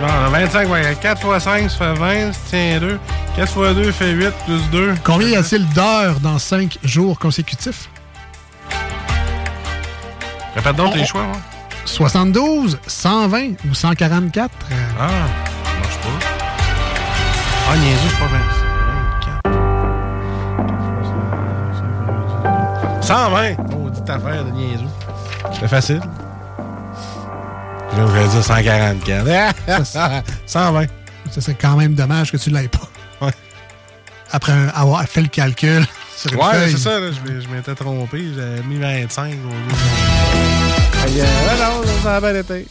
Non, 0.01 0.29
25, 0.31 0.69
ouais, 0.69 0.97
4 1.01 1.35
x 1.35 1.43
5, 1.43 1.69
ça 1.69 1.77
fait 1.77 1.93
20, 1.93 2.33
ça 2.33 2.39
tient 2.49 2.79
2. 2.79 2.99
4 3.37 3.47
x 3.47 3.75
2 3.75 3.91
fait 3.91 4.11
8, 4.11 4.29
plus 4.45 4.69
2. 4.71 4.93
Combien 5.03 5.29
y 5.29 5.35
a-t-il 5.35 5.65
d'heures 5.69 6.19
dans 6.19 6.37
5 6.39 6.77
jours 6.83 7.17
consécutifs? 7.17 7.89
Répète 10.55 10.75
donc 10.75 10.93
les 10.95 11.05
choix, 11.05 11.21
ouais. 11.21 11.39
72, 11.85 12.79
120 12.85 13.53
ou 13.69 13.73
144? 13.73 14.51
euh, 14.71 14.75
Ah, 14.99 15.07
ça 15.63 15.79
marche 15.79 15.97
pas. 15.97 16.27
Ah, 17.71 17.77
niaiseux, 17.77 17.97
c'est 18.09 18.19
pas 18.19 18.25
24. 18.25 18.52
120! 23.03 23.55
Oh, 23.75 23.89
dit 23.89 24.11
affaire 24.11 24.45
de 24.45 24.51
niaiseux. 24.51 24.85
C'est 25.59 25.67
facile. 25.67 25.99
Là, 27.97 28.07
je 28.07 28.11
vais 28.11 28.27
dire 28.27 28.43
144. 28.43 29.55
120. 30.45 30.85
Ça 31.31 31.41
serait 31.41 31.57
quand 31.59 31.75
même 31.77 31.93
dommage 31.95 32.31
que 32.31 32.37
tu 32.37 32.51
ne 32.51 32.59
l'aies 32.59 32.67
pas. 32.67 32.79
Après 34.31 34.51
un- 34.51 34.69
avoir 34.69 35.03
fait 35.03 35.21
le 35.21 35.27
calcul 35.27 35.85
sur 36.17 36.33
une 36.33 36.39
Ouais, 36.39 36.69
c'est 36.71 36.77
ça, 36.77 36.99
là, 36.99 37.11
je 37.11 37.47
m'étais 37.49 37.75
trompé. 37.75 38.23
J'avais 38.35 38.63
mis 38.63 38.77
25 38.79 39.25
au 39.25 39.27
lieu 39.29 39.33
de- 39.69 39.75
Fait 40.97 41.13
que, 41.13 41.19
euh, 41.19 41.25
non, 41.59 41.83
ça 42.01 42.15
a 42.15 42.19
bien 42.19 42.35
été. 42.39 42.67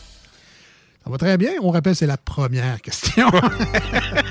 Ça 1.05 1.11
va 1.11 1.19
très 1.19 1.37
bien. 1.39 1.51
On 1.63 1.71
rappelle, 1.71 1.95
c'est 1.95 2.07
la 2.07 2.17
première 2.17 2.81
question. 2.81 3.29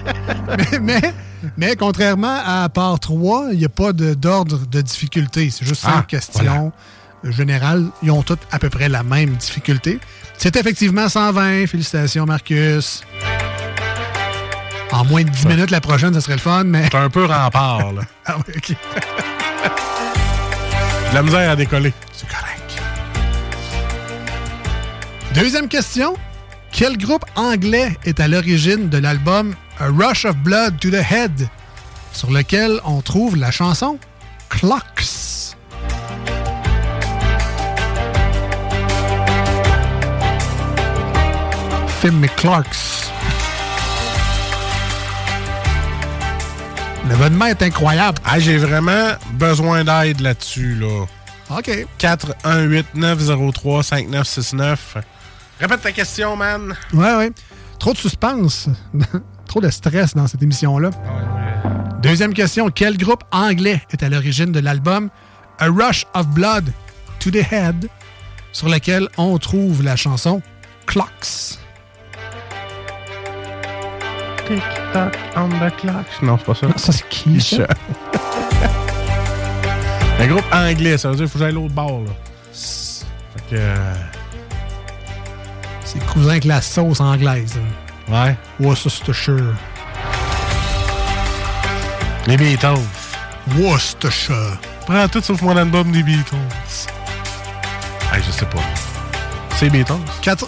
mais, 0.57 0.79
mais, 0.79 1.13
mais 1.57 1.75
contrairement 1.75 2.37
à 2.45 2.67
part 2.69 2.99
3, 2.99 3.49
il 3.51 3.59
n'y 3.59 3.65
a 3.65 3.69
pas 3.69 3.93
d'ordre 3.93 4.59
de, 4.67 4.81
difficulté. 4.81 5.49
C'est 5.49 5.65
juste 5.65 5.81
cinq 5.81 5.93
Ah, 5.97 6.05
questions 6.07 6.71
générales. 7.23 7.87
Ils 8.03 8.11
ont 8.11 8.23
toutes 8.23 8.41
à 8.51 8.59
peu 8.59 8.69
près 8.69 8.89
la 8.89 9.03
même 9.03 9.35
difficulté. 9.35 9.99
C'est 10.37 10.55
effectivement 10.55 11.07
120. 11.07 11.67
Félicitations, 11.67 12.25
Marcus. 12.25 13.03
En 14.91 15.05
moins 15.05 15.23
de 15.23 15.29
10 15.29 15.45
minutes, 15.47 15.71
la 15.71 15.79
prochaine, 15.79 16.13
ça 16.13 16.21
serait 16.21 16.33
le 16.33 16.39
fun, 16.39 16.65
mais... 16.65 16.83
C'est 16.91 16.97
un 16.97 17.09
peu 17.09 17.25
rempart, 17.25 17.93
là. 17.93 18.01
ah 18.25 18.37
oui, 18.39 18.53
OK. 18.57 18.75
La 21.13 21.23
misère 21.23 21.49
à 21.49 21.55
décoller. 21.55 21.93
C'est 22.11 22.27
correct. 22.27 22.81
Deuxième 25.33 25.67
question. 25.69 26.15
Quel 26.71 26.97
groupe 26.97 27.25
anglais 27.35 27.97
est 28.05 28.19
à 28.19 28.27
l'origine 28.27 28.89
de 28.89 28.97
l'album 28.97 29.53
A 29.83 29.89
Rush 29.89 30.25
of 30.25 30.35
Blood 30.43 30.79
to 30.81 30.91
the 30.91 31.01
Head, 31.01 31.49
sur 32.13 32.29
lequel 32.29 32.79
on 32.85 33.01
trouve 33.01 33.35
la 33.35 33.49
chanson 33.49 33.97
Clocks? 34.47 35.55
Finn 41.99 42.19
McClarks. 42.19 43.09
L'événement 47.09 47.47
est 47.47 47.63
incroyable. 47.63 48.19
Ah, 48.23 48.37
j'ai 48.37 48.57
vraiment 48.57 49.13
besoin 49.33 49.83
d'aide 49.83 50.19
là-dessus, 50.19 50.75
là. 50.75 51.05
OK. 51.49 51.87
418-903-5969. 51.97 54.77
Répète 55.59 55.81
ta 55.81 55.91
question, 55.91 56.35
man. 56.35 56.75
Ouais, 56.93 57.15
ouais. 57.15 57.31
Trop 57.79 57.93
de 57.93 57.97
suspense. 57.97 58.69
Trop 59.51 59.59
de 59.59 59.69
stress 59.69 60.15
dans 60.15 60.27
cette 60.27 60.41
émission-là. 60.41 60.91
Deuxième 62.01 62.33
question. 62.33 62.69
Quel 62.69 62.97
groupe 62.97 63.25
anglais 63.33 63.81
est 63.91 64.01
à 64.01 64.07
l'origine 64.07 64.53
de 64.53 64.61
l'album 64.61 65.09
A 65.59 65.65
Rush 65.67 66.05
of 66.13 66.25
Blood 66.27 66.71
to 67.19 67.31
the 67.31 67.51
Head, 67.51 67.89
sur 68.53 68.69
lequel 68.69 69.09
on 69.17 69.37
trouve 69.39 69.83
la 69.83 69.97
chanson 69.97 70.41
Clocks? 70.85 71.57
Tick-tock 74.47 75.17
on 75.35 75.49
the 75.49 75.75
clock. 75.81 76.05
Non, 76.21 76.37
c'est 76.37 76.45
pas 76.45 76.55
ça. 76.55 76.67
Non, 76.67 76.77
ça, 76.77 76.93
c'est 76.93 77.09
qui, 77.09 77.41
ça? 77.41 77.67
Un 80.21 80.27
groupe 80.27 80.45
anglais, 80.53 80.97
ça 80.97 81.09
veut 81.09 81.15
dire 81.17 81.25
qu'il 81.25 81.31
faut 81.33 81.39
que 81.39 81.43
j'aille 81.43 81.53
l'autre 81.53 81.73
bord, 81.73 82.03
là. 82.05 82.11
Fait 82.53 83.41
que... 83.49 83.55
euh, 83.59 83.93
C'est 85.83 85.99
cousin 86.05 86.29
avec 86.29 86.45
la 86.45 86.61
sauce 86.61 87.01
anglaise. 87.01 87.59
Ouais. 88.11 88.35
Worcestershire. 88.59 89.53
Les 92.27 92.37
Beatles. 92.37 92.75
Worcestershire. 93.57 94.57
Prends 94.85 95.07
tout 95.07 95.21
sauf 95.21 95.41
mon 95.41 95.55
album 95.57 95.91
des 95.91 96.03
Beatles. 96.03 96.35
Hey, 98.13 98.21
je 98.25 98.31
sais 98.31 98.45
pas. 98.45 98.61
C'est 99.57 99.69
Beatles. 99.69 99.93
4... 100.21 100.47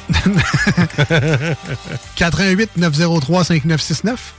88 2.15 2.72
903 2.77 3.44
5969. 3.45 4.34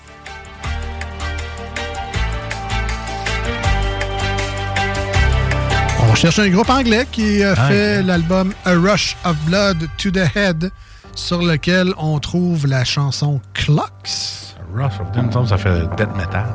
On 6.11 6.15
cherche 6.15 6.39
un 6.39 6.49
groupe 6.49 6.71
anglais 6.71 7.07
qui 7.11 7.43
a 7.43 7.55
Ah, 7.57 7.69
fait 7.69 8.03
l'album 8.03 8.53
A 8.65 8.75
Rush 8.75 9.17
of 9.25 9.37
Blood 9.47 9.89
to 9.99 10.11
the 10.11 10.25
Head, 10.37 10.71
sur 11.15 11.43
lequel 11.43 11.93
on 11.99 12.19
trouve 12.19 12.67
la 12.67 12.85
chanson 12.85 13.41
Clocks. 13.53 14.55
Rush 14.75 14.95
of 15.01 15.13
Doom, 15.13 15.47
ça 15.47 15.57
fait 15.57 15.81
death 15.97 16.15
metal. 16.17 16.47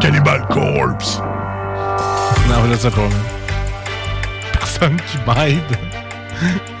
Cannibal 0.00 0.46
Corpse. 0.48 1.20
Non, 2.48 2.64
je 2.70 2.76
sais 2.76 2.90
pas, 2.90 3.00
man. 3.00 3.10
Personne 4.52 4.96
qui 4.96 5.18
m'aide. 5.26 5.78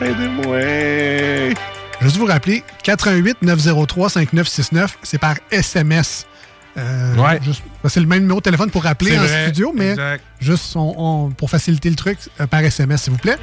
Aidez-moi. 0.00 1.54
Juste 2.00 2.16
vous 2.18 2.26
rappeler, 2.26 2.62
88 2.82 3.38
903 3.42 4.10
5969, 4.10 4.98
c'est 5.02 5.18
par 5.18 5.36
SMS. 5.50 6.26
Euh, 6.76 7.14
Ouais. 7.16 7.40
c'est 7.88 8.00
le 8.00 8.06
même 8.06 8.20
numéro 8.22 8.40
de 8.40 8.44
téléphone 8.44 8.70
pour 8.70 8.82
rappeler 8.82 9.12
C'est 9.12 9.18
en 9.18 9.22
vrai, 9.22 9.42
studio, 9.44 9.72
mais 9.74 9.90
exact. 9.92 10.22
juste 10.40 10.76
on- 10.76 10.94
on- 10.98 11.30
pour 11.30 11.48
faciliter 11.48 11.88
le 11.88 11.96
truc, 11.96 12.18
euh, 12.38 12.46
par 12.46 12.60
SMS, 12.60 13.04
s'il 13.04 13.12
vous 13.14 13.18
plaît. 13.18 13.38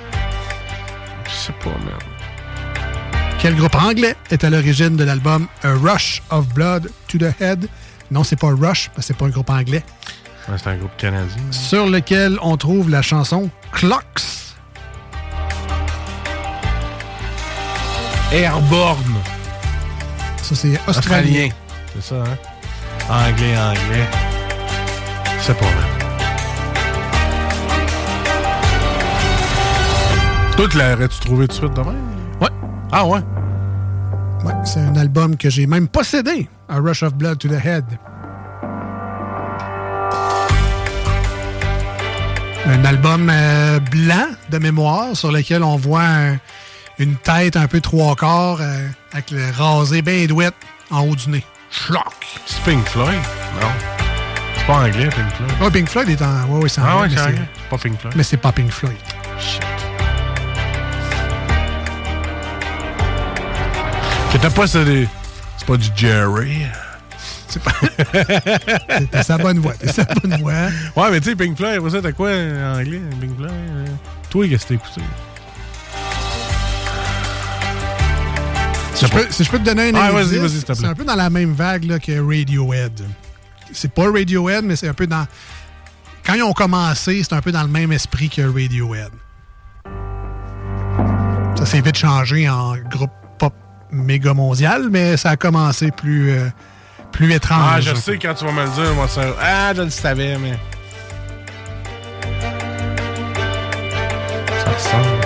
Je 1.27 1.31
sais 1.33 1.53
pas, 1.63 1.71
man. 1.71 1.97
Quel 3.43 3.55
groupe 3.57 3.75
anglais 3.75 4.15
est 4.31 4.45
à 4.45 4.49
l'origine 4.49 4.95
de 4.95 5.03
l'album 5.03 5.47
A 5.63 5.73
Rush 5.73 6.23
of 6.29 6.47
Blood 6.53 6.89
to 7.09 7.17
the 7.17 7.41
Head? 7.41 7.67
Non, 8.09 8.23
c'est 8.23 8.37
pas 8.37 8.47
Rush, 8.47 8.87
parce 8.95 8.99
que 8.99 9.01
c'est 9.01 9.17
pas 9.17 9.25
un 9.25 9.31
groupe 9.31 9.49
anglais. 9.49 9.83
Ouais, 10.47 10.55
c'est 10.57 10.69
un 10.69 10.77
groupe 10.77 10.95
canadien. 10.95 11.43
Sur 11.51 11.87
lequel 11.87 12.37
on 12.41 12.55
trouve 12.55 12.89
la 12.89 13.01
chanson 13.01 13.49
Clocks. 13.73 14.55
Airborne. 18.31 19.17
Ça, 20.41 20.55
c'est 20.55 20.79
australien. 20.87 21.49
C'est 21.95 22.01
ça, 22.01 22.23
hein? 22.23 22.37
Anglais, 23.09 23.57
anglais. 23.57 24.07
Sais 25.41 25.53
pas, 25.53 25.65
man. 25.65 25.73
Toi, 30.55 30.67
tu 30.71 30.77
l'aurais-tu 30.77 31.19
trouvé 31.19 31.45
tout 31.49 31.59
de 31.59 31.67
suite 31.67 31.73
demain? 31.73 31.91
Ouais. 31.91 32.12
Ah 32.95 33.05
ouais? 33.07 33.19
Ouais, 34.45 34.53
c'est 34.65 34.79
un 34.81 34.95
album 34.97 35.35
que 35.35 35.49
j'ai 35.49 35.65
même 35.65 35.87
possédé, 35.87 36.47
A 36.69 36.77
Rush 36.77 37.01
of 37.03 37.15
Blood 37.15 37.39
to 37.39 37.47
the 37.47 37.53
Head. 37.65 37.85
Un 42.65 42.85
album 42.85 43.29
euh, 43.33 43.79
blanc 43.79 44.27
de 44.49 44.57
mémoire 44.57 45.15
sur 45.15 45.31
lequel 45.31 45.63
on 45.63 45.75
voit 45.75 46.03
un- 46.03 46.37
une 46.99 47.15
tête 47.15 47.57
un 47.57 47.67
peu 47.67 47.81
trois 47.81 48.15
quarts 48.15 48.59
euh, 48.61 48.87
avec 49.11 49.31
le 49.31 49.43
rasé 49.57 50.01
bien 50.01 50.25
douette 50.27 50.53
en 50.91 51.01
haut 51.01 51.15
du 51.15 51.29
nez. 51.29 51.43
Schlock! 51.71 52.13
C'est 52.45 52.61
Pink 52.63 52.85
Floyd? 52.87 53.19
Non? 53.59 53.67
C'est 54.55 54.65
pas 54.67 54.73
anglais, 54.77 55.09
Pink 55.09 55.33
Floyd. 55.35 55.51
Ouais, 55.61 55.71
Pink 55.71 55.89
Floyd 55.89 56.09
est 56.09 56.21
en. 56.21 56.43
Ouais, 56.49 56.63
ouais, 56.63 56.69
c'est 56.69 56.81
Ah 56.81 56.97
anglais, 56.97 57.01
ouais, 57.01 57.09
mais 57.09 57.15
c'est 57.17 57.23
anglais. 57.27 57.49
C'est 57.55 57.69
pas 57.69 57.77
Pink 57.77 57.99
Floyd. 57.99 58.13
Mais 58.15 58.23
c'est 58.23 58.37
pas 58.37 58.51
Pink 58.51 58.71
Floyd. 58.71 58.95
J'étais 64.33 64.49
pas 64.49 64.67
c'est 64.67 64.83
des... 64.85 65.07
C'est 65.57 65.67
pas 65.67 65.77
du 65.77 65.87
Jerry. 65.95 66.65
C'est 67.47 67.61
pas. 67.61 67.71
T'as 69.11 69.23
sa 69.23 69.37
bonne 69.37 69.59
voix. 69.59 69.73
T'as 69.79 69.93
sa 69.93 70.03
bonne 70.05 70.41
voix. 70.41 70.53
Ouais, 70.95 71.11
mais 71.11 71.19
tu 71.21 71.29
sais, 71.29 71.35
Pink 71.35 71.55
Floyd, 71.55 71.87
ça, 71.89 72.01
t'as 72.01 72.11
quoi 72.11 72.29
en 72.31 72.79
anglais, 72.79 73.01
Pink 73.21 73.37
Floyd? 73.37 73.51
euh? 73.51 73.85
Toi, 74.31 74.47
qu'est-ce 74.49 74.63
que 74.63 74.69
t'as 74.69 74.75
écouté? 74.75 75.01
Si 78.95 79.05
je, 79.05 79.11
peux, 79.11 79.27
si 79.29 79.43
je 79.43 79.51
peux 79.51 79.59
te 79.59 79.63
donner 79.65 79.89
un 79.89 79.95
Ah, 79.95 80.09
te 80.09 80.29
plaît. 80.29 80.75
c'est 80.75 80.85
un 80.85 80.95
peu 80.95 81.03
dans 81.03 81.15
la 81.15 81.29
même 81.29 81.53
vague 81.53 81.83
là, 81.85 81.99
que 81.99 82.11
Radiohead. 82.19 83.01
c'est 83.71 83.91
pas 83.93 84.11
Radiohead, 84.11 84.63
mais 84.65 84.75
c'est 84.75 84.87
un 84.87 84.93
peu 84.93 85.05
dans. 85.07 85.27
Quand 86.25 86.33
ils 86.33 86.43
ont 86.43 86.53
commencé, 86.53 87.21
c'est 87.23 87.33
un 87.33 87.41
peu 87.41 87.51
dans 87.51 87.63
le 87.63 87.67
même 87.67 87.91
esprit 87.91 88.29
que 88.29 88.41
Radiohead. 88.41 89.11
Ça 91.57 91.65
s'est 91.65 91.81
vite 91.81 91.97
changé 91.97 92.49
en 92.49 92.75
groupe 92.77 93.11
méga 93.93 94.33
mondial, 94.33 94.87
mais 94.91 95.17
ça 95.17 95.31
a 95.31 95.35
commencé 95.35 95.91
plus, 95.91 96.31
euh, 96.31 96.49
plus 97.11 97.31
étrange. 97.33 97.71
Ah, 97.75 97.81
je 97.81 97.95
sais 97.95 98.17
quand 98.17 98.33
tu 98.33 98.45
vas 98.45 98.51
me 98.51 98.63
le 98.63 98.69
dire, 98.69 98.93
moi, 98.95 99.07
ça. 99.07 99.21
Ah, 99.41 99.73
je 99.75 99.81
le 99.83 99.89
savais, 99.89 100.37
mais. 100.37 100.57
Ça 104.63 104.71
ressemble. 104.71 105.21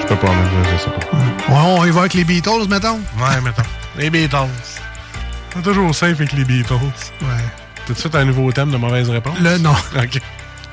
Je 0.00 0.06
peux 0.06 0.16
pas 0.16 0.32
me 0.32 0.42
le 0.42 0.48
dire, 0.48 0.72
je 0.72 0.84
sais 0.84 0.90
pas. 0.90 1.16
Ouais, 1.52 1.78
on 1.78 1.84
y 1.84 1.90
va 1.90 2.00
avec 2.00 2.14
les 2.14 2.24
Beatles, 2.24 2.66
mettons. 2.68 3.00
Ouais, 3.18 3.40
mettons. 3.42 3.62
Les 3.98 4.10
Beatles. 4.10 4.36
C'est 5.54 5.62
toujours 5.62 5.94
safe 5.94 6.18
avec 6.20 6.32
les 6.32 6.44
Beatles. 6.44 6.74
Ouais. 7.20 7.28
Tout 7.86 7.92
de 7.92 7.98
suite 7.98 8.14
un 8.14 8.24
nouveau 8.24 8.50
thème 8.52 8.70
de 8.70 8.76
mauvaise 8.76 9.10
réponse? 9.10 9.38
Le 9.40 9.58
non. 9.58 9.74
OK. 9.96 10.20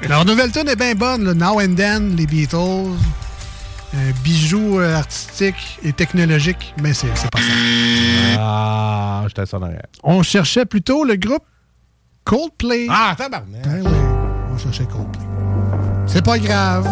Leur 0.07 0.23
nouvelle 0.23 0.51
tune 0.51 0.69
est 0.69 0.75
bien 0.75 0.95
bonne, 0.95 1.25
le 1.25 1.33
Now 1.33 1.59
and 1.59 1.75
Then, 1.75 2.15
les 2.15 2.25
Beatles. 2.25 2.97
Un 3.93 4.11
bijou 4.23 4.79
euh, 4.79 4.95
artistique 4.97 5.79
et 5.83 5.93
technologique, 5.93 6.73
mais 6.81 6.93
c'est 6.93 7.07
c'est 7.15 7.29
pas 7.31 7.39
ça. 7.39 7.53
Ah, 8.37 9.23
j'étais 9.27 9.45
ça 9.47 9.57
en. 9.57 9.69
On 10.03 10.21
cherchait 10.21 10.65
plutôt 10.65 11.03
le 11.03 11.15
groupe 11.15 11.43
Coldplay. 12.23 12.85
Ah, 12.89 13.15
tabarnak. 13.17 13.63
Ben 13.63 13.81
oui, 13.83 13.91
on 14.53 14.57
cherchait 14.59 14.85
Coldplay. 14.85 15.25
C'est 16.05 16.23
pas 16.23 16.37
grave. 16.37 16.87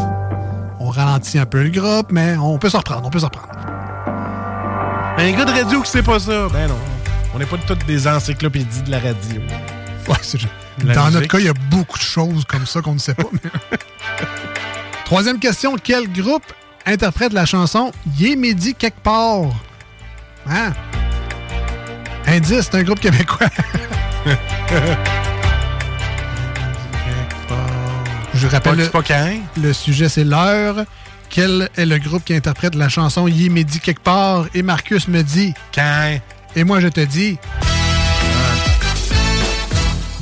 On 0.79 0.89
ralentit 0.89 1.37
un 1.37 1.45
peu 1.45 1.63
le 1.63 1.69
groupe, 1.69 2.11
mais 2.11 2.35
on 2.37 2.57
peut 2.57 2.69
s'en 2.69 2.79
reprendre, 2.79 3.05
on 3.05 3.09
peut 3.11 3.19
s'en 3.19 3.27
reprendre. 3.27 3.53
Un 5.19 5.31
gars 5.31 5.45
de 5.45 5.51
radio 5.51 5.81
qui 5.81 5.91
sait 5.91 6.03
pas 6.03 6.19
ça. 6.19 6.47
Ben 6.51 6.67
non. 6.67 6.77
On 7.35 7.39
n'est 7.39 7.45
pas 7.45 7.57
toutes 7.57 7.85
des 7.85 8.07
encyclopédies 8.07 8.81
de 8.83 8.91
la 8.91 8.99
radio. 8.99 9.41
Ouais, 10.07 10.15
c'est 10.21 10.39
Dans 10.83 11.11
notre 11.11 11.27
cas, 11.27 11.37
il 11.39 11.45
y 11.45 11.49
a 11.49 11.53
beaucoup 11.69 11.97
de 11.97 12.03
choses 12.03 12.45
comme 12.45 12.65
ça 12.65 12.81
qu'on 12.81 12.93
ne 12.95 12.99
sait 12.99 13.13
pas. 13.13 13.23
mais- 13.31 13.77
Troisième 15.05 15.39
question. 15.39 15.75
Quel 15.83 16.11
groupe 16.11 16.43
interprète 16.87 17.33
la 17.33 17.45
chanson 17.45 17.91
Yé 18.17 18.35
Midi 18.35 18.73
quelque 18.73 18.99
part? 19.01 19.51
Hein? 20.49 20.73
Indice, 22.25 22.69
c'est 22.71 22.77
un 22.77 22.83
groupe 22.83 22.99
québécois. 22.99 23.47
Je 28.33 28.47
rappelle 28.47 28.75
le, 28.77 28.87
pas 28.87 29.01
le 29.59 29.73
sujet, 29.73 30.09
c'est 30.09 30.23
l'heure. 30.23 30.85
Quel 31.29 31.69
est 31.75 31.85
le 31.85 31.97
groupe 31.97 32.23
qui 32.23 32.33
interprète 32.35 32.75
la 32.75 32.87
chanson 32.87 33.27
Yé 33.27 33.49
Midi 33.49 33.79
quelque 33.79 34.01
part? 34.01 34.45
Et 34.53 34.61
Marcus 34.61 35.07
me 35.07 35.23
dit 35.23 35.53
Caïn. 35.71 36.19
Et 36.55 36.63
moi, 36.63 36.79
je 36.79 36.87
te 36.87 36.99
dis 37.01 37.37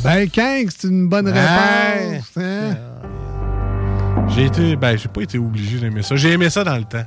Ben, 0.04 0.30
King, 0.30 0.70
c'est 0.76 0.88
une 0.88 1.08
bonne 1.10 1.28
Ouais. 1.28 1.34
réponse. 1.34 2.26
hein? 2.38 2.76
J'ai 4.30 4.46
été. 4.46 4.76
Ben, 4.76 4.98
j'ai 4.98 5.08
pas 5.08 5.22
été 5.22 5.38
obligé 5.38 5.78
d'aimer 5.80 6.02
ça. 6.04 6.16
J'ai 6.16 6.32
aimé 6.32 6.50
ça 6.50 6.64
dans 6.64 6.78
le 6.78 6.84
temps. 6.84 7.06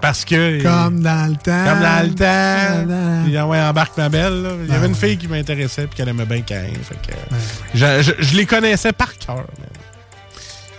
Parce 0.00 0.24
que. 0.24 0.62
Comme 0.62 1.00
dans 1.00 1.30
le 1.30 1.36
temps. 1.36 1.64
Comme 1.64 1.80
dans 1.80 2.06
le 2.06 2.14
temps. 2.14 2.86
Dans- 2.86 3.24
Puis, 3.24 3.40
ouais, 3.40 3.60
embarque 3.62 3.96
ma 3.96 4.08
belle. 4.08 4.42
là. 4.42 4.50
Il 4.66 4.72
y 4.72 4.76
avait 4.76 4.86
une 4.88 4.94
fille 4.94 5.16
qui 5.16 5.28
m'intéressait 5.28 5.86
puis 5.86 5.96
qu'elle 5.96 6.08
aimait 6.08 6.26
bien 6.26 6.42
Caïn. 6.42 6.72
Fait 6.82 6.96
que. 6.96 7.16
Je, 7.74 8.02
je- 8.02 8.22
je 8.22 8.36
les 8.36 8.44
connaissais 8.46 8.92
par 8.92 9.16
cœur. 9.16 9.44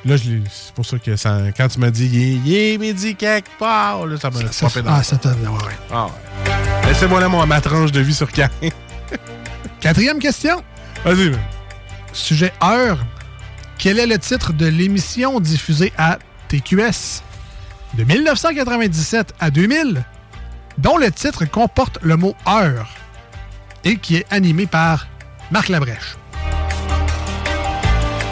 Là, 0.05 0.15
c'est 0.19 0.73
pour 0.75 0.85
ça 0.85 0.99
que 0.99 1.15
ça- 1.15 1.39
quand 1.57 1.67
tu 1.67 1.79
m'as 1.79 1.89
dit 1.89 2.39
est 2.45 2.77
midi 2.77 3.15
quelque 3.15 3.49
part, 3.57 4.05
là, 4.05 4.17
ça 4.17 4.29
m'a 4.29 4.39
Ça- 4.51 4.67
popé 4.67 4.83
dans 4.83 4.93
ah, 4.93 5.01
ça 5.01 5.15
t'a. 5.17 5.29
Ouais, 5.29 5.35
ouais. 5.47 5.73
Ah 5.91 6.05
ouais. 6.05 6.87
Laissez-moi 6.89 7.19
là 7.19 7.27
mon, 7.27 7.43
ma 7.47 7.59
tranche 7.59 7.91
de 7.91 8.01
vie 8.01 8.13
sur 8.13 8.31
Caïn. 8.31 8.49
Quatrième 9.79 10.19
question. 10.19 10.61
Vas-y. 11.03 11.31
Sujet 12.13 12.53
heure. 12.63 12.99
Quel 13.77 13.99
est 13.99 14.07
le 14.07 14.17
titre 14.17 14.53
de 14.53 14.65
l'émission 14.65 15.39
diffusée 15.39 15.93
à 15.97 16.17
TQS 16.47 17.21
de 17.95 18.03
1997 18.03 19.33
à 19.39 19.51
2000, 19.51 20.03
dont 20.77 20.97
le 20.97 21.11
titre 21.11 21.45
comporte 21.45 21.99
le 22.01 22.17
mot 22.17 22.35
heure 22.47 22.89
et 23.83 23.97
qui 23.97 24.15
est 24.15 24.25
animé 24.31 24.65
par 24.65 25.07
Marc 25.51 25.69
Labrèche? 25.69 26.15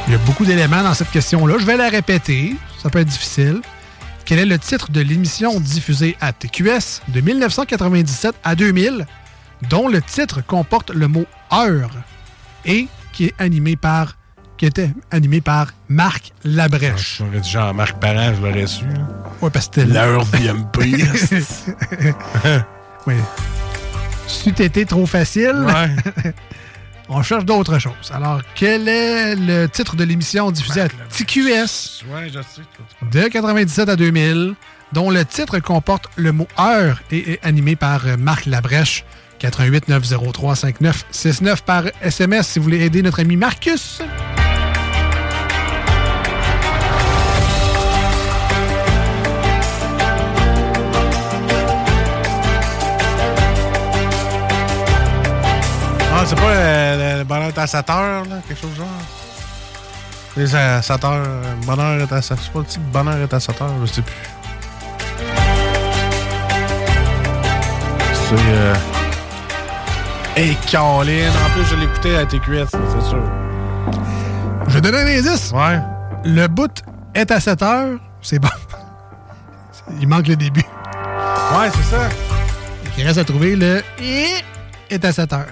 Il 0.07 0.13
y 0.13 0.15
a 0.15 0.19
beaucoup 0.19 0.45
d'éléments 0.45 0.83
dans 0.83 0.93
cette 0.93 1.11
question-là. 1.11 1.55
Je 1.59 1.65
vais 1.65 1.77
la 1.77 1.89
répéter. 1.89 2.55
Ça 2.81 2.89
peut 2.89 2.99
être 2.99 3.07
difficile. 3.07 3.61
Quel 4.25 4.39
est 4.39 4.45
le 4.45 4.59
titre 4.59 4.91
de 4.91 5.01
l'émission 5.01 5.59
diffusée 5.59 6.17
à 6.19 6.33
TQS 6.33 7.01
de 7.09 7.21
1997 7.21 8.35
à 8.43 8.55
2000, 8.55 9.05
dont 9.69 9.87
le 9.87 10.01
titre 10.01 10.41
comporte 10.45 10.89
le 10.91 11.07
mot 11.07 11.25
heure 11.53 11.91
et 12.65 12.87
qui 13.11 13.25
est 13.25 13.35
animé 13.39 13.75
par 13.75 14.15
qui 14.63 14.67
était 14.67 14.91
animé 15.11 15.41
par 15.41 15.73
Marc 15.89 16.31
Labrèche. 16.45 17.17
J'aurais 17.17 17.41
dit 17.41 17.49
Jean-Marc 17.49 17.99
Parent, 17.99 18.33
je 18.33 18.41
l'aurais 18.41 18.65
su. 18.65 18.85
Ouais, 19.41 19.49
parce 19.49 19.67
que 19.67 19.81
c'était 19.81 19.93
L'heure 19.93 20.25
BMP. 20.27 20.79
oui. 23.07 23.15
Si 24.25 24.53
été 24.57 24.85
trop 24.85 25.05
facile, 25.05 25.65
Ouais. 25.67 26.33
on 27.09 27.21
cherche 27.23 27.43
d'autres 27.43 27.77
choses. 27.77 28.09
Alors, 28.13 28.39
quel 28.55 28.87
est 28.87 29.35
le 29.35 29.67
titre 29.67 29.97
de 29.97 30.05
l'émission 30.05 30.49
diffusée 30.49 30.79
à 30.79 30.87
TQS 30.87 32.05
Ouais, 32.09 32.29
je 32.33 32.39
sais. 32.39 32.61
de 33.11 33.27
97 33.27 33.89
à 33.89 33.97
2000, 33.97 34.53
dont 34.93 35.09
le 35.09 35.25
titre 35.25 35.59
comporte 35.59 36.07
le 36.15 36.31
mot 36.31 36.47
heure 36.57 37.01
et 37.11 37.33
est 37.33 37.45
animé 37.45 37.75
par 37.75 38.07
euh, 38.07 38.15
Marc 38.15 38.45
Labrèche, 38.45 39.03
88 39.39 39.89
903 39.89 40.55
5969 40.55 41.63
par 41.65 41.83
SMS 42.01 42.47
si 42.47 42.59
vous 42.59 42.63
voulez 42.63 42.79
aider 42.85 43.01
notre 43.01 43.19
ami 43.19 43.35
Marcus. 43.35 44.01
C'est 56.25 56.35
pas 56.35 56.41
euh, 56.43 57.17
le 57.19 57.23
bonheur 57.25 57.49
est 57.49 57.57
à 57.57 57.67
7 57.67 57.89
heures, 57.89 58.23
là, 58.25 58.37
quelque 58.47 58.61
chose 58.61 58.71
du 58.71 58.77
genre. 58.77 58.87
Les 60.37 60.55
à 60.55 60.81
7 60.81 61.03
heures, 61.03 61.27
bonheur 61.65 62.01
est 62.01 62.11
à 62.13 62.21
7 62.21 62.37
C'est 62.41 62.51
pas 62.51 62.59
le 62.59 62.65
titre 62.65 62.85
bonheur 62.93 63.17
est 63.17 63.33
à 63.33 63.39
7 63.39 63.61
heures, 63.61 63.69
je 63.81 63.85
sais 63.87 64.01
plus. 64.01 64.15
C'est. 68.29 68.35
Euh... 68.35 68.73
Hey, 70.37 70.55
Caroline, 70.71 71.29
en 71.45 71.49
plus, 71.49 71.65
je 71.65 71.75
l'écoutais 71.75 72.15
à 72.15 72.25
TQS, 72.25 72.69
c'est 72.69 73.09
sûr. 73.09 73.23
Je 74.67 74.73
vais 74.75 74.81
donner 74.81 74.99
un 74.99 75.19
indice. 75.19 75.51
Ouais. 75.51 75.79
Le 76.23 76.47
bout 76.47 76.83
est 77.13 77.29
à 77.31 77.39
7 77.41 77.61
heures, 77.61 77.99
c'est 78.21 78.39
bon. 78.39 78.47
Il 79.99 80.07
manque 80.07 80.27
le 80.27 80.37
début. 80.37 80.63
Ouais, 81.51 81.69
c'est 81.73 81.95
ça. 81.95 82.09
Il 82.97 83.05
reste 83.05 83.19
à 83.19 83.25
trouver 83.25 83.57
le 83.57 83.83
est 84.89 85.05
à 85.05 85.11
7 85.11 85.33
heures. 85.33 85.45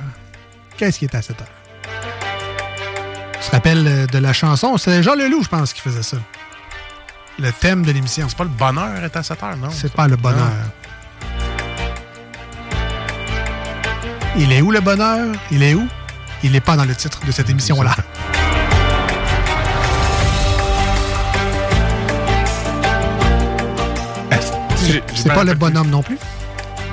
Qu'est-ce 0.82 0.98
qui 0.98 1.06
est 1.06 1.14
à 1.14 1.22
7 1.22 1.40
heures? 1.40 1.48
Tu 3.40 3.48
te 3.48 3.52
rappelles 3.52 3.86
euh, 3.88 4.08
de 4.08 4.18
la 4.18 4.34
chanson? 4.34 4.80
C'est 4.80 5.03
Jean 5.03 5.14
Leloup, 5.14 5.44
je 5.44 5.48
pense, 5.48 5.74
qui 5.74 5.82
faisait 5.82 6.02
ça. 6.02 6.18
Le 7.38 7.52
thème 7.52 7.86
de 7.86 7.91
l'émission. 7.91 8.28
C'est 8.28 8.36
pas 8.36 8.45
le 8.45 8.49
bonheur 8.49 9.03
est 9.03 9.16
à 9.16 9.22
7 9.22 9.44
heures, 9.44 9.58
non? 9.58 9.70
C'est 9.70 9.94
pas 9.94 10.08
le 10.08 10.16
bonheur. 10.16 10.49
Il 14.36 14.52
est 14.52 14.62
où 14.62 14.72
le 14.72 14.80
bonheur? 14.80 15.36
Il 15.52 15.62
est 15.62 15.76
où? 15.76 15.88
Il 16.41 16.53
n'est 16.53 16.62
pas 16.62 16.76
dans 16.76 16.86
le 16.86 16.95
titre 16.95 17.24
de 17.28 17.32
cette 17.32 17.52
émission-là. 17.52 17.95
C'est 25.14 25.32
pas 25.32 25.44
le 25.44 25.53
bonhomme 25.53 25.91
non 25.91 26.02
plus? 26.02 26.18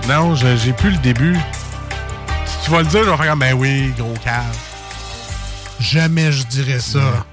Non, 0.06 0.34
j'ai 0.34 0.74
plus 0.74 0.90
le 0.90 0.98
début. 0.98 1.38
Tu 2.68 2.74
vas 2.74 2.82
le 2.82 2.88
dire, 2.88 3.02
je 3.04 3.08
vais 3.10 3.16
faire 3.16 3.28
comme, 3.30 3.38
ben 3.38 3.54
oui, 3.54 3.94
gros 3.96 4.12
cave. 4.22 4.44
Jamais 5.80 6.30
je 6.32 6.44
dirais 6.48 6.80
ça 6.80 7.24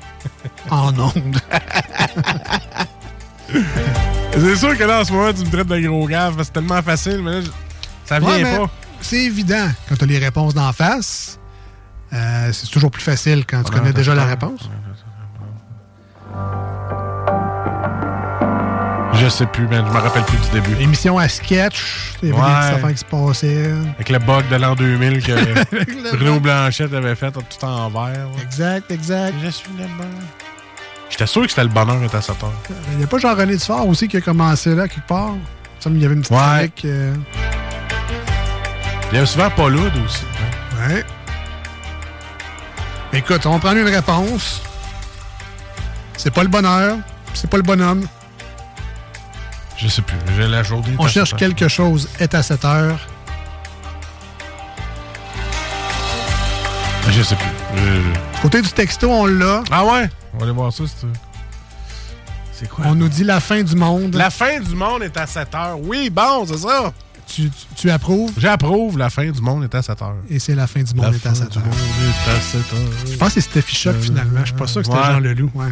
en 0.69 0.97
ondes. 0.97 1.41
C'est 4.31 4.55
sûr 4.55 4.77
que 4.77 4.83
là, 4.83 5.01
en 5.01 5.03
ce 5.03 5.11
moment, 5.11 5.33
tu 5.33 5.41
me 5.41 5.51
traites 5.51 5.67
de 5.67 5.79
gros 5.87 6.07
cave, 6.07 6.35
parce 6.35 6.47
que 6.49 6.53
c'est 6.55 6.61
tellement 6.61 6.81
facile, 6.81 7.21
mais 7.21 7.31
là, 7.31 7.41
je- 7.41 7.49
ça 8.05 8.19
vient 8.19 8.29
Ouais, 8.29 8.43
mais 8.43 8.57
pas. 8.57 8.69
C'est 9.01 9.23
évident. 9.23 9.67
Quand 9.89 9.95
tu 9.97 10.03
as 10.03 10.07
les 10.07 10.19
réponses 10.19 10.53
d'en 10.53 10.71
face, 10.71 11.37
euh, 12.13 12.49
c'est 12.53 12.67
toujours 12.67 12.91
plus 12.91 13.03
facile 13.03 13.45
quand 13.45 13.61
tu 13.63 13.71
Ouais, 13.73 13.79
connais 13.79 13.93
déjà 13.93 14.15
la 14.15 14.25
réponse. 14.25 14.69
Je 19.17 19.29
sais 19.29 19.45
plus, 19.45 19.67
man, 19.67 19.83
je 19.87 19.91
me 19.93 19.99
rappelle 19.99 20.23
plus 20.23 20.37
du 20.37 20.49
début. 20.49 20.81
Émission 20.83 21.17
à 21.17 21.27
sketch, 21.29 22.11
il 22.21 22.29
y 22.29 22.31
avait 22.31 22.41
Ouais. 22.41 22.47
des 22.47 22.53
petites 22.59 22.75
affaires 22.75 22.91
qui 22.91 22.97
se 22.97 23.05
passaient. 23.05 23.71
Avec 23.95 24.09
le 24.09 24.19
bug 24.19 24.47
de 24.49 24.55
l'an 24.57 24.75
2000 24.75 25.23
que 25.23 26.11
Bruno 26.15 26.39
Blanchette 26.39 26.93
avait 26.93 27.15
fait 27.15 27.31
tout 27.31 27.65
en 27.65 27.89
vert. 27.89 28.27
Exact, 28.43 28.91
exact. 28.91 29.33
Je 29.43 29.49
suis 29.49 29.69
le. 29.77 29.85
J'étais 31.09 31.27
sûr 31.27 31.43
que 31.43 31.49
c'était 31.49 31.63
le 31.63 31.69
bonheur 31.69 32.01
est 32.03 32.13
à 32.13 32.21
7 32.21 32.43
heures. 32.43 32.51
Il 32.91 32.97
n'y 32.97 33.03
a 33.03 33.07
pas 33.07 33.17
Jean-René 33.17 33.55
Dufort 33.55 33.87
aussi 33.87 34.07
qui 34.07 34.17
a 34.17 34.21
commencé 34.21 34.75
là, 34.75 34.87
quelque 34.87 35.07
part? 35.07 35.31
Il 35.87 36.01
y 36.01 36.05
avait 36.05 36.15
une 36.15 36.21
petite 36.21 36.31
Ouais. 36.35 36.71
euh, 36.85 37.13
Il 39.11 39.17
y 39.19 39.21
a 39.21 39.25
souvent 39.25 39.49
lourd 39.69 39.91
aussi. 40.05 40.23
Ouais. 40.87 41.05
Écoute, 43.13 43.45
on 43.45 43.51
va 43.53 43.59
prendre 43.59 43.77
une 43.77 43.87
réponse. 43.93 44.61
C'est 46.17 46.33
pas 46.33 46.41
le 46.43 46.49
bonheur. 46.49 46.97
C'est 47.33 47.49
pas 47.49 47.57
le 47.57 47.63
bonhomme. 47.63 48.07
Je 49.77 49.87
sais 49.87 50.01
plus. 50.01 50.17
J'ai 50.37 50.47
la 50.47 50.63
journée. 50.63 50.95
On 50.99 51.07
cherche 51.07 51.35
quelque 51.35 51.67
chose 51.67 52.09
est 52.19 52.33
à 52.33 52.41
cette 52.43 52.63
heure. 52.65 52.99
Je 57.09 57.21
sais 57.21 57.35
plus. 57.35 57.81
Côté 58.41 58.61
du 58.61 58.69
texto, 58.69 59.09
on 59.11 59.25
l'a. 59.25 59.63
Ah 59.71 59.85
ouais? 59.85 60.09
On 60.33 60.37
va 60.37 60.43
aller 60.45 60.53
voir 60.53 60.73
ça. 60.73 60.83
C'est, 60.87 61.07
c'est 62.51 62.69
quoi? 62.69 62.85
On 62.87 62.95
nous 62.95 63.09
dit 63.09 63.23
la 63.23 63.39
fin 63.39 63.61
du 63.63 63.75
monde. 63.75 64.15
La 64.15 64.29
fin 64.29 64.59
du 64.59 64.75
monde 64.75 65.03
est 65.03 65.15
à 65.17 65.27
7 65.27 65.53
heures. 65.55 65.79
Oui, 65.81 66.09
bon, 66.09 66.45
c'est 66.47 66.57
ça. 66.57 66.91
Tu, 67.27 67.49
tu- 67.49 67.65
tu 67.75 67.91
approuves? 67.91 68.31
J'approuve. 68.37 68.97
La 68.97 69.09
fin 69.09 69.29
du 69.29 69.41
monde 69.41 69.63
est 69.63 69.75
à 69.75 69.81
7 69.81 70.01
heures. 70.01 70.15
Et 70.29 70.39
c'est 70.39 70.55
la 70.55 70.67
fin 70.67 70.81
du 70.83 70.93
monde 70.95 71.05
La 71.05 71.11
est 71.11 71.15
à 71.25 71.29
fin 71.29 71.35
cette 71.35 71.49
du 71.51 71.57
heure. 71.59 71.65
monde 71.65 71.75
est 71.75 72.31
à 72.31 72.39
7 72.41 72.55
heures. 72.73 72.79
Je 73.11 73.17
pense 73.17 73.27
que 73.29 73.33
c'est 73.35 73.41
Steffi 73.41 73.75
Choc 73.75 73.95
finalement. 73.99 74.39
Je 74.41 74.45
suis 74.45 74.55
pas 74.55 74.67
sûr 74.67 74.81
que 74.81 74.87
c'était 74.87 74.97
Ouais. 74.99 75.05
Jean 75.05 75.19
Leloup. 75.19 75.51
Ouais. 75.53 75.67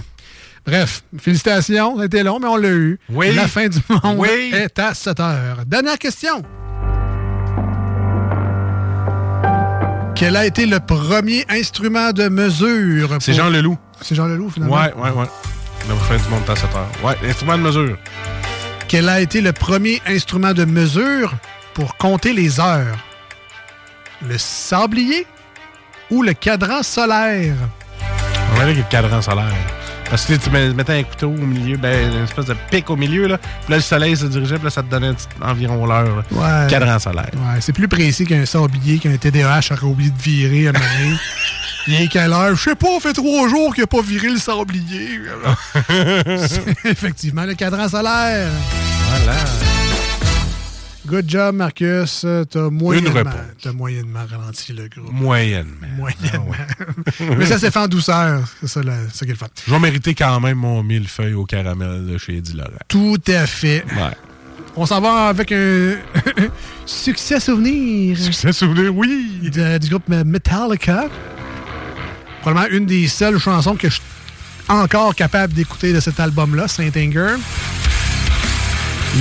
Bref, 0.66 1.04
félicitations. 1.20 2.02
Été 2.02 2.24
long, 2.24 2.40
mais 2.40 2.48
on 2.48 2.56
l'a 2.56 2.70
eu. 2.70 3.00
Oui. 3.10 3.34
La 3.36 3.48
fin 3.48 3.68
du 3.68 3.80
monde 3.90 4.16
Oui. 4.18 4.52
est 4.54 4.80
à 4.80 4.94
7 4.94 5.20
heures. 5.20 5.58
Dernière 5.66 5.98
question. 5.98 6.42
Quel 10.16 10.36
a 10.38 10.46
été 10.46 10.66
le 10.66 10.80
premier 10.80 11.44
instrument 11.50 12.12
de 12.12 12.30
mesure? 12.30 13.10
C'est 13.20 13.32
pour- 13.34 13.42
Jean 13.44 13.50
Leloup. 13.50 13.78
C'est 14.02 14.16
Jean 14.16 14.28
Leloup, 14.28 14.50
finalement? 14.52 14.76
Ouais, 14.76 14.94
ouais, 14.96 15.10
ouais. 15.12 15.26
La 15.90 15.96
fin 15.96 16.16
du 16.16 16.30
monde 16.30 16.44
est 16.48 16.52
à 16.52 16.56
7 16.56 16.70
heures. 16.76 16.88
Ouais, 17.04 17.18
instrument 17.30 17.58
de 17.58 17.64
mesure. 17.64 17.98
Quel 18.88 19.10
a 19.10 19.20
été 19.20 19.42
le 19.42 19.52
premier 19.52 20.02
instrument 20.08 20.54
de 20.54 20.64
mesure 20.66 21.34
pour 21.74 21.98
compter 21.98 22.32
les 22.32 22.60
heures? 22.60 22.96
Le 24.26 24.38
sablier 24.38 25.26
ou 26.10 26.22
le 26.24 26.34
cadran 26.34 26.84
solaire? 26.84 27.56
On 28.54 28.56
va 28.58 28.64
avec 28.64 28.78
le 28.78 28.84
cadran 28.90 29.22
solaire. 29.22 29.48
Parce 30.14 30.28
que 30.28 30.34
tu 30.36 30.52
mettais 30.52 31.00
un 31.00 31.02
couteau 31.02 31.30
au 31.30 31.32
milieu, 31.32 31.76
ben, 31.76 32.14
une 32.14 32.24
espèce 32.26 32.46
de 32.46 32.56
pic 32.70 32.88
au 32.92 32.96
milieu, 32.96 33.26
là. 33.26 33.40
Puis 33.40 33.72
là, 33.72 33.78
le 33.78 33.82
soleil 33.82 34.16
se 34.16 34.28
dirigeait, 34.28 34.58
puis 34.58 34.66
là, 34.66 34.70
ça 34.70 34.84
te 34.84 34.88
donnait 34.88 35.10
environ 35.42 35.88
l'heure. 35.88 36.24
Ouais. 36.30 36.68
Cadran 36.70 37.00
solaire. 37.00 37.32
Ouais, 37.34 37.60
c'est 37.62 37.74
plus 37.74 37.88
précis 37.88 38.24
qu'un 38.24 38.46
sablier, 38.46 39.00
qu'un 39.00 39.18
TDAH 39.18 39.72
aurait 39.72 39.88
oublié 39.88 40.12
de 40.12 40.22
virer 40.22 40.68
à 40.68 40.70
un 40.70 40.74
moment. 40.74 41.18
Il 41.88 41.96
est 41.96 42.08
quelle 42.10 42.32
heure? 42.32 42.56
Je 42.56 42.62
sais 42.62 42.76
pas, 42.76 43.00
fait 43.02 43.14
trois 43.14 43.50
jours 43.50 43.74
qu'il 43.74 43.82
n'a 43.82 43.88
pas 43.88 44.04
viré 44.04 44.30
le 44.30 44.38
sablier. 44.38 45.20
Effectivement, 46.86 47.46
le 47.46 47.56
cadran 47.56 47.90
solaire. 47.90 48.52
Voilà. 49.10 49.63
Good 51.06 51.30
job, 51.30 51.56
Marcus. 51.56 52.26
T'as 52.50 52.70
moyennement, 52.70 53.24
t'as 53.62 53.74
moyennement 53.74 54.22
ralenti 54.30 54.72
le 54.72 54.88
groupe. 54.88 55.12
Moyennement. 55.12 55.88
Moyennement. 55.98 56.56
Mais 57.38 57.46
ça 57.46 57.60
s'est 57.60 57.72
fait 57.72 57.80
en 57.80 57.88
douceur. 57.88 58.42
C'est 58.62 58.68
ça, 58.68 58.82
c'est 59.10 59.18
ça 59.18 59.26
qui 59.26 59.32
est 59.32 59.34
le 59.34 59.38
fun. 59.38 59.48
Je 59.68 59.72
vais 59.72 59.80
mériter 59.80 60.16
quand 60.16 60.40
même 60.40 60.58
mon 60.60 60.82
millefeuille 60.82 61.34
au 61.34 61.46
caramel 61.46 62.06
de 62.08 62.18
chez 62.18 62.38
Eddie 62.38 62.54
Laurent. 62.54 62.70
Tout 62.88 63.18
à 63.28 63.46
fait. 63.46 63.84
Ouais. 63.96 64.12
On 64.78 64.86
s'en 64.86 65.02
va 65.02 65.28
avec 65.28 65.52
un 65.52 65.96
succès 66.86 67.40
souvenir. 67.42 68.18
Succès 68.18 68.54
souvenir, 68.54 68.96
oui. 68.96 69.40
De- 69.54 69.78
du 69.80 69.90
groupe 69.90 70.08
Metallica. 70.08 71.10
Probablement 72.42 72.78
une 72.78 72.86
des 72.86 73.08
seules 73.08 73.40
chansons 73.40 73.76
que 73.76 73.90
je 73.90 73.96
suis 73.96 74.04
encore 74.70 75.14
capable 75.16 75.54
d'écouter 75.54 75.92
de 75.92 76.00
cet 76.00 76.20
album-là, 76.20 76.68
Saint 76.70 76.90
Anger. 76.96 77.36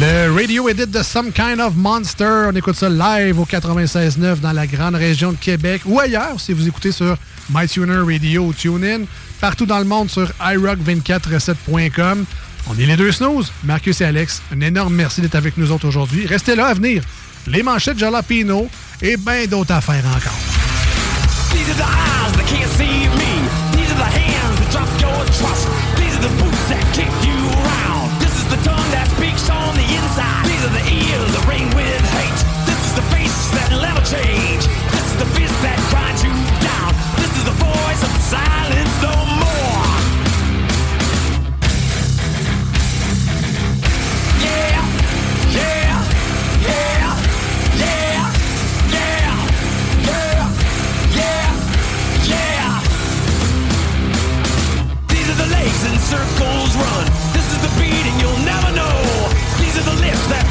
Le 0.00 0.32
radio 0.34 0.68
edit 0.70 0.86
de 0.86 1.02
Some 1.02 1.30
Kind 1.32 1.60
of 1.60 1.74
Monster. 1.76 2.48
On 2.48 2.56
écoute 2.56 2.76
ça 2.76 2.88
live 2.88 3.38
au 3.38 3.44
96.9 3.44 4.40
dans 4.40 4.52
la 4.52 4.66
grande 4.66 4.94
région 4.94 5.32
de 5.32 5.36
Québec 5.36 5.82
ou 5.84 6.00
ailleurs 6.00 6.40
si 6.40 6.54
vous 6.54 6.66
écoutez 6.66 6.92
sur 6.92 7.16
MyTuner 7.50 7.98
Radio 7.98 8.46
ou 8.46 8.54
TuneIn. 8.54 9.02
Partout 9.40 9.66
dans 9.66 9.78
le 9.78 9.84
monde 9.84 10.10
sur 10.10 10.28
iRock247.com. 10.40 12.24
On 12.70 12.78
est 12.78 12.86
les 12.86 12.96
deux 12.96 13.12
snooze, 13.12 13.52
Marcus 13.64 14.00
et 14.00 14.06
Alex. 14.06 14.40
Un 14.54 14.60
énorme 14.62 14.94
merci 14.94 15.20
d'être 15.20 15.34
avec 15.34 15.58
nous 15.58 15.70
autres 15.70 15.86
aujourd'hui. 15.86 16.26
Restez 16.26 16.56
là 16.56 16.68
à 16.68 16.74
venir. 16.74 17.02
Les 17.46 17.62
manchettes 17.62 17.98
Jalapino 17.98 18.68
et 19.02 19.16
bien 19.18 19.44
d'autres 19.46 19.74
affaires 19.74 20.04
encore. 20.06 20.38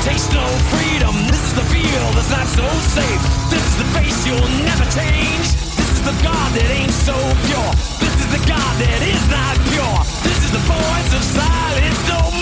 Taste 0.02 0.34
no 0.34 0.46
freedom. 0.74 1.14
This 1.30 1.42
is 1.46 1.54
the 1.54 1.66
feel 1.70 2.06
that's 2.18 2.32
not 2.32 2.48
so 2.48 2.66
safe. 2.98 3.24
This 3.50 3.62
is 3.62 3.76
the 3.78 3.90
face 3.94 4.18
you'll 4.26 4.54
never 4.66 4.86
change. 4.90 5.46
This 5.78 5.90
is 5.94 6.02
the 6.02 6.16
God 6.26 6.50
that 6.58 6.70
ain't 6.74 6.94
so 6.94 7.16
pure. 7.46 7.72
This 8.02 8.16
is 8.18 8.30
the 8.34 8.42
God 8.50 8.74
that 8.82 9.02
is 9.06 9.24
not 9.30 9.56
pure. 9.70 10.00
This 10.26 10.40
is 10.42 10.52
the 10.52 10.64
voice 10.66 11.12
of 11.14 11.22
silence 11.22 12.02
no 12.10 12.41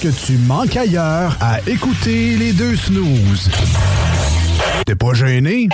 que 0.00 0.08
tu 0.08 0.36
manques 0.38 0.76
ailleurs 0.76 1.36
à 1.40 1.60
écouter 1.66 2.36
les 2.36 2.52
deux 2.52 2.76
snooze. 2.76 3.50
T'es 4.84 4.94
pas 4.94 5.14
gêné? 5.14 5.68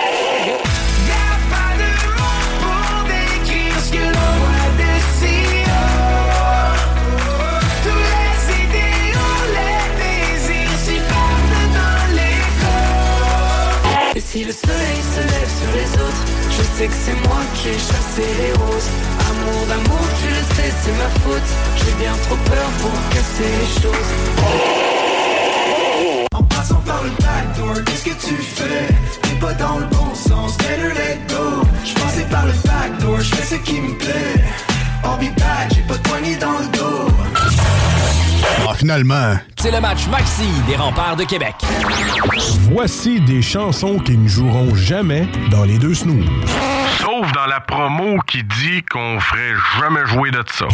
Et 14.15 14.21
si 14.21 14.43
le 14.43 14.51
soleil 14.51 15.01
se 15.15 15.21
lève 15.21 15.51
sur 15.59 15.71
les 15.75 15.91
autres, 16.01 16.23
je 16.51 16.63
sais 16.77 16.87
que 16.87 16.93
c'est 17.03 17.27
moi 17.27 17.41
qui 17.55 17.69
ai 17.69 17.73
chassé 17.73 18.25
les 18.39 18.53
roses. 18.53 18.89
Amour 19.29 19.65
d'amour, 19.67 20.05
tu 20.21 20.27
le 20.29 20.42
c'est 20.71 20.91
ma 20.93 21.09
faute. 21.21 21.49
J'ai 21.77 21.93
bien 22.03 22.13
trop 22.25 22.35
peur 22.35 22.67
pour 22.81 22.91
casser 23.09 23.49
les 23.61 23.81
choses. 23.81 24.11
En 26.33 26.43
passant 26.43 26.81
par 26.85 27.03
le 27.03 27.09
backdoor, 27.09 27.83
qu'est-ce 27.85 28.05
que 28.05 28.27
tu 28.27 28.35
fais? 28.35 28.87
T'es 29.21 29.35
pas 29.39 29.53
dans 29.53 29.79
le 29.79 29.85
bon 29.85 30.15
sens, 30.15 30.57
better 30.57 30.93
let 30.95 31.19
go 31.29 31.65
Je 31.85 31.93
passais 31.93 32.25
par 32.29 32.45
le 32.45 32.53
backdoor, 32.65 33.19
je 33.21 33.35
fais 33.35 33.55
ce 33.55 33.61
qui 33.61 33.79
me 33.81 33.93
plaît 33.97 34.43
I'll 35.05 35.17
be 35.19 35.35
back, 35.37 35.73
j'ai 35.75 35.81
pas 35.81 35.97
de 35.97 36.07
poignée 36.07 36.35
dans 36.37 36.57
le 36.59 36.67
finalement. 38.83 39.37
C'est 39.61 39.71
le 39.71 39.79
match 39.79 40.07
Maxi 40.07 40.49
des 40.67 40.75
remparts 40.75 41.15
de 41.15 41.23
Québec. 41.23 41.55
Voici 42.69 43.21
des 43.21 43.41
chansons 43.41 43.97
qui 43.97 44.17
ne 44.17 44.27
joueront 44.27 44.75
jamais 44.75 45.25
dans 45.51 45.63
les 45.63 45.77
deux 45.77 45.93
snooze. 45.93 46.25
Sauf 46.99 47.31
dans 47.31 47.45
la 47.45 47.61
promo 47.61 48.17
qui 48.27 48.43
dit 48.43 48.83
qu'on 48.91 49.21
ferait 49.21 49.53
jamais 49.79 50.05
jouer 50.05 50.31
de 50.31 50.43
ça. 50.51 50.67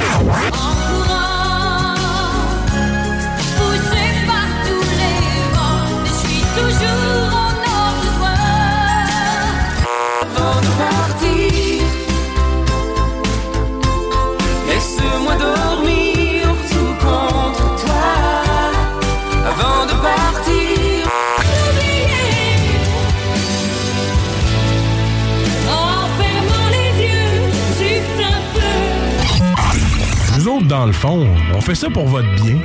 Dans 30.79 30.85
le 30.85 30.93
fond, 30.93 31.27
on 31.53 31.59
fait 31.59 31.75
ça 31.75 31.89
pour 31.89 32.05
votre 32.05 32.33
bien. 32.35 32.57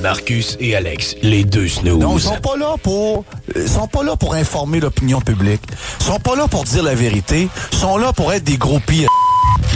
Marcus 0.00 0.56
et 0.58 0.74
Alex, 0.74 1.16
les 1.20 1.44
deux 1.44 1.68
snooze. 1.68 1.98
Non, 1.98 2.16
ils 2.16 2.22
sont 2.22 2.40
pas 2.40 2.56
là 2.56 2.76
pour 2.82 3.26
ils 3.54 3.68
sont 3.68 3.86
pas 3.86 4.02
là 4.02 4.16
pour 4.16 4.32
informer 4.32 4.80
l'opinion 4.80 5.20
publique. 5.20 5.60
Ils 6.00 6.06
sont 6.06 6.18
pas 6.18 6.34
là 6.34 6.48
pour 6.48 6.64
dire 6.64 6.82
la 6.82 6.94
vérité, 6.94 7.50
ils 7.72 7.78
sont 7.78 7.98
là 7.98 8.14
pour 8.14 8.32
être 8.32 8.44
des 8.44 8.56
gros 8.56 8.80
pires. 8.80 9.10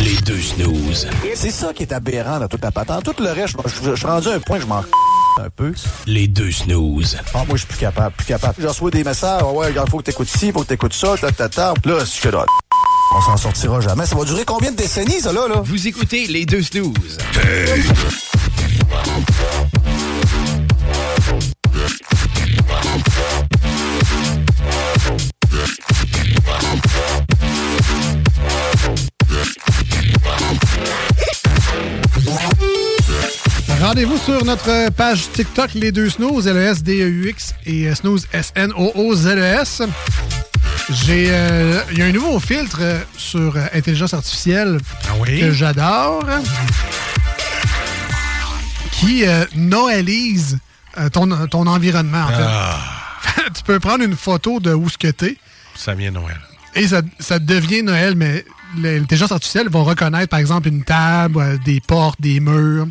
Les 0.02 0.16
deux 0.22 0.40
snooze. 0.40 1.06
C'est 1.34 1.50
ça 1.50 1.74
qui 1.74 1.82
est 1.82 1.92
aberrant 1.92 2.40
dans 2.40 2.48
toute 2.48 2.64
la 2.64 2.70
patente. 2.70 3.04
Tout 3.04 3.22
le 3.22 3.30
reste, 3.30 3.56
je, 3.66 3.94
suis 3.94 4.06
rendu 4.06 4.28
à 4.28 4.32
un 4.32 4.40
point 4.40 4.56
que 4.56 4.62
je 4.62 4.68
m'en 4.68 4.82
un 5.38 5.50
peu. 5.50 5.72
Les 6.06 6.26
deux 6.28 6.50
snooze. 6.50 7.16
Ah, 7.34 7.44
moi, 7.46 7.54
je 7.56 7.58
suis 7.58 7.66
plus 7.66 7.78
capable, 7.78 8.14
plus 8.16 8.26
capable. 8.26 8.54
Je 8.58 8.66
reçois 8.66 8.90
des 8.90 9.04
messages, 9.04 9.40
Ah 9.42 9.46
ouais, 9.52 9.66
regarde, 9.68 9.88
faut 9.90 9.98
que 9.98 10.04
t'écoutes 10.04 10.28
ci, 10.28 10.52
faut 10.52 10.60
que 10.62 10.68
t'écoutes 10.68 10.92
ça, 10.94 11.14
ta, 11.20 11.30
ta, 11.30 11.48
ta. 11.48 11.74
Là, 11.84 12.04
c'est 12.04 12.20
que 12.22 12.28
là, 12.28 12.44
on 13.16 13.20
s'en 13.22 13.36
sortira 13.36 13.80
jamais. 13.80 14.06
Ça 14.06 14.16
va 14.16 14.24
durer 14.24 14.44
combien 14.44 14.70
de 14.70 14.76
décennies, 14.76 15.20
ça, 15.20 15.32
là, 15.32 15.48
là? 15.48 15.60
Vous 15.64 15.86
écoutez 15.86 16.26
les 16.26 16.46
deux 16.46 16.62
snooze. 16.62 17.18
Rendez-vous 33.90 34.18
sur 34.18 34.44
notre 34.44 34.90
page 34.90 35.32
TikTok, 35.32 35.74
les 35.74 35.90
deux 35.90 36.08
snooze, 36.10 36.46
L-E-S-D-E-U-X 36.46 37.54
et 37.66 37.88
euh, 37.88 37.94
snooze 37.96 38.28
S-N-O-O-Z-E-S. 38.32 39.82
J'ai, 40.90 41.26
euh, 41.30 41.82
il 41.90 41.98
y 41.98 42.02
a 42.02 42.04
un 42.04 42.12
nouveau 42.12 42.38
filtre 42.38 42.78
euh, 42.82 43.00
sur 43.16 43.56
intelligence 43.74 44.14
artificielle 44.14 44.78
que 45.26 45.50
j'adore, 45.50 46.24
qui 48.92 49.26
euh, 49.26 49.44
noélise 49.56 50.60
euh, 50.96 51.08
ton, 51.08 51.48
ton 51.48 51.66
environnement. 51.66 52.26
En 52.26 52.28
fait. 52.28 53.42
tu 53.56 53.64
peux 53.64 53.80
prendre 53.80 54.04
une 54.04 54.14
photo 54.14 54.60
de 54.60 54.72
où 54.72 54.88
ce 54.88 54.98
que 54.98 55.08
t'es 55.08 55.36
Ça 55.74 55.94
vient 55.94 56.12
Noël. 56.12 56.38
et 56.76 56.86
ça, 56.86 57.02
ça 57.18 57.40
devient 57.40 57.82
Noël, 57.82 58.14
mais 58.14 58.44
l'intelligence 58.78 59.32
artificielle 59.32 59.68
va 59.68 59.80
reconnaître, 59.80 60.28
par 60.28 60.38
exemple, 60.38 60.68
une 60.68 60.84
table, 60.84 61.58
des 61.64 61.80
portes, 61.80 62.20
des 62.20 62.38
murs, 62.38 62.86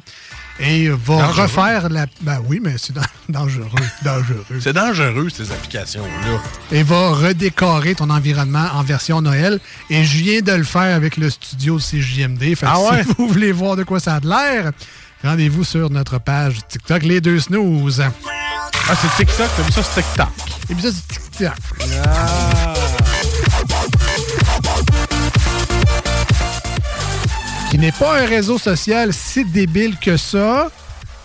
et 0.60 0.90
va 0.90 1.16
Dangereux. 1.18 1.42
refaire 1.44 1.90
la... 1.90 2.06
Ben 2.22 2.42
oui, 2.48 2.60
mais 2.62 2.76
c'est 2.78 2.94
dan- 2.94 3.04
dangereux, 3.30 3.70
dangereux. 4.04 4.46
C'est 4.60 4.74
dangereux, 4.74 5.30
ces 5.30 5.52
applications-là. 5.52 6.42
Et 6.72 6.84
va 6.84 7.12
redécorer 7.12 7.96
ton 7.96 8.10
environnement 8.10 8.68
en 8.74 8.84
version 8.84 9.22
Noël. 9.22 9.60
Et 9.90 10.04
je 10.04 10.18
viens 10.18 10.42
de 10.42 10.52
le 10.52 10.64
faire 10.64 10.96
avec 10.96 11.18
le 11.18 11.30
studio 11.30 11.78
CJMD. 11.80 12.56
Fait 12.56 12.66
Ah 12.68 12.80
ouais? 12.80 13.04
Si 13.04 13.14
vous 13.18 13.28
voulez 13.28 13.52
voir 13.52 13.76
de 13.76 13.84
quoi 13.84 14.00
ça 14.00 14.16
a 14.16 14.20
de 14.20 14.28
l'air, 14.28 14.72
rendez-vous 15.24 15.64
sur 15.64 15.90
notre 15.90 16.20
page 16.20 16.58
TikTok, 16.68 17.04
les 17.04 17.22
deux 17.22 17.40
snooze. 17.40 18.02
Ah, 18.90 18.96
c'est 19.02 19.24
TikTok? 19.26 19.48
T'as 19.56 19.64
vu 19.64 19.72
ça, 19.72 19.84
c'est 19.84 20.02
TikTok? 20.02 20.28
Et 20.70 20.74
puis 20.76 20.84
ça, 20.84 20.90
c'est 20.92 21.20
TikTok. 21.38 21.54
Ah. 22.06 22.74
Qui 27.80 27.86
n'est 27.86 27.92
pas 27.94 28.20
un 28.22 28.26
réseau 28.26 28.58
social 28.58 29.14
si 29.14 29.46
débile 29.46 29.96
que 30.00 30.18
ça 30.18 30.70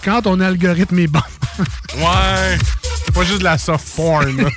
quand 0.05 0.23
ton 0.23 0.39
algorithme 0.39 1.01
est 1.01 1.09
bon. 1.09 1.19
Ouais. 1.97 2.57
C'est 3.05 3.13
pas 3.13 3.25
juste 3.25 3.39
de 3.41 3.45
la 3.45 3.59
soft 3.59 3.85
porn. 3.97 4.37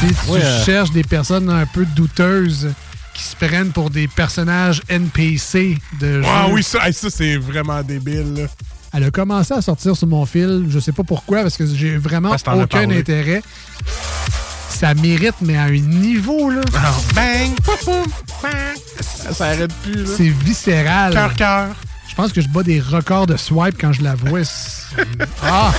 Si 0.00 0.06
tu 0.08 0.30
Ouais, 0.30 0.42
euh. 0.44 0.64
cherches 0.66 0.90
des 0.90 1.02
personnes 1.02 1.48
un 1.48 1.64
peu 1.64 1.86
douteuses 1.86 2.68
qui 3.14 3.22
se 3.22 3.34
prennent 3.36 3.72
pour 3.72 3.88
des 3.88 4.06
personnages 4.06 4.82
NPC 4.90 5.78
de. 5.98 6.20
Ah 6.26 6.48
oui, 6.50 6.62
ça, 6.62 6.92
ça 6.92 7.08
c'est 7.08 7.38
vraiment 7.38 7.82
débile. 7.82 8.34
là. 8.34 8.46
Elle 8.92 9.04
a 9.04 9.10
commencé 9.10 9.54
à 9.54 9.62
sortir 9.62 9.96
sur 9.96 10.06
mon 10.08 10.26
fil. 10.26 10.66
Je 10.68 10.78
sais 10.78 10.92
pas 10.92 11.04
pourquoi, 11.04 11.40
parce 11.40 11.56
que 11.56 11.64
j'ai 11.66 11.96
vraiment 11.96 12.28
Parce 12.28 12.42
aucun 12.46 12.90
intérêt. 12.90 13.42
Ça 14.78 14.92
mérite, 14.94 15.36
mais 15.40 15.56
à 15.56 15.62
un 15.62 15.70
niveau, 15.78 16.50
là. 16.50 16.60
bang, 17.14 17.54
pouf, 17.64 17.82
pouf, 17.84 18.06
bang. 18.42 18.52
Ça 19.00 19.32
s'arrête 19.32 19.72
plus, 19.82 20.04
là. 20.04 20.10
C'est 20.16 20.28
viscéral. 20.28 21.12
Cœur, 21.14 21.34
cœur. 21.34 21.66
Je 22.10 22.14
pense 22.14 22.30
que 22.32 22.40
je 22.42 22.48
bats 22.48 22.62
des 22.62 22.80
records 22.80 23.26
de 23.26 23.36
swipe 23.38 23.76
quand 23.80 23.92
je 23.92 24.02
la 24.02 24.14
vois. 24.14 24.40
Ah! 25.42 25.72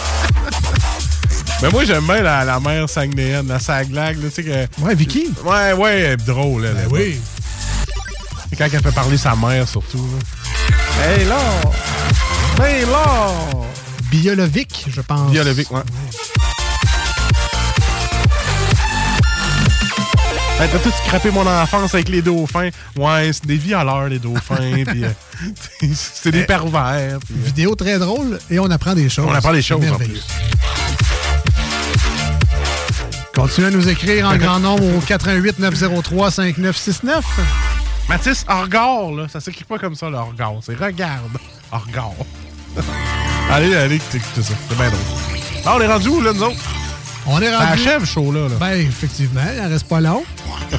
Mais 1.61 1.69
moi, 1.69 1.83
j'aime 1.85 2.05
bien 2.05 2.21
la, 2.21 2.43
la 2.45 2.59
mère 2.59 2.87
Saguenéenne, 2.89 3.47
la 3.47 3.59
Saglag, 3.59 4.17
là, 4.21 4.29
tu 4.29 4.35
sais 4.35 4.43
que... 4.43 4.81
Ouais, 4.81 4.93
Vicky? 4.95 5.31
Ouais, 5.43 5.73
ouais, 5.73 5.99
elle 6.01 6.11
est 6.13 6.17
drôle, 6.17 6.65
elle. 6.65 6.87
oui. 6.91 7.19
Et 8.51 8.55
quand 8.55 8.65
elle 8.71 8.81
fait 8.81 8.91
parler 8.91 9.17
sa 9.17 9.35
mère, 9.35 9.67
surtout, 9.67 9.97
là. 10.99 11.05
Hey, 11.05 11.25
là! 11.25 11.37
Hey, 12.63 12.81
là! 12.85 13.31
Biolovic, 14.11 14.85
je 14.89 15.01
pense. 15.01 15.31
Biolovic, 15.31 15.71
ouais. 15.71 15.81
T'as 20.57 20.79
tout 20.79 20.89
scrappé 20.89 21.29
mon 21.29 21.45
enfance 21.45 21.93
avec 21.93 22.09
les 22.09 22.23
dauphins. 22.23 22.69
Ouais, 22.95 23.29
c'est 23.31 23.45
des 23.45 23.57
violeurs, 23.57 24.09
les 24.09 24.17
dauphins. 24.17 24.83
puis 24.87 25.03
euh, 25.03 25.09
c'est 25.93 26.31
des 26.31 26.45
pervers. 26.45 27.19
puis, 27.19 27.35
euh, 27.35 27.45
Vidéo 27.45 27.75
très 27.75 27.99
drôle 27.99 28.39
et 28.49 28.57
on 28.59 28.65
apprend 28.71 28.95
des 28.95 29.07
choses. 29.07 29.27
On 29.29 29.33
apprend 29.33 29.53
des 29.53 29.61
choses, 29.61 29.77
en 29.77 29.81
merveilleux. 29.81 30.19
Continuez 33.35 33.67
à 33.67 33.71
nous 33.71 33.87
écrire 33.87 34.27
en 34.27 34.35
grand 34.37 34.59
nombre 34.59 34.83
au 34.97 34.99
88 34.99 35.59
903 35.59 36.31
5969. 36.31 37.23
Mathis, 38.09 38.43
Orgard, 38.49 39.11
là, 39.11 39.27
ça 39.27 39.39
s'écrit 39.39 39.63
pas 39.63 39.77
comme 39.77 39.93
ça, 39.93 40.09
le 40.09 40.17
Orgard. 40.17 40.55
C'est 40.61 40.75
regarde. 40.75 41.37
Orgard. 41.71 42.13
allez, 43.51 43.75
allez, 43.75 43.95
écoutez 43.95 44.41
ça. 44.41 44.53
C'est 44.67 44.75
bien 44.75 44.89
drôle. 44.89 45.65
Là, 45.65 45.75
on 45.75 45.81
est 45.81 45.87
rendu 45.87 46.07
où, 46.09 46.19
là, 46.19 46.33
nous 46.33 46.43
autres? 46.43 46.86
On 47.29 47.41
est 47.41 47.49
Ça 47.51 47.57
rendu. 47.59 47.71
achève, 47.81 48.01
ce 48.05 48.05
show-là. 48.13 48.47
Là. 48.49 48.55
Ben, 48.59 48.73
effectivement, 48.87 49.41
il 49.53 49.59
en 49.61 49.69
reste 49.69 49.87
pas 49.87 49.99
long. 49.99 50.23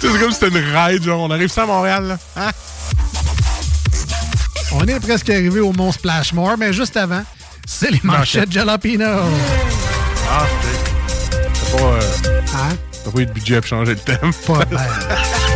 C'est 0.00 0.18
comme 0.18 0.30
si 0.32 0.38
c'était 0.40 0.48
une 0.58 0.64
ride, 0.76 1.02
genre, 1.02 1.20
on 1.20 1.30
arrive 1.30 1.48
ça 1.50 1.62
à 1.64 1.66
Montréal, 1.66 2.04
là. 2.08 2.18
Hein? 2.36 2.50
On 4.72 4.84
est 4.86 5.00
presque 5.00 5.28
arrivé 5.30 5.60
au 5.60 5.72
Mont 5.72 5.92
Splashmore, 5.92 6.56
mais 6.58 6.72
juste 6.72 6.96
avant, 6.96 7.22
C'est 7.66 7.90
les 7.90 8.00
manchettes 8.02 8.50
Jalapino. 8.50 9.04
Ah. 10.30 10.46
T'as 11.52 11.78
pas, 11.78 11.84
euh, 11.84 12.00
Hein? 12.54 12.74
t'as 13.04 13.10
pas 13.10 13.20
eu 13.20 13.26
de 13.26 13.32
budget 13.32 13.60
pour 13.60 13.68
changer 13.68 13.92
le 13.94 13.98
thème. 13.98 14.32
Pas 14.46 14.64
ben. 14.64 14.78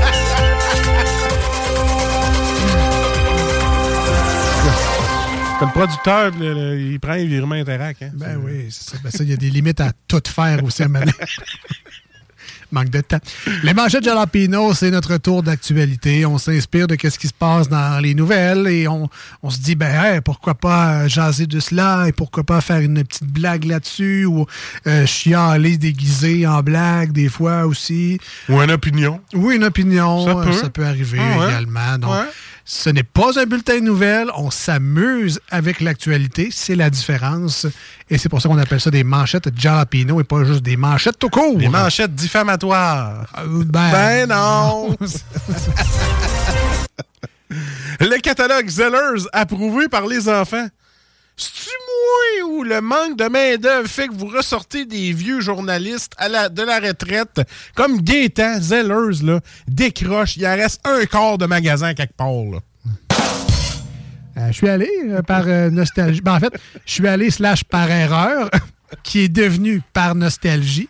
Producteur, 5.72 6.30
le- 6.38 6.54
le- 6.54 6.80
il 6.80 7.00
prend 7.00 7.14
les 7.14 7.26
virements 7.26 7.54
Interac. 7.54 7.96
Hein? 8.02 8.10
Ben 8.14 8.38
oui, 8.44 8.66
c'est 8.70 8.90
ça. 8.90 8.96
Ben 9.02 9.10
ça, 9.10 9.22
il 9.24 9.30
y 9.30 9.32
a 9.32 9.36
des 9.36 9.50
limites 9.50 9.80
à 9.80 9.92
tout 10.08 10.22
faire 10.26 10.62
aussi 10.64 10.82
à. 10.82 10.88
Manque 12.72 12.90
de 12.90 13.02
temps. 13.02 13.20
Les 13.62 13.72
manchettes 13.72 14.02
Jalapino, 14.02 14.74
c'est 14.74 14.90
notre 14.90 15.16
tour 15.18 15.44
d'actualité. 15.44 16.26
On 16.26 16.38
s'inspire 16.38 16.88
de 16.88 16.96
ce 17.00 17.18
qui 17.20 17.28
se 17.28 17.32
passe 17.32 17.68
dans 17.68 18.02
les 18.02 18.14
nouvelles 18.14 18.66
et 18.66 18.88
on, 18.88 19.08
on 19.44 19.50
se 19.50 19.60
dit, 19.60 19.76
ben, 19.76 19.94
hey, 19.94 20.20
pourquoi 20.20 20.54
pas 20.54 21.06
jaser 21.06 21.46
de 21.46 21.60
cela 21.60 22.06
et 22.08 22.12
pourquoi 22.12 22.42
pas 22.42 22.60
faire 22.60 22.80
une 22.80 23.04
petite 23.04 23.28
blague 23.28 23.64
là-dessus 23.64 24.24
ou 24.24 24.46
euh, 24.88 25.06
chialer 25.06 25.76
déguisé 25.78 26.48
en 26.48 26.62
blague 26.62 27.12
des 27.12 27.28
fois 27.28 27.64
aussi. 27.66 28.18
Ou 28.48 28.60
une 28.60 28.72
opinion. 28.72 29.20
Oui, 29.34 29.54
une 29.56 29.64
opinion. 29.64 30.24
Ça 30.26 30.34
peut. 30.34 30.48
euh, 30.48 30.52
Ça 30.60 30.70
peut 30.70 30.84
arriver 30.86 31.20
Ah 31.20 31.38
ouais. 31.38 31.46
également. 31.50 31.98
Donc, 31.98 32.10
Ouais. 32.10 32.26
Ce 32.64 32.88
n'est 32.88 33.02
pas 33.02 33.38
un 33.38 33.44
bulletin 33.44 33.74
de 33.74 33.84
nouvelles. 33.84 34.30
On 34.36 34.50
s'amuse 34.50 35.38
avec 35.50 35.80
l'actualité. 35.80 36.48
C'est 36.50 36.76
la 36.76 36.88
différence. 36.88 37.66
Et 38.08 38.16
c'est 38.16 38.30
pour 38.30 38.40
ça 38.40 38.48
qu'on 38.48 38.58
appelle 38.58 38.80
ça 38.80 38.90
des 38.90 39.04
manchettes 39.04 39.48
jalapino 39.54 40.18
et 40.20 40.24
pas 40.24 40.44
juste 40.44 40.62
des 40.62 40.78
manchettes 40.78 41.18
tout 41.18 41.28
court. 41.28 41.58
Des 41.58 41.68
manchettes 41.68 42.14
diffamatoires. 42.14 43.26
ben, 43.46 43.90
ben 43.92 44.28
non! 44.30 44.96
le 48.00 48.20
catalogue 48.20 48.68
Zellers 48.68 49.26
approuvé 49.32 49.88
par 49.88 50.06
les 50.06 50.28
enfants. 50.28 50.66
C'est-tu 51.36 51.70
moi 52.44 52.50
ou 52.50 52.62
le 52.62 52.80
manque 52.80 53.16
de 53.18 53.24
main-d'œuvre 53.28 53.88
fait 53.88 54.06
que 54.08 54.14
vous 54.14 54.26
ressortez 54.28 54.84
des 54.84 55.12
vieux 55.12 55.40
journalistes 55.40 56.12
à 56.16 56.28
la, 56.28 56.48
de 56.48 56.62
la 56.62 56.78
retraite? 56.78 57.40
Comme 57.74 58.00
Gaétan, 58.00 58.60
Zellers, 58.60 59.22
là, 59.22 59.40
décroche. 59.66 60.36
Il 60.36 60.46
en 60.46 60.54
reste 60.54 60.80
un 60.86 61.04
quart 61.06 61.38
de 61.38 61.46
magasin 61.46 61.94
quelque 61.94 62.14
part, 62.16 62.28
là. 62.28 62.58
Euh, 64.36 64.48
je 64.48 64.52
suis 64.52 64.68
allé 64.68 64.88
euh, 65.04 65.22
par 65.22 65.44
euh, 65.46 65.70
nostalgie. 65.70 66.20
Ben, 66.20 66.34
en 66.34 66.40
fait, 66.40 66.52
je 66.86 66.92
suis 66.92 67.06
allé 67.06 67.30
slash 67.30 67.62
par 67.64 67.88
erreur, 67.90 68.50
qui 69.04 69.20
est 69.20 69.28
devenu 69.28 69.80
par 69.92 70.14
nostalgie. 70.14 70.88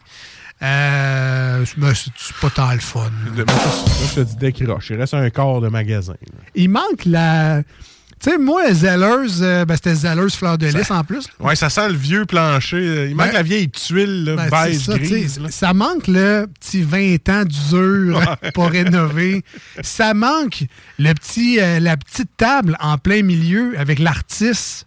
Euh, 0.63 1.65
ben, 1.77 1.93
c'est 1.95 2.13
pas 2.41 2.49
tant 2.51 2.73
le 2.73 2.79
fun. 2.79 3.11
Moi, 3.35 3.45
je 4.11 4.15
te 4.15 4.21
dis 4.21 4.37
décroche. 4.37 4.89
Il 4.91 4.97
reste 4.97 5.15
un 5.15 5.29
quart 5.29 5.61
de 5.61 5.69
magasin. 5.69 6.13
là. 6.13 6.39
Il 6.55 6.71
manque 6.71 7.05
la. 7.05 7.63
Tu 8.25 8.31
sais, 8.31 8.39
moi, 8.39 8.73
Zellers, 8.73 9.43
euh, 9.43 9.65
ben, 9.67 9.75
c'était 9.75 9.95
Zellers 9.95 10.31
Fleur 10.31 10.57
de 10.57 10.67
Lys 10.67 10.91
en 10.91 11.05
plus. 11.05 11.27
Ouais, 11.41 11.55
ça 11.57 11.69
sent 11.69 11.89
le 11.89 11.95
vieux 11.95 12.25
plancher. 12.25 13.09
Il 13.11 13.15
manque 13.15 13.27
Ben- 13.27 13.33
la 13.35 13.43
vieille 13.43 13.69
tuile, 13.71 14.25
là, 14.25 14.37
Ben, 14.37 14.49
beige, 14.49 14.79
ça, 14.79 14.97
grise. 14.99 15.39
là. 15.41 15.51
ça 15.51 15.75
manque 15.75 16.07
le 16.07 16.47
petit 16.59 16.81
20 16.83 17.29
ans 17.29 17.45
d'usure 17.45 18.37
pour 18.55 18.71
rénover. 18.71 19.45
Ça 19.83 20.15
manque 20.15 20.65
le 20.99 21.13
petit, 21.13 21.61
euh, 21.61 21.81
la 21.81 21.99
petite 21.99 22.31
table 22.39 22.79
en 22.81 22.97
plein 22.97 23.23
milieu 23.23 23.79
avec 23.79 23.99
l'artiste 23.99 24.87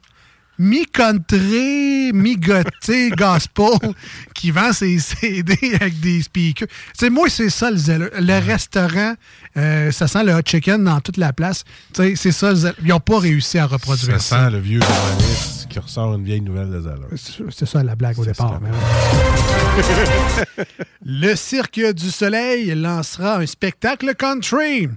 mi-country, 0.59 2.11
mi-gothique, 2.13 3.15
gospel, 3.17 3.93
qui 4.33 4.51
vend 4.51 4.71
ses 4.73 4.99
CD 4.99 5.57
avec 5.75 5.99
des 5.99 6.21
speakers. 6.21 6.67
C'est 6.93 7.09
moi, 7.09 7.29
c'est 7.29 7.49
ça 7.49 7.71
le 7.71 7.77
zèle. 7.77 8.09
Le 8.19 8.45
restaurant, 8.45 9.13
euh, 9.57 9.91
ça 9.91 10.07
sent 10.07 10.23
le 10.23 10.33
hot 10.33 10.41
chicken 10.45 10.83
dans 10.83 10.99
toute 11.01 11.17
la 11.17 11.33
place. 11.33 11.63
Sais, 11.95 12.15
C'est 12.15 12.31
ça 12.31 12.49
le 12.51 12.55
zèle. 12.55 12.75
Ils 12.81 12.87
n'ont 12.89 12.99
pas 12.99 13.19
réussi 13.19 13.57
à 13.57 13.65
reproduire 13.65 14.21
Ça 14.21 14.37
ça. 14.37 14.45
sent 14.45 14.51
le 14.51 14.59
vieux 14.59 14.81
journaliste 14.81 15.67
qui 15.69 15.79
ressort 15.79 16.13
une 16.15 16.23
vieille 16.23 16.41
nouvelle 16.41 16.69
de 16.69 16.81
Zellers. 16.81 17.49
C'est 17.51 17.65
ça 17.65 17.83
la 17.83 17.95
blague 17.95 18.17
au 18.19 18.25
départ. 18.25 18.59
le 21.05 21.35
Cirque 21.35 21.79
du 21.93 22.09
Soleil 22.09 22.73
lancera 22.75 23.37
un 23.37 23.45
spectacle 23.45 24.13
country. 24.15 24.89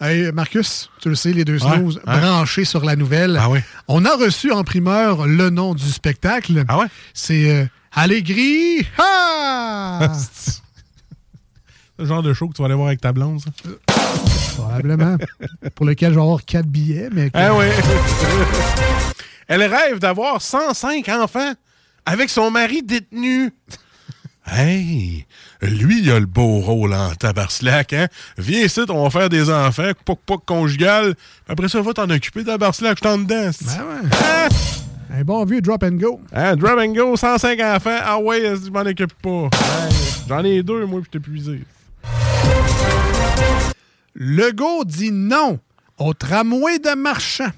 Hey, 0.00 0.32
Marcus, 0.32 0.90
tu 1.00 1.08
le 1.08 1.14
sais, 1.14 1.32
les 1.32 1.44
deux 1.44 1.62
Ouais, 1.64 1.78
ouais. 1.78 1.94
branchés 2.04 2.64
sur 2.64 2.84
la 2.84 2.96
nouvelle. 2.96 3.38
Ah 3.40 3.48
oui. 3.48 3.60
On 3.88 4.04
a 4.04 4.14
reçu 4.16 4.50
en 4.52 4.64
primeur 4.64 5.26
le 5.26 5.50
nom 5.50 5.74
du 5.74 5.88
spectacle. 5.90 6.64
Ah 6.68 6.78
ouais? 6.78 6.86
C'est 7.14 7.48
euh, 7.50 7.64
Allegri. 7.92 8.86
Ha! 8.98 10.12
C'est 10.32 10.60
le 12.02 12.06
genre 12.06 12.22
de 12.24 12.34
show 12.34 12.48
que 12.48 12.54
tu 12.54 12.60
vas 12.62 12.66
aller 12.66 12.74
voir 12.74 12.88
avec 12.88 13.00
ta 13.00 13.12
blonde, 13.12 13.40
ça? 13.40 13.50
Probablement. 14.56 15.16
Pour 15.76 15.86
lequel 15.86 16.10
je 16.10 16.16
vais 16.16 16.20
avoir 16.22 16.44
quatre 16.44 16.66
billets. 16.66 17.08
Mais 17.12 17.30
Ah 17.34 17.54
oui. 17.54 17.66
Elle 19.46 19.62
rêve 19.62 20.00
d'avoir 20.00 20.42
105 20.42 21.08
enfants 21.10 21.52
avec 22.04 22.30
son 22.30 22.50
mari 22.50 22.82
détenu. 22.82 23.52
Hey, 24.46 25.26
lui, 25.62 26.00
il 26.00 26.10
a 26.10 26.20
le 26.20 26.26
beau 26.26 26.60
rôle 26.60 26.92
en 26.92 27.14
tabarslac, 27.14 27.94
hein? 27.94 28.08
Viens 28.36 28.60
ici, 28.64 28.80
on 28.90 29.02
va 29.04 29.10
faire 29.10 29.28
des 29.30 29.48
enfants, 29.50 29.90
poc 30.04 30.18
poc 30.26 30.44
conjugal. 30.44 31.14
Après 31.48 31.68
ça, 31.68 31.80
va 31.80 31.94
t'en 31.94 32.10
occuper, 32.10 32.44
tabarslac, 32.44 32.98
je 32.98 33.02
t'en 33.02 33.16
dedans. 33.16 33.50
Ben 33.62 33.84
ouais. 33.84 34.08
Hein? 34.12 34.48
Un 35.16 35.22
bon 35.22 35.44
vieux 35.44 35.62
drop 35.62 35.82
and 35.82 35.92
go. 35.92 36.20
Hein, 36.32 36.56
drop 36.56 36.78
and 36.78 36.92
go, 36.92 37.16
105 37.16 37.58
enfants. 37.60 37.98
Ah 38.02 38.18
ouais, 38.18 38.42
je 38.62 38.70
m'en 38.70 38.80
occupe 38.80 39.14
pas? 39.22 39.48
Hey, 39.54 39.94
J'en 40.28 40.44
ai 40.44 40.62
deux, 40.62 40.84
moi, 40.84 41.00
puis 41.00 41.10
je 41.12 41.18
épuisé. 41.18 41.60
Legault 44.14 44.84
dit 44.84 45.10
non 45.10 45.58
au 45.98 46.12
tramway 46.12 46.78
de 46.78 46.94
marchand. 46.94 47.50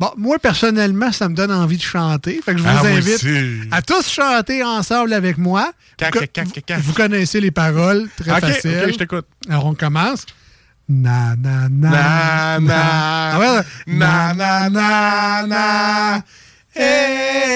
Bon, 0.00 0.10
moi, 0.16 0.38
personnellement, 0.38 1.12
ça 1.12 1.28
me 1.28 1.34
donne 1.34 1.52
envie 1.52 1.76
de 1.76 1.82
chanter. 1.82 2.40
Fait 2.42 2.52
que 2.54 2.58
je 2.58 2.62
vous 2.62 2.68
Ah, 2.70 2.86
invite 2.86 3.22
à 3.70 3.82
tous 3.82 4.08
chanter 4.10 4.64
ensemble 4.64 5.12
avec 5.12 5.36
moi. 5.36 5.70
Cac, 5.98 6.14
vous, 6.14 6.20
cac, 6.20 6.32
cac, 6.32 6.52
cac, 6.52 6.64
cac. 6.64 6.78
vous 6.80 6.94
connaissez 6.94 7.38
les 7.38 7.50
paroles, 7.50 8.08
très 8.16 8.40
facile. 8.40 8.80
ok, 8.84 8.92
je 8.92 8.96
t'écoute. 8.98 9.26
Alors, 9.50 9.66
on 9.66 9.74
commence. 9.74 10.24
Na, 10.88 11.36
na, 11.36 11.68
na. 11.68 11.90
Na, 11.90 12.58
na. 12.60 12.80
Ah 13.34 13.38
ouais, 13.38 13.60
Na, 13.88 14.32
na, 14.32 14.70
na, 14.70 15.46
na. 15.46 16.22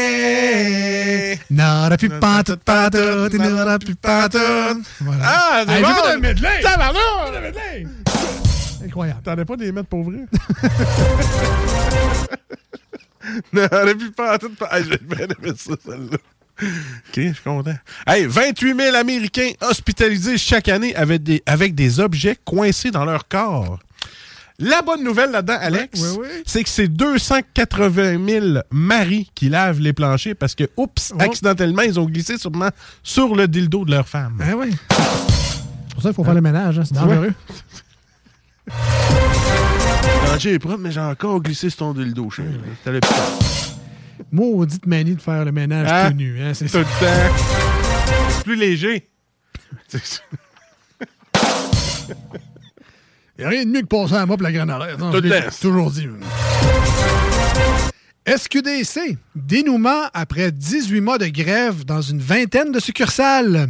Hey. 0.04 1.38
N'aura 1.50 1.96
plus 1.96 2.08
pantoute, 2.10 2.60
pantoute, 2.62 3.34
n'aura 3.34 3.78
plus 3.78 3.94
pantoute. 3.94 4.84
Voilà. 5.00 5.22
Ah, 5.24 5.64
c'est 5.66 5.80
bon! 5.80 5.88
j'ai 5.88 5.94
fait 5.94 6.08
un 6.14 6.18
medley! 6.18 6.60
Tabarnak! 6.62 7.00
Un 7.36 7.40
medley! 7.40 7.86
Incroyable. 8.94 9.44
Pas 9.44 9.56
des 9.56 9.72
mettre 9.72 9.88
pour 9.88 10.04
vrai? 10.04 10.18
non, 13.52 13.66
on 13.72 13.88
a 13.88 13.94
plus 13.94 14.12
pas 14.12 14.38
tout. 14.38 14.50
Hey, 14.70 14.84
J'ai 14.88 14.98
bien 14.98 15.26
aimé 15.26 15.52
ça, 15.56 15.72
celle-là. 15.84 16.18
OK, 16.62 17.16
je 17.16 17.32
suis 17.32 17.42
content. 17.42 17.74
Hey, 18.06 18.26
28 18.26 18.76
000 18.76 18.94
Américains 18.96 19.50
hospitalisés 19.60 20.38
chaque 20.38 20.68
année 20.68 20.94
avec 20.94 21.22
des, 21.24 21.42
avec 21.46 21.74
des 21.74 21.98
objets 21.98 22.36
coincés 22.44 22.90
dans 22.92 23.04
leur 23.04 23.26
corps. 23.26 23.80
La 24.60 24.82
bonne 24.82 25.02
nouvelle 25.02 25.32
là-dedans, 25.32 25.56
Alex, 25.60 26.00
oui, 26.00 26.18
oui. 26.20 26.28
c'est 26.46 26.62
que 26.62 26.68
c'est 26.68 26.86
280 26.86 28.24
000 28.24 28.46
maris 28.70 29.28
qui 29.34 29.48
lavent 29.48 29.80
les 29.80 29.92
planchers 29.92 30.36
parce 30.38 30.54
que, 30.54 30.64
oups, 30.76 31.12
Oh. 31.12 31.20
accidentellement, 31.20 31.82
ils 31.82 31.98
ont 31.98 32.04
glissé 32.06 32.38
sûrement 32.38 32.70
sur 33.02 33.34
le 33.34 33.48
dildo 33.48 33.84
de 33.84 33.90
leur 33.90 34.06
femme. 34.08 34.34
Ben 34.38 34.54
oui. 34.56 34.70
C'est 34.90 35.94
pour 35.94 36.02
ça 36.04 36.08
qu'il 36.10 36.14
faut 36.14 36.22
faire 36.24 36.34
le 36.34 36.40
ménage. 36.40 36.78
hein, 36.78 36.84
C'est 36.84 36.94
dangereux. 36.94 37.32
Est 40.44 40.58
propre, 40.58 40.78
mais 40.78 40.90
j'ai 40.92 41.00
encore 41.00 41.40
glissé 41.40 41.70
sur 41.70 41.78
ton 41.78 41.94
dildo, 41.94 42.28
chérie. 42.30 42.48
C'était 42.78 42.92
le. 42.92 43.00
Maudite 44.30 44.86
manie 44.86 45.14
de 45.14 45.20
faire 45.22 45.44
le 45.44 45.52
ménage 45.52 45.88
Hein? 45.90 46.10
tout 46.10 46.16
nu. 46.16 46.40
Hein, 46.42 46.52
c'est 46.54 46.66
Tout 46.66 46.78
le 46.78 46.84
temps. 46.84 47.34
C'est 48.30 48.44
plus 48.44 48.56
léger. 48.56 49.08
Il 53.36 53.40
n'y 53.40 53.44
a 53.44 53.48
rien 53.48 53.64
de 53.64 53.70
mieux 53.70 53.80
que 53.82 53.86
passer 53.86 54.14
à 54.14 54.26
moi 54.26 54.36
pour 54.36 54.44
la 54.44 54.52
grenade. 54.52 54.96
Tout 54.98 55.20
le 55.20 55.28
temps. 55.30 55.56
toujours 55.60 55.90
dit. 55.90 56.08
SQDC, 58.26 59.18
dénouement 59.34 60.04
après 60.14 60.50
18 60.52 61.00
mois 61.00 61.18
de 61.18 61.26
grève 61.26 61.84
dans 61.84 62.00
une 62.00 62.20
vingtaine 62.20 62.70
de 62.72 62.80
succursales. 62.80 63.68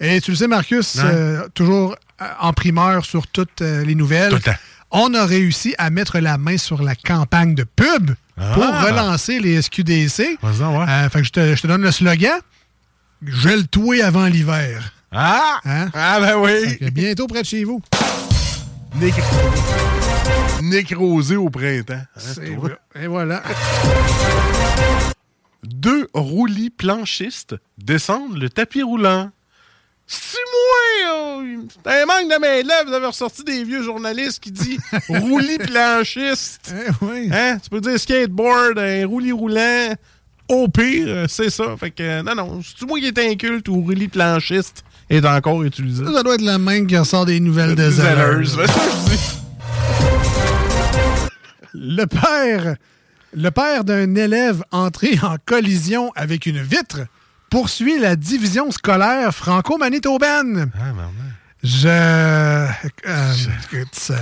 Et 0.00 0.20
tu 0.20 0.30
le 0.32 0.36
sais, 0.36 0.46
Marcus, 0.46 0.94
Ouais. 0.96 1.02
euh, 1.04 1.48
toujours 1.54 1.96
euh, 2.22 2.24
en 2.40 2.52
primeur 2.52 3.04
sur 3.04 3.26
toutes 3.26 3.62
euh, 3.62 3.84
les 3.84 3.94
nouvelles. 3.94 4.30
Tout 4.30 4.40
le. 4.46 4.52
On 4.90 5.12
a 5.12 5.26
réussi 5.26 5.74
à 5.76 5.90
mettre 5.90 6.18
la 6.18 6.38
main 6.38 6.56
sur 6.56 6.82
la 6.82 6.94
campagne 6.94 7.54
de 7.54 7.64
pub 7.64 8.12
pour 8.54 8.64
Ah. 8.64 8.82
relancer 8.84 9.38
les 9.40 9.60
SQDC. 9.60 10.38
Ouais. 10.42 10.50
Euh, 10.88 11.08
fait 11.10 11.18
que 11.20 11.24
je 11.26 11.30
te, 11.32 11.54
je 11.56 11.60
te 11.62 11.66
donne 11.66 11.82
le 11.82 11.90
slogan. 11.92 12.38
Gèle 13.26 13.66
toi 13.68 13.96
avant 14.04 14.26
l'hiver. 14.26 14.92
Ah! 15.12 15.58
Hein? 15.64 15.88
Ah, 15.92 16.18
ben 16.20 16.36
oui! 16.38 16.78
Bientôt 16.92 17.26
près 17.26 17.42
de 17.42 17.46
chez 17.46 17.64
vous. 17.64 17.82
Nécro- 19.00 19.22
Nécrosé 20.62 21.36
au 21.36 21.50
printemps. 21.50 21.94
hein. 22.16 22.42
Et 22.94 23.06
voilà. 23.08 23.42
Deux 25.64 26.08
roulis 26.14 26.70
planchistes 26.70 27.56
descendent 27.78 28.38
le 28.38 28.48
tapis 28.48 28.82
roulant. 28.82 29.30
C'est 30.10 30.38
moi! 30.52 31.12
oh, 31.12 31.42
C'est 31.84 32.02
un 32.02 32.06
manque 32.06 32.30
de 32.32 32.40
main-d'œuvre. 32.40 32.88
Vous 32.88 32.94
avez 32.94 33.06
ressorti 33.06 33.44
des 33.44 33.62
vieux 33.62 33.82
journalistes 33.82 34.40
qui 34.40 34.50
disent 34.50 34.80
roulis 35.08 35.58
planchiste. 35.58 36.72
Eh 36.74 36.90
oui. 37.04 37.28
Hein? 37.30 37.58
Tu 37.62 37.68
peux 37.68 37.80
dire 37.82 38.00
skateboard, 38.00 38.78
un 38.78 39.06
roulis 39.06 39.32
roulant. 39.32 39.94
au 40.48 40.66
pire, 40.68 41.04
euh, 41.08 41.26
c'est 41.28 41.50
ça. 41.50 41.76
Fait 41.78 41.90
que, 41.90 42.02
euh, 42.02 42.22
non, 42.22 42.34
non, 42.34 42.60
c'est 42.62 42.86
moi 42.86 42.98
qui 42.98 43.06
est 43.06 43.18
inculte 43.18 43.68
ou 43.68 43.84
Rilly 43.84 44.08
Planchiste 44.08 44.82
est 45.10 45.24
encore 45.26 45.62
utilisé? 45.62 46.04
Ça 46.06 46.22
doit 46.22 46.34
être 46.36 46.40
la 46.42 46.56
même 46.58 46.86
qui 46.86 46.96
ressort 46.96 47.26
des 47.26 47.38
nouvelles 47.40 47.74
de 47.74 47.90
Zellers. 47.90 48.44
Zellers. 48.46 48.56
Ben, 48.56 48.66
ça, 48.66 48.82
je 49.06 49.10
dis. 49.10 49.18
Le 51.74 52.04
père, 52.06 52.76
le 53.34 53.50
père 53.50 53.84
d'un 53.84 54.14
élève 54.14 54.64
entré 54.72 55.18
en 55.22 55.36
collision 55.44 56.12
avec 56.16 56.46
une 56.46 56.60
vitre 56.62 57.00
poursuit 57.50 57.98
la 57.98 58.16
division 58.16 58.70
scolaire 58.70 59.34
franco-manitobaine. 59.34 60.70
Ah, 60.78 60.92
Je. 61.62 61.88
euh, 61.88 62.66
ça- 63.92 64.14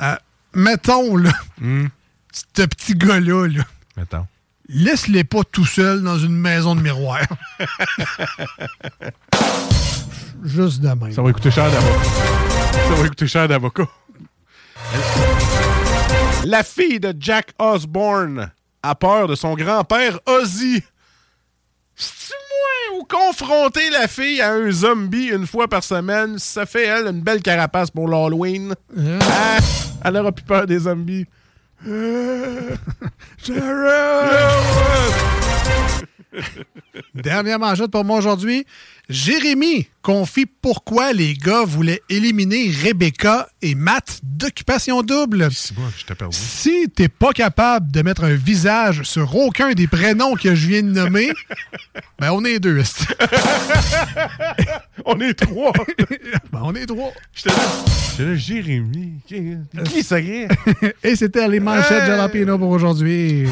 Euh, 0.00 0.14
mettons, 0.54 1.16
là, 1.16 1.32
ce 1.60 2.62
petit 2.62 2.94
gars-là, 2.94 3.48
là, 3.48 3.64
Mettons. 3.96 4.26
laisse-les 4.68 5.24
pas 5.24 5.42
tout 5.50 5.66
seul 5.66 6.02
dans 6.02 6.18
une 6.18 6.36
maison 6.36 6.76
de 6.76 6.80
miroir. 6.80 7.20
Juste 10.44 10.80
de 10.80 10.88
même. 10.88 11.12
Ça 11.12 11.22
va 11.22 11.32
coûter 11.32 11.50
cher 11.50 11.70
d'avocat. 11.70 12.04
Ça 12.72 12.94
va 13.02 13.08
coûter 13.08 13.26
cher 13.26 13.48
d'avocat. 13.48 13.86
La 16.44 16.62
fille 16.62 17.00
de 17.00 17.12
Jack 17.18 17.52
Osborne 17.58 18.50
a 18.82 18.94
peur 18.94 19.26
de 19.26 19.34
son 19.34 19.54
grand-père 19.54 20.20
Ozzy. 20.26 20.82
Moins 22.00 23.00
ou 23.00 23.04
confronter 23.04 23.90
la 23.90 24.06
fille 24.08 24.40
à 24.40 24.52
un 24.52 24.70
zombie 24.70 25.26
une 25.28 25.46
fois 25.46 25.68
par 25.68 25.82
semaine, 25.82 26.38
ça 26.38 26.66
fait, 26.66 26.86
elle, 26.86 27.06
une 27.06 27.20
belle 27.20 27.42
carapace 27.42 27.90
pour 27.90 28.08
l'Halloween. 28.08 28.74
Ah, 29.20 29.58
elle 30.04 30.16
aura 30.16 30.32
plus 30.32 30.44
peur 30.44 30.66
des 30.66 30.80
zombies. 30.80 31.26
Dernière 37.14 37.58
manchette 37.58 37.90
pour 37.90 38.04
moi 38.04 38.18
aujourd'hui. 38.18 38.66
Jérémy 39.08 39.88
confie 40.02 40.44
pourquoi 40.44 41.12
les 41.14 41.34
gars 41.34 41.64
voulaient 41.64 42.02
éliminer 42.10 42.70
Rebecca 42.84 43.48
et 43.62 43.74
Matt 43.74 44.20
d'Occupation 44.22 45.02
Double. 45.02 45.48
Si 46.30 46.88
t'es 46.94 47.08
pas 47.08 47.32
capable 47.32 47.90
de 47.90 48.02
mettre 48.02 48.24
un 48.24 48.34
visage 48.34 49.02
sur 49.04 49.34
aucun 49.34 49.72
des 49.72 49.86
prénoms 49.86 50.34
que 50.34 50.54
je 50.54 50.68
viens 50.68 50.82
de 50.82 50.90
nommer, 50.90 51.32
ben 52.18 52.32
on 52.32 52.44
est 52.44 52.58
deux. 52.58 52.82
on 55.06 55.18
est 55.20 55.34
trois. 55.34 55.72
ben 56.52 56.60
on 56.62 56.74
est 56.74 56.86
trois. 56.86 57.12
J'étais 57.32 57.50
là, 58.24 58.34
Jérémy. 58.34 59.20
Qui, 59.26 59.56
qui 59.86 60.02
ça 60.02 60.20
y 60.20 60.30
est? 60.30 60.48
Et 61.02 61.16
c'était 61.16 61.48
les 61.48 61.60
manchettes 61.60 62.02
de 62.02 62.08
Jalapeno 62.08 62.58
pour 62.58 62.70
aujourd'hui. 62.70 63.46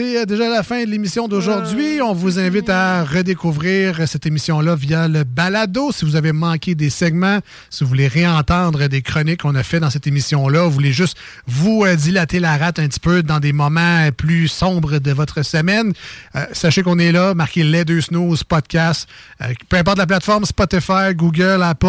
C'est 0.00 0.16
euh, 0.16 0.24
déjà 0.24 0.48
la 0.48 0.62
fin 0.62 0.82
de 0.82 0.88
l'émission 0.90 1.28
d'aujourd'hui. 1.28 2.00
On 2.00 2.14
vous 2.14 2.38
invite 2.38 2.70
à 2.70 3.04
redécouvrir 3.04 4.08
cette 4.08 4.24
émission-là 4.24 4.74
via 4.74 5.08
le 5.08 5.24
balado. 5.24 5.92
Si 5.92 6.06
vous 6.06 6.16
avez 6.16 6.32
manqué 6.32 6.74
des 6.74 6.88
segments, 6.88 7.40
si 7.68 7.84
vous 7.84 7.88
voulez 7.90 8.08
réentendre 8.08 8.88
des 8.88 9.02
chroniques 9.02 9.42
qu'on 9.42 9.54
a 9.54 9.62
fait 9.62 9.78
dans 9.78 9.90
cette 9.90 10.06
émission-là, 10.06 10.62
vous 10.64 10.70
voulez 10.70 10.94
juste 10.94 11.18
vous 11.46 11.84
euh, 11.84 11.96
dilater 11.96 12.40
la 12.40 12.56
rate 12.56 12.78
un 12.78 12.88
petit 12.88 12.98
peu 12.98 13.22
dans 13.22 13.40
des 13.40 13.52
moments 13.52 14.08
plus 14.16 14.48
sombres 14.48 15.00
de 15.00 15.12
votre 15.12 15.42
semaine, 15.44 15.92
euh, 16.34 16.46
sachez 16.52 16.82
qu'on 16.82 16.98
est 16.98 17.12
là, 17.12 17.34
marquez 17.34 17.62
les 17.62 17.84
deux 17.84 18.00
snooze 18.00 18.42
podcast. 18.42 19.06
Euh, 19.42 19.48
peu 19.68 19.76
importe 19.76 19.98
la 19.98 20.06
plateforme, 20.06 20.46
Spotify, 20.46 21.14
Google, 21.14 21.62
Apple, 21.62 21.86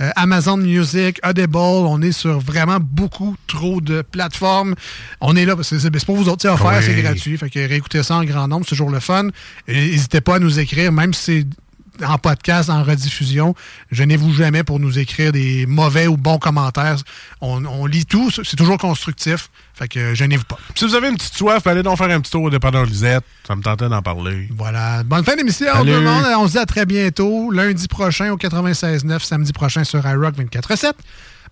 euh, 0.00 0.10
Amazon 0.16 0.56
Music, 0.56 1.20
Audible, 1.24 1.56
on 1.56 2.02
est 2.02 2.10
sur 2.10 2.40
vraiment 2.40 2.78
beaucoup 2.80 3.36
trop 3.46 3.80
de 3.80 4.02
plateformes. 4.02 4.74
On 5.20 5.36
est 5.36 5.44
là, 5.44 5.54
c'est 5.62 5.78
c'est- 5.78 5.90
c'est 5.92 6.04
pour 6.04 6.16
vous 6.16 6.28
autres, 6.28 6.42
c'est 6.42 6.48
offert, 6.48 6.72
Oui. 6.78 6.82
c'est 6.84 7.02
gratuit. 7.02 7.35
Fait 7.38 7.50
que 7.50 7.58
réécoutez 7.58 8.02
ça 8.02 8.16
en 8.16 8.24
grand 8.24 8.48
nombre, 8.48 8.64
c'est 8.64 8.70
toujours 8.70 8.90
le 8.90 9.00
fun. 9.00 9.28
N'hésitez 9.68 10.20
pas 10.20 10.36
à 10.36 10.38
nous 10.38 10.58
écrire, 10.58 10.92
même 10.92 11.12
si 11.14 11.22
c'est 11.22 12.04
en 12.04 12.18
podcast, 12.18 12.68
en 12.68 12.82
rediffusion. 12.82 13.54
Gênez-vous 13.90 14.32
jamais 14.34 14.62
pour 14.64 14.78
nous 14.78 14.98
écrire 14.98 15.32
des 15.32 15.64
mauvais 15.66 16.06
ou 16.06 16.18
bons 16.18 16.38
commentaires. 16.38 16.96
On, 17.40 17.64
on 17.64 17.86
lit 17.86 18.04
tout, 18.04 18.30
c'est 18.30 18.56
toujours 18.56 18.76
constructif. 18.76 19.48
Fait 19.72 19.88
que 19.88 20.14
gênez-vous 20.14 20.44
pas. 20.44 20.58
Si 20.74 20.84
vous 20.86 20.94
avez 20.94 21.08
une 21.08 21.16
petite 21.16 21.34
soif, 21.34 21.66
allez 21.66 21.82
donc 21.82 21.96
faire 21.96 22.10
un 22.10 22.20
petit 22.20 22.30
tour 22.30 22.42
au 22.42 22.50
dépanneur 22.50 22.84
Lisette. 22.84 23.24
Ça 23.46 23.56
me 23.56 23.62
tentait 23.62 23.88
d'en 23.88 24.02
parler. 24.02 24.46
Voilà. 24.54 25.04
Bonne 25.04 25.24
fin 25.24 25.36
d'émission, 25.36 25.66
tout 25.72 25.78
Salut. 25.78 25.90
le 25.92 26.00
monde. 26.02 26.24
On 26.38 26.46
se 26.46 26.52
dit 26.52 26.58
à 26.58 26.66
très 26.66 26.84
bientôt, 26.84 27.50
lundi 27.50 27.88
prochain 27.88 28.30
au 28.30 28.36
96.9, 28.36 29.20
samedi 29.24 29.52
prochain 29.54 29.84
sur 29.84 30.06
iRock 30.06 30.34
24.7. 30.36 30.92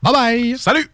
Bye 0.03 0.13
bye! 0.13 0.57
Salut! 0.59 0.94